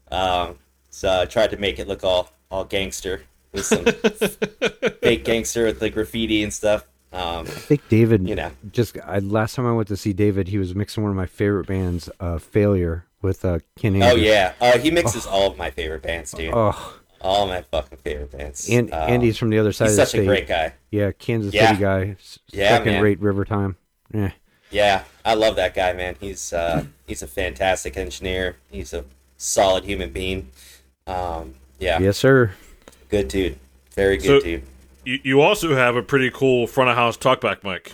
Um, 0.09 0.55
so 0.89 1.21
I 1.21 1.25
tried 1.25 1.51
to 1.51 1.57
make 1.57 1.79
it 1.79 1.87
look 1.87 2.03
all 2.03 2.31
all 2.49 2.63
gangster 2.65 3.21
with 3.51 3.65
some 3.65 3.83
fake 5.01 5.23
gangster 5.25 5.65
with 5.65 5.79
the 5.79 5.89
graffiti 5.89 6.43
and 6.43 6.53
stuff. 6.53 6.85
Um, 7.13 7.41
I 7.41 7.49
think 7.49 7.87
David. 7.89 8.27
You 8.27 8.35
know. 8.35 8.51
Just 8.71 8.97
I, 9.05 9.19
last 9.19 9.55
time 9.55 9.65
I 9.65 9.71
went 9.71 9.87
to 9.89 9.97
see 9.97 10.13
David, 10.13 10.49
he 10.49 10.57
was 10.57 10.75
mixing 10.75 11.03
one 11.03 11.09
of 11.09 11.15
my 11.15 11.25
favorite 11.25 11.65
bands, 11.67 12.09
uh, 12.19 12.37
Failure, 12.37 13.05
with 13.21 13.45
uh, 13.45 13.59
Ken. 13.77 14.01
Oh 14.03 14.15
yeah, 14.15 14.53
uh, 14.61 14.77
he 14.77 14.91
mixes 14.91 15.25
all 15.25 15.49
of 15.51 15.57
my 15.57 15.69
favorite 15.71 16.01
bands, 16.03 16.31
dude. 16.31 16.53
Oh, 16.53 16.99
All 17.21 17.47
my 17.47 17.61
fucking 17.61 17.97
favorite 17.99 18.31
bands. 18.31 18.69
and 18.69 18.93
Um, 18.93 19.09
Andy's 19.09 19.37
from 19.37 19.49
the 19.49 19.57
other 19.57 19.71
side 19.71 19.85
he's 19.85 19.93
of 19.93 19.97
the 19.97 20.01
such 20.05 20.09
state. 20.09 20.21
a 20.23 20.25
great 20.25 20.47
guy. 20.47 20.73
Yeah, 20.91 21.11
Kansas 21.13 21.53
Yeah. 21.53 21.69
City 21.69 21.81
guy. 21.81 22.01
s- 22.19 22.39
Yeah, 22.51 22.69
second 22.77 22.93
man. 22.93 23.03
rate 23.03 23.19
River 23.21 23.45
Time. 23.45 23.77
Yeah. 24.13 24.31
Yeah, 24.69 25.03
I 25.25 25.33
love 25.35 25.55
that 25.55 25.73
guy, 25.73 25.93
man. 25.93 26.17
He's 26.19 26.51
uh, 26.51 26.83
he's 27.07 27.21
a 27.23 27.27
fantastic 27.27 27.95
engineer. 27.95 28.57
He's 28.69 28.93
a 28.93 29.05
solid 29.37 29.85
human 29.85 30.09
being. 30.11 30.49
Um, 31.07 31.55
yeah, 31.79 31.99
Yes, 31.99 32.17
sir. 32.17 32.51
good 33.09 33.27
dude. 33.27 33.57
Very 33.95 34.17
good 34.17 34.25
So- 34.25 34.39
dude. 34.41 34.63
you, 35.05 35.19
you 35.23 35.41
also 35.41 35.75
have 35.75 35.95
a 35.95 36.03
pretty 36.03 36.29
cool 36.31 36.67
front 36.67 36.89
of 36.89 36.95
house 36.95 37.17
talkback 37.17 37.63
mic. 37.63 37.93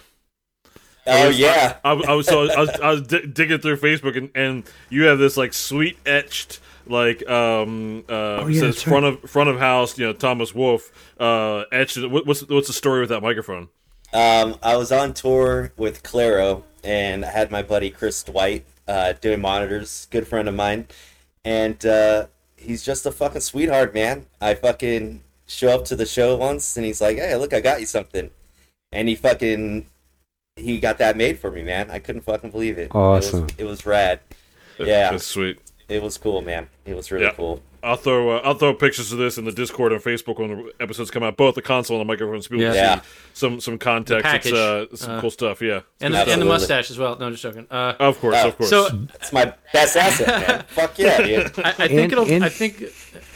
Oh 1.05 1.27
yeah, 1.29 1.77
I, 1.83 1.91
I 1.91 2.13
was 2.13 2.27
so 2.27 2.49
I 2.49 2.59
was, 2.61 2.69
I 2.79 2.91
was 2.91 3.01
di- 3.07 3.25
digging 3.27 3.59
through 3.59 3.75
Facebook 3.77 4.15
and, 4.17 4.29
and 4.35 4.63
you 4.89 5.03
have 5.03 5.19
this 5.19 5.35
like 5.35 5.53
sweet 5.53 5.97
etched 6.05 6.61
like 6.87 7.27
um 7.29 8.05
uh 8.07 8.13
Oh, 8.43 8.47
yeah, 8.47 8.61
says 8.61 8.75
that's 8.75 8.83
front 8.83 9.05
of 9.05 9.19
front 9.29 9.49
of 9.49 9.59
house 9.59 9.97
you 9.97 10.05
know 10.05 10.13
Thomas 10.13 10.55
Wolf 10.55 10.91
uh 11.19 11.63
etched 11.73 11.97
what, 12.09 12.25
what's 12.25 12.47
what's 12.47 12.67
the 12.67 12.73
story 12.73 13.01
with 13.01 13.09
that 13.09 13.19
microphone 13.21 13.67
Um, 14.13 14.55
I 14.63 14.77
was 14.77 14.93
on 14.93 15.13
tour 15.13 15.73
with 15.75 16.03
Clairo, 16.03 16.63
and 16.85 17.25
I 17.25 17.31
had 17.31 17.51
my 17.51 17.63
buddy 17.63 17.89
Chris 17.89 18.23
Dwight 18.23 18.63
uh, 18.87 19.11
doing 19.19 19.41
monitors. 19.41 20.07
Good 20.09 20.25
friend 20.27 20.47
of 20.47 20.55
mine, 20.55 20.87
and 21.43 21.83
uh, 21.85 22.27
he's 22.63 22.83
just 22.83 23.05
a 23.05 23.11
fucking 23.11 23.41
sweetheart, 23.41 23.93
man. 23.93 24.25
I 24.41 24.53
fucking 24.55 25.23
show 25.45 25.69
up 25.69 25.85
to 25.85 25.95
the 25.95 26.05
show 26.05 26.35
once, 26.35 26.75
and 26.77 26.85
he's 26.85 27.01
like, 27.01 27.17
"Hey, 27.17 27.35
look, 27.35 27.53
I 27.53 27.59
got 27.61 27.79
you 27.79 27.85
something," 27.85 28.29
and 28.91 29.07
he 29.07 29.15
fucking 29.15 29.85
he 30.55 30.79
got 30.79 30.97
that 30.99 31.17
made 31.17 31.39
for 31.39 31.49
me, 31.51 31.63
man. 31.63 31.89
I 31.89 31.99
couldn't 31.99 32.21
fucking 32.21 32.51
believe 32.51 32.77
it. 32.77 32.93
Awesome. 32.93 33.39
It 33.39 33.43
was, 33.43 33.53
it 33.59 33.63
was 33.65 33.85
rad. 33.85 34.19
Yeah. 34.79 35.11
that's 35.11 35.25
sweet 35.25 35.59
It 35.89 36.01
was 36.01 36.17
cool, 36.17 36.41
man. 36.41 36.67
It 36.85 36.95
was 36.95 37.11
really 37.11 37.25
Yeah. 37.25 37.31
cool. 37.33 37.61
I'll 37.83 37.97
throw 37.97 38.37
uh, 38.37 38.41
I'll 38.43 38.53
throw 38.55 38.73
pictures 38.73 39.11
of 39.11 39.17
this 39.19 39.37
in 39.37 39.45
the 39.45 39.51
Discord 39.51 39.91
and 39.91 40.01
Facebook 40.01 40.39
when 40.39 40.49
the 40.49 40.71
episodes 40.79 41.11
come 41.11 41.21
out 41.23 41.35
both 41.37 41.55
the 41.55 41.61
console 41.61 41.99
and 41.99 42.07
the 42.07 42.11
microphone 42.11 42.41
so 42.41 42.49
people 42.49 42.65
can 42.65 42.73
Yeah. 42.75 43.01
see 43.01 43.07
some 43.33 43.59
some 43.59 43.77
context 43.77 44.25
it's 44.25 44.31
package. 44.31 44.53
uh 44.53 44.95
some 44.95 45.11
Uh, 45.11 45.21
cool 45.21 45.31
stuff 45.31 45.61
yeah 45.61 45.81
And 46.01 46.13
the, 46.13 46.19
and 46.31 46.41
the 46.41 46.45
mustache 46.45 46.89
as 46.89 46.97
well. 46.97 47.17
No, 47.19 47.29
just 47.29 47.43
joking. 47.43 47.67
Uh, 47.69 47.93
of 47.99 48.19
course 48.19 48.35
Oh. 48.39 48.47
of 48.47 48.57
course 48.57 48.69
so 48.69 48.87
It's 49.15 49.33
my 49.33 49.53
best 49.73 49.97
asset, 49.97 50.27
man. 50.47 50.63
Fuck 50.69 50.97
yeah, 50.97 51.17
dude. 51.21 51.59
I, 51.59 51.69
I 51.69 51.73
think 51.73 51.91
And- 51.91 52.11
it'll. 52.13 52.31
and- 52.31 52.43
I 52.45 52.49
think. 52.49 52.83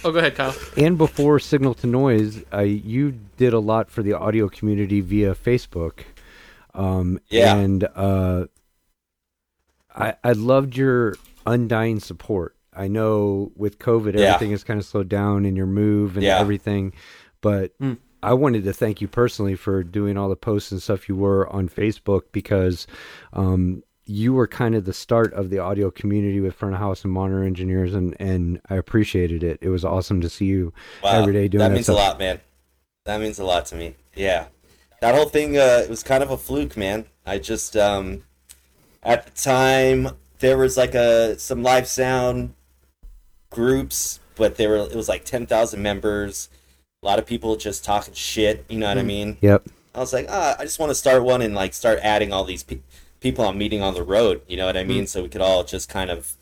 Oh, 0.03 0.11
go 0.11 0.19
ahead, 0.19 0.35
Kyle. 0.35 0.55
And 0.77 0.97
before 0.97 1.39
Signal 1.39 1.73
to 1.75 1.87
Noise, 1.87 2.43
uh, 2.53 2.61
you 2.61 3.19
did 3.37 3.53
a 3.53 3.59
lot 3.59 3.89
for 3.91 4.01
the 4.01 4.13
audio 4.13 4.47
community 4.49 5.01
via 5.01 5.35
Facebook. 5.35 5.99
Um, 6.73 7.19
Yeah. 7.29 7.55
And 7.57 7.83
uh, 7.95 8.45
I, 9.95 10.15
I 10.23 10.31
loved 10.33 10.77
your 10.77 11.15
undying 11.45 11.99
support. 11.99 12.55
I 12.77 12.87
know 12.87 13.51
with 13.55 13.79
COVID, 13.79 14.13
Yeah. 14.13 14.33
everything 14.35 14.51
is 14.51 14.63
kind 14.63 14.79
of 14.79 14.85
slowed 14.85 15.09
down 15.09 15.45
in 15.45 15.55
your 15.55 15.65
move 15.65 16.15
and 16.15 16.23
Yeah. 16.23 16.39
everything, 16.39 16.93
but 17.41 17.77
Mm. 17.79 17.97
I 18.23 18.33
wanted 18.33 18.63
to 18.65 18.73
thank 18.73 18.99
you 19.01 19.07
personally 19.07 19.55
for 19.55 19.83
doing 19.83 20.17
all 20.17 20.27
the 20.29 20.35
posts 20.35 20.71
and 20.71 20.81
stuff 20.81 21.07
you 21.07 21.15
were 21.15 21.47
on 21.53 21.69
Facebook 21.69 22.23
because 22.31 22.87
um, 23.33 23.83
you 24.05 24.33
were 24.33 24.47
kind 24.47 24.73
of 24.73 24.85
the 24.85 24.93
start 24.93 25.33
of 25.33 25.49
the 25.49 25.59
audio 25.59 25.91
community 25.91 26.39
with 26.39 26.55
front 26.55 26.73
of 26.73 26.79
house 26.79 27.03
and 27.03 27.13
monitor 27.13 27.43
engineers, 27.43 27.93
and 27.93 28.15
and 28.19 28.59
I 28.69 28.75
appreciated 28.75 29.43
it. 29.43 29.59
It 29.61 29.69
was 29.69 29.83
awesome 29.85 30.21
to 30.21 30.29
see 30.29 30.45
you 30.45 30.73
Wow, 31.03 31.21
every 31.21 31.33
day 31.33 31.47
doing 31.47 31.59
that 31.59 31.69
that, 31.69 31.73
means 31.75 31.85
stuff. 31.87 31.97
a 31.97 31.99
lot, 31.99 32.19
man. 32.19 32.39
That 33.05 33.19
means 33.21 33.37
a 33.39 33.43
lot 33.45 33.65
to 33.67 33.75
me. 33.75 33.95
Yeah, 34.15 34.45
that 35.01 35.13
whole 35.13 35.29
thing 35.29 35.57
uh, 35.57 35.81
it 35.83 35.89
was 35.89 36.03
kind 36.03 36.23
of 36.23 36.31
a 36.31 36.37
fluke, 36.37 36.75
man. 36.77 37.05
I 37.25 37.37
just 37.37 37.75
um, 37.77 38.23
at 39.03 39.25
the 39.25 39.31
time 39.41 40.09
there 40.39 40.57
was 40.57 40.75
like 40.77 40.95
a 40.95 41.37
some 41.37 41.61
live 41.61 41.87
sound 41.87 42.53
groups, 43.49 44.19
but 44.35 44.55
they 44.55 44.67
were 44.67 44.77
it 44.77 44.95
was 44.95 45.09
like 45.09 45.25
ten 45.25 45.45
thousand 45.45 45.81
members. 45.81 46.49
A 47.03 47.05
lot 47.05 47.19
of 47.19 47.25
people 47.25 47.55
just 47.55 47.83
talking 47.83 48.13
shit. 48.13 48.65
You 48.69 48.79
know 48.79 48.87
what 48.87 48.97
I 48.97 49.03
mean? 49.03 49.37
Yep. 49.41 49.67
I 49.93 49.99
was 49.99 50.13
like, 50.13 50.27
ah, 50.29 50.55
I 50.59 50.63
just 50.63 50.79
want 50.79 50.89
to 50.89 50.95
start 50.95 51.23
one 51.23 51.41
and 51.41 51.53
like 51.55 51.73
start 51.73 51.99
adding 52.01 52.31
all 52.33 52.43
these 52.43 52.63
pe- 52.63 52.79
people 53.19 53.45
I'm 53.47 53.57
meeting 53.57 53.81
on 53.81 53.93
the 53.93 54.03
road. 54.03 54.41
You 54.47 54.57
know 54.57 54.65
what 54.65 54.77
I 54.77 54.83
mean? 54.83 55.07
So 55.07 55.23
we 55.23 55.29
could 55.29 55.41
all 55.41 55.63
just 55.63 55.89
kind 55.89 56.09
of 56.09 56.33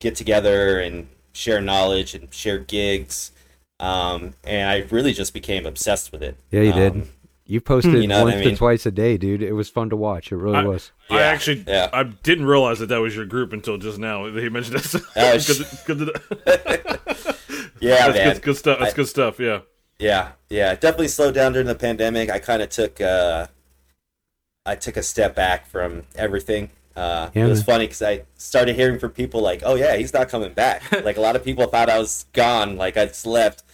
get 0.00 0.14
together 0.16 0.80
and 0.80 1.08
share 1.32 1.60
knowledge 1.60 2.14
and 2.14 2.32
share 2.32 2.58
gigs. 2.58 3.32
Um, 3.80 4.34
and 4.42 4.68
I 4.68 4.78
really 4.90 5.12
just 5.12 5.32
became 5.32 5.64
obsessed 5.66 6.10
with 6.10 6.22
it. 6.22 6.36
Yeah, 6.50 6.62
you 6.62 6.72
Um, 6.72 6.78
did. 6.78 7.08
You 7.50 7.60
posted 7.62 7.94
You 8.02 8.06
know 8.06 8.24
once 8.24 8.36
I 8.36 8.40
to 8.40 8.46
mean? 8.48 8.56
twice 8.56 8.84
a 8.84 8.90
day, 8.90 9.16
dude. 9.16 9.42
It 9.42 9.52
was 9.54 9.70
fun 9.70 9.88
to 9.90 9.96
watch. 9.96 10.30
It 10.30 10.36
really 10.36 10.58
I- 10.58 10.64
was. 10.64 10.92
I 11.08 11.14
Yeah, 11.16 11.20
actually 11.22 11.64
yeah. 11.66 11.88
I 11.94 12.02
didn't 12.04 12.44
realize 12.44 12.78
that 12.80 12.90
that 12.90 12.98
was 13.00 13.16
your 13.16 13.24
group 13.24 13.54
until 13.54 13.78
just 13.78 13.98
now. 13.98 14.26
He 14.26 14.48
mentioned 14.50 14.76
this. 14.78 14.94
Oh, 14.94 15.32
good, 15.32 15.42
sh- 15.42 15.62
good, 15.86 15.98
to- 15.98 16.12
Yeah, 17.80 18.06
that's 18.08 18.14
man. 18.18 18.32
good, 18.34 18.42
good 18.42 18.56
stuff. 18.56 18.78
That's 18.80 18.92
I- 18.92 18.96
good 18.96 19.08
stuff. 19.08 19.40
Yeah. 19.40 19.60
Yeah, 19.98 20.32
yeah, 20.48 20.74
definitely 20.74 21.08
slowed 21.08 21.34
down 21.34 21.52
during 21.54 21.66
the 21.66 21.74
pandemic. 21.74 22.30
I 22.30 22.38
kind 22.38 22.62
of 22.62 22.68
took 22.68 23.00
uh, 23.00 23.48
I 24.64 24.76
took 24.76 24.96
a 24.96 25.02
step 25.02 25.34
back 25.34 25.66
from 25.66 26.04
everything. 26.14 26.70
Uh, 26.94 27.30
Yeah, 27.34 27.46
it 27.46 27.48
was 27.48 27.60
man. 27.60 27.64
funny 27.64 27.84
because 27.86 28.02
I 28.02 28.22
started 28.36 28.76
hearing 28.76 29.00
from 29.00 29.10
people 29.10 29.40
like, 29.40 29.62
"Oh 29.64 29.74
yeah, 29.74 29.96
he's 29.96 30.12
not 30.12 30.28
coming 30.28 30.52
back." 30.52 30.82
like 31.04 31.16
a 31.16 31.20
lot 31.20 31.34
of 31.34 31.42
people 31.42 31.66
thought 31.66 31.88
I 31.90 31.98
was 31.98 32.26
gone, 32.32 32.76
like 32.76 32.96
I 32.96 33.06
just 33.06 33.26
left. 33.26 33.64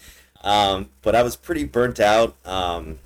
Um, 0.42 0.88
but 1.02 1.14
I 1.14 1.22
was 1.22 1.36
pretty 1.36 1.64
burnt 1.64 2.00
out, 2.00 2.36
um, 2.46 2.98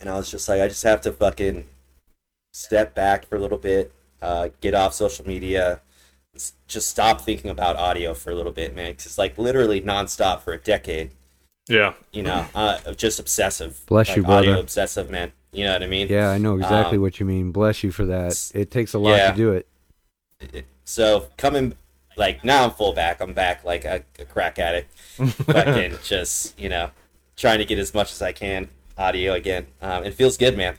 and 0.00 0.08
I 0.08 0.16
was 0.16 0.30
just 0.30 0.48
like, 0.48 0.60
I 0.60 0.68
just 0.68 0.82
have 0.82 1.00
to 1.02 1.12
fucking 1.12 1.66
step 2.52 2.94
back 2.94 3.26
for 3.26 3.36
a 3.36 3.38
little 3.40 3.58
bit, 3.58 3.92
uh, 4.22 4.48
get 4.60 4.74
off 4.74 4.94
social 4.94 5.26
media, 5.26 5.80
just 6.68 6.88
stop 6.88 7.20
thinking 7.20 7.50
about 7.50 7.76
audio 7.76 8.14
for 8.14 8.30
a 8.30 8.34
little 8.34 8.52
bit, 8.52 8.74
man. 8.74 8.94
'Cause 8.94 9.06
it's 9.06 9.18
like 9.18 9.36
literally 9.38 9.80
nonstop 9.80 10.40
for 10.40 10.52
a 10.52 10.58
decade 10.58 11.10
Yeah. 11.68 11.94
you 12.12 12.22
know, 12.22 12.46
uh, 12.54 12.92
just 12.94 13.18
obsessive. 13.20 13.80
Bless 13.86 14.08
like 14.08 14.16
you, 14.16 14.22
brother. 14.22 14.38
Audio 14.50 14.60
obsessive, 14.60 15.10
man. 15.10 15.32
You 15.52 15.64
know 15.64 15.72
what 15.72 15.82
I 15.82 15.86
mean? 15.88 16.06
Yeah, 16.08 16.30
I 16.30 16.38
know 16.38 16.54
exactly 16.56 16.96
Um, 16.96 17.02
what 17.02 17.18
you 17.20 17.26
mean. 17.26 17.50
Bless 17.52 17.82
you 17.82 17.90
for 17.90 18.04
that. 18.06 18.50
It 18.54 18.70
takes 18.70 18.94
a 18.94 18.98
lot 18.98 19.16
yeah. 19.16 19.30
to 19.32 19.36
do 19.36 19.52
it. 19.52 19.66
So 20.84 21.28
coming, 21.36 21.74
like 22.16 22.44
now 22.44 22.64
I'm 22.64 22.70
full 22.70 22.92
back. 22.92 23.20
I'm 23.20 23.32
back 23.32 23.64
like 23.64 23.84
a, 23.84 24.04
a 24.18 24.24
crack 24.24 24.58
addict. 24.58 24.96
Fucking 24.98 25.98
just 26.04 26.58
you 26.58 26.68
know, 26.68 26.90
trying 27.36 27.58
to 27.58 27.64
get 27.64 27.78
as 27.78 27.92
much 27.94 28.12
as 28.12 28.22
I 28.22 28.32
can 28.32 28.68
audio 29.00 29.32
again. 29.32 29.66
Um, 29.80 30.04
it 30.04 30.14
feels 30.14 30.36
good, 30.36 30.56
man. 30.56 30.76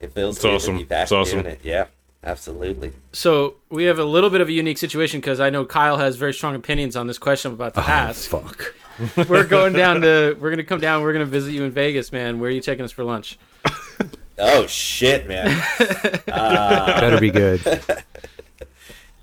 It 0.00 0.12
feels 0.12 0.36
It's 0.36 0.44
good 0.44 0.54
awesome. 0.54 0.74
to 0.74 0.78
be 0.80 0.84
back 0.84 1.02
It's 1.04 1.12
awesome. 1.12 1.42
doing 1.42 1.54
it. 1.54 1.60
Yeah, 1.62 1.86
absolutely. 2.24 2.92
So 3.12 3.56
we 3.68 3.84
have 3.84 3.98
a 3.98 4.04
little 4.04 4.30
bit 4.30 4.40
of 4.40 4.48
a 4.48 4.52
unique 4.52 4.78
situation 4.78 5.20
because 5.20 5.38
I 5.40 5.50
know 5.50 5.64
Kyle 5.64 5.98
has 5.98 6.16
very 6.16 6.32
strong 6.32 6.54
opinions 6.54 6.96
on 6.96 7.06
this 7.06 7.18
question 7.18 7.50
I'm 7.50 7.54
about 7.54 7.74
to 7.74 7.80
ask. 7.80 8.32
Oh, 8.32 8.38
Fuck. 8.40 8.74
We're 9.28 9.44
going 9.44 9.74
down 9.74 10.00
to. 10.02 10.36
We're 10.40 10.50
gonna 10.50 10.64
come 10.64 10.80
down. 10.80 11.02
We're 11.02 11.12
gonna 11.12 11.24
visit 11.24 11.52
you 11.52 11.64
in 11.64 11.70
Vegas, 11.70 12.10
man. 12.10 12.40
Where 12.40 12.48
are 12.48 12.52
you 12.52 12.60
taking 12.60 12.84
us 12.84 12.92
for 12.92 13.04
lunch? 13.04 13.38
Oh 14.40 14.68
shit, 14.68 15.26
man. 15.26 15.48
uh, 16.28 17.00
Better 17.00 17.18
be 17.18 17.28
good. 17.32 17.58
The, 17.58 18.04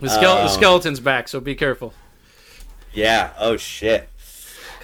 skele- 0.01 0.19
the 0.19 0.41
Um, 0.43 0.49
skeleton's 0.49 0.99
back, 0.99 1.29
so 1.29 1.39
be 1.39 1.55
careful. 1.55 1.93
yeah. 2.93 3.31
Oh 3.39 3.55
shit. 3.55 4.09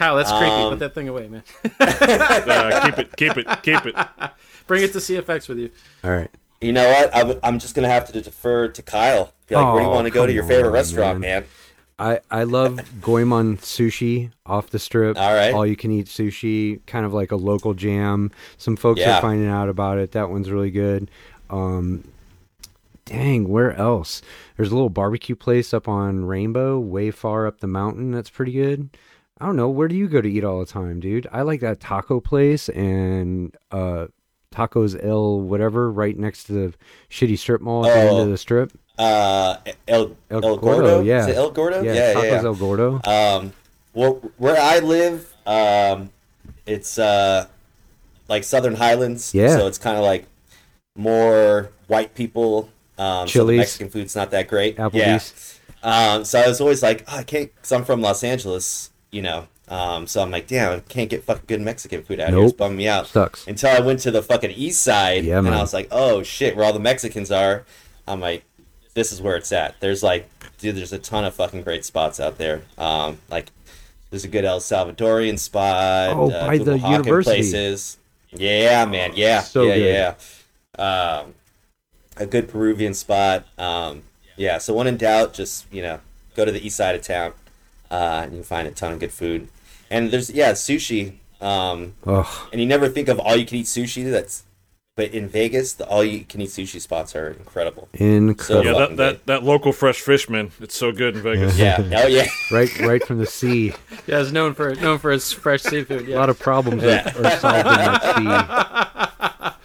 Kyle, 0.02 0.16
that's 0.16 0.32
creepy. 0.32 0.45
Um, 0.52 0.70
Put 0.72 0.80
that 0.80 0.95
thing 0.95 1.08
away, 1.10 1.28
man. 1.28 1.43
Uh, 1.80 2.82
keep 2.86 2.97
it. 2.99 3.16
Keep 3.18 3.38
it. 3.38 3.47
Keep 3.64 3.86
it. 3.86 3.95
Bring 4.68 4.84
it 4.84 4.93
to 4.93 4.99
CFX 4.99 5.47
with 5.47 5.60
you. 5.60 5.70
All 6.04 6.12
right. 6.12 6.30
You 6.60 6.72
know 6.74 6.88
what? 6.89 7.16
I'm, 7.16 7.39
I'm 7.43 7.60
just 7.60 7.76
gonna 7.76 7.89
have 7.89 8.12
to 8.12 8.22
defer 8.22 8.68
to 8.70 8.82
Kyle. 8.82 9.34
Be 9.47 9.56
like, 9.56 9.66
where 9.66 9.76
do 9.76 9.86
you 9.86 9.91
Oh, 9.91 9.95
want 9.95 10.06
to 10.08 10.12
go 10.12 10.26
to 10.26 10.32
your 10.34 10.43
favorite 10.43 10.68
on, 10.68 10.74
restaurant, 10.74 11.20
man. 11.20 11.41
man? 11.41 11.49
I, 11.99 12.20
I 12.32 12.43
love 12.45 12.80
Goyemon 13.02 13.58
sushi 13.58 14.32
off 14.45 14.72
the 14.72 14.80
strip. 14.80 15.18
All 15.18 15.34
right. 15.36 15.54
All 15.54 15.66
you 15.68 15.76
can 15.76 15.91
eat 15.91 16.08
sushi, 16.08 16.80
kind 16.88 17.06
of 17.06 17.14
like 17.14 17.32
a 17.32 17.36
local 17.36 17.76
jam. 17.76 18.32
Some 18.58 18.76
folks 18.76 19.02
Yeah. 19.02 19.18
are 19.18 19.22
finding 19.22 19.47
out 19.49 19.70
about 19.70 19.99
it. 19.99 20.14
That 20.14 20.32
one's 20.32 20.49
really 20.49 20.72
good. 20.72 21.12
Um, 21.52 22.04
dang, 23.06 23.47
where 23.49 23.74
else? 23.76 24.22
There's 24.58 24.72
a 24.72 24.74
little 24.76 24.89
barbecue 24.89 25.36
place 25.36 25.74
up 25.76 25.88
on 25.88 26.26
Rainbow, 26.26 26.80
way 26.80 27.12
far 27.12 27.45
up 27.45 27.60
the 27.60 27.68
mountain. 27.68 28.12
That's 28.12 28.30
pretty 28.32 28.54
good. 28.54 28.89
I 29.42 29.46
don't 29.46 29.56
know. 29.56 29.70
Where 29.70 29.88
do 29.88 29.96
you 29.96 30.08
go 30.08 30.22
to 30.22 30.30
eat 30.30 30.44
all 30.44 30.60
the 30.60 30.66
time, 30.68 31.00
dude? 31.00 31.28
I 31.32 31.42
like 31.42 31.62
that 31.62 31.80
taco 31.80 32.20
place 32.20 32.70
and 32.70 33.56
uh, 33.72 34.08
Tacos 34.54 35.04
El 35.04 35.42
whatever 35.42 35.92
right 35.92 36.16
next 36.18 36.44
to 36.46 36.54
the 36.54 36.74
shitty 37.10 37.39
strip 37.39 37.60
mall 37.62 37.86
at 37.88 37.94
the 37.94 38.00
end 38.02 38.10
Oh. 38.12 38.22
of 38.22 38.30
the 38.30 38.38
strip. 38.38 38.72
Uh, 39.00 39.58
El, 39.88 40.16
El, 40.30 40.46
El, 40.46 40.58
Gordo, 40.58 40.58
Gordo, 40.58 41.02
yeah. 41.02 41.22
Is 41.22 41.28
it 41.30 41.36
El 41.38 41.50
Gordo? 41.52 41.82
Yeah, 41.82 41.94
yeah, 41.94 42.14
Tacos 42.14 42.24
yeah. 42.24 42.44
El 42.44 42.54
Gordo. 42.56 43.02
Um, 43.06 43.54
where, 43.94 44.10
where 44.12 44.62
I 44.62 44.78
live, 44.80 45.34
um, 45.48 46.12
it's 46.68 47.00
uh, 47.00 47.48
like 48.28 48.44
Southern 48.44 48.76
Highlands. 48.76 49.34
Yeah. 49.34 49.58
So 49.58 49.66
it's 49.66 49.80
kind 49.80 49.98
of 49.98 50.04
like 50.04 50.28
more 50.96 51.72
white 51.88 52.14
people. 52.14 52.70
Um, 53.00 53.28
so 53.28 53.46
the 53.46 53.58
Mexican 53.58 53.89
food's 53.89 54.16
not 54.16 54.30
that 54.32 54.48
great. 54.48 54.78
Applebee's. 54.78 55.60
Yeah. 55.84 56.14
Um, 56.14 56.26
so 56.26 56.39
I 56.39 56.48
was 56.48 56.62
always 56.62 56.84
like, 56.84 57.04
oh, 57.08 57.18
I 57.18 57.24
can't, 57.24 57.54
because 57.56 57.72
I'm 57.72 57.84
from 57.86 58.02
Los 58.02 58.24
Angeles, 58.24 58.91
you 59.12 59.22
know. 59.22 59.47
Um, 59.68 60.05
so 60.05 60.22
I'm 60.22 60.32
like, 60.32 60.47
damn, 60.47 60.74
I 60.74 60.80
can't 60.82 61.09
get 61.09 61.24
fucking 61.24 61.45
good 61.47 61.62
Mexican 61.62 62.03
food 62.03 62.20
out 62.20 62.30
here. 62.32 62.39
It's 62.43 62.51
Nope. 62.51 62.57
bumming 62.57 62.78
me 62.78 62.88
out. 62.89 63.07
Sucks. 63.07 63.47
Until 63.47 63.70
I 63.70 63.80
went 63.80 63.99
to 64.01 64.12
the 64.12 64.22
fucking 64.22 64.51
east 64.51 64.84
side, 64.84 65.24
Yeah, 65.24 65.38
and 65.38 65.45
man. 65.45 65.53
I 65.53 65.62
was 65.62 65.74
like, 65.74 65.88
oh 65.91 66.24
shit, 66.24 66.55
where 66.57 66.66
all 66.66 66.74
the 66.74 66.80
Mexicans 66.80 67.32
are. 67.32 67.64
I'm 68.07 68.20
like, 68.20 68.43
this 68.95 69.14
is 69.14 69.22
where 69.22 69.38
it's 69.38 69.51
at. 69.53 69.80
There's 69.80 70.03
like, 70.03 70.30
dude, 70.57 70.76
there's 70.76 70.91
a 70.91 70.99
ton 70.99 71.24
of 71.24 71.34
fucking 71.36 71.62
great 71.62 71.86
spots 71.86 72.20
out 72.20 72.38
there. 72.38 72.64
Um, 72.78 73.20
like, 73.30 73.47
there's 74.09 74.26
a 74.26 74.28
good 74.28 74.43
El 74.43 74.59
Salvadorian 74.59 75.39
spot. 75.39 76.09
Oh, 76.18 76.30
uh, 76.30 76.47
by 76.47 76.57
the 76.57 76.74
Oaxacan 76.78 76.91
university. 76.91 77.36
Places. 77.38 77.97
Yeah, 78.32 78.84
man. 78.86 79.12
Yeah. 79.16 79.39
So 79.39 79.64
yeah, 79.64 79.76
good. 79.76 80.16
yeah. 80.80 80.84
Um, 81.22 81.36
a 82.18 82.26
good 82.26 82.49
Peruvian 82.49 82.93
spot. 82.93 83.45
Um, 83.57 84.01
yeah. 84.36 84.57
So 84.57 84.74
when 84.74 84.88
in 84.88 84.97
doubt, 84.97 85.34
just 85.34 85.66
you 85.72 85.82
know, 85.82 86.01
go 86.36 86.43
to 86.43 86.51
the 86.51 86.66
east 86.66 86.76
side 86.76 86.95
of 86.95 87.01
town, 87.01 87.32
uh, 87.92 88.22
and 88.24 88.32
you 88.32 88.38
can 88.39 88.44
find 88.44 88.68
a 88.68 88.72
ton 88.72 88.94
of 88.94 89.00
good 89.00 89.12
food. 89.12 89.50
And 89.92 90.10
there's 90.10 90.32
yeah, 90.32 90.54
sushi. 90.54 91.18
Um, 91.42 91.94
and 92.06 92.62
you 92.62 92.66
never 92.66 92.88
think 92.88 93.08
of 93.10 93.20
all 93.20 93.36
you 93.36 93.46
can 93.46 93.58
eat 93.58 93.66
sushi. 93.68 94.10
That's 94.10 94.44
but 94.96 95.12
in 95.12 95.28
Vegas, 95.30 95.74
the 95.74 95.88
all 95.88 96.04
you 96.04 96.26
can 96.26 96.42
eat 96.42 96.50
sushi 96.50 96.80
spots 96.82 97.16
are 97.16 97.30
incredible. 97.30 97.88
incredible! 97.94 98.66
Yeah, 98.66 98.88
that, 98.88 98.98
that, 98.98 99.26
that 99.26 99.44
local 99.44 99.72
fresh 99.72 100.02
fish, 100.02 100.30
man. 100.30 100.52
It's 100.60 100.76
so 100.76 100.92
good 100.92 101.16
in 101.16 101.22
Vegas. 101.24 101.58
Yeah. 101.58 101.78
oh 102.04 102.08
yeah. 102.08 102.28
right, 102.52 102.80
right 102.82 103.04
from 103.04 103.18
the 103.20 103.26
sea. 103.26 103.74
Yeah, 104.08 104.20
it's 104.22 104.32
known 104.32 104.54
for 104.56 104.76
known 104.76 104.98
for 104.98 105.12
its 105.12 105.32
fresh 105.32 105.62
seafood. 105.62 106.08
Yeah. 106.08 106.18
A 106.18 106.20
lot 106.20 106.30
of 106.30 106.39
problems 106.39 106.84
Yeah. 106.84 107.12
are, 107.18 107.26
are 107.26 107.39
solved 107.39 108.20
in 108.20 108.26
that 108.26 109.58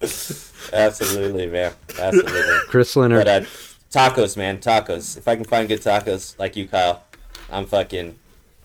sea. 0.00 0.70
Absolutely, 0.72 1.46
man. 1.46 1.72
Absolutely. 1.98 2.58
Chris 2.68 2.96
Leonard, 2.96 3.24
But 3.24 3.42
uh, 3.42 3.46
tacos, 3.90 4.36
man, 4.36 4.58
tacos. 4.58 5.16
If 5.16 5.26
I 5.28 5.36
can 5.36 5.44
find 5.44 5.68
good 5.68 5.80
tacos 5.80 6.38
like 6.38 6.56
you, 6.56 6.68
Kyle, 6.68 7.02
I'm 7.50 7.66
fucking. 7.66 8.18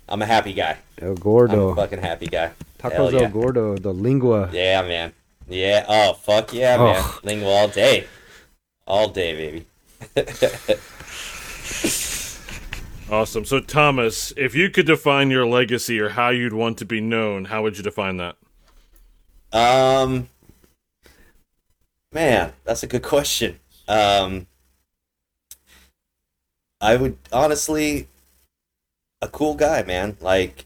I'm 0.10 0.22
a 0.22 0.26
happy 0.26 0.54
guy. 0.54 0.78
El 1.00 1.10
I'm 1.12 1.14
a 1.14 1.20
Gordo, 1.20 1.76
fucking 1.76 2.00
happy 2.00 2.28
guy. 2.28 2.52
Tacos 2.80 2.92
Hell 2.94 3.14
yeah. 3.14 3.20
El 3.22 3.30
Gordo, 3.30 3.78
the 3.78 3.94
lengua. 3.94 4.50
Yeah, 4.52 4.82
man. 4.82 5.14
Yeah. 5.48 5.86
Oh, 5.88 6.14
fuck 6.14 6.54
yeah, 6.54 6.78
Oh. 6.80 6.86
man. 6.86 7.04
Lingo 7.24 7.48
all 7.48 7.68
day. 7.68 8.08
All 8.88 9.08
day, 9.10 9.36
baby. 9.36 9.66
Awesome. 13.10 13.44
So, 13.44 13.60
Thomas, 13.60 14.32
if 14.38 14.56
you 14.56 14.70
could 14.70 14.86
define 14.86 15.32
your 15.32 15.46
legacy 15.46 16.00
or 16.00 16.10
how 16.10 16.30
you'd 16.30 16.54
want 16.54 16.78
to 16.78 16.86
be 16.86 17.02
known, 17.02 17.44
how 17.46 17.62
would 17.62 17.76
you 17.76 17.84
define 17.84 18.16
that? 18.18 18.38
Um, 19.52 20.30
man, 22.14 22.54
that's 22.64 22.84
a 22.84 22.88
good 22.88 23.04
question. 23.04 23.60
Um, 23.90 24.48
I 26.80 26.96
would 26.96 27.18
honestly, 27.34 28.08
a 29.22 29.28
cool 29.28 29.56
guy, 29.56 29.84
man. 29.84 30.18
Like, 30.20 30.66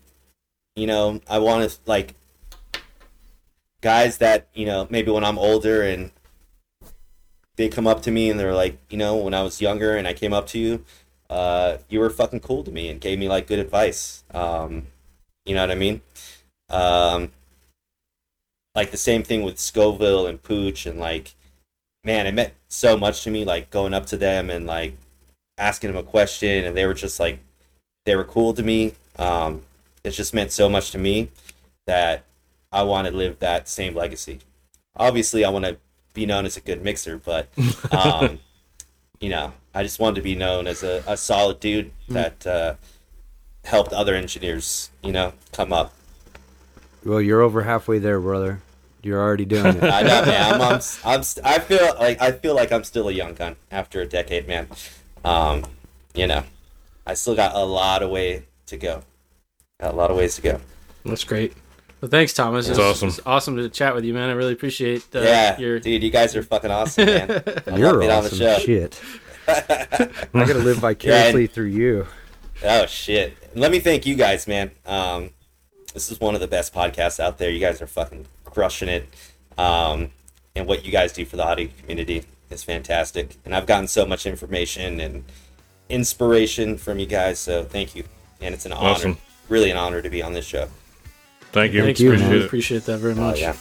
you 0.76 0.88
know, 0.88 1.22
I 1.30 1.40
want 1.40 1.70
to 1.70 1.78
like 1.86 2.16
guys 3.82 4.18
that 4.18 4.48
you 4.54 4.66
know 4.66 4.88
maybe 4.90 5.12
when 5.12 5.24
I'm 5.24 5.38
older 5.38 5.84
and 5.84 6.12
they 7.56 7.70
come 7.70 7.88
up 7.88 8.02
to 8.04 8.12
me 8.12 8.30
and 8.30 8.40
they're 8.40 8.54
like, 8.54 8.78
you 8.90 8.98
know, 8.98 9.16
when 9.16 9.34
I 9.34 9.44
was 9.44 9.62
younger 9.62 9.96
and 9.96 10.08
I 10.08 10.14
came 10.14 10.34
up 10.34 10.48
to 10.48 10.60
you, 10.60 10.84
uh, 11.30 11.78
you 11.88 12.00
were 12.00 12.10
fucking 12.10 12.42
cool 12.42 12.64
to 12.64 12.72
me 12.72 12.90
and 12.90 13.00
gave 13.00 13.18
me 13.20 13.30
like 13.30 13.48
good 13.48 13.60
advice. 13.60 14.24
Um, 14.34 14.88
you 15.46 15.56
know 15.56 15.62
what 15.62 15.72
I 15.72 15.76
mean? 15.76 16.02
Um, 16.70 17.32
like 18.74 18.92
the 18.92 18.98
same 18.98 19.24
thing 19.24 19.44
with 19.44 19.56
Scovill 19.56 20.28
and 20.28 20.42
Pooch 20.42 20.86
and 20.86 21.00
like 21.00 21.36
man, 22.06 22.28
it 22.28 22.34
meant 22.34 22.54
so 22.68 22.96
much 22.96 23.24
to 23.24 23.32
me. 23.32 23.44
Like 23.44 23.70
going 23.72 23.94
up 23.94 24.06
to 24.08 24.18
them 24.18 24.50
and 24.50 24.66
like 24.66 24.96
asking 25.58 25.92
them 25.92 25.98
a 25.98 26.04
question, 26.04 26.64
and 26.64 26.78
they 26.78 26.86
were 26.86 26.94
just 26.94 27.20
like 27.20 27.40
they 28.06 28.16
were 28.16 28.24
cool 28.24 28.54
to 28.54 28.64
me. 28.64 28.94
Um, 29.18 29.64
it 30.04 30.12
just 30.12 30.34
meant 30.34 30.52
so 30.52 30.70
much 30.70 30.92
to 30.92 30.98
me 30.98 31.30
that 31.86 32.24
I 32.72 32.84
want 32.84 33.08
to 33.08 33.14
live 33.14 33.40
that 33.40 33.68
same 33.68 33.96
legacy. 33.96 34.40
Obviously, 34.96 35.44
I 35.44 35.50
want 35.50 35.66
to 35.66 35.78
be 36.14 36.26
known 36.26 36.46
as 36.46 36.56
a 36.56 36.62
good 36.62 36.82
mixer, 36.82 37.18
but 37.18 37.50
um, 37.92 38.40
you 39.20 39.30
know, 39.30 39.54
I 39.74 39.84
just 39.84 40.00
wanted 40.00 40.16
to 40.16 40.22
be 40.22 40.36
known 40.36 40.68
as 40.68 40.84
a, 40.84 41.04
a 41.08 41.18
solid 41.18 41.60
dude 41.60 41.92
that 42.10 42.46
uh, 42.48 42.76
helped 43.64 43.92
other 43.94 44.16
engineers, 44.16 44.90
you 45.04 45.12
know, 45.12 45.34
come 45.52 45.74
up. 45.74 45.94
Well, 47.04 47.22
you're 47.22 47.42
over 47.42 47.64
halfway 47.64 48.00
there, 48.00 48.20
brother. 48.20 48.62
You're 49.04 49.22
already 49.22 49.46
doing 49.46 49.78
it. 49.78 49.84
I 49.84 50.02
know, 50.02 50.26
man. 50.26 50.54
I'm, 50.54 50.62
I'm, 50.62 50.82
I'm, 51.06 51.24
st- 51.24 51.46
I 51.46 51.60
feel 51.60 51.94
like 52.00 52.22
I 52.22 52.32
feel 52.32 52.56
like 52.56 52.72
I'm 52.72 52.84
still 52.84 53.08
a 53.08 53.12
young 53.12 53.36
gun 53.36 53.56
after 53.70 54.02
a 54.02 54.06
decade, 54.08 54.48
man. 54.48 54.68
Um, 55.24 55.66
you 56.16 56.26
know, 56.26 56.44
I 57.06 57.14
still 57.14 57.36
got 57.36 57.56
a 57.56 57.64
lot 57.64 58.02
of 58.02 58.10
way 58.10 58.46
to 58.68 58.78
go. 58.78 59.04
Got 59.80 59.94
a 59.94 59.96
lot 59.96 60.12
of 60.12 60.18
ways 60.18 60.36
to 60.36 60.42
go. 60.42 60.62
That's 61.06 61.24
great. 61.24 61.54
Well, 62.02 62.10
thanks, 62.10 62.34
Thomas. 62.34 62.68
That's 62.68 62.80
It's 62.80 62.86
awesome. 62.86 63.10
It's 63.10 63.20
awesome 63.26 63.56
to 63.58 63.70
chat 63.70 63.96
with 63.96 64.04
you, 64.04 64.14
man. 64.14 64.30
I 64.30 64.34
really 64.34 64.54
appreciate 64.54 65.04
uh, 65.16 65.22
yeah, 65.22 65.58
your. 65.58 65.80
dude, 65.80 66.04
you 66.04 66.10
guys 66.10 66.36
are 66.36 66.44
fucking 66.44 66.72
awesome, 66.72 67.06
man. 67.06 67.30
You're 67.76 67.94
love 67.94 67.94
on 67.94 68.00
the 68.00 68.12
awesome. 68.12 68.38
show. 68.38 68.58
Shit. 68.60 69.02
I'm 69.48 70.48
gonna 70.48 70.60
live 70.60 70.78
vicariously 70.78 71.48
through 71.48 71.68
you. 71.68 72.08
Oh 72.64 72.86
shit! 72.88 73.38
Let 73.54 73.72
me 73.72 73.80
thank 73.80 74.06
you 74.06 74.16
guys, 74.16 74.48
man. 74.48 74.72
Um, 74.86 75.32
this 75.94 76.12
is 76.12 76.20
one 76.20 76.36
of 76.36 76.42
the 76.42 76.48
best 76.48 76.74
podcasts 76.74 77.20
out 77.20 77.38
there. 77.38 77.50
You 77.50 77.60
guys 77.60 77.82
are 77.82 77.88
fucking 77.88 78.26
crushing 78.44 78.90
it. 78.90 79.08
Um, 79.58 80.12
and 80.56 80.68
what 80.68 80.86
you 80.86 80.92
guys 80.92 81.12
do 81.12 81.26
for 81.26 81.38
the 81.38 81.46
audio 81.46 81.70
community 81.80 82.24
is 82.50 82.64
fantastic. 82.64 83.38
And 83.46 83.56
I've 83.56 83.66
gotten 83.66 83.88
so 83.88 84.06
much 84.06 84.26
information 84.26 85.00
and 85.00 85.24
inspiration 85.90 86.78
from 86.78 87.00
you 87.00 87.06
guys. 87.06 87.40
So 87.40 87.64
thank 87.64 87.96
you. 87.96 88.04
And 88.42 88.54
it's 88.54 88.66
an 88.66 88.74
honor, 88.74 89.16
really 89.50 89.72
an 89.72 89.78
honor 89.78 90.02
to 90.02 90.10
be 90.10 90.22
on 90.22 90.34
this 90.34 90.46
show. 90.46 90.68
Thank 91.52 91.74
you. 91.74 91.84
Thanks, 91.84 92.00
you, 92.00 92.12
man. 92.12 92.20
man. 92.20 92.28
Appreciate 92.28 92.42
it. 92.42 92.46
Appreciate 92.48 92.86
that 92.86 92.98
very 93.00 93.14
Oh 93.14 93.18
much. 93.18 93.40
yeah. 93.40 93.56